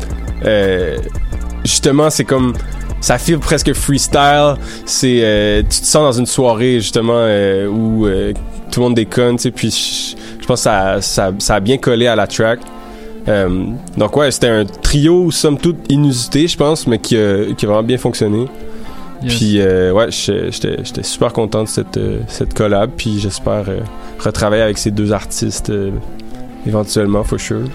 justement, 1.63 2.09
c'est 2.09 2.25
comme... 2.25 2.53
Ça 3.01 3.17
file 3.17 3.39
presque 3.39 3.73
freestyle. 3.73 4.55
C'est, 4.85 5.21
euh, 5.23 5.61
tu 5.61 5.81
te 5.81 5.85
sens 5.85 6.03
dans 6.03 6.19
une 6.19 6.25
soirée 6.25 6.79
justement 6.79 7.13
euh, 7.15 7.67
où 7.67 8.05
euh, 8.05 8.33
tout 8.71 8.81
le 8.81 8.85
monde 8.87 8.95
déconne, 8.95 9.37
tu 9.37 9.43
sais. 9.43 9.51
Puis 9.51 10.15
je, 10.39 10.45
pense 10.45 10.59
que 10.59 10.63
ça, 10.63 11.01
ça, 11.01 11.31
ça 11.39 11.55
a 11.55 11.59
bien 11.59 11.77
collé 11.77 12.07
à 12.07 12.15
la 12.15 12.27
track. 12.27 12.59
Euh, 13.27 13.65
donc 13.97 14.15
ouais, 14.17 14.31
c'était 14.31 14.47
un 14.47 14.65
trio 14.65 15.31
somme 15.31 15.57
toute 15.57 15.91
inusité, 15.91 16.47
je 16.47 16.57
pense, 16.57 16.87
mais 16.87 16.99
qui 16.99 17.17
a, 17.17 17.53
qui 17.55 17.65
a 17.65 17.69
vraiment 17.69 17.83
bien 17.83 17.97
fonctionné. 17.97 18.47
Yes. 19.21 19.35
Puis 19.35 19.61
ouais, 19.61 20.07
j'étais 20.11 21.03
super 21.03 21.33
content 21.33 21.63
de 21.63 21.67
cette, 21.67 21.99
cette 22.27 22.53
collab. 22.53 22.91
Puis 22.95 23.19
j'espère 23.19 23.65
retravailler 24.19 24.63
avec 24.63 24.77
ces 24.77 24.91
deux 24.91 25.11
artistes 25.11 25.71
éventuellement, 26.65 27.23
for 27.23 27.39
sure. 27.39 27.65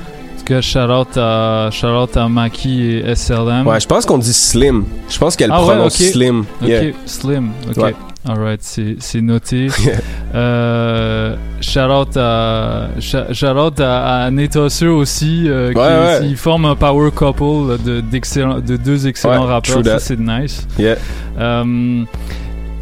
Cas, 0.44 0.60
shout 0.60 0.90
out 0.90 1.16
à, 1.16 1.70
shout 1.72 1.86
out 1.86 2.16
à 2.16 2.28
Maki 2.28 2.82
et 2.82 3.14
SLM. 3.14 3.66
Ouais, 3.66 3.80
je 3.80 3.86
pense 3.86 4.04
qu'on 4.04 4.18
dit 4.18 4.32
Slim. 4.32 4.84
Je 5.08 5.18
pense 5.18 5.36
qu'elle 5.36 5.50
Ah 5.52 5.60
ouais, 5.64 5.74
prononce. 5.74 5.94
Slim. 5.96 6.44
Ok, 6.60 6.68
Yeah. 6.68 6.82
Slim. 7.06 7.50
Ok. 7.70 7.76
Ouais. 7.82 7.94
Alright, 8.26 8.62
c'est 8.62 9.20
noté. 9.20 9.68
euh, 10.34 11.36
shout 11.60 11.80
out 11.80 12.16
à, 12.16 12.88
shout 12.98 13.46
out 13.58 13.80
à, 13.80 14.30
aussi, 14.96 15.44
euh, 15.46 15.72
qui 15.72 15.78
Ouais, 15.78 15.84
ouais. 15.84 16.28
qui 16.28 16.34
forme 16.34 16.64
un 16.64 16.74
power 16.74 17.10
couple 17.10 17.78
de, 17.84 18.00
de 18.00 18.76
deux 18.76 19.06
excellents 19.06 19.44
Ouais, 19.46 19.52
rappeurs. 19.52 19.84
Ça, 19.84 19.98
c'est 19.98 20.18
nice. 20.18 20.66
Yeah. 20.78 20.96
Euh, 21.38 22.04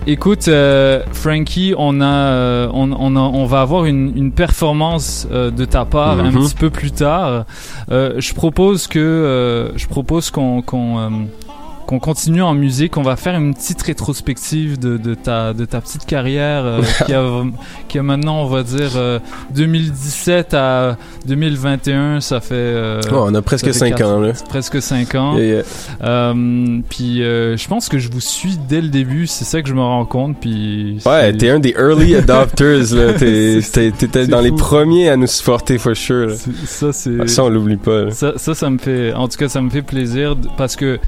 écoute, 0.06 0.48
euh, 0.48 1.02
Frankie, 1.12 1.74
on, 1.76 2.00
a, 2.00 2.04
euh, 2.06 2.68
on, 2.72 2.92
on, 2.92 3.16
a- 3.16 3.20
on 3.20 3.44
va 3.46 3.60
avoir 3.60 3.84
une, 3.84 4.12
une 4.16 4.32
performance 4.32 5.26
euh, 5.30 5.50
de 5.50 5.64
ta 5.64 5.84
part 5.84 6.18
un 6.20 6.30
Mhm. 6.30 6.42
petit 6.44 6.54
peu 6.54 6.70
plus 6.70 6.90
tard. 6.92 7.44
Euh, 7.90 8.14
je 8.18 8.34
propose 8.34 8.86
que 8.86 8.98
euh, 8.98 9.76
je 9.76 9.86
propose 9.86 10.30
qu'on 10.30 10.62
euh, 10.70 11.08
qu'on 11.86 11.98
continue 11.98 12.42
en 12.42 12.54
musique. 12.54 12.96
On 12.96 13.02
va 13.02 13.16
faire 13.16 13.34
une 13.36 13.54
petite 13.54 13.82
rétrospective 13.82 14.78
de, 14.78 14.96
de 14.96 15.14
ta 15.14 15.52
de 15.52 15.64
ta 15.64 15.80
petite 15.80 16.06
carrière 16.06 16.64
euh, 16.64 16.80
qui 17.06 17.12
a 17.14 17.42
qui 17.88 17.98
a 17.98 18.02
maintenant 18.02 18.42
on 18.42 18.46
va 18.46 18.62
dire 18.62 18.92
euh, 18.96 19.18
2017 19.54 20.54
à 20.54 20.96
2021. 21.26 22.20
Ça 22.20 22.40
fait 22.40 22.54
euh, 22.54 23.00
on 23.10 23.34
a 23.34 23.42
presque 23.42 23.66
ça 23.66 23.72
fait 23.72 23.78
cinq 23.78 23.96
quatre- 23.96 24.10
ans, 24.10 24.20
là. 24.20 24.32
Presque 24.48 24.80
5 24.82 25.14
ans. 25.14 25.36
Yeah, 25.38 25.46
yeah. 25.46 25.62
Euh, 26.02 26.80
puis 26.88 27.22
euh, 27.22 27.56
je 27.56 27.68
pense 27.68 27.88
que 27.88 27.98
je 27.98 28.10
vous 28.10 28.20
suis 28.20 28.56
dès 28.68 28.80
le 28.80 28.88
début, 28.88 29.26
c'est 29.26 29.44
ça 29.44 29.62
que 29.62 29.68
je 29.68 29.74
me 29.74 29.80
rends 29.80 30.04
compte. 30.04 30.36
Puis 30.40 30.98
Ouais, 31.06 31.32
t'es 31.36 31.50
un 31.50 31.58
des 31.60 31.74
early 31.78 32.16
adopters, 32.16 32.94
là. 32.94 33.12
T'étais 33.18 34.26
dans 34.26 34.40
les 34.40 34.52
premiers 34.52 35.08
à 35.08 35.16
nous 35.16 35.26
supporter, 35.26 35.78
for 35.78 35.96
sure. 35.96 36.26
là. 36.28 36.34
Ça, 36.66 36.92
c'est. 36.92 37.28
Ça, 37.28 37.44
on 37.44 37.48
l'oublie 37.48 37.76
pas. 37.76 38.04
là. 38.04 38.10
Ça, 38.10 38.32
ça, 38.36 38.54
ça 38.54 38.70
me 38.70 38.78
fait. 38.78 39.12
En 39.12 39.28
tout 39.28 39.38
cas, 39.38 39.48
ça 39.48 39.60
me 39.60 39.70
fait 39.70 39.82
plaisir 39.82 40.36
parce 40.56 40.76
que. 40.76 40.98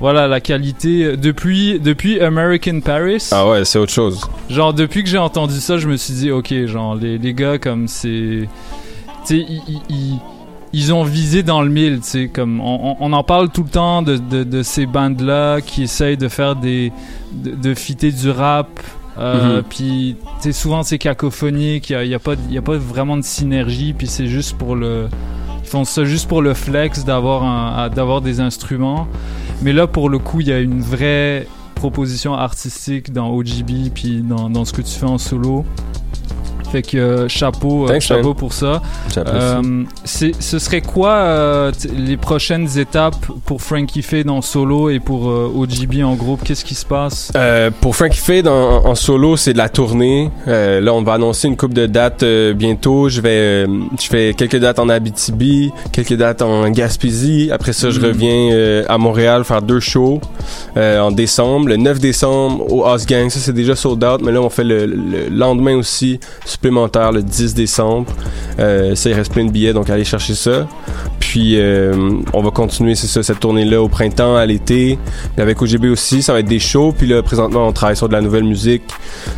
Voilà, 0.00 0.28
la 0.28 0.40
qualité. 0.40 1.16
Depuis, 1.16 1.80
depuis 1.80 2.20
American 2.20 2.80
Paris. 2.80 3.28
Ah 3.32 3.48
ouais, 3.48 3.64
c'est 3.64 3.78
autre 3.78 3.92
chose. 3.92 4.20
Genre, 4.48 4.72
depuis 4.72 5.02
que 5.02 5.08
j'ai 5.08 5.18
entendu 5.18 5.54
ça, 5.60 5.76
je 5.78 5.88
me 5.88 5.96
suis 5.96 6.14
dit, 6.14 6.30
ok, 6.30 6.54
genre, 6.66 6.94
les, 6.94 7.18
les 7.18 7.34
gars, 7.34 7.58
comme 7.58 7.88
c'est. 7.88 8.48
Tu 9.26 9.40
sais, 9.42 9.46
ils, 9.90 10.20
ils- 10.72 10.92
ont 10.92 11.02
visé 11.02 11.42
dans 11.42 11.62
le 11.62 11.68
mille, 11.70 11.98
tu 12.00 12.06
sais, 12.08 12.28
comme. 12.28 12.60
On, 12.60 12.96
on- 13.00 13.12
en 13.12 13.22
parle 13.24 13.48
tout 13.50 13.64
le 13.64 13.70
temps 13.70 14.02
de, 14.02 14.16
de, 14.18 14.44
de 14.44 14.62
ces 14.62 14.86
bandes-là 14.86 15.60
qui 15.60 15.82
essayent 15.82 16.16
de 16.16 16.28
faire 16.28 16.54
des. 16.54 16.92
de, 17.32 17.50
de 17.56 17.74
fitter 17.74 18.12
du 18.12 18.30
rap. 18.30 18.68
Euh, 19.18 19.56
Mhm. 19.56 19.62
Puis, 19.68 20.16
tu 20.40 20.42
sais, 20.44 20.52
souvent 20.52 20.84
c'est 20.84 20.98
cacophonique, 20.98 21.90
il 21.90 22.06
n'y 22.08 22.14
a, 22.14 22.20
pas 22.20 22.34
y 22.50 22.56
a 22.56 22.62
pas 22.62 22.76
vraiment 22.76 23.16
de 23.16 23.22
synergie, 23.24 23.92
puis 23.92 24.06
c'est 24.06 24.28
juste 24.28 24.56
pour 24.56 24.76
le. 24.76 25.08
Font 25.68 25.84
ça 25.84 26.04
juste 26.04 26.28
pour 26.28 26.40
le 26.40 26.54
flex 26.54 27.04
d'avoir 27.04 28.22
des 28.22 28.40
instruments. 28.40 29.06
Mais 29.60 29.74
là, 29.74 29.86
pour 29.86 30.08
le 30.08 30.18
coup, 30.18 30.40
il 30.40 30.48
y 30.48 30.52
a 30.52 30.60
une 30.60 30.80
vraie 30.80 31.46
proposition 31.74 32.32
artistique 32.32 33.12
dans 33.12 33.28
OGB 33.30 33.90
puis 33.94 34.22
dans, 34.22 34.48
dans 34.48 34.64
ce 34.64 34.72
que 34.72 34.80
tu 34.80 34.92
fais 34.98 35.04
en 35.04 35.18
solo. 35.18 35.66
Fait 36.72 36.82
que 36.82 36.96
euh, 36.98 37.28
chapeau, 37.28 37.84
euh, 37.84 37.88
Thanks, 37.88 38.02
chapeau 38.02 38.28
man. 38.28 38.36
pour 38.36 38.52
ça. 38.52 38.82
Euh, 39.16 39.84
ce 40.04 40.58
serait 40.58 40.80
quoi 40.82 41.70
les 41.96 42.16
prochaines 42.16 42.78
étapes 42.78 43.16
pour 43.44 43.62
Frankie 43.62 44.02
Fade 44.02 44.28
en 44.28 44.42
solo 44.42 44.90
et 44.90 44.98
pour 45.00 45.26
OGB 45.26 46.02
en 46.04 46.14
groupe? 46.14 46.42
Qu'est-ce 46.44 46.64
qui 46.64 46.74
se 46.74 46.84
passe? 46.86 47.32
Pour 47.80 47.96
Frankie 47.96 48.18
Fade 48.18 48.48
en, 48.48 48.84
en 48.86 48.94
solo, 48.94 49.36
c'est 49.36 49.52
de 49.52 49.58
la 49.58 49.68
tournée. 49.68 50.30
Là, 50.46 50.92
on 50.92 51.02
va 51.02 51.14
annoncer 51.14 51.48
une 51.48 51.56
coupe 51.56 51.74
de 51.74 51.86
dates 51.86 52.24
bientôt. 52.54 53.08
Je 53.08 53.20
vais, 53.20 53.64
je 54.00 54.06
fais 54.08 54.34
quelques 54.36 54.58
dates 54.58 54.78
en 54.78 54.88
Abitibi, 54.88 55.70
quelques 55.92 56.14
dates 56.14 56.42
en 56.42 56.68
Gaspésie. 56.70 57.50
Après 57.52 57.72
ça, 57.72 57.90
je 57.90 57.98
Mm. 58.00 58.04
reviens 58.04 58.84
à 58.88 58.98
Montréal 58.98 59.44
faire 59.44 59.62
deux 59.62 59.80
shows 59.80 60.20
en 60.76 61.10
décembre. 61.10 61.68
Le 61.68 61.76
9 61.76 61.98
décembre 61.98 62.72
au 62.72 62.84
House 62.84 63.06
Gang, 63.06 63.28
ça 63.30 63.38
c'est 63.40 63.52
déjà 63.52 63.74
sold 63.76 64.02
out, 64.04 64.20
mais 64.22 64.32
là 64.32 64.40
on 64.40 64.50
fait 64.50 64.64
le, 64.64 64.86
le 64.86 65.28
lendemain 65.30 65.76
aussi 65.76 66.20
supplémentaire 66.62 67.12
le 67.12 67.22
10 67.22 67.54
décembre. 67.54 68.06
Euh, 68.58 68.96
ça 68.96 69.08
il 69.10 69.14
reste 69.14 69.32
plein 69.32 69.44
de 69.44 69.50
billets, 69.52 69.72
donc 69.72 69.88
allez 69.90 70.02
chercher 70.04 70.34
ça. 70.34 70.66
Puis 71.20 71.54
euh, 71.56 71.94
on 72.32 72.42
va 72.42 72.50
continuer, 72.50 72.96
c'est 72.96 73.06
ça, 73.06 73.22
cette 73.22 73.38
tournée-là 73.38 73.80
au 73.80 73.88
printemps, 73.88 74.34
à 74.34 74.44
l'été. 74.44 74.98
Avec 75.36 75.62
OGB 75.62 75.84
aussi, 75.86 76.20
ça 76.20 76.32
va 76.32 76.40
être 76.40 76.48
des 76.48 76.58
shows. 76.58 76.92
Puis 76.96 77.06
là, 77.06 77.22
présentement, 77.22 77.68
on 77.68 77.72
travaille 77.72 77.96
sur 77.96 78.08
de 78.08 78.12
la 78.14 78.20
nouvelle 78.20 78.42
musique. 78.44 78.82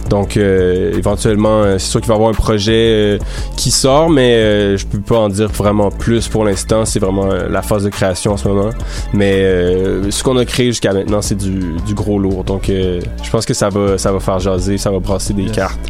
Donc, 0.09 0.37
euh, 0.39 0.97
éventuellement, 0.97 1.63
euh, 1.63 1.77
c'est 1.79 1.91
sûr 1.91 2.01
qu'il 2.01 2.09
va 2.09 2.15
y 2.15 2.17
avoir 2.17 2.31
un 2.31 2.35
projet 2.35 2.73
euh, 2.75 3.19
qui 3.57 3.71
sort, 3.71 4.09
mais 4.09 4.35
euh, 4.37 4.77
je 4.79 4.87
peux 4.87 5.01
pas 5.01 5.19
en 5.19 5.29
dire 5.29 5.49
vraiment 5.49 5.91
plus 5.91 6.27
pour 6.29 6.45
l'instant. 6.47 6.87
C'est 6.87 7.01
vraiment 7.01 7.27
la 7.27 7.61
phase 7.61 7.85
de 7.85 7.91
création 7.91 8.33
en 8.33 8.37
ce 8.39 8.49
moment. 8.49 8.71
Mais 9.13 9.33
euh, 9.43 10.11
ce 10.11 10.23
qu'on 10.23 10.39
a 10.39 10.47
créé 10.47 10.67
jusqu'à 10.69 10.95
maintenant, 10.95 11.21
c'est 11.21 11.35
du, 11.37 11.75
du 11.87 11.93
gros 11.95 12.19
lourd. 12.19 12.45
Donc, 12.45 12.71
euh, 12.71 13.01
je 13.23 13.29
pense 13.31 13.45
que 13.45 13.53
ça 13.55 13.69
va, 13.69 13.99
ça 13.99 14.11
va 14.11 14.21
faire 14.21 14.39
jaser, 14.39 14.79
ça 14.79 14.91
va 14.91 15.01
brasser 15.01 15.35
des 15.35 15.43
Yes. 15.43 15.53
cartes. 15.53 15.81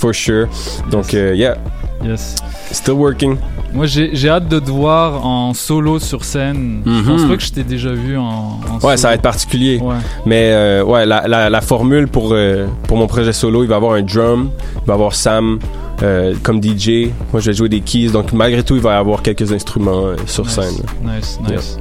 For 0.00 0.14
sure. 0.14 0.46
Donc, 0.90 1.12
euh, 1.14 1.34
yeah. 1.34 1.56
Yes. 2.02 2.34
Still 2.72 2.94
working. 2.94 3.36
Moi, 3.74 3.84
j'ai 3.86 4.28
hâte 4.30 4.48
de 4.48 4.58
te 4.58 4.70
voir 4.70 5.24
en 5.26 5.52
solo 5.52 5.98
sur 5.98 6.24
scène. 6.24 6.82
Je 6.86 6.90
Mhm. 6.90 7.04
pense 7.04 7.24
pas 7.24 7.36
que 7.36 7.42
je 7.42 7.52
t'ai 7.52 7.62
déjà 7.64 7.92
vu 7.92 8.16
en, 8.16 8.22
en 8.24 8.74
Ouais, 8.76 8.80
solo. 8.80 8.96
ça 8.96 9.08
va 9.08 9.14
être 9.14 9.22
particulier. 9.22 9.78
Ouais. 9.78 9.96
Mais 10.24 10.50
euh, 10.52 10.82
ouais, 10.82 11.04
la, 11.04 11.28
la, 11.28 11.50
la 11.50 11.60
formule 11.60 12.08
pour, 12.08 12.30
euh, 12.32 12.66
pour 12.88 12.96
mon 12.96 13.06
projet 13.06 13.32
solo, 13.34 13.62
il 13.62 13.68
va 13.68 13.74
y 13.74 13.76
avoir 13.76 13.92
un 13.92 14.02
drum, 14.02 14.50
il 14.76 14.86
va 14.86 14.94
y 14.94 14.96
avoir 14.96 15.14
Sam 15.14 15.58
euh, 16.02 16.34
comme 16.42 16.62
DJ. 16.62 17.10
Moi, 17.32 17.40
je 17.42 17.50
vais 17.50 17.56
jouer 17.56 17.68
des 17.68 17.80
keys. 17.80 18.08
Donc, 18.08 18.32
malgré 18.32 18.62
tout, 18.62 18.74
il 18.76 18.80
va 18.82 18.94
y 18.94 18.96
avoir 18.96 19.20
quelques 19.20 19.52
instruments 19.52 20.06
sur 20.26 20.44
Nice, 20.46 20.54
scène. 20.54 20.82
Nice, 21.04 21.38
nice. 21.46 21.78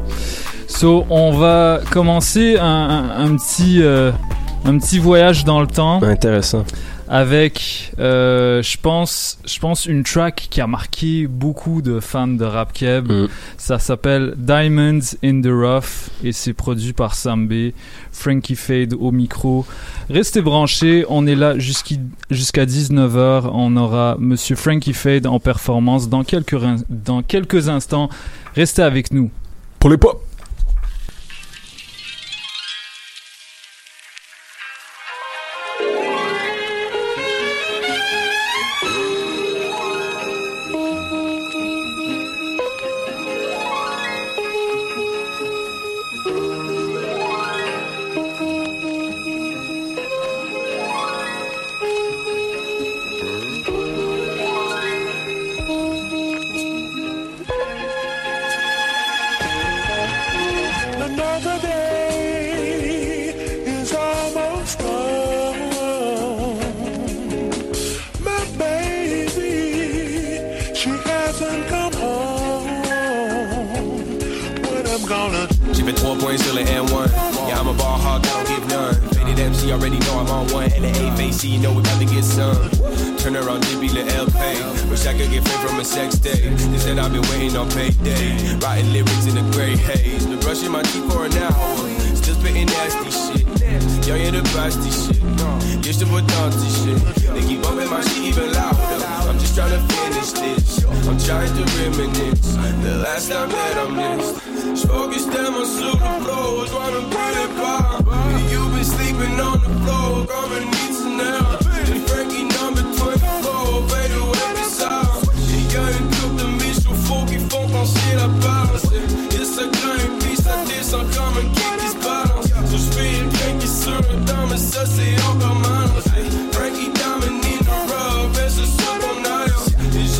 So, 0.68 1.06
on 1.10 1.32
va 1.32 1.80
commencer 1.90 2.58
un, 2.60 2.66
un- 2.66 3.26
un 3.26 3.36
petit, 3.38 3.82
un 4.66 4.78
petit 4.78 5.00
voyage 5.00 5.46
dans 5.46 5.62
le 5.62 5.68
temps. 5.68 6.04
Intéressant. 6.04 6.66
Avec, 7.12 7.92
euh, 7.98 8.62
je 8.62 8.78
pense, 8.78 9.40
je 9.44 9.58
pense 9.58 9.88
une 9.88 10.04
track 10.04 10.48
qui 10.52 10.62
a 10.62 10.68
marqué 10.68 11.26
beaucoup 11.26 11.82
de 11.82 12.00
fans 12.00 12.28
de 12.28 12.46
rap 12.46 12.72
keb. 12.72 13.12
Mm. 13.12 13.28
Ça 13.58 13.80
s'appelle 13.80 14.36
Diamonds 14.38 15.16
in 15.24 15.42
the 15.42 15.48
Rough 15.48 16.12
et 16.24 16.32
c'est 16.32 16.54
produit 16.54 16.94
par 16.94 17.16
Sambé, 17.16 17.74
Frankie 18.12 18.56
Fade 18.56 18.94
au 18.94 19.12
micro. 19.12 19.66
Restez 20.12 20.42
branchés, 20.42 21.04
on 21.10 21.26
est 21.26 21.36
là 21.36 21.58
jusqu'à 21.58 22.66
19h. 22.66 23.50
On 23.54 23.76
aura 23.76 24.16
Monsieur 24.20 24.56
Frankie 24.56 24.94
Fade 24.94 25.26
en 25.26 25.40
performance 25.40 26.10
dans 26.10 26.24
quelques, 26.24 26.58
dans 26.90 27.24
quelques 27.24 27.70
instants. 27.70 28.10
Restez 28.56 28.84
avec 28.84 29.12
nous. 29.12 29.32
Pour 29.80 29.90
les 29.90 29.98
pop. 29.98 30.29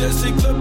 Et 0.00 0.08
je 0.08 0.08
sais 0.12 0.32
que 0.32 0.46
le 0.46 0.54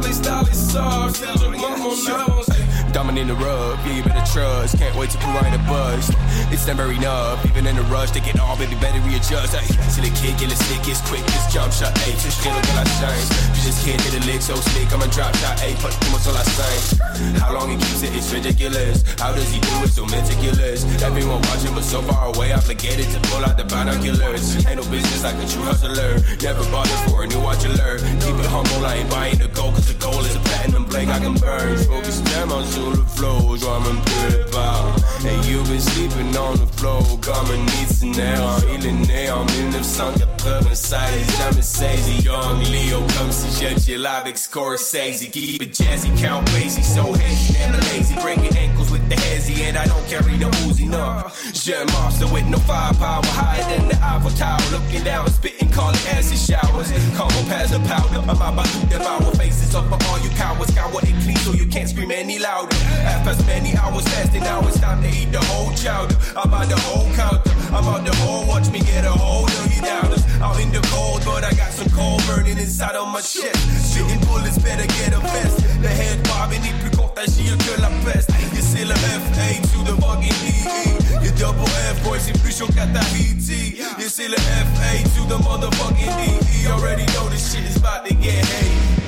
Diamond 2.91 3.19
in 3.19 3.27
the 3.27 3.35
rub, 3.35 3.77
yeah, 3.85 3.97
you 3.97 4.03
better 4.03 4.25
trust. 4.33 4.77
Can't 4.77 4.95
wait 4.97 5.09
to 5.11 5.17
right 5.37 5.45
in 5.45 5.53
a 5.53 5.63
buzz. 5.69 6.09
It's 6.49 6.65
never 6.65 6.91
enough, 6.91 7.45
even 7.45 7.67
in 7.67 7.77
a 7.77 7.83
rush. 7.83 8.11
Take 8.11 8.27
it 8.27 8.39
all, 8.39 8.57
baby, 8.57 8.75
better 8.81 8.99
readjust. 9.05 9.53
Hey, 9.53 9.65
see 9.93 10.01
the 10.01 10.11
kick, 10.17 10.41
get 10.41 10.51
a 10.51 10.57
stick, 10.57 10.81
it's 10.89 11.01
quick, 11.05 11.21
this 11.21 11.53
jump 11.53 11.71
shot. 11.71 11.95
Hey, 11.99 12.13
just 12.17 12.41
feel 12.41 12.57
que 12.57 12.73
la 12.73 12.83
change. 12.97 13.29
You 13.55 13.61
just 13.69 13.85
can't 13.85 14.01
hit 14.01 14.17
a 14.17 14.21
lick 14.25 14.41
so 14.41 14.55
slick, 14.55 14.89
I'm 14.89 15.01
a 15.01 15.07
drop 15.13 15.35
shot. 15.37 15.59
Hey, 15.59 15.77
put 15.77 15.93
too 16.01 16.09
much 16.09 16.25
on 16.25 16.33
la 16.33 16.43
sing. 16.43 16.99
How 17.37 17.53
long 17.53 17.69
he 17.69 17.77
keeps 17.77 18.01
it, 18.01 18.15
it's 18.15 18.33
ridiculous. 18.33 19.05
How 19.21 19.33
does 19.33 19.49
he 19.53 19.61
do 19.61 19.73
it 19.85 19.93
so 19.93 20.05
meticulous? 20.05 20.83
Everyone 21.03 21.41
watching, 21.53 21.73
but 21.77 21.85
so 21.85 22.01
far 22.01 22.33
away, 22.33 22.53
obligated 22.53 23.05
to 23.13 23.19
pull 23.29 23.45
out 23.45 23.57
the 23.57 23.65
binoculars. 23.69 24.65
Ain't 24.65 24.81
no 24.81 24.85
business 24.89 25.23
like 25.23 25.37
a 25.37 25.45
true 25.45 25.63
hustler. 25.63 26.17
Never 26.41 26.65
bothered 26.73 27.01
for 27.05 27.23
a 27.23 27.27
new 27.27 27.39
watcher. 27.39 27.69
Keep 27.69 28.37
it 28.41 28.49
humble, 28.49 28.81
I 28.85 29.05
ain't 29.05 29.09
buying 29.09 29.37
the 29.37 29.47
gold, 29.53 29.75
cause 29.75 29.87
the 29.87 29.97
gold 30.01 30.25
is 30.25 30.35
a 30.35 30.41
platinum 30.59 30.85
blade 30.85 31.09
I 31.09 31.19
can 31.19 31.33
burn. 31.35 31.77
Focus 31.77 32.21
them 32.21 32.51
on 32.51 32.65
sur 32.65 32.89
le 32.91 33.03
flow, 33.15 33.55
je 33.55 33.65
vois 33.65 33.79
même 33.79 34.01
plus 34.01 34.37
le 34.37 34.45
pas. 34.45 34.95
And 35.21 35.45
you've 35.45 35.67
been 35.67 35.81
sleeping 35.81 36.35
on 36.37 36.53
the 36.55 36.67
floor 36.77 37.03
comme 37.21 37.51
un 37.51 37.65
itinéraire. 37.83 38.59
Il 38.73 38.85
est 38.85 38.91
né 38.91 39.29
1996, 39.29 41.01
jamais 41.37 41.61
saisi. 41.61 42.21
Young 42.23 42.63
Leo, 42.71 42.99
comme 43.17 43.31
si 43.31 43.47
j'étais 43.59 43.97
là 43.97 44.17
avec 44.21 44.37
Scorsese. 44.37 45.29
Keep 45.31 45.61
it 45.61 45.73
jazzy, 45.73 46.09
count 46.21 46.45
Basie, 46.53 46.83
so 46.83 47.13
hazy, 47.13 47.53
never 47.53 47.81
lazy. 47.93 48.15
Breaking 48.21 48.55
ankles 48.57 48.91
with 48.91 49.07
the 49.09 49.15
hezzy, 49.15 49.63
and 49.67 49.77
I 49.77 49.85
don't 49.85 50.07
carry 50.07 50.37
no 50.37 50.49
Uzi, 50.67 50.87
no. 50.87 51.23
Un 51.69 51.85
monster 51.93 52.27
with 52.33 52.47
no 52.47 52.57
firepower, 52.59 53.21
higher 53.25 53.63
than 53.77 53.89
the 53.89 53.95
Eiffel 54.01 54.31
Tower. 54.31 54.59
Looking 54.71 55.03
down, 55.03 55.29
spitting, 55.29 55.69
calling 55.69 55.99
acid 56.09 56.39
showers. 56.39 56.91
Combo 57.15 57.43
pass 57.47 57.69
the 57.71 57.79
powder, 57.87 58.19
I'm 58.19 58.29
about 58.29 58.65
to 58.65 58.85
devour 58.87 59.31
faces 59.35 59.75
up 59.75 59.85
for 59.87 59.99
all 60.07 60.19
you 60.19 60.29
cowards. 60.31 60.48
Cower 60.49 60.99
and 61.05 61.21
clean 61.23 61.37
so 61.37 61.53
you 61.53 61.67
can't 61.67 61.87
scream 61.89 62.11
any 62.11 62.39
louder. 62.39 62.75
Past 63.23 63.45
many 63.45 63.75
hours 63.77 64.03
fasting, 64.09 64.41
now 64.41 64.65
it's 64.67 64.79
time 64.79 65.01
to 65.03 65.09
eat 65.09 65.31
the 65.31 65.39
whole 65.45 65.71
chowder. 65.75 66.15
I'm 66.35 66.53
on 66.53 66.67
the 66.67 66.79
whole 66.87 67.07
counter, 67.15 67.51
I'm 67.71 67.87
on 67.87 68.03
the 68.03 68.15
whole, 68.15 68.47
watch 68.47 68.69
me 68.71 68.79
get 68.79 69.05
a 69.05 69.11
hold 69.11 69.49
of 69.49 69.75
you 69.75 69.81
doubters. 69.81 70.23
Out 70.41 70.59
in 70.59 70.71
the 70.71 70.81
cold, 70.91 71.21
but 71.25 71.43
I 71.43 71.53
got 71.53 71.71
some 71.71 71.89
cold 71.91 72.23
burning 72.27 72.57
inside 72.57 72.95
of 72.95 73.07
my 73.07 73.21
chest. 73.21 73.59
Shitting 73.91 74.25
bullets, 74.25 74.57
better 74.57 74.87
get 74.87 75.13
a 75.13 75.19
vest. 75.19 75.57
The 75.81 75.89
head 75.89 76.23
bobbing, 76.23 76.61
n'est 76.61 76.77
plus 76.81 76.91
contagieux 76.97 77.55
que 77.55 77.81
la 77.81 77.89
peste. 78.03 78.29
Et 78.57 78.61
c'est 78.61 78.85
le 78.85 78.95
F-A 78.95 79.61
to 79.69 79.83
the 79.85 79.95
fucking 80.01 80.33
E. 80.33 81.23
Le 81.23 81.31
double 81.37 81.65
F, 81.93 82.03
boy, 82.03 82.19
c'est 82.19 82.37
plus 82.41 82.57
chaud 82.57 82.67
qu'à 82.73 82.87
Tahiti. 82.87 83.77
Et 83.99 84.09
c'est 84.09 84.27
le 84.27 84.37
F-A 84.37 85.03
to 85.15 85.25
the 85.27 85.37
motherfucking 85.43 86.09
E. 86.09 86.63
You 86.63 86.71
already 86.71 87.05
know 87.13 87.29
this 87.29 87.53
shit 87.53 87.63
is 87.69 87.77
about 87.77 88.05
to 88.07 88.13
get 88.15 88.43
hate. 88.45 88.98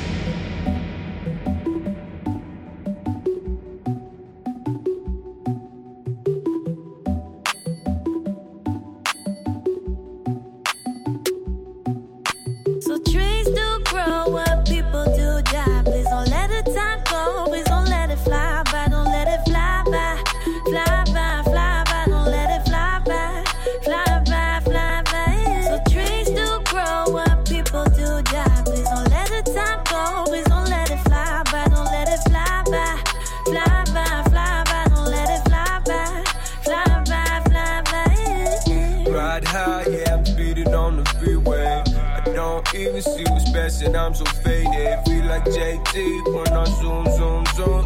Don't 43.01 43.17
see 43.17 43.23
what's 43.31 43.49
best, 43.51 43.81
and 43.83 43.95
I'm 43.95 44.13
so 44.13 44.25
faded. 44.25 44.99
Feel 45.05 45.25
like 45.25 45.45
JT 45.45 46.33
when 46.33 46.47
I 46.53 46.65
zoom, 46.65 47.05
zoom, 47.17 47.45
zoom. 47.55 47.83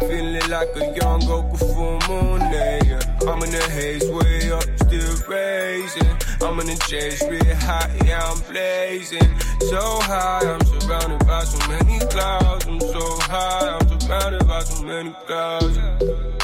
Feeling 0.00 0.50
like 0.50 0.68
a 0.76 0.94
young 1.00 1.20
Goku 1.22 1.58
full 1.58 1.98
moon, 2.08 2.40
yeah. 2.52 3.00
I'm 3.28 3.42
in 3.42 3.50
the 3.50 3.66
haze, 3.72 4.04
way 4.08 4.50
up, 4.52 4.62
still 4.86 5.16
raising. 5.28 6.16
I'm 6.42 6.60
in 6.60 6.66
the 6.66 6.84
chase, 6.88 7.22
real 7.28 7.56
hot, 7.56 7.90
yeah, 8.04 8.24
I'm 8.24 8.40
blazing. 8.50 9.38
So 9.70 10.00
high, 10.02 10.40
I'm 10.44 10.64
surrounded 10.80 11.26
by 11.26 11.44
so 11.44 11.68
many 11.68 11.98
clouds. 12.06 12.66
I'm 12.66 12.80
so 12.80 13.18
high, 13.20 13.78
I'm 13.80 14.00
surrounded 14.00 14.46
by 14.46 14.60
so 14.60 14.82
many 14.82 15.14
clouds. 15.26 16.35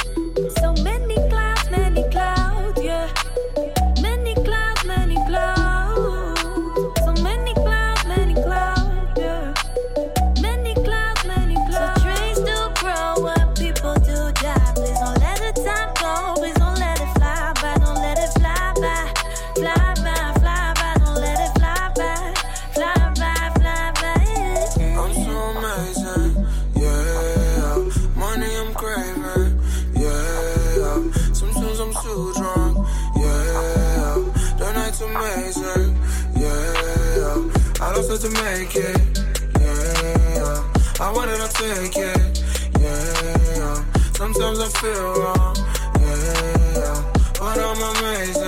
To 38.23 38.31
make 38.31 38.77
it, 38.77 39.19
yeah. 39.59 40.62
I 41.01 41.12
wanted 41.12 41.39
to 41.39 41.49
take 41.55 41.97
it, 41.97 42.43
yeah. 42.78 43.85
Sometimes 44.15 44.61
I 44.61 44.69
feel 44.78 45.15
wrong, 45.15 45.57
yeah. 45.99 47.03
But 47.40 47.59
I'm 47.59 47.82
amazing, 47.97 48.41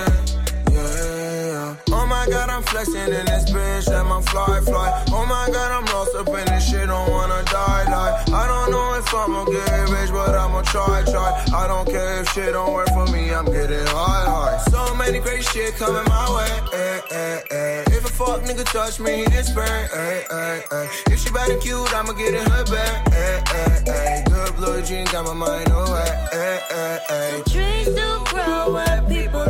flexing 2.66 3.12
in 3.12 3.26
this 3.26 3.50
bitch, 3.50 3.88
let 3.88 4.06
my 4.06 4.20
fly 4.22 4.60
fly. 4.60 5.04
Oh 5.12 5.26
my 5.26 5.48
god, 5.52 5.70
I'm 5.72 5.84
lost 5.94 6.14
up 6.14 6.28
in 6.28 6.44
this 6.46 6.68
shit, 6.70 6.86
don't 6.86 7.10
wanna 7.10 7.42
die 7.44 7.84
like. 7.84 8.32
I 8.32 8.46
don't 8.46 8.70
know 8.70 8.94
if 8.94 9.14
I'ma 9.14 9.44
get 9.44 9.88
rich, 9.90 10.10
but 10.10 10.34
I'ma 10.34 10.62
try, 10.62 11.02
try. 11.04 11.44
I 11.54 11.66
don't 11.66 11.86
care 11.86 12.20
if 12.20 12.28
shit 12.32 12.52
don't 12.52 12.72
work 12.72 12.88
for 12.88 13.06
me, 13.06 13.32
I'm 13.32 13.46
getting 13.46 13.86
high, 13.86 14.24
high. 14.26 14.58
So 14.70 14.94
many 14.94 15.18
great 15.20 15.44
shit 15.44 15.74
coming 15.76 16.04
my 16.08 16.26
way, 16.36 16.78
eh, 16.78 17.00
eh, 17.10 17.40
eh. 17.50 17.84
If 17.96 18.04
a 18.04 18.08
fuck 18.08 18.42
nigga 18.42 18.64
touch 18.72 19.00
me, 19.00 19.24
it's 19.26 19.50
burn, 19.50 19.66
eh, 19.92 20.22
eh, 20.30 20.60
eh. 20.72 20.88
If 21.10 21.20
she 21.20 21.30
bad 21.30 21.50
and 21.50 21.60
cute, 21.62 21.92
I'ma 21.94 22.12
get 22.12 22.34
in 22.34 22.50
her 22.50 22.64
bed, 22.64 23.12
eh, 23.12 23.42
eh, 23.54 23.92
eh. 23.92 24.24
Good 24.24 24.56
blue 24.56 24.82
jeans, 24.82 25.10
got 25.12 25.24
my 25.26 25.34
mind 25.34 25.70
away, 25.70 26.28
eh, 26.32 26.60
eh, 26.70 26.98
eh. 27.10 27.42
Trees 27.46 27.86
do 27.86 28.24
grow, 28.26 28.72
what 28.72 29.08
people 29.08 29.44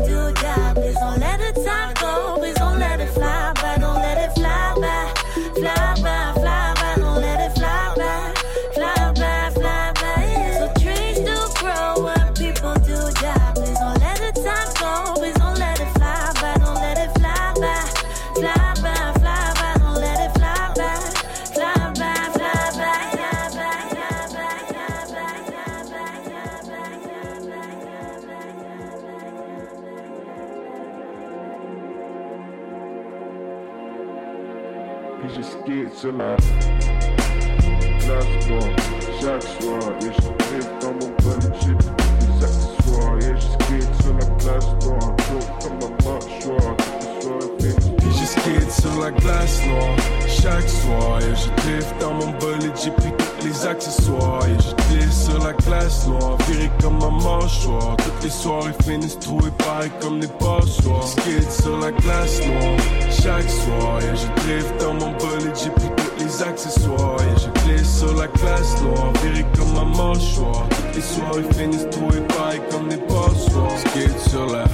la 49.05 49.10
glace 49.10 49.60
noire 49.66 49.97
chaque 50.26 50.68
soir 50.68 51.18
et 51.20 51.35
je 51.36 51.62
drift 51.62 51.94
dans 52.01 52.14
mon 52.14 52.31
bolide, 52.39 52.72
j'ai 52.82 52.90
pris 52.90 53.12
tous 53.18 53.47
les 53.47 53.66
accessoires 53.66 54.47
et 54.47 54.56
je 54.62 54.94
glisse 54.94 55.24
sur 55.26 55.39
la 55.44 55.52
glace 55.52 56.06
noire, 56.06 56.39
viré 56.48 56.70
comme 56.81 57.02
un 57.02 57.10
mâchoire. 57.10 57.97
Toutes 57.98 58.24
les 58.24 58.31
soirées 58.31 58.72
finissent 58.82 59.18
trouées 59.18 59.51
pareil 59.59 59.90
comme 60.01 60.20
des 60.20 60.28
passoires. 60.28 61.06
Skate 61.06 61.51
sur 61.51 61.78
la 61.78 61.93
glace 61.93 62.40
noire 62.47 62.78
chaque 63.10 63.51
soir 63.51 64.01
et 64.01 64.16
je 64.16 64.43
drift 64.43 64.81
dans 64.81 64.94
mon 64.94 65.12
bolide, 65.12 65.52
j'ai 65.62 65.70
pris 65.70 65.90
tous 65.97 66.24
les 66.24 66.43
accessoires 66.43 67.18
et 67.20 67.40
je 67.40 67.62
glisse 67.62 67.98
sur 67.98 68.14
la 68.14 68.26
glace 68.28 68.81
noire, 68.82 69.12
viré 69.22 69.44
comme 69.59 69.76
un 69.76 69.85
mâchoire. 69.85 70.66
Toutes 70.70 70.97
les 70.97 71.02
soirées 71.02 71.55
finissent 71.59 71.90
trouées 71.90 72.26
pareil 72.28 72.60
comme 72.70 72.89
des 72.89 72.97
passoires. 72.97 73.78
Skate 73.78 74.18
sur 74.31 74.47
la 74.47 74.64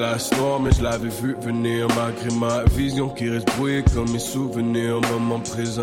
glace 0.00 0.30
noire, 0.38 0.58
mais 0.58 0.72
je 0.72 0.82
l'avais 0.82 1.10
vu 1.10 1.36
venir 1.42 1.86
malgré 1.94 2.34
ma 2.38 2.64
vision 2.74 3.10
qui 3.10 3.28
reste 3.28 3.46
brouillée 3.54 3.84
comme 3.94 4.10
mes 4.10 4.18
souvenirs, 4.18 4.98
moment 5.12 5.40
présent. 5.40 5.82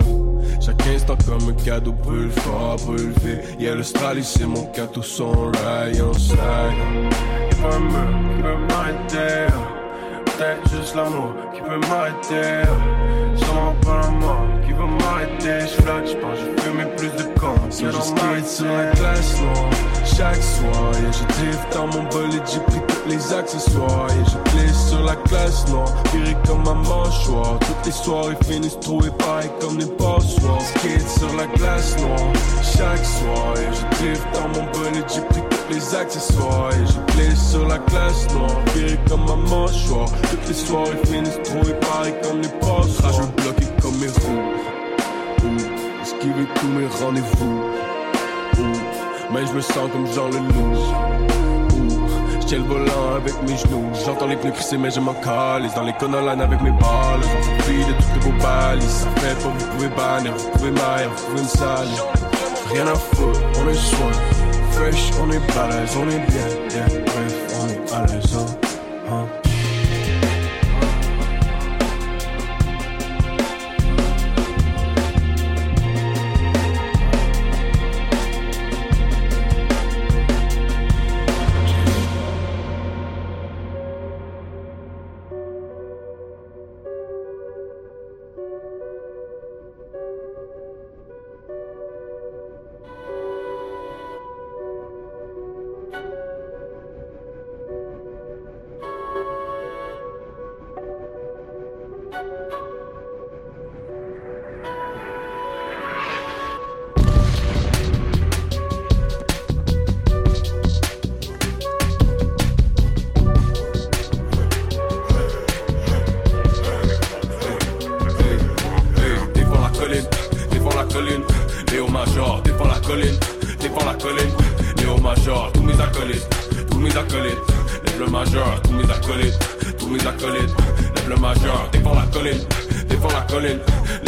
Chaque 0.60 0.88
instant 0.88 1.15
comme 1.23 1.49
un 1.49 1.64
cadeau 1.64 1.91
brûle 1.91 2.31
fort, 2.31 2.77
brûle 2.77 3.14
vite. 3.23 3.41
Yeah, 3.60 3.76
l'Australie, 3.76 4.23
c'est 4.23 4.48
mon 4.48 4.65
cadeau, 4.72 5.03
son 5.03 5.52
rayon 5.64 6.14
style. 6.14 6.35
Y'a 6.35 7.56
pas 7.61 7.76
un 7.76 7.80
mur 7.80 8.07
qui 8.34 8.41
peut 8.41 8.57
m'arrêter. 8.69 9.53
Peut-être 10.26 10.69
juste 10.76 10.95
l'amour 10.95 11.35
qui 11.53 11.61
peut 11.61 11.88
m'arrêter. 11.88 12.68
Sûrement 13.35 13.76
pas 13.85 14.02
la 14.02 14.10
mort 14.10 14.48
qui 14.65 14.73
va 14.73 14.85
m'arrêter. 14.85 15.68
J'flotte, 15.68 16.07
j'pense, 16.07 16.39
j'ai 16.39 16.64
fumé 16.64 16.85
plus 16.98 17.10
de. 17.10 17.27
So 17.69 17.85
je 17.91 18.02
skate 18.02 18.48
sur 18.48 18.65
la 18.65 18.91
glace 18.91 19.39
noire 19.41 19.69
chaque 20.18 20.41
soir 20.41 20.91
et 20.94 21.14
je 21.14 21.23
drift 21.35 21.73
dans 21.73 21.88
mon 21.88 22.03
bolide, 22.10 22.41
j'ai 22.52 22.60
pris 22.61 22.80
les 23.07 23.34
accessoires 23.34 24.07
et 24.11 24.29
je 24.29 24.51
glisse 24.51 24.89
sur 24.89 25.03
la 25.03 25.15
glace 25.15 25.67
noire, 25.69 25.91
viré 26.13 26.35
comme 26.45 26.67
un 26.67 26.75
mâchoire. 26.75 27.57
Toutes 27.59 27.85
les 27.85 27.91
soirées 27.91 28.38
finissent 28.45 28.79
trouées 28.79 29.11
pareil 29.17 29.49
comme 29.59 29.77
des 29.77 29.85
passoires. 29.85 30.61
Skate 30.61 31.07
sur 31.07 31.34
la 31.35 31.45
glace 31.47 31.97
noire 31.99 32.34
chaque 32.77 33.05
soir 33.05 33.53
et 33.57 33.73
je 33.73 33.97
drift 33.97 34.27
dans 34.34 34.47
mon 34.49 34.71
bolide, 34.71 35.05
j'ai 35.13 35.21
pris 35.21 35.41
tous 35.49 35.73
les 35.73 35.95
accessoires 35.95 36.71
et 36.73 36.85
je 36.85 37.13
glisse 37.13 37.51
sur 37.51 37.67
la 37.67 37.79
glace 37.79 38.27
noire, 38.34 38.51
viré 38.75 38.99
comme 39.09 39.23
un 39.29 39.49
mâchoire. 39.49 40.09
Toutes 40.29 40.47
les 40.47 40.53
soirées 40.53 40.97
finissent 41.05 41.41
trouées 41.43 41.73
pareil 41.79 42.13
comme 42.23 42.41
des 42.41 42.49
passoires. 42.59 43.13
Rageux 43.13 43.29
bloqué 43.38 43.65
comme 43.81 43.97
mes 43.97 44.07
roues. 44.07 44.53
Ouh, 45.43 46.01
esquiver 46.01 46.47
tous 46.55 46.67
mes 46.67 46.88
rendez-vous. 47.01 47.61
Ouh, 48.59 49.34
mais 49.34 49.45
je 49.45 49.53
me 49.53 49.61
sens 49.61 49.89
comme 49.91 50.07
Jean 50.13 50.27
Leloup. 50.27 50.77
Ouh, 50.77 51.36
tiens 52.47 52.59
le 52.59 52.63
volant 52.63 53.15
avec 53.17 53.33
mes 53.43 53.57
genoux. 53.57 53.85
J'entends 54.05 54.27
les 54.27 54.37
pneus 54.37 54.51
crisser, 54.51 54.77
mais 54.77 54.89
je 54.89 54.99
m'en 54.99 55.13
calisse. 55.13 55.73
Dans 55.75 55.83
les 55.83 55.93
conolines 55.93 56.41
avec 56.41 56.61
mes 56.61 56.71
balles. 56.71 57.21
J'en 57.21 57.57
profite 57.57 57.87
de 57.87 57.93
toutes 57.93 58.23
vos 58.23 58.41
balises. 58.41 58.87
Ça 59.03 59.09
fait 59.21 59.35
pas, 59.35 59.49
vous 59.49 59.65
pouvez 59.75 59.89
bannir, 59.89 60.33
vous 60.35 60.49
pouvez 60.51 60.71
mailler, 60.71 61.07
vous 61.15 61.25
pouvez 61.25 61.41
me 61.41 61.47
salir. 61.47 62.05
Rien 62.71 62.87
à 62.87 62.95
foutre, 62.95 63.41
on 63.61 63.69
est 63.69 63.73
soin. 63.75 64.11
Fresh, 64.71 65.11
on 65.21 65.31
est 65.31 65.39
balèze, 65.53 65.97
on 65.97 66.09
est 66.09 66.25
bien, 66.31 66.47
bien. 66.69 66.85
Bref, 67.05 67.35
on 67.61 67.67
est 67.69 67.93
à 67.93 68.05
l'aise, 68.05 68.56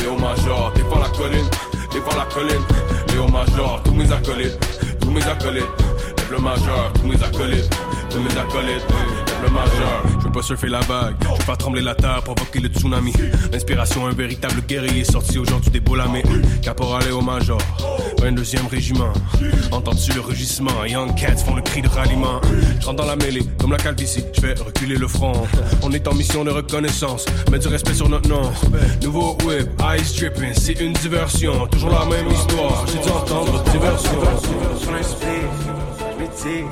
Léo 0.10 0.18
Major, 0.18 0.72
défends 0.74 1.00
la 1.00 1.10
colline, 1.10 1.46
défends 1.94 2.18
la 2.18 2.26
colline, 2.26 2.64
Léo 3.14 3.28
Major, 3.28 3.80
tous 3.84 3.94
mes 3.94 4.12
acolytes, 4.12 4.58
tous 5.00 5.12
mes 5.12 5.22
acolytes, 5.22 5.64
lève 6.18 6.32
le 6.32 6.40
major, 6.40 6.92
tous 6.94 7.08
mes 7.08 7.24
acolytes, 7.24 7.70
tous 8.10 8.20
mes 8.20 8.38
acolytes, 8.40 8.86
le 9.42 9.50
major, 9.50 10.04
je 10.20 10.26
veux 10.26 10.32
pas 10.32 10.42
surfer 10.42 10.68
la 10.68 10.80
vague, 10.82 11.16
je 11.22 11.28
veux 11.28 11.46
pas 11.46 11.56
trembler 11.56 11.82
la 11.82 11.96
terre, 11.96 12.22
provoquer 12.24 12.60
le 12.60 12.70
tsunami, 12.70 13.14
l'inspiration, 13.52 14.08
un 14.08 14.14
véritable 14.14 14.62
guerrier 14.62 15.04
sorti 15.04 15.38
aujourd'hui 15.38 15.72
des 15.72 15.80
Bolamé, 15.80 16.24
caporal 16.62 17.04
et 17.08 17.12
au 17.12 17.22
major, 17.22 17.60
22e 18.18 18.68
régiment, 18.70 19.14
entends-tu 19.72 20.14
le 20.14 20.22
rugissement, 20.22 20.86
Young 20.86 21.16
Cats 21.16 21.38
font 21.38 21.56
le 21.56 21.62
cri 21.62 21.82
de 21.82 21.88
ralliement, 21.88 22.42
je 22.80 22.86
rentre 22.86 22.98
dans 22.98 23.06
la 23.06 23.16
mêlée, 23.16 23.44
comme 23.60 23.72
la 23.72 23.78
calvitie, 23.78 24.24
je 24.34 24.42
fais 24.42 24.54
reculer 24.54 24.96
le 24.96 25.08
front, 25.08 25.34
on 25.82 25.92
est 25.92 26.08
en 26.08 26.14
mission 26.14 26.44
de 26.44 26.52
reconnaissance, 26.52 27.26
mets 27.52 27.60
du 27.60 27.68
respect 27.68 27.94
sur 27.94 28.10
notre 28.10 28.30
nom, 28.30 28.52
nouveau 29.02 29.38
whip, 29.46 29.70
ice 29.98 30.16
dripping, 30.16 30.54
c'est 30.54 30.80
une 30.80 30.94
diversion, 30.94 31.68
toujours 31.68 31.92
la 31.92 32.06
même 32.06 32.30
histoire, 32.32 32.86
j'ai 32.88 33.00
dû 33.00 33.10
entendre 33.10 33.64
diversion. 33.64 34.20
J'médite. 36.18 36.66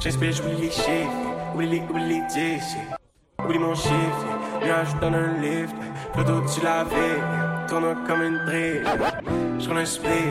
J'inspire, 0.00 0.32
j'oublie 0.32 0.56
les. 0.60 1.27
Oublie 1.58 1.82
oublie 1.90 2.22
dix. 2.32 2.76
Oublie 3.44 3.58
mon 3.58 3.74
chiffre. 3.74 4.26
Nuage 4.62 4.94
dans 5.00 5.12
un 5.12 5.40
lift. 5.40 5.74
Plutôt 6.12 6.40
tu 6.42 6.60
l'avais. 6.62 7.18
Tourne 7.66 7.96
comme 8.06 8.22
une 8.22 8.38
drill. 8.46 8.84
J'roule 9.58 9.78
un 9.78 9.84
split, 9.84 10.30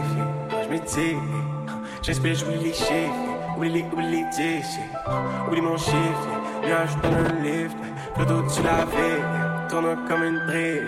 j'médite. 0.63 1.17
J'inspire, 2.01 2.33
j'oublie 2.33 2.59
les 2.63 2.73
chiffres. 2.73 3.11
Oublie 3.57 3.71
les, 3.71 3.83
oublie 3.91 4.23
dix. 4.37 4.79
Oublie 5.49 5.59
mon 5.59 5.75
chiffre. 5.75 6.29
Nuage 6.63 6.95
dans 7.03 7.09
un 7.09 7.43
lift. 7.43 7.75
Plutôt 8.15 8.43
tu 8.43 8.63
l'avais. 8.63 9.67
Tourne 9.67 9.97
comme 10.07 10.23
une 10.23 10.39
drill. 10.47 10.87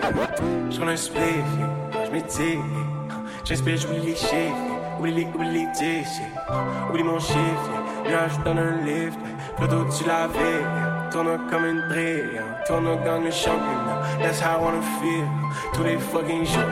J'roule 0.70 0.88
un 0.88 0.96
split, 0.96 1.44
j'médite. 2.06 2.60
J'inspire, 3.44 3.76
j'oublie 3.76 4.00
les 4.00 4.16
chiffres. 4.16 4.56
Oublie 4.98 5.12
les, 5.12 5.26
oublie 5.34 5.66
dix. 5.78 6.22
Oublie 6.88 7.02
mon 7.02 7.18
chiffre. 7.18 7.70
Nuage 8.06 8.38
dans 8.42 8.56
un 8.56 8.86
lift. 8.86 9.18
Plutôt 9.60 9.84
tu 9.96 10.04
l'avais. 10.04 10.64
Tourne 11.10 11.38
comme 11.50 11.66
une 11.66 11.82
drill. 11.88 12.42
Tourne 12.66 12.86
dans 13.04 13.20
le 13.20 13.30
championnat. 13.30 14.00
That's 14.22 14.40
how 14.40 14.58
I 14.58 14.62
wanna 14.62 14.82
feel. 15.00 15.26
Tous 15.74 15.84
les 15.84 15.98
fucking 15.98 16.46
jours. 16.46 16.62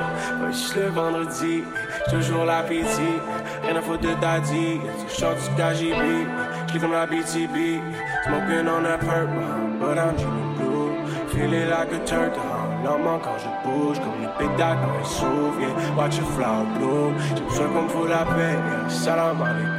Pas 0.40 0.50
juste 0.50 0.76
le 0.76 0.88
vendredi. 0.88 1.64
Toujours 2.08 2.44
l'appétit. 2.46 3.20
Rien 3.62 3.76
à 3.76 3.82
foutre 3.82 4.00
de 4.00 4.14
daddy. 4.20 4.80
Je 5.08 5.20
chante 5.20 5.36
du 5.36 5.50
KGB. 5.56 6.26
J'lis 6.68 6.80
comme 6.80 6.92
la 6.92 7.06
BTB. 7.06 7.80
Smoking 8.24 8.68
on 8.68 8.82
that 8.84 9.00
purple. 9.00 9.78
But 9.80 9.98
I'm 9.98 10.16
dreaming 10.16 10.54
blue. 10.56 11.28
Feeling 11.28 11.68
like 11.68 11.92
a 11.92 11.98
turtle. 12.06 12.57
Lentement 12.84 13.18
quand 13.18 13.36
je 13.38 13.68
bouge 13.68 13.98
comme 13.98 14.20
les 14.20 14.28
pétales 14.38 14.78
dans 14.80 14.98
les 14.98 15.04
souffles 15.04 15.60
yeah. 15.60 15.96
Watch 15.96 16.18
a 16.18 16.24
flower 16.34 16.66
bloom. 16.76 17.14
J'ai 17.34 17.42
besoin 17.42 17.66
qu'on 17.66 18.04
me 18.04 18.08
la 18.08 18.24
paix. 18.24 18.58
Salam 18.88 19.42
alaikum 19.42 19.78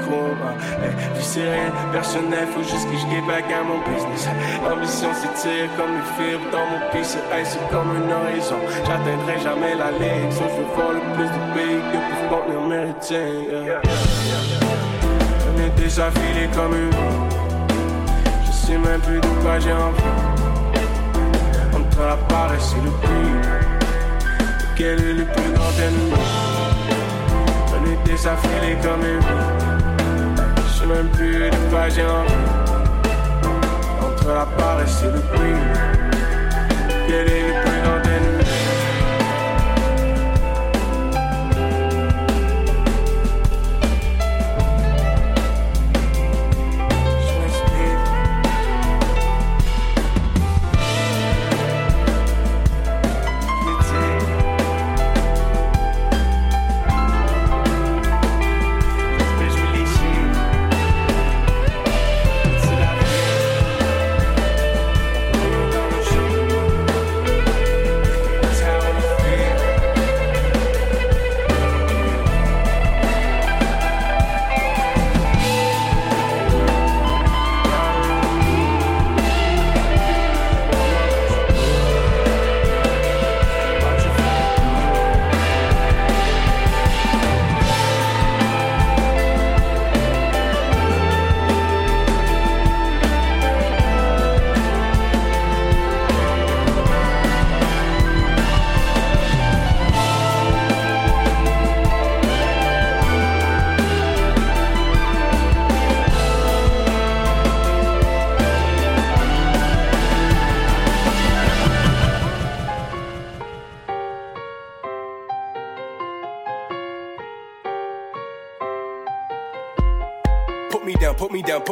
c'est 1.22 1.44
rien 1.44 1.70
de 1.70 1.94
personnel. 1.94 2.48
Faut 2.54 2.64
juste 2.64 2.90
que 2.90 2.98
je 2.98 3.06
get 3.14 3.22
back 3.28 3.46
à 3.52 3.64
mon 3.64 3.80
business. 3.80 4.28
L'ambition 4.68 5.10
s'étire 5.14 5.70
comme 5.78 5.94
les 5.96 6.08
fibres 6.18 6.50
dans 6.52 6.66
mon 6.66 6.80
pisse. 6.92 7.18
Hey, 7.32 7.46
C'est 7.46 7.60
comme 7.70 7.90
un 7.92 8.10
horizon. 8.12 8.60
J'atteindrai 8.86 9.40
jamais 9.44 9.76
la 9.76 9.92
ligne. 9.92 10.32
Sauf 10.32 10.50
je 10.56 10.94
le 10.94 11.02
plus 11.16 11.30
de 11.30 11.42
pays 11.54 11.82
Que 11.92 11.98
peuvent 11.98 12.30
contenir 12.30 12.62
mes 12.68 12.86
routines 12.86 13.66
yeah. 13.66 13.82
On 15.48 15.62
est 15.62 15.82
déjà 15.82 16.10
comme 16.56 16.74
une 16.74 16.92
Je 18.46 18.52
sais 18.52 18.78
même 18.78 19.02
plus 19.02 19.20
de 19.20 19.28
quoi 19.42 19.60
j'ai 19.60 19.74
envie 19.74 20.49
entre 22.00 22.08
la 22.08 22.16
paresse 22.16 22.74
et 22.78 22.82
le 22.84 22.92
prix. 22.92 23.10
Le 23.10 24.68
Quel 24.76 25.00
est 25.00 25.14
le 25.14 25.26
plus 25.26 25.52
grand 25.54 25.74
ennemi 25.86 26.14
On 27.74 27.86
était 27.92 28.18
s'affiler 28.18 28.78
comme 28.82 29.02
une 29.02 29.20
Je 30.56 30.80
sais 30.80 30.86
même 30.86 31.10
plus 31.10 31.50
de 31.50 31.70
quoi 31.70 31.90
j'ai 31.90 32.06
envie 32.06 32.34
Entre 34.02 34.28
la 34.34 34.46
paresse 34.46 35.04
et 35.04 35.12
le 35.12 35.20
bruit 35.20 35.60
Quel 37.08 37.28
est 37.28 37.48
le 37.48 37.54
plus 37.64 37.82
grand 37.84 37.99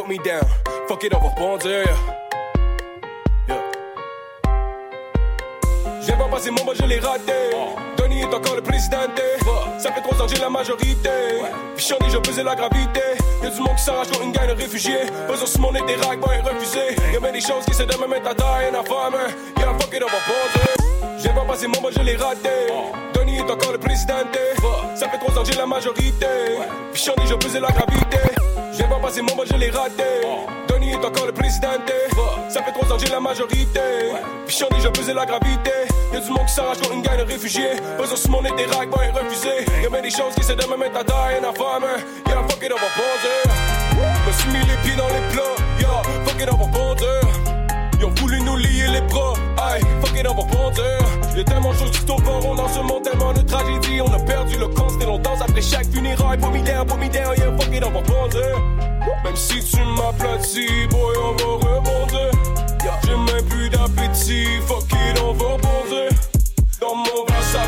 me 0.07 0.17
down. 0.19 0.41
Fuck 0.87 1.03
it, 1.03 1.13
on 1.13 1.19
va. 1.19 1.69
Yeah. 1.69 1.85
J'ai 6.01 6.13
pas 6.13 6.27
passé 6.29 6.51
mon 6.51 6.63
bas, 6.63 6.73
je 6.79 6.85
l'ai 6.85 6.99
raté. 6.99 7.33
Tony 7.97 8.21
est 8.21 8.33
encore 8.33 8.55
le 8.55 8.61
président. 8.61 8.97
Ça 9.77 9.91
fait 9.91 10.01
trois 10.01 10.21
ans 10.21 10.27
j'ai 10.27 10.39
la 10.39 10.49
majorité. 10.49 11.09
Puis 11.75 11.85
Chandy, 11.85 12.09
je 12.09 12.17
pesais 12.17 12.43
la 12.43 12.55
gravité. 12.55 13.01
Y'a 13.43 13.49
du 13.49 13.59
monde 13.59 13.75
qui 13.75 13.83
s'arrache 13.83 14.07
comme 14.11 14.23
une 14.23 14.31
gang 14.31 14.47
de 14.47 14.53
réfugiés. 14.53 15.05
Besoin 15.27 15.45
sur 15.45 15.59
mon 15.59 15.71
des 15.71 15.79
rags, 15.79 16.19
boy, 16.19 16.39
refusé. 16.41 16.95
Y'a 17.13 17.19
bien 17.19 17.31
des 17.31 17.41
choses 17.41 17.65
qui 17.65 17.73
se 17.73 17.83
de 17.83 17.97
me 17.97 18.07
mettre 18.07 18.29
à 18.29 18.35
taille, 18.35 18.69
en 18.69 18.83
femme. 18.83 19.19
Yeah, 19.57 19.73
fuck 19.79 19.93
it, 19.93 20.03
on 20.03 20.07
va 20.07 20.19
rebondir. 20.23 21.19
J'ai 21.19 21.29
pas 21.29 21.45
passé 21.45 21.67
mon 21.67 21.81
bas, 21.81 21.89
je 21.91 22.01
l'ai 22.01 22.15
raté. 22.15 22.49
Tony 23.13 23.37
est 23.37 23.51
encore 23.51 23.71
le 23.73 23.77
président. 23.77 24.15
Ça 24.95 25.09
fait 25.09 25.17
trois 25.17 25.37
ans 25.37 25.43
j'ai 25.45 25.57
la 25.57 25.65
majorité. 25.65 26.27
Puis 26.93 27.03
Chandy, 27.03 27.27
je 27.27 27.35
pesais 27.35 27.59
la 27.59 27.69
gravité. 27.69 28.36
J'ai 28.77 28.83
pas 28.83 28.99
passé 28.99 29.21
mon 29.21 29.35
bas, 29.35 29.43
je 29.49 29.55
l'ai 29.57 29.69
raté. 29.71 30.03
Tony 30.67 30.91
est 30.91 31.03
encore 31.03 31.25
le 31.25 31.31
président. 31.31 31.69
Ça 32.49 32.61
fait 32.61 32.71
trois 32.71 32.91
ans 32.93 32.97
que 32.97 33.05
j'ai 33.05 33.11
la 33.11 33.19
majorité. 33.19 33.79
Puis 34.45 34.55
Chandy, 34.55 34.79
je 34.81 34.89
pesais 34.89 35.13
la 35.13 35.25
gravité. 35.25 35.71
Y'a 36.13 36.19
du 36.19 36.29
monde 36.29 36.45
qui 36.45 36.53
s'arrache 36.53 36.77
comme 36.81 36.93
une 36.93 37.01
gang 37.01 37.17
de 37.17 37.23
réfugiés. 37.23 37.75
Besoin 37.97 38.15
sur 38.15 38.29
mon 38.29 38.41
des 38.41 38.49
rags, 38.49 38.89
boy, 38.89 39.09
refusé. 39.09 39.65
Y'a 39.81 39.89
bien 39.89 40.01
des 40.01 40.11
choses 40.11 40.35
qui 40.35 40.43
se 40.43 40.53
de 40.53 40.65
me 40.67 40.77
mettre 40.77 40.99
à 40.99 41.03
taille, 41.03 41.41
femme. 41.41 41.87
Yeah, 42.27 42.43
fuck 42.47 42.63
it, 42.63 42.71
on 42.71 42.75
va 42.75 42.89
bondir. 42.97 43.47
Me 44.27 44.31
suis 44.31 44.49
mis 44.49 44.59
les 44.59 44.77
pieds 44.83 44.95
dans 44.95 45.07
les 45.07 45.33
plats. 45.33 45.57
Yeah, 45.79 46.01
fuck 46.25 46.41
it, 46.41 46.49
on 46.51 46.57
va 46.57 46.67
bondir. 46.67 47.21
Ils 47.99 48.05
ont 48.05 48.13
voulu 48.21 48.39
nous 48.41 48.57
lier 48.57 48.87
les 48.93 49.01
bras, 49.01 49.33
aïe, 49.71 49.81
va 50.23 50.33
bondir. 50.33 50.99
Y'a 51.35 51.43
tellement 51.43 51.71
de 51.71 51.77
choses 51.77 51.91
qui 51.91 52.05
tomberont 52.05 52.55
dans 52.55 52.67
ce 52.67 52.79
monde, 52.79 53.03
tellement 53.03 53.33
de 53.33 53.41
tragédies. 53.41 54.01
On 54.01 54.11
a 54.13 54.19
perdu 54.19 54.57
le 54.57 54.67
camp, 54.67 54.89
c'était 54.89 55.05
longtemps 55.05 55.39
après 55.39 55.61
chaque 55.61 55.85
funéraille. 55.91 56.37
Put 56.39 56.49
me 56.49 56.63
down, 56.63 56.85
put 56.87 56.97
me 56.97 57.09
down, 57.09 57.35
yeah, 57.37 57.51
fuck 57.57 57.73
it, 57.73 57.83
on 57.83 57.91
va 57.91 58.01
bondir. 58.01 58.57
Même 59.23 59.35
si 59.35 59.63
tu 59.63 59.77
m'aplatis, 59.83 60.87
boy, 60.89 61.15
on 61.17 61.31
va 61.33 61.67
rebondir. 61.67 62.31
J'ai 63.03 63.15
même 63.15 63.45
plus 63.45 63.69
d'appétit, 63.69 64.47
fuck 64.67 64.83
it, 64.91 65.21
on 65.21 65.33
va 65.33 65.45
rebondir. 65.53 66.09
Dans 66.81 66.95
mon 66.95 67.25
verre, 67.25 67.43
ça 67.43 67.61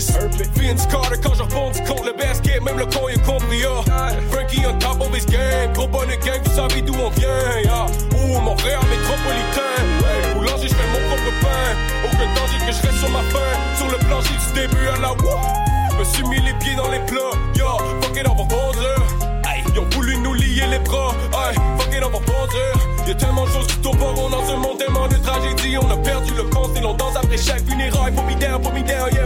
10 0.00 0.12
sur 0.12 0.28
10. 0.28 0.50
Vince 0.56 0.86
Carter 0.86 1.16
quand 1.22 1.34
je 1.34 1.42
contre 1.42 2.04
le 2.04 2.12
basket, 2.16 2.62
même 2.62 2.78
le 2.78 2.86
con 2.86 3.08
est 3.08 3.22
compris, 3.24 3.58
yeah. 3.58 3.82
Frankie 4.30 4.62
on 4.66 4.78
top 4.78 5.00
of 5.00 5.14
his 5.14 5.26
game, 5.26 5.72
gros 5.74 5.86
bonnet 5.86 6.18
gang, 6.24 6.40
vous 6.42 6.56
savez 6.56 6.82
d'où 6.82 6.94
on 6.94 7.10
vient, 7.10 7.28
yeah. 7.62 7.86
Ouh, 8.16 8.40
Montréal 8.40 8.80
métropolitain, 8.88 9.76
hey, 10.00 10.34
boulanger, 10.34 10.68
je 10.68 10.74
fais 10.74 10.88
mon 10.92 11.06
propre 11.08 11.32
pain. 11.40 11.76
Aucun 12.04 12.34
danger 12.34 12.58
que 12.66 12.72
je 12.72 12.86
reste 12.86 12.98
sur 12.98 13.10
ma 13.10 13.22
faim, 13.30 13.52
sur 13.76 13.90
le 13.90 13.98
plancher 13.98 14.34
du 14.34 14.60
début 14.60 14.88
à 14.88 15.00
la 15.00 15.12
wouh. 15.12 15.98
Me 15.98 16.04
suis 16.04 16.24
mis 16.28 16.40
les 16.40 16.54
pieds 16.54 16.76
dans 16.76 16.88
les 16.88 17.00
plats, 17.00 17.36
yeah, 17.54 17.76
fuck 18.00 18.16
it, 18.16 18.26
on 18.26 18.34
va. 18.34 18.44
Hey, 19.48 19.62
ils 19.72 19.78
ont 19.78 19.88
voulu 19.92 20.16
nous 20.18 20.34
lier 20.34 20.66
les 20.70 20.78
bras, 20.78 21.14
hey, 21.32 21.56
fuck 21.78 21.92
it, 21.92 22.02
on 22.02 22.10
va 22.10 22.18
bondir. 22.20 22.89
Y'a 23.10 23.16
tellement 23.16 23.44
de 23.44 23.50
choses 23.50 23.66
qui 23.66 23.76
tomberont 23.78 24.30
dans 24.30 24.46
ce 24.46 24.54
monde, 24.54 24.78
tellement 24.78 25.08
de 25.08 25.16
tragédies. 25.16 25.76
On 25.78 25.90
a 25.90 25.96
perdu 25.96 26.32
le 26.32 26.44
compte, 26.44 26.76
et 26.76 26.80
l'on 26.80 26.94
danse 26.94 27.16
après 27.16 27.36
chaque 27.36 27.68
funéraille. 27.68 28.12
Put 28.14 28.22
me 28.22 28.38
yeah, 28.38 28.56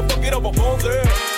fuck 0.09 0.25
it, 0.25 0.35
on 0.35 1.34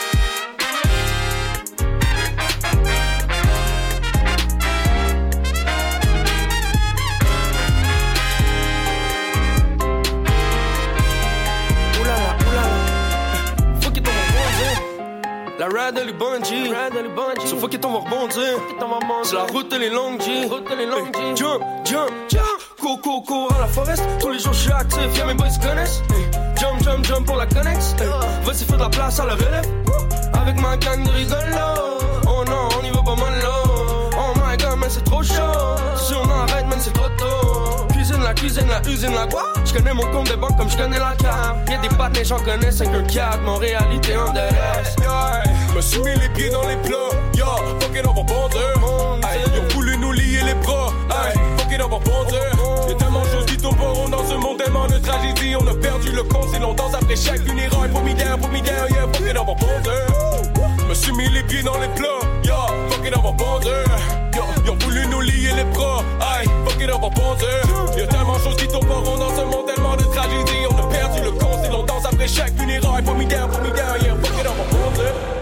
La 15.66 15.86
ride, 15.86 15.98
elle 16.00 16.10
est 16.10 16.12
bungee. 16.12 16.70
So 17.48 17.56
fuck 17.56 17.74
it, 17.74 17.84
on 17.84 17.92
va 17.92 17.98
rebondir. 17.98 18.58
C'est 19.24 19.34
la 19.34 19.44
route, 19.44 19.72
elle 19.72 19.82
est 19.82 19.90
longue, 19.90 20.20
G. 20.20 20.42
Hey, 20.42 21.36
Jump, 21.36 21.64
jump, 21.84 22.10
jump. 22.28 22.44
Cours, 22.80 23.00
cours, 23.00 23.24
cours 23.24 23.52
à 23.52 23.60
la 23.62 23.66
forest. 23.66 24.02
Tous 24.20 24.30
les 24.30 24.38
jours, 24.38 24.52
je 24.52 24.60
suis 24.60 24.72
actif. 24.72 25.18
Y'a 25.18 25.24
mes 25.24 25.34
boys 25.34 25.48
connaissent. 25.60 26.02
Hey, 26.10 26.26
Jump, 26.60 26.82
jump, 26.84 27.04
jump 27.04 27.26
pour 27.26 27.36
la 27.36 27.46
connex. 27.46 27.96
Hey, 27.98 28.06
Vas-y, 28.44 28.64
fais 28.64 28.74
de 28.74 28.78
la 28.78 28.88
place 28.88 29.18
à 29.18 29.26
la 29.26 29.34
relève. 29.34 29.66
Avec 30.40 30.60
ma 30.60 30.76
gang 30.76 31.02
de 31.02 31.10
rigolos. 31.10 31.98
Oh 32.28 32.44
non, 32.46 32.68
on 32.80 32.84
y 32.86 32.90
va 32.90 33.02
pas 33.02 33.16
mal 33.16 33.38
là. 33.40 33.62
Oh 33.66 34.34
my 34.36 34.56
god, 34.56 34.78
mais 34.78 34.88
c'est 34.88 35.04
trop 35.04 35.22
chaud. 35.24 35.76
Si 35.96 36.14
on 36.14 36.30
arrête, 36.30 36.66
man, 36.68 36.78
c'est 36.80 36.92
trop 36.92 37.08
tôt. 37.18 37.25
La 38.26 38.34
cuisine, 38.34 38.66
la 38.66 38.82
usine, 38.90 39.14
la 39.14 39.24
quoi? 39.28 39.44
J'connais 39.64 39.94
mon 39.94 40.02
compte 40.10 40.28
de 40.28 40.34
banque 40.34 40.56
comme 40.58 40.68
j'connais 40.68 40.98
la 40.98 41.14
carte. 41.14 41.58
Y'a 41.70 41.78
des 41.78 41.88
pattes, 41.88 42.12
mais 42.12 42.24
j'en 42.24 42.40
connais 42.40 42.72
5 42.72 42.88
un 42.92 43.04
4. 43.04 43.40
Mon 43.42 43.54
réalité 43.54 44.16
en 44.16 44.32
DRS. 44.32 44.96
Me 45.76 45.80
suis 45.80 46.00
mis 46.00 46.18
les 46.18 46.28
pieds 46.30 46.50
dans 46.50 46.66
les 46.66 46.74
plats, 46.76 46.96
yeah, 47.34 47.44
fuck 47.78 47.94
it, 47.94 48.04
on 48.04 48.14
va 48.14 48.22
bondir. 48.24 48.60
Hey, 49.22 49.40
ils 49.46 49.60
ont 49.60 49.74
voulu 49.74 49.96
nous 49.98 50.10
lier 50.10 50.40
les 50.44 50.54
bras, 50.54 50.92
hey, 51.08 51.38
fuck 51.56 51.70
it, 51.70 51.80
on 51.80 51.88
va 51.88 51.98
bondir. 51.98 52.40
Y'a 52.88 52.94
tellement 52.96 53.22
de 53.22 53.28
choses 53.28 53.46
qui 53.46 53.58
tomberont 53.58 54.08
dans 54.08 54.26
ce 54.26 54.34
monde, 54.34 54.58
tellement 54.58 54.88
de 54.88 54.98
tragédies. 54.98 55.54
On 55.60 55.66
a 55.68 55.74
perdu 55.74 56.10
le 56.10 56.24
compte, 56.24 56.48
c'est 56.52 56.58
longtemps 56.58 56.90
après. 56.92 57.14
Put 57.14 57.52
me 57.52 58.14
down, 58.14 58.40
put 58.40 58.48
me 58.48 58.60
down, 58.60 58.88
yeah, 58.90 59.06
fuck 59.12 59.30
it, 59.30 59.38
on 59.38 59.44
va 59.44 59.54
bondir. 59.54 60.55
Me 60.88 60.94
suis 60.94 61.12
mis 61.12 61.28
les 61.30 61.42
pieds 61.42 61.62
dans 61.62 61.78
les 61.78 61.88
plats, 61.88 62.20
yeah, 62.44 62.66
fuck 62.88 63.04
it, 63.04 63.12
on 63.16 63.22
va 63.22 63.32
bondir. 63.32 63.72
Yeah, 64.34 64.44
ils 64.64 64.70
ont 64.70 64.76
voulu 64.76 65.06
nous 65.08 65.20
lier 65.20 65.52
les 65.56 65.64
bras, 65.64 66.02
hey, 66.20 66.48
fuck 66.64 66.80
it, 66.80 66.90
on 66.94 67.00
va 67.00 67.08
bondir. 67.08 67.96
Y'a 67.96 68.06
tellement 68.06 68.36
de 68.36 68.40
choses 68.40 68.56
qui 68.56 68.68
tomberont 68.68 69.18
dans 69.18 69.34
ce 69.34 69.42
monde, 69.42 69.66
tellement 69.66 69.96
de 69.96 70.04
tragédies. 70.04 70.66
On 70.70 70.78
a 70.78 70.88
perdu 70.88 71.22
le 71.22 71.32
compte, 71.32 71.58
c'est 71.62 71.70
longtemps 71.70 72.00
après 72.04 72.28
chaque 72.28 72.54
put 72.54 72.66
me 72.66 73.28
down, 73.28 73.50
yeah, 74.00 74.14
fuck 74.22 74.38
it, 74.38 75.35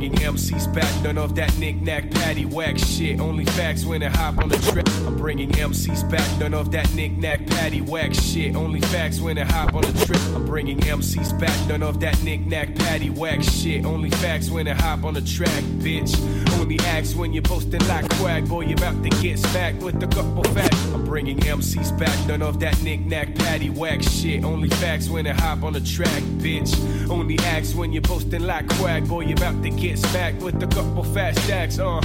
bringing 0.00 0.18
MCs 0.20 0.72
back, 0.72 1.04
none 1.04 1.18
of 1.18 1.34
that 1.34 1.54
knick-knack, 1.58 2.10
patty-whack 2.10 2.78
shit. 2.78 3.20
Only 3.20 3.44
facts 3.44 3.84
when 3.84 4.02
I 4.02 4.08
hop 4.08 4.38
on 4.38 4.48
the 4.48 4.56
track. 4.56 4.88
I'm 5.06 5.14
bringing 5.14 5.50
MCs 5.50 6.10
back, 6.10 6.26
none 6.40 6.54
of 6.54 6.70
that 6.70 6.90
knick-knack, 6.94 7.46
patty-whack 7.46 8.14
shit. 8.14 8.56
Only 8.56 8.80
facts 8.80 9.20
when 9.20 9.36
I 9.36 9.44
hop 9.44 9.74
on 9.74 9.82
the 9.82 10.06
trip. 10.06 10.22
I'm 10.34 10.46
bringing 10.46 10.78
MCs 10.78 11.38
back, 11.38 11.68
none 11.68 11.82
of 11.82 12.00
that 12.00 12.22
knick-knack, 12.22 12.76
patty-whack 12.76 13.42
shit. 13.42 13.84
Only 13.84 14.08
facts 14.08 14.48
when 14.48 14.68
I 14.68 14.72
hop 14.72 15.04
on 15.04 15.12
the 15.12 15.20
track, 15.20 15.62
bitch. 15.84 16.16
Only 16.58 16.78
acts 16.86 17.14
when 17.14 17.34
you're 17.34 17.42
posting 17.42 17.86
like 17.86 18.08
quack, 18.16 18.44
boy, 18.46 18.62
you're 18.62 18.78
about 18.78 19.02
to 19.02 19.10
get 19.20 19.38
smacked 19.38 19.82
with 19.82 20.02
a 20.02 20.06
couple 20.06 20.44
facts. 20.54 20.82
I'm 20.94 21.04
bringing 21.04 21.40
MCs 21.40 21.98
back, 21.98 22.16
none 22.26 22.40
of 22.40 22.58
that 22.60 22.82
knick-knack, 22.82 23.34
patty-whack 23.34 24.02
shit. 24.02 24.44
Only 24.44 24.70
facts 24.70 25.10
when 25.10 25.26
I 25.26 25.34
hop 25.34 25.62
on 25.62 25.74
the 25.74 25.80
track, 25.80 26.22
bitch. 26.40 26.74
Only 27.10 27.38
acts 27.40 27.74
when 27.74 27.92
you're 27.92 28.00
posting 28.00 28.46
like 28.46 28.66
quack, 28.78 29.04
boy, 29.04 29.24
you're 29.24 29.36
about 29.36 29.62
to 29.62 29.68
get 29.68 29.89
smacked 29.96 30.42
with 30.42 30.62
a 30.62 30.66
couple 30.66 31.04
fast 31.04 31.42
stacks, 31.44 31.78
uh. 31.78 32.00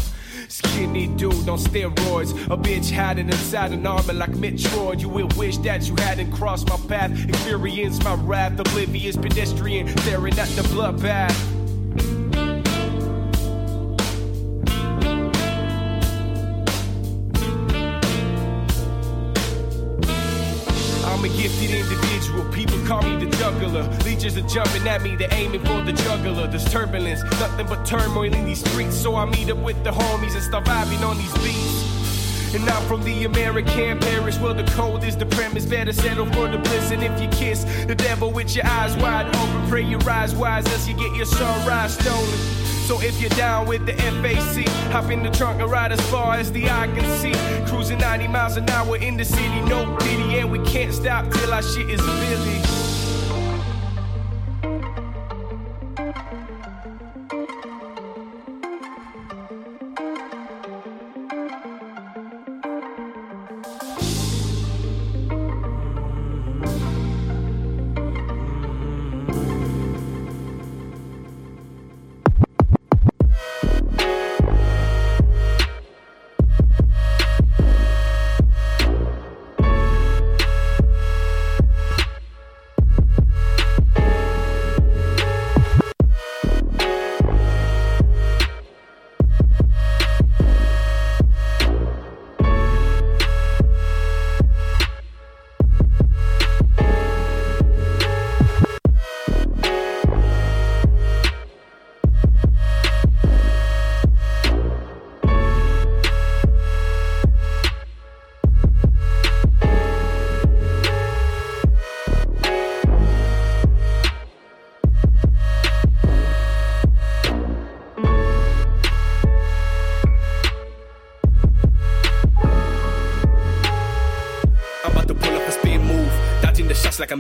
Skinny 0.48 1.08
dude 1.08 1.50
on 1.50 1.58
steroids. 1.58 2.32
A 2.46 2.58
bitch 2.58 2.92
hiding 2.92 3.28
inside 3.28 3.72
an 3.72 3.86
armor 3.86 4.14
like 4.14 4.32
Metroid. 4.32 5.02
You 5.02 5.10
will 5.10 5.30
wish 5.38 5.58
that 5.60 5.88
you 5.88 5.96
hadn't 5.96 6.32
crossed 6.32 6.70
my 6.70 6.78
path. 6.88 7.12
Experience 7.28 8.04
my 8.04 8.14
wrath. 8.16 8.60
Oblivious 8.60 9.18
pedestrian 9.18 9.88
staring 10.00 10.38
at 10.38 10.48
the 10.50 10.62
bloodbath. 10.64 11.36
I'm 21.06 21.24
a 21.24 21.30
gifted 21.30 21.72
individual. 21.72 22.15
People 22.52 22.80
call 22.86 23.02
me 23.02 23.24
the 23.24 23.32
juggler. 23.38 23.84
Leeches 24.04 24.38
are 24.38 24.48
jumping 24.48 24.88
at 24.88 25.02
me, 25.02 25.16
they're 25.16 25.34
aiming 25.34 25.62
for 25.62 25.82
the 25.82 25.94
juggler. 25.94 26.48
There's 26.48 26.66
turbulence, 26.72 27.24
nothing 27.40 27.68
but 27.68 27.86
turmoil 27.86 28.34
in 28.34 28.46
these 28.46 28.64
streets. 28.64 28.96
So 28.96 29.16
I 29.16 29.26
meet 29.26 29.50
up 29.50 29.58
with 29.58 29.84
the 29.84 29.92
homies 29.92 30.36
and 30.36 30.44
start 30.44 30.66
vibing 30.66 31.08
on 31.08 31.18
these 31.18 31.34
beats. 31.44 32.56
And 32.56 32.70
I'm 32.70 32.88
from 32.88 33.04
the 33.04 33.26
American 33.26 34.00
Paris, 34.00 34.40
where 34.40 34.54
the 34.54 34.64
cold 34.72 35.04
is 35.04 35.18
the 35.18 35.26
premise. 35.26 35.66
Better 35.66 35.92
settle 35.92 36.26
for 36.28 36.48
the 36.48 36.58
bliss. 36.58 36.92
And 36.92 37.04
if 37.04 37.22
you 37.22 37.28
kiss 37.30 37.66
the 37.86 37.96
devil 37.96 38.32
with 38.32 38.56
your 38.56 38.66
eyes 38.66 38.96
wide 38.96 39.28
open, 39.36 39.70
pray 39.70 39.84
your 39.84 40.10
eyes 40.10 40.34
wise 40.34 40.66
as 40.68 40.88
you 40.88 40.96
get 40.96 41.14
your 41.16 41.26
sunrise 41.26 41.98
stolen. 41.98 42.65
So 42.86 43.02
if 43.02 43.20
you're 43.20 43.32
down 43.32 43.68
with 43.68 43.88
the 43.88 43.94
FAC, 43.94 44.68
hop 44.92 45.10
in 45.10 45.24
the 45.24 45.32
trunk 45.32 45.60
and 45.60 45.72
ride 45.72 45.92
as 45.92 46.00
far 46.12 46.36
as 46.36 46.52
the 46.52 46.70
eye 46.70 46.86
can 46.86 47.20
see. 47.20 47.34
Cruising 47.68 47.98
90 47.98 48.28
miles 48.28 48.58
an 48.58 48.70
hour 48.70 48.96
in 48.98 49.18
the 49.18 49.26
city, 49.26 49.62
no 49.62 49.98
pity, 50.02 50.38
and 50.38 50.52
we 50.52 50.60
can't 50.60 50.94
stop 50.94 51.28
till 51.32 51.52
our 51.52 51.64
shit 51.64 51.90
is 51.90 52.00
Billy. 52.00 52.85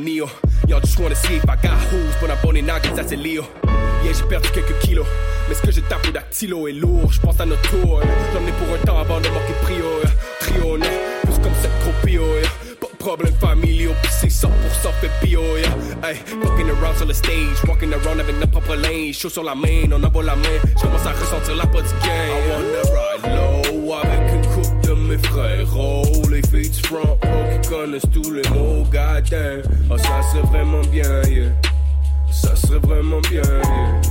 Neo. 0.05 0.29
Y'all 0.67 0.79
just 0.79 0.99
wanna 0.99 1.15
see 1.15 1.35
if 1.35 1.49
I 1.49 1.55
got 1.55 1.73
hoes, 1.89 2.15
but 2.21 2.29
I'm 2.29 2.69
August, 2.69 2.95
ça 2.95 3.03
c'est 3.07 3.15
Leo. 3.15 3.43
Yeah, 4.03 4.13
j'ai 4.13 4.23
perdu 4.29 4.49
quelques 4.53 4.77
kilos, 4.79 5.07
mais 5.49 5.55
ce 5.55 5.61
que 5.63 5.71
j'ai 5.71 5.81
tapé 5.81 6.11
dactylo 6.11 6.67
est 6.67 6.73
lourd. 6.73 7.11
J'pense 7.11 7.39
à 7.39 7.45
notre 7.45 7.67
tour, 7.69 8.01
ai 8.03 8.51
pour 8.51 8.75
un 8.75 8.85
temps 8.85 8.99
avant 8.99 9.19
de 9.19 9.27
manquer 9.29 9.53
prio. 9.63 9.77
yeah. 10.03 10.11
Trio, 10.41 10.77
plus 11.23 11.39
comme 11.41 11.53
cette 11.59 11.71
gros 11.81 11.93
pio. 12.03 12.21
yeah. 12.21 12.49
Pas 12.79 12.87
problème 12.99 13.33
familiaux, 13.39 13.93
pis 14.03 14.09
c'est 14.11 14.27
100% 14.27 14.49
fait. 15.01 15.09
Yeah. 15.27 16.07
Hey, 16.07 16.17
fucking 16.43 16.69
around 16.69 16.97
sur 16.97 17.07
le 17.07 17.13
stage, 17.13 17.63
walking 17.67 17.91
around 17.93 18.19
avec 18.19 18.35
notre 18.37 18.51
propre 18.51 18.75
lane. 18.75 19.11
Chaud 19.11 19.29
sur 19.29 19.43
la 19.43 19.55
main, 19.55 19.89
on 19.91 20.03
envoie 20.03 20.23
la 20.23 20.35
main. 20.35 20.59
J'commence 20.77 21.05
à 21.05 21.13
ressentir 21.13 21.55
la 21.55 21.65
pas 21.65 21.81
du 21.81 21.89
game. 22.03 22.29
I 22.29 22.49
wanna 22.51 22.81
ride 22.93 23.35
low 23.35 23.84
mes 25.05 25.17
frérots. 25.17 26.29
Les 26.29 26.41
filles 26.41 26.69
du 26.69 26.81
front 26.87 27.17
row 27.21 27.59
qui 27.61 27.69
connaissent 27.69 28.09
tous 28.11 28.31
les 28.31 28.47
mots, 28.49 28.83
goddamn. 28.85 29.61
Oh, 29.89 29.97
ça 29.97 30.21
serait 30.31 30.47
vraiment 30.51 30.81
bien, 30.91 31.21
yeah. 31.29 31.51
Ça 32.31 32.55
serait 32.55 32.79
vraiment 32.79 33.21
bien, 33.29 33.41
yeah. 33.41 34.01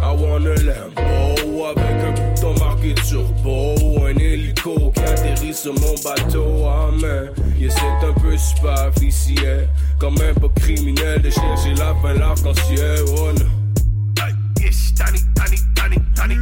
I 0.00 0.14
want 0.14 0.46
a 0.46 0.54
Lambo 0.62 1.66
avec 1.66 1.84
un 1.84 2.12
bouton 2.12 2.54
marqué 2.64 2.94
turbo. 2.94 3.74
Un 4.06 4.16
hélico 4.18 4.92
qui 4.94 5.00
atterrit 5.00 5.54
sur 5.54 5.74
mon 5.74 5.94
bateau, 6.02 6.64
ah 6.66 6.90
man. 6.92 7.30
Yeah, 7.58 7.70
c'est 7.70 8.06
un 8.06 8.12
peu 8.14 8.36
superficiel. 8.36 9.68
Comme 9.98 10.14
un 10.14 10.34
peu 10.38 10.48
criminel 10.60 11.20
de 11.20 11.30
chercher 11.30 11.74
la 11.74 11.94
fin, 12.00 12.14
l'arc-en-ciel, 12.14 13.00
oh 13.18 13.32
non. 13.32 14.24
Ay, 14.24 14.32
ish, 14.66 14.94
tani, 14.94 15.18
tani, 15.34 15.56
tani, 15.74 15.96
tani, 16.14 16.36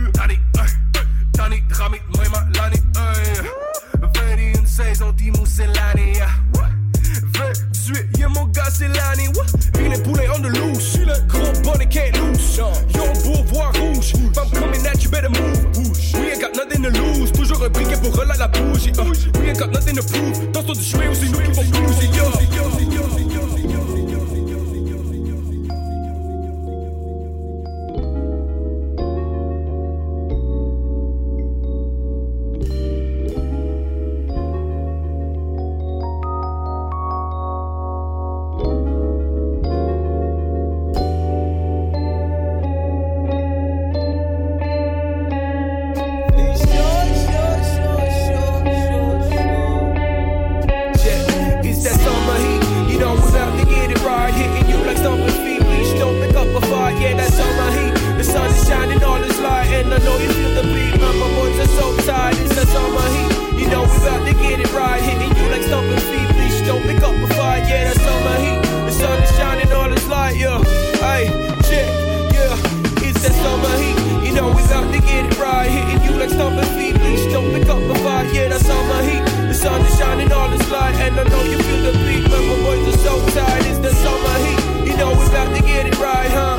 stomach 76.37 76.69
feed, 76.77 76.97
don't 77.33 77.51
pick 77.55 77.69
up 77.69 77.81
my 77.89 77.97
vibe. 78.05 78.35
Yeah, 78.35 78.49
that's 78.49 78.69
all 78.69 78.85
my 78.85 79.03
heat. 79.03 79.25
The 79.49 79.55
sun 79.55 79.81
is 79.81 79.99
shining 79.99 80.31
all 80.33 80.53
its 80.53 80.69
light, 80.71 80.95
and 80.97 81.19
I 81.19 81.25
know 81.25 81.43
you 81.43 81.59
feel 81.59 81.83
the 81.89 81.93
beat. 82.05 82.25
But 82.31 82.43
my 82.51 82.59
words 82.67 82.85
are 82.93 82.99
so 83.09 83.15
tired, 83.33 83.65
it's 83.65 83.79
that's 83.79 83.97
summer 84.05 84.37
heat. 84.45 84.61
You 84.87 84.97
know 84.99 85.11
we 85.19 85.25
about 85.27 85.51
to 85.57 85.63
get 85.63 85.87
it 85.87 85.99
right, 85.99 86.31
huh? 86.31 86.57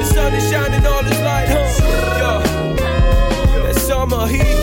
The 0.00 0.04
sun 0.14 0.32
is 0.32 0.50
shining 0.50 0.84
all 0.86 1.04
its 1.04 1.20
light, 1.20 1.48
huh? 1.54 1.68
Yeah, 3.52 3.62
that's 3.64 3.82
summer 3.82 4.26
heat. 4.26 4.56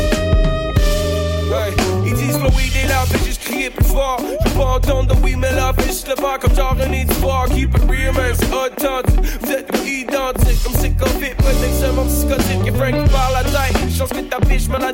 Hey. 1.54 1.72
Ils 2.08 2.16
disent 2.16 2.42
le 2.42 2.50
oui 2.58 2.72
dès 2.74 2.88
là, 2.88 3.06
mais 3.12 3.20
juste 3.26 3.44
crier 3.44 3.70
plus 3.70 3.86
fort. 3.86 4.20
Je 4.44 4.50
veux 4.50 4.56
pas 4.58 4.72
entendre 4.78 5.14
de 5.14 5.22
oui, 5.24 5.36
mais 5.36 5.52
la 5.52 5.72
vie, 5.72 5.94
je 5.94 6.10
le 6.10 6.16
bats 6.16 6.40
comme 6.42 6.56
genre 6.56 6.76
une. 6.84 7.06
Keep 7.54 7.78
it 7.78 7.84
real, 7.90 8.14
man, 8.14 8.34
c'est 8.34 8.52
authentique. 8.52 9.22
Vous 9.42 9.52
êtes 9.52 9.70
identique, 9.86 10.64
comme 10.64 10.74
c'est 10.80 10.96
comme 10.98 11.20
seulement 11.86 12.06
psychotique. 12.06 12.66
Et 12.66 12.72
Frank 12.72 13.10
parle 13.12 13.34
la 13.34 13.44
taille, 13.44 13.74
chance 13.96 14.10
que 14.10 14.22
ta 14.22 14.40
biche 14.40 14.68
me 14.68 14.80
l'a. 14.80 14.92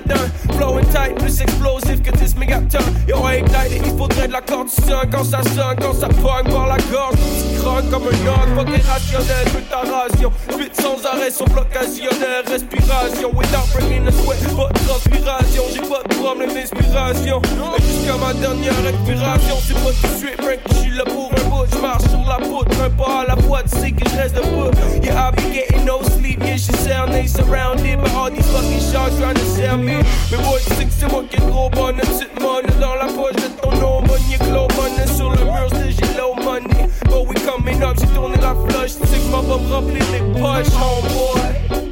Flowing 0.58 0.86
tight, 0.88 1.16
plus 1.16 1.42
explosif 1.42 2.02
que 2.02 2.12
10 2.12 2.36
mégatons. 2.38 2.80
Yo, 3.08 3.18
ignited, 3.28 3.82
il 3.86 3.98
faudrait 3.98 4.28
de 4.28 4.34
la 4.34 4.42
cortisone 4.42 5.10
quand 5.12 5.24
ça 5.24 5.42
sonne, 5.44 5.78
quand 5.80 5.94
ça 5.94 6.08
pogne 6.08 6.52
par 6.52 6.68
la 6.68 6.78
gorge. 6.92 7.16
Tu 7.16 7.60
croques 7.60 7.90
comme 7.90 8.04
un 8.04 8.18
dog, 8.26 8.66
pas 8.66 8.72
irrationnel, 8.72 9.46
toute 9.52 9.70
ta 9.70 9.82
ration. 9.82 10.32
Vite 10.58 10.76
sans 10.82 11.00
arrêt, 11.06 11.32
son 11.32 11.46
bloc 11.46 11.68
occasionnel, 11.72 12.44
respiration. 12.48 13.32
Without 13.34 13.68
bringing 13.74 14.06
the 14.06 14.12
sweat, 14.12 14.42
pas 14.56 14.70
de 14.74 14.88
transpiration. 14.88 15.64
J'ai 15.74 15.82
pas 15.82 16.04
de 16.04 16.16
problème 16.16 16.54
d'inspiration. 16.54 17.42
Jusqu'à 17.80 18.18
ma 18.18 18.34
dernière 18.34 18.76
respiration, 18.84 19.56
c'est 19.66 19.74
pas 19.74 19.92
tout 20.02 20.14
de 20.14 20.18
suite, 20.18 20.42
Frank, 20.42 20.60
je 20.70 20.76
suis 20.76 20.92
là 20.92 21.04
pour 21.06 21.31
bout. 21.66 21.76
Je 21.76 21.82
marche 21.82 22.04
sur 22.04 22.24
la 22.28 22.38
poutre, 22.38 22.72
un 22.82 22.90
pas 22.90 23.22
à 23.22 23.26
la 23.28 23.36
tu 23.36 23.80
sais 23.80 23.92
que 23.92 24.10
je 24.10 24.16
reste 24.16 24.36
debout. 24.36 24.72
Yeah, 25.04 25.30
I 25.30 25.32
be 25.32 25.54
getting 25.54 25.86
no 25.86 26.02
sleep, 26.04 26.40
yeah, 26.44 26.56
je 26.56 26.64
suis 26.64 26.74
cerné, 26.74 27.28
surrounded 27.28 28.02
by 28.02 28.10
all 28.12 28.30
these 28.30 28.48
fucking 28.48 28.80
sharks 28.92 29.18
trying 29.18 29.36
to 29.36 29.46
sell 29.46 29.78
me. 29.78 29.98
Mais 30.32 30.38
boy, 30.38 30.60
tu 30.66 30.76
sais 30.76 30.86
que 30.86 30.92
c'est 30.92 31.12
moi 31.12 31.24
qui 31.30 31.38
est 31.38 31.50
trop 31.50 31.70
bonne, 31.70 31.98
petite 31.98 32.40
money 32.42 32.70
dans 32.80 32.96
la 32.96 33.06
poche 33.06 33.36
de 33.36 33.50
ton 33.62 33.72
no 33.80 34.02
money, 34.02 34.38
glow 34.40 34.68
money 34.78 35.08
sur 35.16 35.32
le 35.32 35.44
mur, 35.44 35.68
c'est 35.72 35.92
j'ai 35.92 36.18
low 36.18 36.36
money. 36.36 36.90
But 37.06 37.28
we 37.28 37.36
coming 37.46 37.84
up, 37.84 37.98
j'ai 38.00 38.08
tourné 38.08 38.38
la 38.38 38.56
flush, 38.56 38.98
tu 39.00 39.08
sais 39.08 39.20
que 39.20 39.32
ma 39.32 39.42
va 39.42 39.58
me 39.58 39.74
remplir 39.74 40.06
les 40.12 40.40
poches, 40.40 40.74
homeboy. 40.76 41.42
Yeah. 41.72 41.91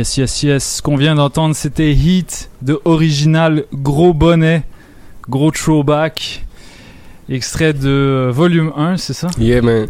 Yes, 0.00 0.16
yes, 0.16 0.42
yes. 0.44 0.76
Ce 0.76 0.80
qu'on 0.82 0.96
vient 0.96 1.14
d'entendre, 1.14 1.54
c'était 1.54 1.92
Heat 1.92 2.48
de 2.62 2.80
Original 2.86 3.64
Gros 3.74 4.14
Bonnet, 4.14 4.62
Gros 5.28 5.50
Throwback. 5.50 6.46
Extrait 7.28 7.74
de 7.74 7.86
euh, 7.90 8.30
volume 8.32 8.72
1, 8.74 8.96
c'est 8.96 9.12
ça? 9.12 9.28
Yeah, 9.38 9.60
man. 9.60 9.88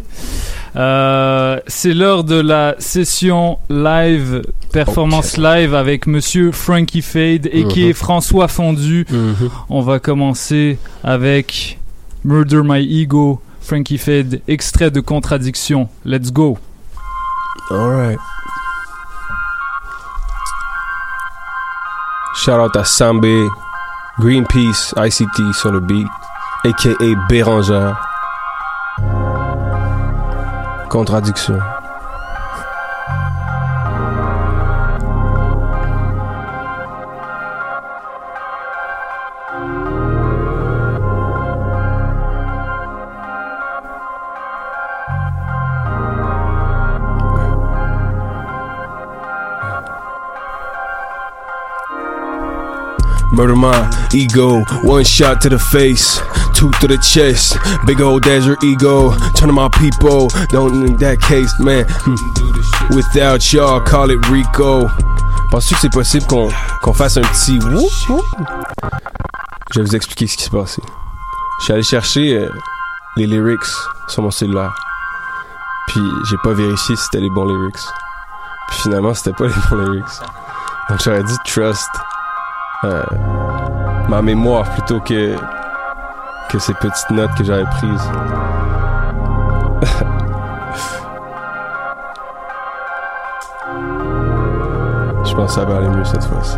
Euh, 0.75 1.61
c'est 1.65 1.93
l'heure 1.93 2.25
de 2.25 2.35
la 2.35 2.75
session 2.77 3.57
live, 3.69 4.41
performance 4.73 5.37
live 5.37 5.73
avec 5.73 6.07
monsieur 6.07 6.51
Frankie 6.51 7.01
Fade 7.01 7.47
et 7.49 7.63
qui 7.63 7.83
Mhm. 7.85 7.89
est 7.91 7.93
François 7.93 8.49
Fondu. 8.49 9.05
Mhm. 9.09 9.49
On 9.69 9.79
va 9.79 9.99
commencer 9.99 10.77
avec 11.05 11.79
Murder 12.25 12.63
My 12.65 13.01
Ego, 13.01 13.39
Frankie 13.61 13.97
Fade, 13.97 14.41
extrait 14.49 14.91
de 14.91 14.99
contradiction. 14.99 15.87
Let's 16.03 16.33
go. 16.33 16.57
Alright. 17.69 18.19
Shout 22.33 22.59
out 22.59 22.75
à 22.75 22.83
Sambé, 22.83 23.49
Greenpeace, 24.19 24.93
ICT 24.97 25.53
sur 25.53 25.71
le 25.71 25.79
beat, 25.79 26.07
aka 26.63 26.89
Bérangère. 27.29 27.95
Contradiction. 30.89 31.59
Murder 53.41 53.55
my 53.55 54.09
ego, 54.13 54.63
one 54.83 55.03
shot 55.03 55.41
to 55.41 55.49
the 55.49 55.57
face, 55.57 56.19
two 56.53 56.69
to 56.79 56.85
the 56.87 56.99
chest, 56.99 57.57
big 57.87 57.99
old 57.99 58.21
desert 58.21 58.63
ego, 58.63 59.17
turn 59.33 59.47
to 59.47 59.51
my 59.51 59.67
people, 59.67 60.27
don't 60.49 60.85
in 60.85 60.95
that 60.97 61.19
case, 61.19 61.51
man. 61.59 61.85
hmm. 61.89 62.95
Without 62.95 63.51
y'all, 63.51 63.81
call 63.81 64.11
it 64.11 64.23
Rico. 64.29 64.87
Penses-tu 65.49 65.73
que 65.73 65.79
c'est 65.81 65.91
possible 65.91 66.27
qu'on 66.27 66.49
qu'on 66.83 66.93
fasse 66.93 67.17
un 67.17 67.21
petit 67.21 67.57
whoop 67.57 67.91
whoop? 68.09 68.25
Je 69.73 69.79
vais 69.79 69.85
vous 69.87 69.95
expliquer 69.95 70.27
ce 70.27 70.37
qui 70.37 70.43
s'est 70.43 70.51
passé. 70.51 70.83
Je 71.57 71.63
suis 71.63 71.73
allé 71.73 71.81
chercher 71.81 72.37
euh, 72.37 72.49
les 73.17 73.25
lyrics 73.25 73.65
sur 74.07 74.21
mon 74.21 74.29
cellulaire. 74.29 74.75
Puis 75.87 76.01
j'ai 76.29 76.37
pas 76.43 76.53
vérifié 76.53 76.95
si 76.95 77.03
c'était 77.05 77.21
les 77.21 77.31
bons 77.31 77.45
lyrics. 77.45 77.81
Puis 78.67 78.81
finalement, 78.81 79.15
c'était 79.15 79.33
pas 79.33 79.47
les 79.47 79.53
bons 79.67 79.77
lyrics. 79.77 80.19
Donc 80.89 80.99
j'aurais 81.03 81.23
dit 81.23 81.37
trust 81.43 81.89
euh, 82.83 83.03
ma 84.09 84.21
mémoire 84.21 84.63
plutôt 84.71 84.99
que 84.99 85.35
que 86.49 86.59
ces 86.59 86.73
petites 86.73 87.11
notes 87.11 87.33
que 87.37 87.43
j'avais 87.43 87.63
prises. 87.65 88.11
Je 95.25 95.33
pense 95.35 95.55
que 95.55 95.61
ça 95.61 95.65
va 95.65 95.77
aller 95.77 95.87
mieux 95.89 96.03
cette 96.03 96.25
fois-ci. 96.25 96.57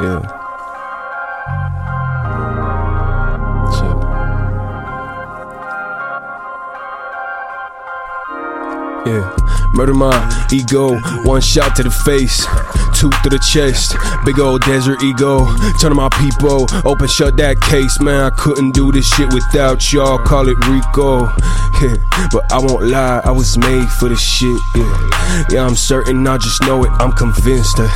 Yeah. 0.00 0.20
Yeah. 9.06 9.45
Murder 9.76 9.92
my 9.92 10.48
ego, 10.50 10.98
one 11.24 11.42
shot 11.42 11.76
to 11.76 11.82
the 11.82 11.90
face, 11.90 12.46
two 12.98 13.10
to 13.22 13.28
the 13.28 13.38
chest, 13.38 13.94
big 14.24 14.40
old 14.40 14.62
desert 14.62 15.02
ego. 15.02 15.44
Turn 15.82 15.90
to 15.90 15.94
my 15.94 16.08
people, 16.16 16.66
open 16.88 17.06
shut 17.06 17.36
that 17.36 17.60
case, 17.60 18.00
man. 18.00 18.24
I 18.24 18.30
couldn't 18.30 18.70
do 18.70 18.90
this 18.90 19.06
shit 19.06 19.30
without 19.34 19.92
y'all. 19.92 20.16
Call 20.16 20.48
it 20.48 20.56
Rico, 20.66 21.24
yeah. 21.82 21.96
But 22.32 22.50
I 22.50 22.58
won't 22.58 22.84
lie, 22.84 23.20
I 23.22 23.30
was 23.32 23.58
made 23.58 23.86
for 24.00 24.08
this 24.08 24.22
shit, 24.22 24.58
yeah. 24.74 25.15
Yeah, 25.50 25.66
I'm 25.66 25.76
certain, 25.76 26.26
I 26.26 26.38
just 26.38 26.62
know 26.62 26.84
it, 26.84 26.90
I'm 26.98 27.12
convinced. 27.12 27.78
Eh. 27.78 27.88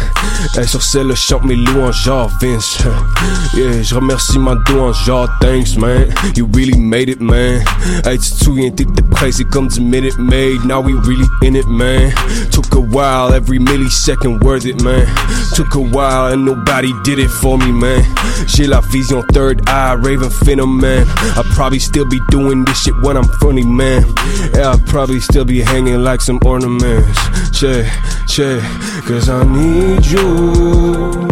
Hey, 0.54 0.66
sur 0.66 0.82
celle-là, 0.82 1.14
chante 1.14 1.44
mes 1.44 1.56
louanges, 1.56 2.02
genre 2.04 2.30
Vince. 2.40 2.78
Eh. 2.84 3.58
Yeah, 3.58 3.82
je 3.82 3.94
remercie 3.94 4.38
ma 4.38 4.54
douange, 4.66 4.96
genre 5.04 5.28
thanks, 5.40 5.76
man. 5.76 6.12
You 6.36 6.46
really 6.52 6.78
made 6.78 7.08
it, 7.08 7.20
man. 7.20 7.62
Hey, 8.04 8.18
tu 8.18 8.30
te 8.30 8.44
souviens, 8.44 8.70
t'étais 8.70 9.02
pressé 9.02 9.44
comme 9.44 9.68
du 9.68 9.80
Minute 9.80 10.18
made. 10.18 10.64
Now 10.64 10.80
we 10.80 10.92
really 10.92 11.26
in 11.42 11.56
it, 11.56 11.66
man. 11.66 12.12
Took 12.50 12.74
a 12.74 12.80
while, 12.80 13.32
every 13.32 13.58
millisecond 13.58 14.42
worth 14.44 14.66
it, 14.66 14.82
man. 14.82 15.06
Took 15.54 15.74
a 15.74 15.80
while 15.80 16.32
and 16.32 16.44
nobody 16.44 16.92
did 17.04 17.18
it 17.18 17.28
for 17.28 17.58
me, 17.58 17.72
man. 17.72 18.04
J'ai 18.46 18.66
la 18.66 18.80
vision 18.80 19.22
third 19.32 19.68
eye, 19.68 19.94
Raven 19.94 20.30
Phantom, 20.30 20.80
man. 20.80 21.06
I'll 21.36 21.44
probably 21.54 21.78
still 21.78 22.04
be 22.04 22.20
doing 22.30 22.64
this 22.64 22.82
shit 22.82 22.94
when 23.02 23.16
I'm 23.16 23.28
funny, 23.40 23.64
man. 23.64 24.04
Yeah, 24.54 24.70
I'll 24.70 24.78
probably 24.86 25.20
still 25.20 25.44
be 25.44 25.60
hanging 25.60 26.02
like 26.02 26.20
some 26.20 26.38
ornaments. 26.44 27.19
Check, 27.52 27.86
check, 28.26 28.62
cause 29.04 29.28
I 29.28 29.44
need 29.44 30.06
you. 30.06 31.28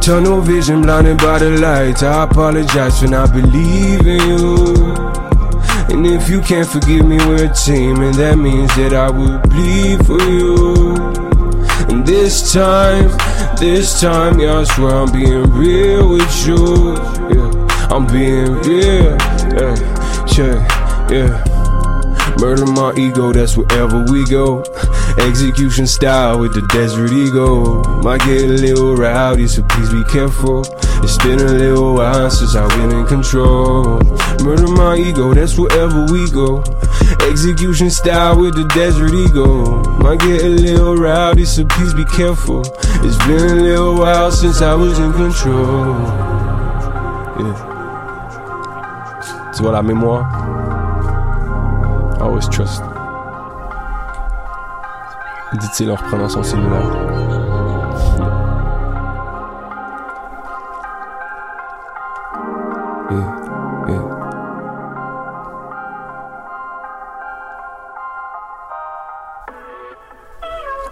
Tunnel 0.00 0.40
vision 0.40 0.82
blinded 0.82 1.18
by 1.18 1.38
the 1.38 1.50
lights. 1.50 2.02
I 2.02 2.24
apologize 2.24 2.98
for 3.00 3.06
not 3.06 3.32
believing 3.32 4.20
you. 4.20 4.96
And 5.92 6.06
if 6.06 6.28
you 6.28 6.40
can't 6.40 6.66
forgive 6.66 7.06
me, 7.06 7.18
we're 7.18 7.50
a 7.50 7.54
team, 7.54 8.00
and 8.02 8.14
that 8.14 8.36
means 8.38 8.74
that 8.76 8.94
I 8.94 9.10
will 9.10 9.38
bleed 9.38 10.04
for 10.04 10.20
you. 10.22 10.96
And 11.88 12.04
this 12.06 12.52
time, 12.52 13.10
this 13.58 14.00
time, 14.00 14.40
yeah, 14.40 14.60
I 14.60 14.64
swear 14.64 14.96
I'm 14.96 15.12
being 15.12 15.50
real 15.52 16.08
with 16.08 16.46
you. 16.46 16.94
Yeah, 17.30 17.88
I'm 17.90 18.06
being 18.06 18.54
real. 18.62 19.16
Yeah, 19.54 19.76
yeah, 20.36 21.08
yeah. 21.12 21.62
Murder 22.38 22.66
my 22.66 22.92
ego, 22.96 23.32
that's 23.32 23.56
wherever 23.56 24.04
we 24.10 24.24
go. 24.24 24.64
Execution 25.18 25.86
style 25.86 26.38
with 26.38 26.54
the 26.54 26.62
desert 26.68 27.12
ego. 27.12 27.82
Might 28.02 28.20
get 28.20 28.42
a 28.42 28.48
little 28.48 28.96
rowdy, 28.96 29.46
so 29.46 29.62
please 29.62 29.90
be 29.92 30.04
careful. 30.04 30.64
It's 31.02 31.18
been 31.18 31.40
a 31.40 31.52
little 31.52 31.94
while 31.94 32.30
since 32.30 32.54
I've 32.54 32.70
been 32.70 32.90
in 32.90 33.06
control. 33.06 34.00
Murder 34.42 34.68
my 34.68 34.96
ego, 34.96 35.34
that's 35.34 35.58
wherever 35.58 36.06
we 36.06 36.30
go. 36.30 36.62
Execution 37.28 37.90
style 37.90 38.40
with 38.40 38.54
the 38.54 38.64
desert 38.74 39.12
ego. 39.12 39.82
Might 39.98 40.20
get 40.20 40.42
a 40.42 40.48
little 40.48 40.96
rowdy, 40.96 41.44
so 41.44 41.64
please 41.66 41.94
be 41.94 42.04
careful. 42.06 42.62
It's 43.04 43.18
been 43.26 43.50
a 43.50 43.62
little 43.62 43.96
while 43.96 44.30
since 44.30 44.62
I 44.62 44.74
was 44.74 44.98
in 44.98 45.12
control. 45.12 45.94
Yeah. 47.38 47.68
Tu 49.56 49.62
vois 49.62 49.72
la 49.72 49.82
mémoire? 49.82 50.24
Always 52.20 52.48
trust. 52.48 52.82
Dit-il 55.54 55.90
en 55.90 55.96
reprenant 55.96 56.28
son 56.28 56.42
cellulaire. 56.42 57.12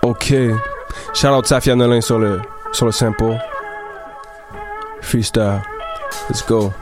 Ok. 0.03 0.35
Shout 1.15 1.29
out 1.29 1.47
Safia 1.47 1.75
Nolin 1.75 2.01
sur 2.01 2.19
le, 2.19 2.41
sur 2.73 2.87
le 2.87 2.93
sample. 2.93 3.39
Freestyle. 5.01 5.63
Let's 6.29 6.45
go. 6.47 6.73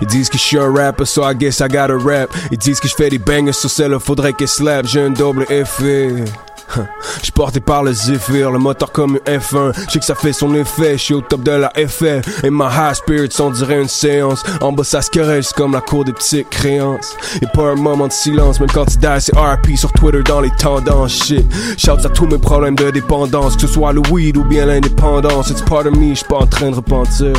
Ils 0.00 0.06
disent 0.06 0.28
que 0.28 0.38
je 0.38 0.42
suis 0.42 0.58
un 0.58 0.72
rapper, 0.72 1.04
so 1.04 1.22
I 1.22 1.34
guess 1.34 1.60
I 1.60 1.68
gotta 1.68 1.96
rap. 1.98 2.30
Ils 2.50 2.58
disent 2.58 2.80
que 2.80 2.88
je 2.88 2.94
fais 2.94 3.08
des 3.10 3.18
bangers 3.18 3.52
sur 3.52 3.70
celle 3.70 3.98
faudrait 4.00 4.32
qu'elle 4.32 4.48
slap. 4.48 4.86
J'ai 4.86 5.02
un 5.02 5.10
double 5.10 5.46
effet. 5.50 6.24
Je 7.22 7.30
porté 7.30 7.60
par 7.60 7.82
le 7.82 7.92
Zephyr, 7.92 8.50
le 8.50 8.58
moteur 8.58 8.92
comme 8.92 9.18
un 9.26 9.38
F1. 9.38 9.72
Je 9.86 9.92
sais 9.92 9.98
que 9.98 10.04
ça 10.04 10.14
fait 10.14 10.32
son 10.32 10.54
effet, 10.54 10.92
je 10.92 11.02
suis 11.02 11.14
au 11.14 11.20
top 11.20 11.42
de 11.42 11.52
la 11.52 11.72
FL. 11.86 12.22
Et 12.44 12.50
ma 12.50 12.66
high 12.66 12.94
spirits, 12.94 13.28
on 13.40 13.50
dirait 13.50 13.80
une 13.80 13.88
séance. 13.88 14.42
En 14.60 14.72
bas, 14.72 14.84
ça 14.84 15.02
se 15.02 15.10
querelle, 15.10 15.44
comme 15.56 15.72
la 15.72 15.80
cour 15.80 16.04
des 16.04 16.12
petites 16.12 16.48
créances. 16.48 17.16
Et 17.40 17.46
pas 17.46 17.70
un 17.70 17.76
moment 17.76 18.06
de 18.06 18.12
silence, 18.12 18.60
même 18.60 18.70
quand 18.70 18.86
tu 18.86 18.98
die, 18.98 19.06
c'est 19.20 19.36
RP 19.36 19.76
sur 19.76 19.92
Twitter 19.92 20.22
dans 20.22 20.40
les 20.40 20.50
tendances. 20.50 21.12
Shit, 21.12 21.44
shouts 21.78 22.04
à 22.04 22.08
tous 22.08 22.26
mes 22.26 22.38
problèmes 22.38 22.76
de 22.76 22.90
dépendance, 22.90 23.54
que 23.56 23.62
ce 23.62 23.66
soit 23.68 23.92
le 23.92 24.02
weed 24.10 24.36
ou 24.36 24.44
bien 24.44 24.66
l'indépendance. 24.66 25.50
It's 25.50 25.62
part 25.62 25.86
of 25.86 25.96
me, 25.96 26.14
je 26.14 26.24
pas 26.24 26.38
en 26.38 26.46
train 26.46 26.70
de 26.70 26.76
repentir. 26.76 27.32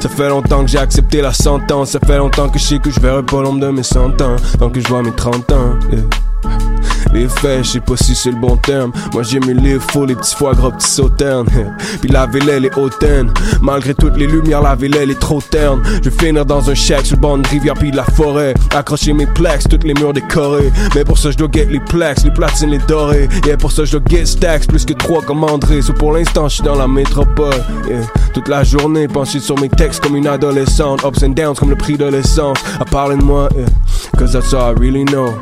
Ça 0.00 0.08
fait 0.08 0.28
longtemps 0.28 0.64
que 0.64 0.70
j'ai 0.70 0.78
accepté 0.78 1.20
la 1.20 1.32
sentence. 1.32 1.90
Ça 1.90 2.00
fait 2.04 2.18
longtemps 2.18 2.48
que 2.48 2.58
je 2.58 2.64
sais 2.64 2.78
que 2.78 2.90
je 2.90 3.00
verrai 3.00 3.22
pas 3.22 3.42
l'ombre 3.42 3.60
de 3.60 3.68
mes 3.68 3.82
100 3.82 4.20
ans. 4.20 4.36
Tant 4.58 4.70
que 4.70 4.80
je 4.80 4.88
vois 4.88 5.02
mes 5.02 5.12
30 5.12 5.52
ans. 5.52 5.78
Les 7.12 7.28
faits, 7.28 7.64
je 7.64 7.70
sais 7.72 7.80
pas 7.80 7.96
si 7.96 8.14
c'est 8.14 8.30
le 8.30 8.40
bon 8.40 8.56
terme. 8.56 8.92
Moi 9.12 9.22
j'ai 9.22 9.40
mes 9.40 9.54
livres 9.54 9.84
faux, 9.90 10.06
les 10.06 10.14
petits 10.14 10.34
foie 10.34 10.54
gras, 10.54 10.70
petits 10.70 10.90
sauternes. 10.90 11.46
Puis 12.00 12.10
la 12.10 12.26
vélelle 12.26 12.64
est 12.64 12.76
hautaine. 12.76 13.32
Malgré 13.60 13.94
toutes 13.94 14.16
les 14.16 14.26
lumières, 14.26 14.62
la 14.62 14.74
vélelle 14.74 15.10
est 15.10 15.20
trop 15.20 15.40
terne. 15.40 15.82
Je 16.02 16.08
vais 16.08 16.26
finir 16.26 16.46
dans 16.46 16.70
un 16.70 16.74
shack 16.74 17.06
sur 17.06 17.16
le 17.16 17.20
bord 17.20 17.36
d'une 17.36 17.46
rivière 17.46 17.74
puis 17.74 17.90
de 17.90 17.96
la 17.96 18.04
forêt. 18.04 18.54
Accrocher 18.74 19.12
mes 19.12 19.26
plaques, 19.26 19.68
toutes 19.68 19.84
les 19.84 19.94
murs 19.94 20.12
décorés. 20.12 20.72
Mais 20.94 21.04
pour 21.04 21.18
ça, 21.18 21.30
je 21.30 21.36
dois 21.36 21.48
get 21.52 21.66
les 21.70 21.80
plaques, 21.80 22.22
les 22.24 22.30
platines, 22.30 22.70
les 22.70 22.78
dorés. 22.78 23.28
Et 23.48 23.56
pour 23.56 23.72
ça, 23.72 23.84
je 23.84 23.96
dois 23.96 24.00
get 24.08 24.26
stacks, 24.26 24.66
plus 24.66 24.84
que 24.84 24.94
trois 24.94 25.22
comme 25.22 25.44
André. 25.44 25.82
So 25.82 25.92
pour 25.92 26.12
l'instant, 26.12 26.48
je 26.48 26.56
suis 26.56 26.64
dans 26.64 26.76
la 26.76 26.88
métropole. 26.88 27.54
yeah. 27.88 28.00
Toute 28.32 28.48
la 28.48 28.64
journée, 28.64 29.08
penché 29.08 29.40
sur 29.40 29.58
mes 29.58 29.68
textes 29.68 30.02
comme 30.02 30.16
une 30.16 30.26
adolescente. 30.26 31.04
Ups 31.04 31.22
and 31.22 31.30
downs 31.30 31.54
comme 31.54 31.70
le 31.70 31.76
prix 31.76 31.96
de 31.96 32.06
l'essence. 32.06 32.58
À 32.80 32.84
parler 32.84 33.16
de 33.16 33.22
moi, 33.22 33.48
yeah. 33.56 33.66
cause 34.18 34.32
that's 34.32 34.52
all 34.54 34.74
I 34.74 34.78
really 34.78 35.04
know. 35.04 35.34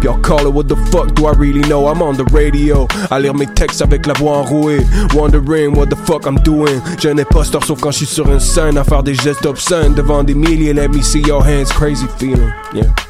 Puis 0.00 0.08
encore, 0.08 0.54
what 0.54 0.64
the 0.64 0.76
fuck 0.90 1.14
do 1.14 1.26
I 1.26 1.32
really 1.36 1.62
know? 1.62 1.86
I'm 1.88 2.02
on 2.02 2.14
the 2.14 2.24
radio, 2.32 2.86
à 3.10 3.18
lire 3.18 3.34
mes 3.34 3.46
textes 3.46 3.82
avec 3.82 4.06
la 4.06 4.12
voix 4.14 4.38
enrouée. 4.38 4.84
Wondering 5.14 5.76
what 5.76 5.86
the 5.86 5.96
fuck 6.04 6.26
I'm 6.26 6.38
doing. 6.40 6.80
J'ai 6.98 7.10
un 7.10 7.18
imposteur 7.18 7.64
sauf 7.64 7.80
quand 7.80 7.90
je 7.90 7.98
suis 7.98 8.06
sur 8.06 8.30
une 8.30 8.40
scène, 8.40 8.78
à 8.78 8.84
faire 8.84 9.02
des 9.02 9.14
gestes 9.14 9.46
obscènes 9.46 9.94
devant 9.94 10.22
des 10.22 10.34
milliers. 10.34 10.72
Let 10.72 10.88
me 10.88 11.02
see 11.02 11.22
your 11.22 11.42
hands, 11.42 11.70
crazy 11.70 12.06
feeling. 12.18 12.52
Yeah. 12.74 13.05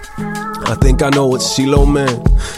I 0.68 0.74
think 0.74 1.02
I 1.02 1.10
know 1.10 1.36
it's 1.36 1.46
CeeLo 1.56 1.86
man. 1.86 2.08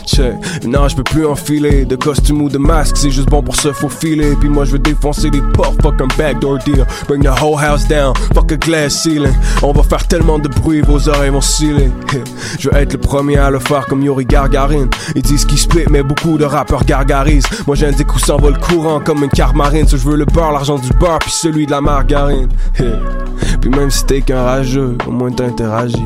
Check. 0.06 0.34
Non, 0.64 0.88
je 0.88 0.96
peux 0.96 1.04
plus 1.04 1.26
enfiler 1.26 1.84
de 1.84 1.94
costume 1.96 2.40
ou 2.42 2.48
de 2.48 2.56
masque, 2.56 2.96
c'est 2.96 3.10
juste 3.10 3.28
bon 3.28 3.42
pour 3.42 3.56
se 3.56 3.72
faufiler. 3.72 4.34
Puis 4.40 4.48
moi 4.48 4.64
je 4.64 4.72
veux 4.72 4.78
défoncer 4.78 5.28
les 5.30 5.42
portes, 5.52 5.80
fuck 5.82 6.00
un 6.00 6.08
backdoor 6.16 6.58
deal. 6.58 6.86
Bring 7.06 7.22
the 7.22 7.42
whole 7.42 7.58
house 7.58 7.86
down, 7.86 8.14
fuck 8.34 8.50
a 8.52 8.56
glass 8.56 9.02
ceiling. 9.02 9.34
On 9.62 9.72
va 9.72 9.82
faire 9.82 10.06
tellement 10.08 10.38
de 10.38 10.48
bruit, 10.48 10.80
vos 10.80 11.08
oreilles 11.08 11.30
vont 11.30 11.42
sciller. 11.42 11.90
Je 12.58 12.70
veux 12.70 12.76
être 12.76 12.94
le 12.94 12.98
premier 12.98 13.36
à 13.36 13.50
le 13.50 13.58
faire 13.58 13.86
comme 13.86 14.02
Yuri 14.02 14.24
Gargarine. 14.24 14.88
Ils 15.14 15.22
disent 15.22 15.44
qu'ils 15.44 15.58
split, 15.58 15.84
mais 15.90 16.02
beaucoup 16.02 16.38
de 16.38 16.44
rappeurs 16.44 16.84
gargarisent. 16.84 17.46
Moi 17.66 17.76
j'ai 17.76 17.86
un 17.86 17.92
des 17.92 18.04
coups 18.04 18.24
sans 18.24 18.38
vol 18.38 18.58
courant 18.58 19.00
comme 19.00 19.22
une 19.22 19.30
carte 19.30 19.54
marine. 19.54 19.86
So 19.86 19.98
je 19.98 20.08
veux 20.08 20.16
le 20.16 20.24
beurre, 20.24 20.52
l'argent 20.52 20.78
du 20.78 20.90
beurre, 20.98 21.18
puis 21.18 21.30
celui 21.30 21.66
de 21.66 21.72
la 21.72 21.80
margarine. 21.80 22.48
Puis 23.60 23.70
même 23.70 23.90
si 23.90 24.04
t'es 24.04 24.20
qu'un 24.20 24.42
rageux, 24.42 24.96
au 25.06 25.10
moins 25.10 25.30
t'interagis. 25.30 26.02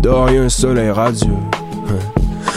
Dehors 0.00 0.30
y'a 0.30 0.42
un 0.42 0.48
soleil 0.48 0.90
radieux. 0.90 1.36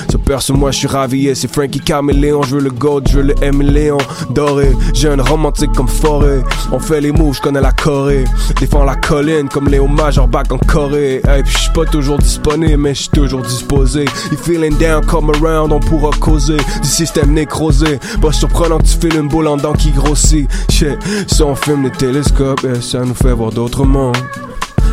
Ce 0.09 0.15
perso, 0.15 0.53
moi 0.53 0.71
je 0.71 0.79
suis 0.79 0.87
ravi, 0.87 1.35
c'est 1.35 1.51
Frankie 1.51 1.81
Caméléon. 1.81 2.41
Je 2.43 2.55
veux 2.55 2.61
le 2.61 2.69
gold, 2.69 3.07
je 3.09 3.17
veux 3.17 3.23
le 3.23 3.35
M 3.41 3.61
Léon. 3.61 3.97
Doré, 4.29 4.71
jeune 4.93 5.19
romantique 5.19 5.71
comme 5.73 5.87
forêt. 5.87 6.43
On 6.71 6.79
fait 6.79 7.01
les 7.01 7.11
moves, 7.11 7.35
je 7.35 7.41
connais 7.41 7.61
la 7.61 7.71
Corée. 7.71 8.23
Défends 8.59 8.85
la 8.85 8.95
colline 8.95 9.49
comme 9.49 9.67
Léo 9.67 9.87
Major 9.87 10.27
back 10.27 10.51
en 10.51 10.57
Corée. 10.59 11.21
Hey, 11.27 11.43
puis 11.43 11.51
je 11.51 11.57
suis 11.57 11.71
pas 11.73 11.85
toujours 11.85 12.17
disponible, 12.17 12.77
mais 12.77 12.95
je 12.95 13.09
toujours 13.09 13.41
disposé. 13.41 14.05
You 14.31 14.37
feeling 14.37 14.77
down, 14.77 15.05
come 15.05 15.29
around, 15.31 15.73
on 15.73 15.79
pourra 15.79 16.11
causer. 16.19 16.57
Du 16.57 16.87
système 16.87 17.33
nécrosé. 17.33 17.99
Pas 18.21 18.31
surprenant 18.31 18.77
que 18.77 18.85
tu 18.85 18.97
files 18.97 19.19
une 19.19 19.27
boule 19.27 19.47
en 19.47 19.57
dents 19.57 19.73
qui 19.73 19.91
grossit. 19.91 20.49
Shit, 20.69 20.97
si 21.27 21.43
on 21.43 21.55
filme 21.55 21.83
les 21.83 21.91
télescopes, 21.91 22.65
eh, 22.65 22.81
ça 22.81 22.99
nous 22.99 23.13
fait 23.13 23.33
voir 23.33 23.51
d'autres 23.51 23.83
mondes. 23.83 24.17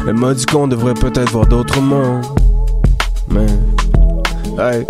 Elle 0.07 0.15
m'a 0.15 0.35
dit 0.35 0.45
qu'on 0.45 0.69
devrait 0.69 0.95
peut-être 0.95 1.31
voir 1.33 1.47
d'autres 1.47 1.81
mondes. 1.81 2.25
Mais. 3.31 3.47
Hey, 4.57 4.87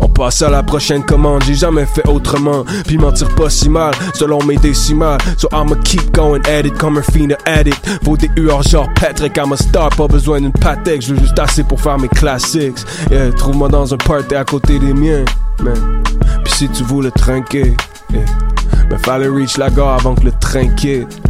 on 0.00 0.08
passe 0.08 0.42
à 0.42 0.50
la 0.50 0.62
prochaine 0.62 1.02
commande, 1.02 1.42
j'ai 1.44 1.54
jamais 1.54 1.86
fait 1.86 2.06
autrement. 2.06 2.64
Puis 2.86 2.98
mentir 2.98 3.28
pas 3.34 3.50
si 3.50 3.68
mal, 3.68 3.92
selon 4.14 4.42
mes 4.44 4.56
décimales. 4.56 5.18
So 5.38 5.48
I'ma 5.52 5.74
keep 5.84 6.12
going 6.12 6.40
at 6.46 6.60
it 6.60 6.76
comme 6.78 6.98
un 6.98 7.02
fiend 7.02 7.34
addict. 7.46 7.80
Vos 8.02 8.16
DUR 8.16 8.62
genre 8.62 8.88
Patrick, 8.94 9.36
I'm 9.36 9.52
a 9.52 9.56
star, 9.56 9.88
pas 9.90 10.06
besoin 10.06 10.40
d'une 10.40 10.52
patek. 10.52 11.02
Je 11.02 11.14
veux 11.14 11.20
juste 11.20 11.38
assez 11.38 11.64
pour 11.64 11.80
faire 11.80 11.98
mes 11.98 12.08
classics. 12.08 12.78
Yeah, 13.10 13.32
trouve-moi 13.32 13.68
dans 13.68 13.92
un 13.92 13.96
party 13.96 14.34
à 14.34 14.44
côté 14.44 14.78
des 14.78 14.92
miens. 14.92 15.24
Man. 15.62 16.02
Puis 16.44 16.52
si 16.52 16.68
tu 16.68 16.84
voulais 16.84 17.10
trinquer, 17.10 17.74
yeah. 18.12 18.98
fallait 18.98 19.28
reach 19.28 19.56
la 19.56 19.70
gare 19.70 19.94
avant 19.94 20.14
que 20.14 20.24
le 20.24 20.32
train 20.32 20.68
quitte. 20.68 21.20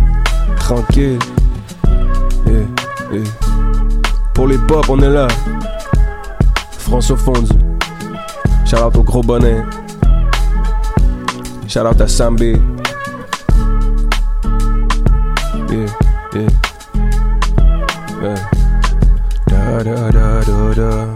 Tranquille. 0.59 1.19
Yeah. 3.12 3.24
Pour 4.35 4.47
les 4.47 4.59
pop, 4.59 4.86
on 4.89 5.01
est 5.01 5.10
là. 5.10 5.28
François 6.78 7.16
Fondu. 7.16 7.52
Shout 8.64 8.76
out 8.76 8.97
au 8.97 9.02
gros 9.02 9.22
bonnet. 9.22 9.62
Shout 11.66 11.80
out 11.80 12.01
à 12.01 12.06
Sambi. 12.06 12.56
Yeah, 15.70 15.86
yeah. 16.35 16.48
Yeah. 18.22 18.51
Da, 19.47 19.82
da, 19.85 20.10
da, 20.10 20.40
da, 20.40 20.74
da. 20.74 21.06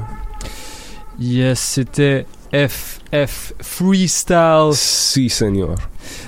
Yes, 1.19 1.61
c'était 1.61 2.27
FF 2.53 3.53
Freestyle. 3.61 4.73
Si, 4.75 5.29
senor. 5.29 5.77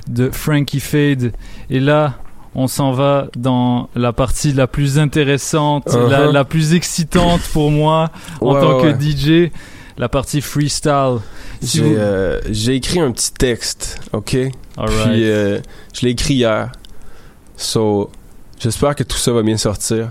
De 0.07 0.31
Frankie 0.31 0.81
Fade. 0.81 1.33
Et 1.69 1.81
là, 1.81 2.15
on 2.55 2.67
s'en 2.69 2.93
va 2.93 3.27
dans 3.37 3.89
la 3.95 4.13
partie 4.13 4.53
la 4.53 4.67
plus 4.67 4.99
intéressante, 4.99 5.87
Uh-huh. 5.89 6.09
la, 6.09 6.31
la 6.33 6.45
plus 6.45 6.75
excitante 6.75 7.41
pour 7.53 7.71
moi 7.71 8.11
en 8.41 8.55
Ouais, 8.55 8.61
tant 8.61 8.81
ouais, 8.81 8.93
que 8.95 9.01
DJ, 9.01 9.51
la 9.99 10.09
partie 10.09 10.41
freestyle. 10.41 11.19
Si 11.61 11.79
J'ai 11.79 11.83
vous- 11.85 11.95
euh, 11.97 12.41
j'ai 12.51 12.75
écrit 12.75 13.01
un 13.01 13.11
petit 13.13 13.33
texte, 13.33 14.01
ok? 14.13 14.25
Puis 14.31 14.51
euh, 14.77 15.61
je 15.95 16.03
l'ai 16.03 16.11
écrit 16.11 16.35
hier. 16.35 16.71
So, 17.57 18.11
j'espère 18.59 18.95
que 18.97 19.05
tout 19.05 19.17
ça 19.17 19.33
va 19.33 19.43
bien 19.43 19.57
sortir. 19.57 20.09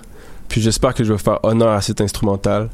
Puis 0.48 0.62
j'espère 0.62 0.94
que 0.94 1.04
je 1.04 1.12
vais 1.12 1.20
faire 1.20 1.40
honneur 1.44 1.70
à 1.74 1.82
cet 1.82 2.00
instrumental. 2.02 2.70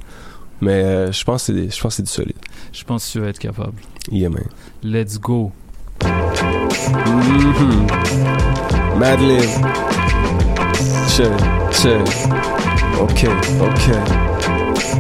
Mais 0.61 0.83
euh, 0.83 1.11
je 1.11 1.23
pense 1.23 1.47
que 1.47 1.53
c'est 1.53 1.75
je 1.75 1.81
pense 1.81 1.95
c'est 1.95 2.03
du 2.03 2.09
solide. 2.11 2.35
Je 2.73 2.83
pense 2.83 3.05
que 3.07 3.11
tu 3.13 3.19
vas 3.19 3.27
être 3.29 3.39
capable. 3.39 3.73
Yeah, 4.11 4.29
man. 4.29 4.43
Let's 4.83 5.17
go. 5.19 5.51
Mhm. 6.03 7.87
Madeline. 8.99 9.47
Chill, 11.07 11.33
chill. 11.71 12.03
Okay, 12.99 13.31
okay. 13.61 14.03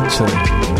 Chill. 0.09 0.78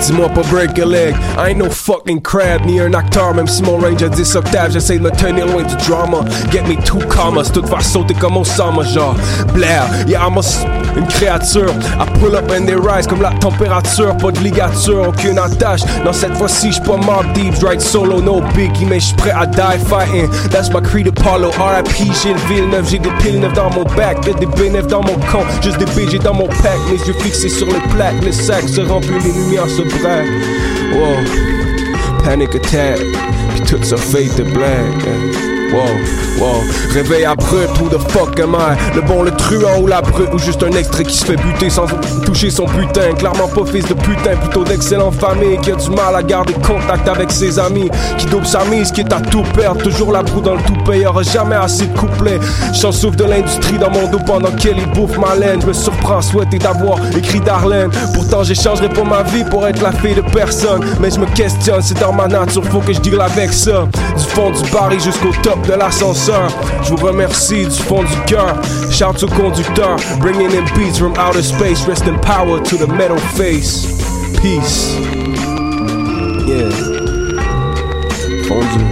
Dis-moi 0.00 0.28
pas 0.28 0.42
break 0.50 0.78
a 0.78 0.84
leg, 0.84 1.14
I 1.36 1.50
ain't 1.50 1.58
no 1.58 1.68
fucking 1.70 2.20
crab 2.22 2.64
Ni 2.66 2.80
un 2.80 2.94
acteur, 2.94 3.34
même 3.34 3.46
si 3.46 3.62
mon 3.62 3.78
range 3.78 4.02
a 4.02 4.08
10 4.08 4.36
octaves 4.36 4.72
J'essaie 4.72 4.98
de 4.98 5.04
me 5.04 5.10
tenir 5.10 5.46
loin 5.46 5.62
du 5.62 5.74
drama. 5.86 6.18
Get 6.50 6.62
me 6.62 6.76
two 6.84 6.98
commas, 7.08 7.50
tout 7.52 7.66
faire 7.66 7.82
sauter 7.82 8.14
comme 8.14 8.36
Osama 8.36 8.82
Genre, 8.84 9.16
Blair, 9.54 9.84
yeah 10.06 10.26
I'm 10.26 10.38
a 10.38 10.42
une 10.96 11.06
créature. 11.06 11.70
I 12.00 12.06
pull 12.18 12.34
up 12.34 12.50
and 12.50 12.66
they 12.66 12.74
rise 12.74 13.06
comme 13.06 13.22
la 13.22 13.30
température 13.40 14.16
Pas 14.16 14.32
de 14.32 14.40
ligature, 14.40 15.08
aucune 15.08 15.38
attache. 15.38 15.82
Non 16.04 16.12
cette 16.12 16.36
fois-ci 16.36 16.72
j'suis 16.72 16.82
pas 16.82 16.96
mob 16.96 17.32
deep, 17.34 17.54
ride 17.62 17.80
solo, 17.80 18.20
no 18.20 18.40
biggie 18.54 18.84
Mais 18.86 19.00
j'suis 19.00 19.14
prêt 19.14 19.30
à 19.30 19.46
die 19.46 19.78
fighting. 19.86 20.28
That's 20.50 20.70
my 20.70 20.80
creed 20.82 21.08
Apollo, 21.08 21.50
RIP 21.50 21.88
Gilles 22.14 22.36
Villeneuve 22.48 22.88
J'ai 22.88 22.98
des 22.98 23.10
piles 23.20 23.40
neuves 23.40 23.52
dans 23.52 23.70
mon 23.70 23.84
back, 23.96 24.20
des 24.24 24.46
bénéfices 24.46 24.88
dans 24.88 25.02
mon 25.02 25.14
compte 25.30 25.46
Juste 25.62 25.78
des 25.78 25.86
BG 25.86 26.18
dans 26.18 26.34
mon 26.34 26.48
pack, 26.48 26.78
mes 26.90 26.98
yeux 27.06 27.14
fixés 27.20 27.48
sur 27.48 27.66
les 27.66 27.80
plaques 27.94 28.22
Les 28.22 28.32
sacs 28.32 28.68
se 28.68 28.80
remplissent, 28.80 29.24
les 29.24 29.32
lumières 29.32 29.68
se 29.68 29.82
braquent 29.88 30.28
Wow, 30.94 31.16
panic 32.24 32.54
attack 32.54 32.98
Puis 33.50 33.60
tout 33.62 33.82
ça 33.82 33.96
fade 33.96 34.34
de 34.36 34.44
black 34.44 35.04
yeah. 35.04 35.57
Wow, 35.70 35.84
wow. 36.40 36.62
Réveil 36.94 37.26
abrupt, 37.26 37.78
who 37.78 37.88
the 37.88 37.98
fuck 38.10 38.40
am 38.40 38.54
I? 38.54 38.74
Le 38.94 39.02
bon, 39.02 39.22
le 39.22 39.30
truand 39.32 39.80
ou 39.82 39.86
la 39.86 40.00
brute, 40.00 40.32
ou 40.32 40.38
juste 40.38 40.62
un 40.62 40.72
extrait 40.72 41.04
qui 41.04 41.14
se 41.14 41.26
fait 41.26 41.36
buter 41.36 41.68
sans 41.68 41.86
toucher 42.24 42.50
son 42.50 42.64
putain. 42.64 43.12
Clairement 43.18 43.48
pas 43.48 43.66
fils 43.66 43.84
de 43.86 43.94
putain, 43.94 44.34
plutôt 44.36 44.64
d'excellente 44.64 45.14
famille 45.14 45.58
qui 45.60 45.70
a 45.70 45.76
du 45.76 45.90
mal 45.90 46.16
à 46.16 46.22
garder 46.22 46.54
contact 46.54 47.06
avec 47.06 47.30
ses 47.30 47.58
amis. 47.58 47.90
Qui 48.16 48.26
dope 48.26 48.46
sa 48.46 48.64
mise, 48.64 48.90
qui 48.90 49.02
est 49.02 49.12
à 49.12 49.20
tout 49.20 49.42
perdre. 49.54 49.82
Toujours 49.82 50.10
la 50.10 50.22
broue 50.22 50.40
dans 50.40 50.54
le 50.54 50.62
toupet, 50.62 51.00
y'aura 51.00 51.22
jamais 51.22 51.56
assez 51.56 51.86
de 51.86 51.98
couplets. 51.98 52.40
J'en 52.72 52.92
souffre 52.92 53.16
de 53.16 53.24
l'industrie 53.24 53.78
dans 53.78 53.90
mon 53.90 54.08
dos 54.10 54.20
pendant 54.24 54.50
qu'elle 54.52 54.78
y 54.78 54.86
bouffe 54.86 55.18
ma 55.18 55.34
laine. 55.34 55.60
Je 55.60 55.66
me 55.66 55.72
surprends 55.74 56.22
souhaiter 56.22 56.58
d'avoir 56.58 56.98
écrit 57.14 57.40
Darlene. 57.40 57.90
Pourtant, 58.14 58.42
j'échangerai 58.42 58.88
pas 58.88 59.04
ma 59.04 59.22
vie 59.22 59.44
pour 59.44 59.66
être 59.66 59.82
la 59.82 59.92
fille 59.92 60.14
de 60.14 60.22
personne. 60.32 60.82
Mais 60.98 61.10
je 61.10 61.20
me 61.20 61.26
questionne, 61.26 61.82
c'est 61.82 62.00
dans 62.00 62.12
ma 62.12 62.26
nature, 62.26 62.64
faut 62.64 62.80
que 62.80 62.94
je 62.94 63.00
deal 63.00 63.20
avec 63.20 63.52
ça. 63.52 63.86
Du 64.16 64.24
fond 64.24 64.50
du 64.50 64.70
baril 64.70 65.00
jusqu'au 65.00 65.30
top 65.42 65.57
de 65.66 65.72
l'ascenseur. 65.74 66.50
Je 66.82 66.90
vous 66.90 66.96
remercie 66.96 67.64
du 67.64 67.70
fond 67.70 68.02
du 68.02 68.16
cœur. 68.26 68.60
Shout 68.90 69.22
au 69.22 69.28
conducteur, 69.28 69.96
bringing 70.20 70.50
in 70.52 70.64
beats 70.76 70.98
from 70.98 71.12
outer 71.18 71.42
space. 71.42 71.86
Rest 71.86 72.06
in 72.06 72.18
power 72.18 72.60
to 72.62 72.76
the 72.76 72.88
metal 72.88 73.18
face. 73.18 73.86
Peace. 74.40 74.94
Yeah. 76.46 76.70
Fondu. 78.46 78.84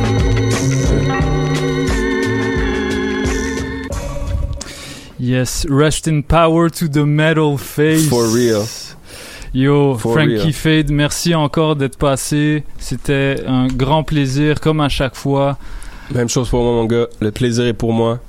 Yes, 5.18 5.66
rest 5.68 6.06
in 6.06 6.22
power 6.22 6.68
to 6.70 6.88
the 6.88 7.06
metal 7.06 7.56
face. 7.58 8.08
For 8.08 8.26
real. 8.26 8.66
Yo, 9.52 9.96
For 9.96 10.12
Frankie 10.12 10.36
real. 10.36 10.52
Fade, 10.52 10.90
merci 10.90 11.34
encore 11.34 11.76
d'être 11.76 11.96
passé. 11.96 12.64
C'était 12.78 13.42
un 13.46 13.68
grand 13.68 14.04
plaisir, 14.04 14.60
comme 14.60 14.80
à 14.80 14.90
chaque 14.90 15.16
fois. 15.16 15.56
Même 16.14 16.28
chose 16.28 16.48
pour 16.48 16.62
moi, 16.62 16.72
mon 16.72 16.84
gars. 16.84 17.06
Le 17.20 17.30
plaisir 17.30 17.66
est 17.66 17.72
pour 17.72 17.92
moi. 17.92 18.20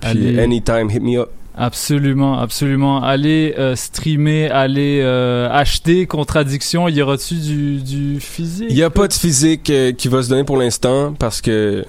Puis 0.00 0.10
Allez. 0.10 0.38
anytime, 0.40 0.90
hit 0.90 1.02
me 1.02 1.18
up. 1.18 1.30
Absolument, 1.56 2.40
absolument. 2.40 3.02
Allez 3.02 3.54
euh, 3.58 3.76
streamer, 3.76 4.50
allez 4.50 5.00
euh, 5.02 5.48
acheter 5.50 6.06
Contradiction. 6.06 6.88
Y 6.88 7.00
aura-tu 7.00 7.34
du, 7.34 7.76
du 7.80 8.20
physique? 8.20 8.66
Il 8.70 8.74
n'y 8.74 8.82
a 8.82 8.90
pas 8.90 9.06
de 9.06 9.12
physique 9.12 9.70
euh, 9.70 9.92
qui 9.92 10.08
va 10.08 10.22
se 10.22 10.28
donner 10.28 10.42
pour 10.42 10.56
l'instant 10.56 11.14
parce 11.16 11.40
que 11.40 11.84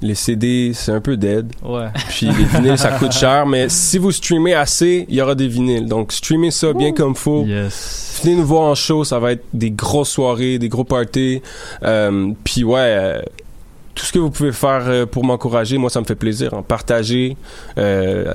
les 0.00 0.14
CD, 0.14 0.70
c'est 0.72 0.92
un 0.92 1.00
peu 1.00 1.16
dead. 1.16 1.52
Ouais. 1.64 1.88
Puis 2.10 2.26
les 2.26 2.44
vinyles, 2.44 2.78
ça 2.78 2.92
coûte 2.92 3.10
cher. 3.18 3.44
Mais 3.46 3.68
si 3.68 3.98
vous 3.98 4.12
streamez 4.12 4.54
assez, 4.54 5.04
il 5.08 5.16
y 5.16 5.20
aura 5.20 5.34
des 5.34 5.48
vinyles. 5.48 5.86
Donc, 5.86 6.12
streamez 6.12 6.52
ça 6.52 6.72
bien 6.72 6.92
comme 6.92 7.16
faut. 7.16 7.44
Yes. 7.44 8.20
Venez 8.22 8.36
nous 8.36 8.46
voir 8.46 8.62
en 8.62 8.76
show. 8.76 9.02
Ça 9.02 9.18
va 9.18 9.32
être 9.32 9.44
des 9.52 9.72
grosses 9.72 10.10
soirées, 10.10 10.60
des 10.60 10.68
gros 10.68 10.84
parties. 10.84 11.42
Euh, 11.82 12.30
Puis 12.44 12.62
ouais... 12.62 13.20
tout 13.98 14.04
ce 14.06 14.12
que 14.12 14.18
vous 14.20 14.30
pouvez 14.30 14.52
faire 14.52 14.84
euh, 14.86 15.06
pour 15.06 15.24
m'encourager, 15.24 15.76
moi 15.76 15.90
ça 15.90 16.00
me 16.00 16.06
fait 16.06 16.14
plaisir. 16.14 16.54
hein. 16.54 16.64
Partagez, 16.66 17.36
euh, 17.78 18.34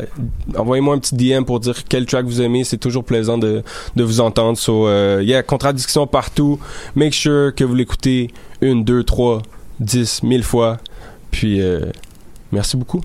envoyez-moi 0.58 0.96
un 0.96 1.00
petit 1.00 1.16
DM 1.16 1.44
pour 1.46 1.62
dire 1.62 1.86
quel 1.88 2.06
track 2.06 2.26
vous 2.26 2.42
aimez. 2.42 2.66
C'est 2.66 2.78
toujours 2.78 3.06
plaisant 3.06 3.38
de, 3.38 3.64
de 3.96 4.04
vous 4.04 4.20
entendre. 4.20 4.58
So, 4.58 4.88
euh, 4.88 5.22
yeah, 5.24 5.42
contradiction 5.42 6.06
partout. 6.06 6.60
Make 6.96 7.14
sure 7.14 7.56
que 7.56 7.64
vous 7.64 7.76
l'écoutez 7.76 8.30
une, 8.62 8.84
deux, 8.84 9.04
trois, 9.06 9.42
dix, 9.80 10.22
mille 10.22 10.44
fois. 10.44 10.80
Puis 11.32 11.62
euh, 11.62 11.86
merci 12.52 12.76
beaucoup. 12.76 13.02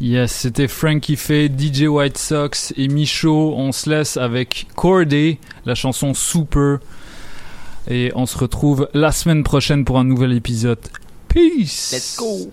Yes, 0.00 0.32
c'était 0.32 0.66
Frankie 0.66 1.14
Fade, 1.16 1.58
DJ 1.58 1.82
White 1.82 2.18
Sox 2.18 2.74
et 2.76 2.88
Michaud. 2.88 3.54
On 3.56 3.70
se 3.70 3.88
laisse 3.88 4.16
avec 4.16 4.66
Corday, 4.74 5.38
la 5.64 5.76
chanson 5.76 6.12
Super. 6.12 6.78
Et 7.88 8.10
on 8.16 8.26
se 8.26 8.36
retrouve 8.36 8.88
la 8.94 9.12
semaine 9.12 9.44
prochaine 9.44 9.84
pour 9.84 9.98
un 9.98 10.04
nouvel 10.04 10.32
épisode. 10.32 10.78
Peace! 11.34 11.92
Let's 11.92 12.16
go. 12.16 12.46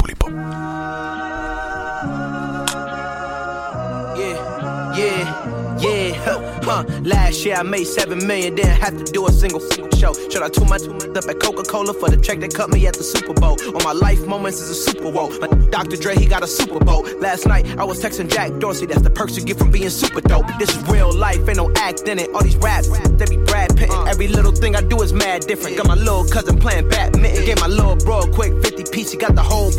Yeah, 4.18 4.98
yeah, 4.98 5.61
yeah. 5.82 6.14
Huh, 6.24 6.60
huh. 6.64 6.84
Last 7.04 7.46
year 7.46 7.56
I 7.56 7.64
made 7.64 7.86
seven 7.86 8.26
million, 8.26 8.56
didn't 8.56 8.80
have 8.80 8.98
to 8.98 9.12
do 9.12 9.28
a 9.28 9.32
single 9.32 9.60
single 9.60 9.92
show. 9.98 10.14
Should 10.30 10.44
I 10.44 10.50
tune 10.50 10.70
my 10.70 10.78
two 10.78 10.94
up 10.94 11.26
at 11.26 11.40
Coca 11.40 11.64
Cola 11.64 11.94
for 11.94 12.10
the 12.10 12.18
check 12.18 12.40
that 12.40 12.54
cut 12.54 12.70
me 12.70 12.88
at 12.88 12.96
the 12.96 13.04
Super 13.04 13.34
Bowl? 13.34 13.58
On 13.76 13.84
my 13.84 13.92
life 13.92 14.26
moments 14.26 14.60
is 14.62 14.70
a 14.70 14.76
Super 14.76 15.12
Bowl. 15.12 15.30
Dr. 15.70 15.98
Dre 15.98 16.16
he 16.16 16.26
got 16.26 16.44
a 16.44 16.48
Super 16.48 16.80
Bowl. 16.84 17.04
Last 17.20 17.46
night 17.46 17.66
I 17.78 17.84
was 17.84 18.04
texting 18.04 18.30
Jack 18.32 18.52
Dorsey. 18.60 18.86
That's 18.86 19.02
the 19.02 19.10
perks 19.10 19.38
you 19.38 19.44
get 19.44 19.58
from 19.58 19.72
being 19.72 19.90
super 19.90 20.22
dope. 20.22 20.48
This 20.60 20.76
is 20.76 20.84
real 20.88 21.14
life, 21.14 21.48
ain't 21.48 21.58
no 21.58 21.72
act 21.76 22.08
in 22.08 22.20
it. 22.20 22.30
All 22.34 22.44
these 22.44 22.58
raps, 22.58 22.88
they 23.18 23.26
be 23.26 23.38
Brad 23.38 23.76
Pitt. 23.76 23.90
Every 24.08 24.28
little 24.28 24.52
thing 24.52 24.76
I 24.76 24.82
do 24.82 25.02
is 25.02 25.14
mad 25.14 25.48
different. 25.48 25.78
Got 25.78 25.88
my 25.88 25.96
little 25.96 26.26
cousin 26.26 26.58
playing 26.60 26.90
badminton. 26.90 27.46
Gave 27.46 27.60
my 27.60 27.68
little 27.68 27.96
bro 27.96 28.22
a 28.22 28.32
quick 28.32 28.54
50 28.64 28.84
piece. 28.92 29.12
He 29.12 29.18
got 29.18 29.36
the 29.36 29.44
whole 29.44 29.72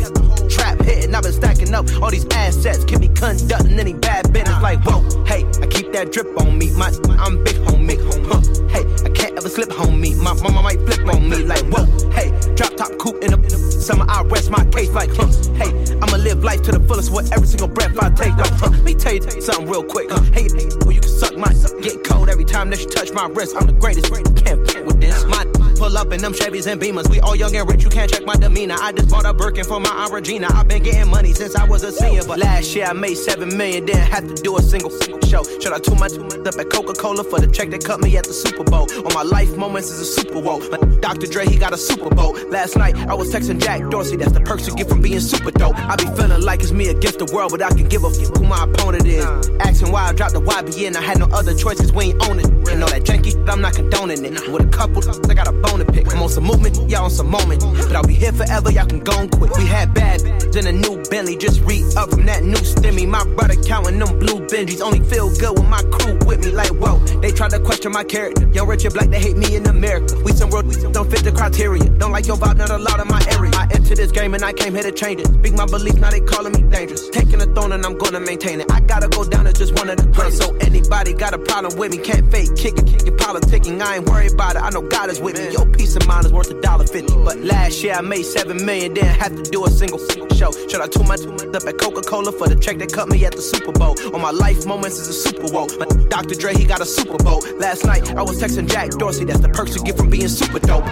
trap 0.49 0.62
hitting. 0.83 1.15
I've 1.15 1.23
been 1.23 1.33
stacking 1.33 1.73
up 1.73 1.85
all 2.01 2.11
these 2.11 2.27
assets. 2.27 2.83
Can 2.83 2.99
be 3.01 3.07
conducting 3.07 3.79
any 3.79 3.93
bad 3.93 4.31
business. 4.33 4.61
Like, 4.61 4.79
whoa, 4.83 5.01
hey, 5.25 5.45
I 5.61 5.67
keep 5.67 5.91
that 5.93 6.11
drip 6.11 6.37
on 6.39 6.57
me. 6.57 6.71
My, 6.71 6.87
I'm 7.19 7.43
big 7.43 7.55
homie. 7.67 7.97
Huh, 8.27 8.41
hey, 8.69 8.83
I 9.05 9.09
can't 9.13 9.37
ever 9.37 9.49
slip 9.49 9.69
homie. 9.69 10.15
My 10.17 10.33
mama 10.41 10.61
might 10.61 10.79
flip 10.81 11.07
on 11.07 11.29
me. 11.29 11.43
Like, 11.43 11.65
whoa, 11.65 11.85
hey, 12.11 12.29
drop 12.55 12.75
top 12.75 12.97
coupe 12.99 13.23
in 13.23 13.31
the 13.31 13.49
summer. 13.49 14.05
I 14.07 14.23
rest 14.23 14.49
my 14.49 14.65
case. 14.65 14.91
Like, 14.91 15.11
huh, 15.13 15.27
hey, 15.55 15.71
I'ma 16.01 16.17
live 16.17 16.43
life 16.43 16.61
to 16.63 16.71
the 16.71 16.79
fullest 16.79 17.11
with 17.11 17.31
every 17.31 17.47
single 17.47 17.67
breath 17.67 17.97
I 17.99 18.09
take. 18.09 18.35
Like, 18.37 18.53
huh, 18.53 18.69
let 18.69 18.83
me 18.83 18.93
tell 18.93 19.13
you 19.13 19.21
something 19.41 19.67
real 19.67 19.83
quick. 19.83 20.09
Huh, 20.11 20.21
hey, 20.33 20.47
well, 20.81 20.91
you 20.91 21.01
can 21.01 21.09
suck 21.09 21.37
my 21.37 21.53
get 21.81 22.03
cold 22.03 22.29
every 22.29 22.45
time 22.45 22.69
that 22.69 22.79
you 22.79 22.89
touch 22.89 23.11
my 23.11 23.27
wrist. 23.27 23.55
I'm 23.57 23.67
the 23.67 23.73
greatest. 23.73 24.11
Can't 24.11 24.85
with 24.85 24.99
this. 25.01 25.23
My 25.25 25.43
pull 25.83 25.97
up 25.97 26.13
in 26.13 26.21
them 26.21 26.31
Chevys 26.31 26.71
and 26.71 26.79
Beamers. 26.79 27.09
We 27.09 27.19
all 27.19 27.35
young 27.35 27.53
and 27.57 27.69
rich. 27.69 27.83
You 27.83 27.89
can't 27.89 28.09
check 28.09 28.25
my 28.25 28.35
demeanor. 28.35 28.75
I 28.79 28.93
just 28.93 29.09
bought 29.09 29.25
a 29.25 29.33
Birkin 29.33 29.65
for 29.65 29.81
my 29.81 29.89
Aunt 29.89 30.13
Regina. 30.13 30.47
I've 30.49 30.67
been 30.67 30.81
getting 30.81 31.09
money 31.11 31.33
since 31.33 31.55
I 31.57 31.65
was 31.65 31.83
a 31.83 31.91
senior, 31.91 32.23
but 32.25 32.39
last 32.39 32.73
year 32.73 32.85
I 32.85 32.93
made 32.93 33.15
seven 33.15 33.57
million. 33.57 33.85
Didn't 33.85 34.07
have 34.15 34.25
to 34.33 34.33
do 34.41 34.57
a 34.57 34.61
single 34.61 34.89
single 34.89 35.19
show. 35.27 35.43
Should 35.43 35.73
I 35.73 35.79
tune 35.79 35.99
my 35.99 36.07
two 36.07 36.23
up 36.23 36.55
at 36.55 36.69
Coca 36.69 36.93
Cola 36.93 37.23
for 37.25 37.39
the 37.39 37.47
check 37.47 37.69
that 37.71 37.83
cut 37.83 37.99
me 37.99 38.15
at 38.15 38.23
the 38.23 38.33
Super 38.33 38.63
Bowl? 38.63 38.87
On 39.05 39.13
my 39.13 39.23
life 39.23 39.57
moments 39.57 39.89
is 39.89 39.99
a 39.99 40.05
Super 40.05 40.41
Bowl. 40.41 40.61
Dr. 41.01 41.27
Dre 41.27 41.45
he 41.45 41.57
got 41.57 41.73
a 41.73 41.77
Super 41.77 42.09
Bowl. 42.09 42.31
Last 42.49 42.77
night 42.77 42.95
I 43.09 43.13
was 43.13 43.33
texting 43.33 43.61
Jack 43.61 43.81
Dorsey. 43.89 44.15
That's 44.15 44.31
the 44.31 44.41
perks 44.41 44.65
you 44.67 44.75
get 44.75 44.87
from 44.87 45.01
being 45.01 45.19
super 45.19 45.51
dope. 45.51 45.77
I 45.77 45.97
be 45.97 46.05
feeling 46.15 46.41
like 46.43 46.61
it's 46.61 46.71
me 46.71 46.87
against 46.87 47.19
the 47.19 47.29
world, 47.33 47.51
but 47.51 47.61
I 47.61 47.69
can 47.69 47.89
give 47.89 48.05
a 48.05 48.09
who 48.09 48.45
my 48.45 48.63
opponent 48.63 49.05
is. 49.05 49.25
Asking 49.59 49.91
why 49.91 50.07
I 50.07 50.13
dropped 50.13 50.33
the 50.33 50.41
YBN. 50.41 50.95
I 50.95 51.01
had 51.01 51.19
no 51.19 51.25
other 51.33 51.53
choice 51.53 51.81
cause 51.81 51.91
we 51.91 52.05
ain't 52.05 52.29
own 52.29 52.39
it. 52.39 52.45
And 52.45 52.81
all 52.81 52.89
that 52.89 53.03
janky 53.03 53.31
shit, 53.33 53.49
I'm 53.49 53.59
not 53.59 53.73
condoning 53.73 54.23
it. 54.23 54.47
With 54.47 54.65
a 54.65 54.69
couple, 54.69 55.03
I 55.29 55.33
got 55.33 55.47
a 55.47 55.51
bone 55.51 55.72
to 55.79 55.91
pick. 55.91 56.13
I'm 56.13 56.21
on 56.21 56.29
some 56.29 56.43
movement, 56.43 56.89
y'all 56.89 57.05
on 57.05 57.11
some 57.11 57.29
moment. 57.29 57.61
But 57.61 57.95
I'll 57.95 58.03
be 58.03 58.13
here 58.13 58.33
forever, 58.33 58.71
y'all 58.71 58.85
can 58.85 58.99
go 58.99 59.17
and 59.19 59.31
quit. 59.31 59.51
We 59.57 59.65
had 59.65 59.93
bad 59.93 60.21
then 60.53 60.67
a 60.67 60.71
new 60.71 61.01
Bentley, 61.09 61.35
just 61.35 61.61
re 61.61 61.83
up 61.97 62.11
from 62.11 62.25
that 62.27 62.43
new 62.43 62.57
stimmy. 62.57 63.07
My 63.07 63.23
brother 63.35 63.55
counting 63.55 63.97
them 63.97 64.19
blue 64.19 64.45
Benjis. 64.47 64.81
Only 64.81 64.99
feel 65.01 65.35
good 65.37 65.57
with 65.57 65.67
my 65.67 65.81
crew 65.91 66.17
with 66.27 66.45
me. 66.45 66.51
Like, 66.51 66.69
whoa, 66.69 66.99
they 67.21 67.31
try 67.31 67.49
to 67.49 67.59
question 67.59 67.91
my 67.91 68.03
character. 68.03 68.47
Young 68.53 68.67
rich 68.67 68.85
and 68.85 68.93
black, 68.93 69.09
they 69.09 69.19
hate 69.19 69.35
me 69.35 69.55
in 69.55 69.65
America. 69.65 70.15
We 70.23 70.31
some 70.31 70.51
world, 70.51 70.67
we 70.67 70.75
don't 70.91 71.09
fit 71.09 71.23
the 71.23 71.31
criteria. 71.31 71.83
Don't 71.97 72.11
like 72.11 72.27
your 72.27 72.37
vibe, 72.37 72.57
not 72.57 72.69
a 72.69 72.77
lot 72.77 72.99
of 72.99 73.07
my 73.09 73.21
area. 73.31 73.51
I 73.55 73.67
entered 73.73 73.97
this 73.97 74.11
game 74.11 74.35
and 74.35 74.43
I 74.43 74.53
came 74.53 74.73
here 74.73 74.83
to 74.83 74.91
change 74.91 75.21
it. 75.21 75.27
Speak 75.27 75.53
my 75.53 75.65
belief, 75.65 75.95
now 75.95 76.11
they 76.11 76.21
calling 76.21 76.53
me 76.53 76.61
dangerous. 76.69 77.09
Taking 77.09 77.39
the 77.39 77.47
throne 77.47 77.71
and 77.71 77.83
I'm 77.83 77.97
gonna 77.97 78.19
maintain 78.19 78.61
it. 78.61 78.71
I 78.71 78.79
gotta 78.81 79.07
go 79.07 79.23
down 79.23 79.47
as 79.47 79.55
just 79.55 79.73
one 79.79 79.89
of 79.89 79.97
the 79.97 80.07
greatest. 80.07 80.41
So 80.41 80.55
anybody 80.57 81.13
got 81.13 81.33
a 81.33 81.39
problem 81.39 81.77
with 81.77 81.91
me, 81.91 81.97
can't 81.97 82.29
fake 82.31 82.55
kick 82.55 82.77
it. 82.77 83.05
You're 83.05 83.17
politicking, 83.17 83.81
I 83.81 83.97
ain't 83.97 84.05
worried 84.07 84.33
about 84.33 84.55
it. 84.55 84.61
I 84.61 84.69
know 84.69 84.81
God 84.81 85.09
is 85.09 85.19
with 85.19 85.37
me. 85.37 85.52
Your 85.53 85.67
peace 85.67 85.95
of 85.95 86.07
mind 86.07 86.25
is 86.25 86.33
worth 86.33 86.49
a 86.49 86.59
dollar 86.61 86.87
fifty. 86.87 87.13
But 87.23 87.37
last 87.37 87.83
year 87.83 87.93
I 87.93 88.01
made 88.01 88.23
seven 88.23 88.65
million, 88.65 88.95
didn't 88.95 89.13
have 89.21 89.35
to 89.35 89.43
do 89.51 89.63
a 89.65 89.69
single 89.69 89.99
show. 90.33 90.51
Should 90.51 90.81
I 90.81 90.87
tune 90.87 91.07
my 91.07 91.13
up 91.13 91.63
at 91.67 91.77
Coca 91.77 92.01
Cola 92.01 92.31
for 92.31 92.47
the 92.47 92.55
check 92.55 92.79
that 92.79 92.91
cut 92.91 93.07
me 93.07 93.23
at 93.23 93.33
the 93.33 93.41
Super 93.43 93.71
Bowl? 93.71 93.95
On 94.15 94.19
my 94.19 94.31
life 94.31 94.65
moments 94.65 94.97
is 94.97 95.09
a 95.09 95.13
Super 95.13 95.47
Bowl. 95.51 95.69
But 95.77 96.09
Dr. 96.09 96.33
Dre 96.33 96.55
he 96.55 96.65
got 96.65 96.81
a 96.81 96.85
Super 96.87 97.23
Bowl. 97.23 97.41
Last 97.59 97.85
night 97.85 98.15
I 98.15 98.23
was 98.23 98.41
texting 98.41 98.67
Jack 98.67 98.89
Dorsey. 98.97 99.25
That's 99.25 99.41
the 99.41 99.49
perks 99.49 99.75
you 99.75 99.83
get 99.83 99.95
from 99.95 100.09
being 100.09 100.27
super 100.27 100.57
dope. 100.57 100.85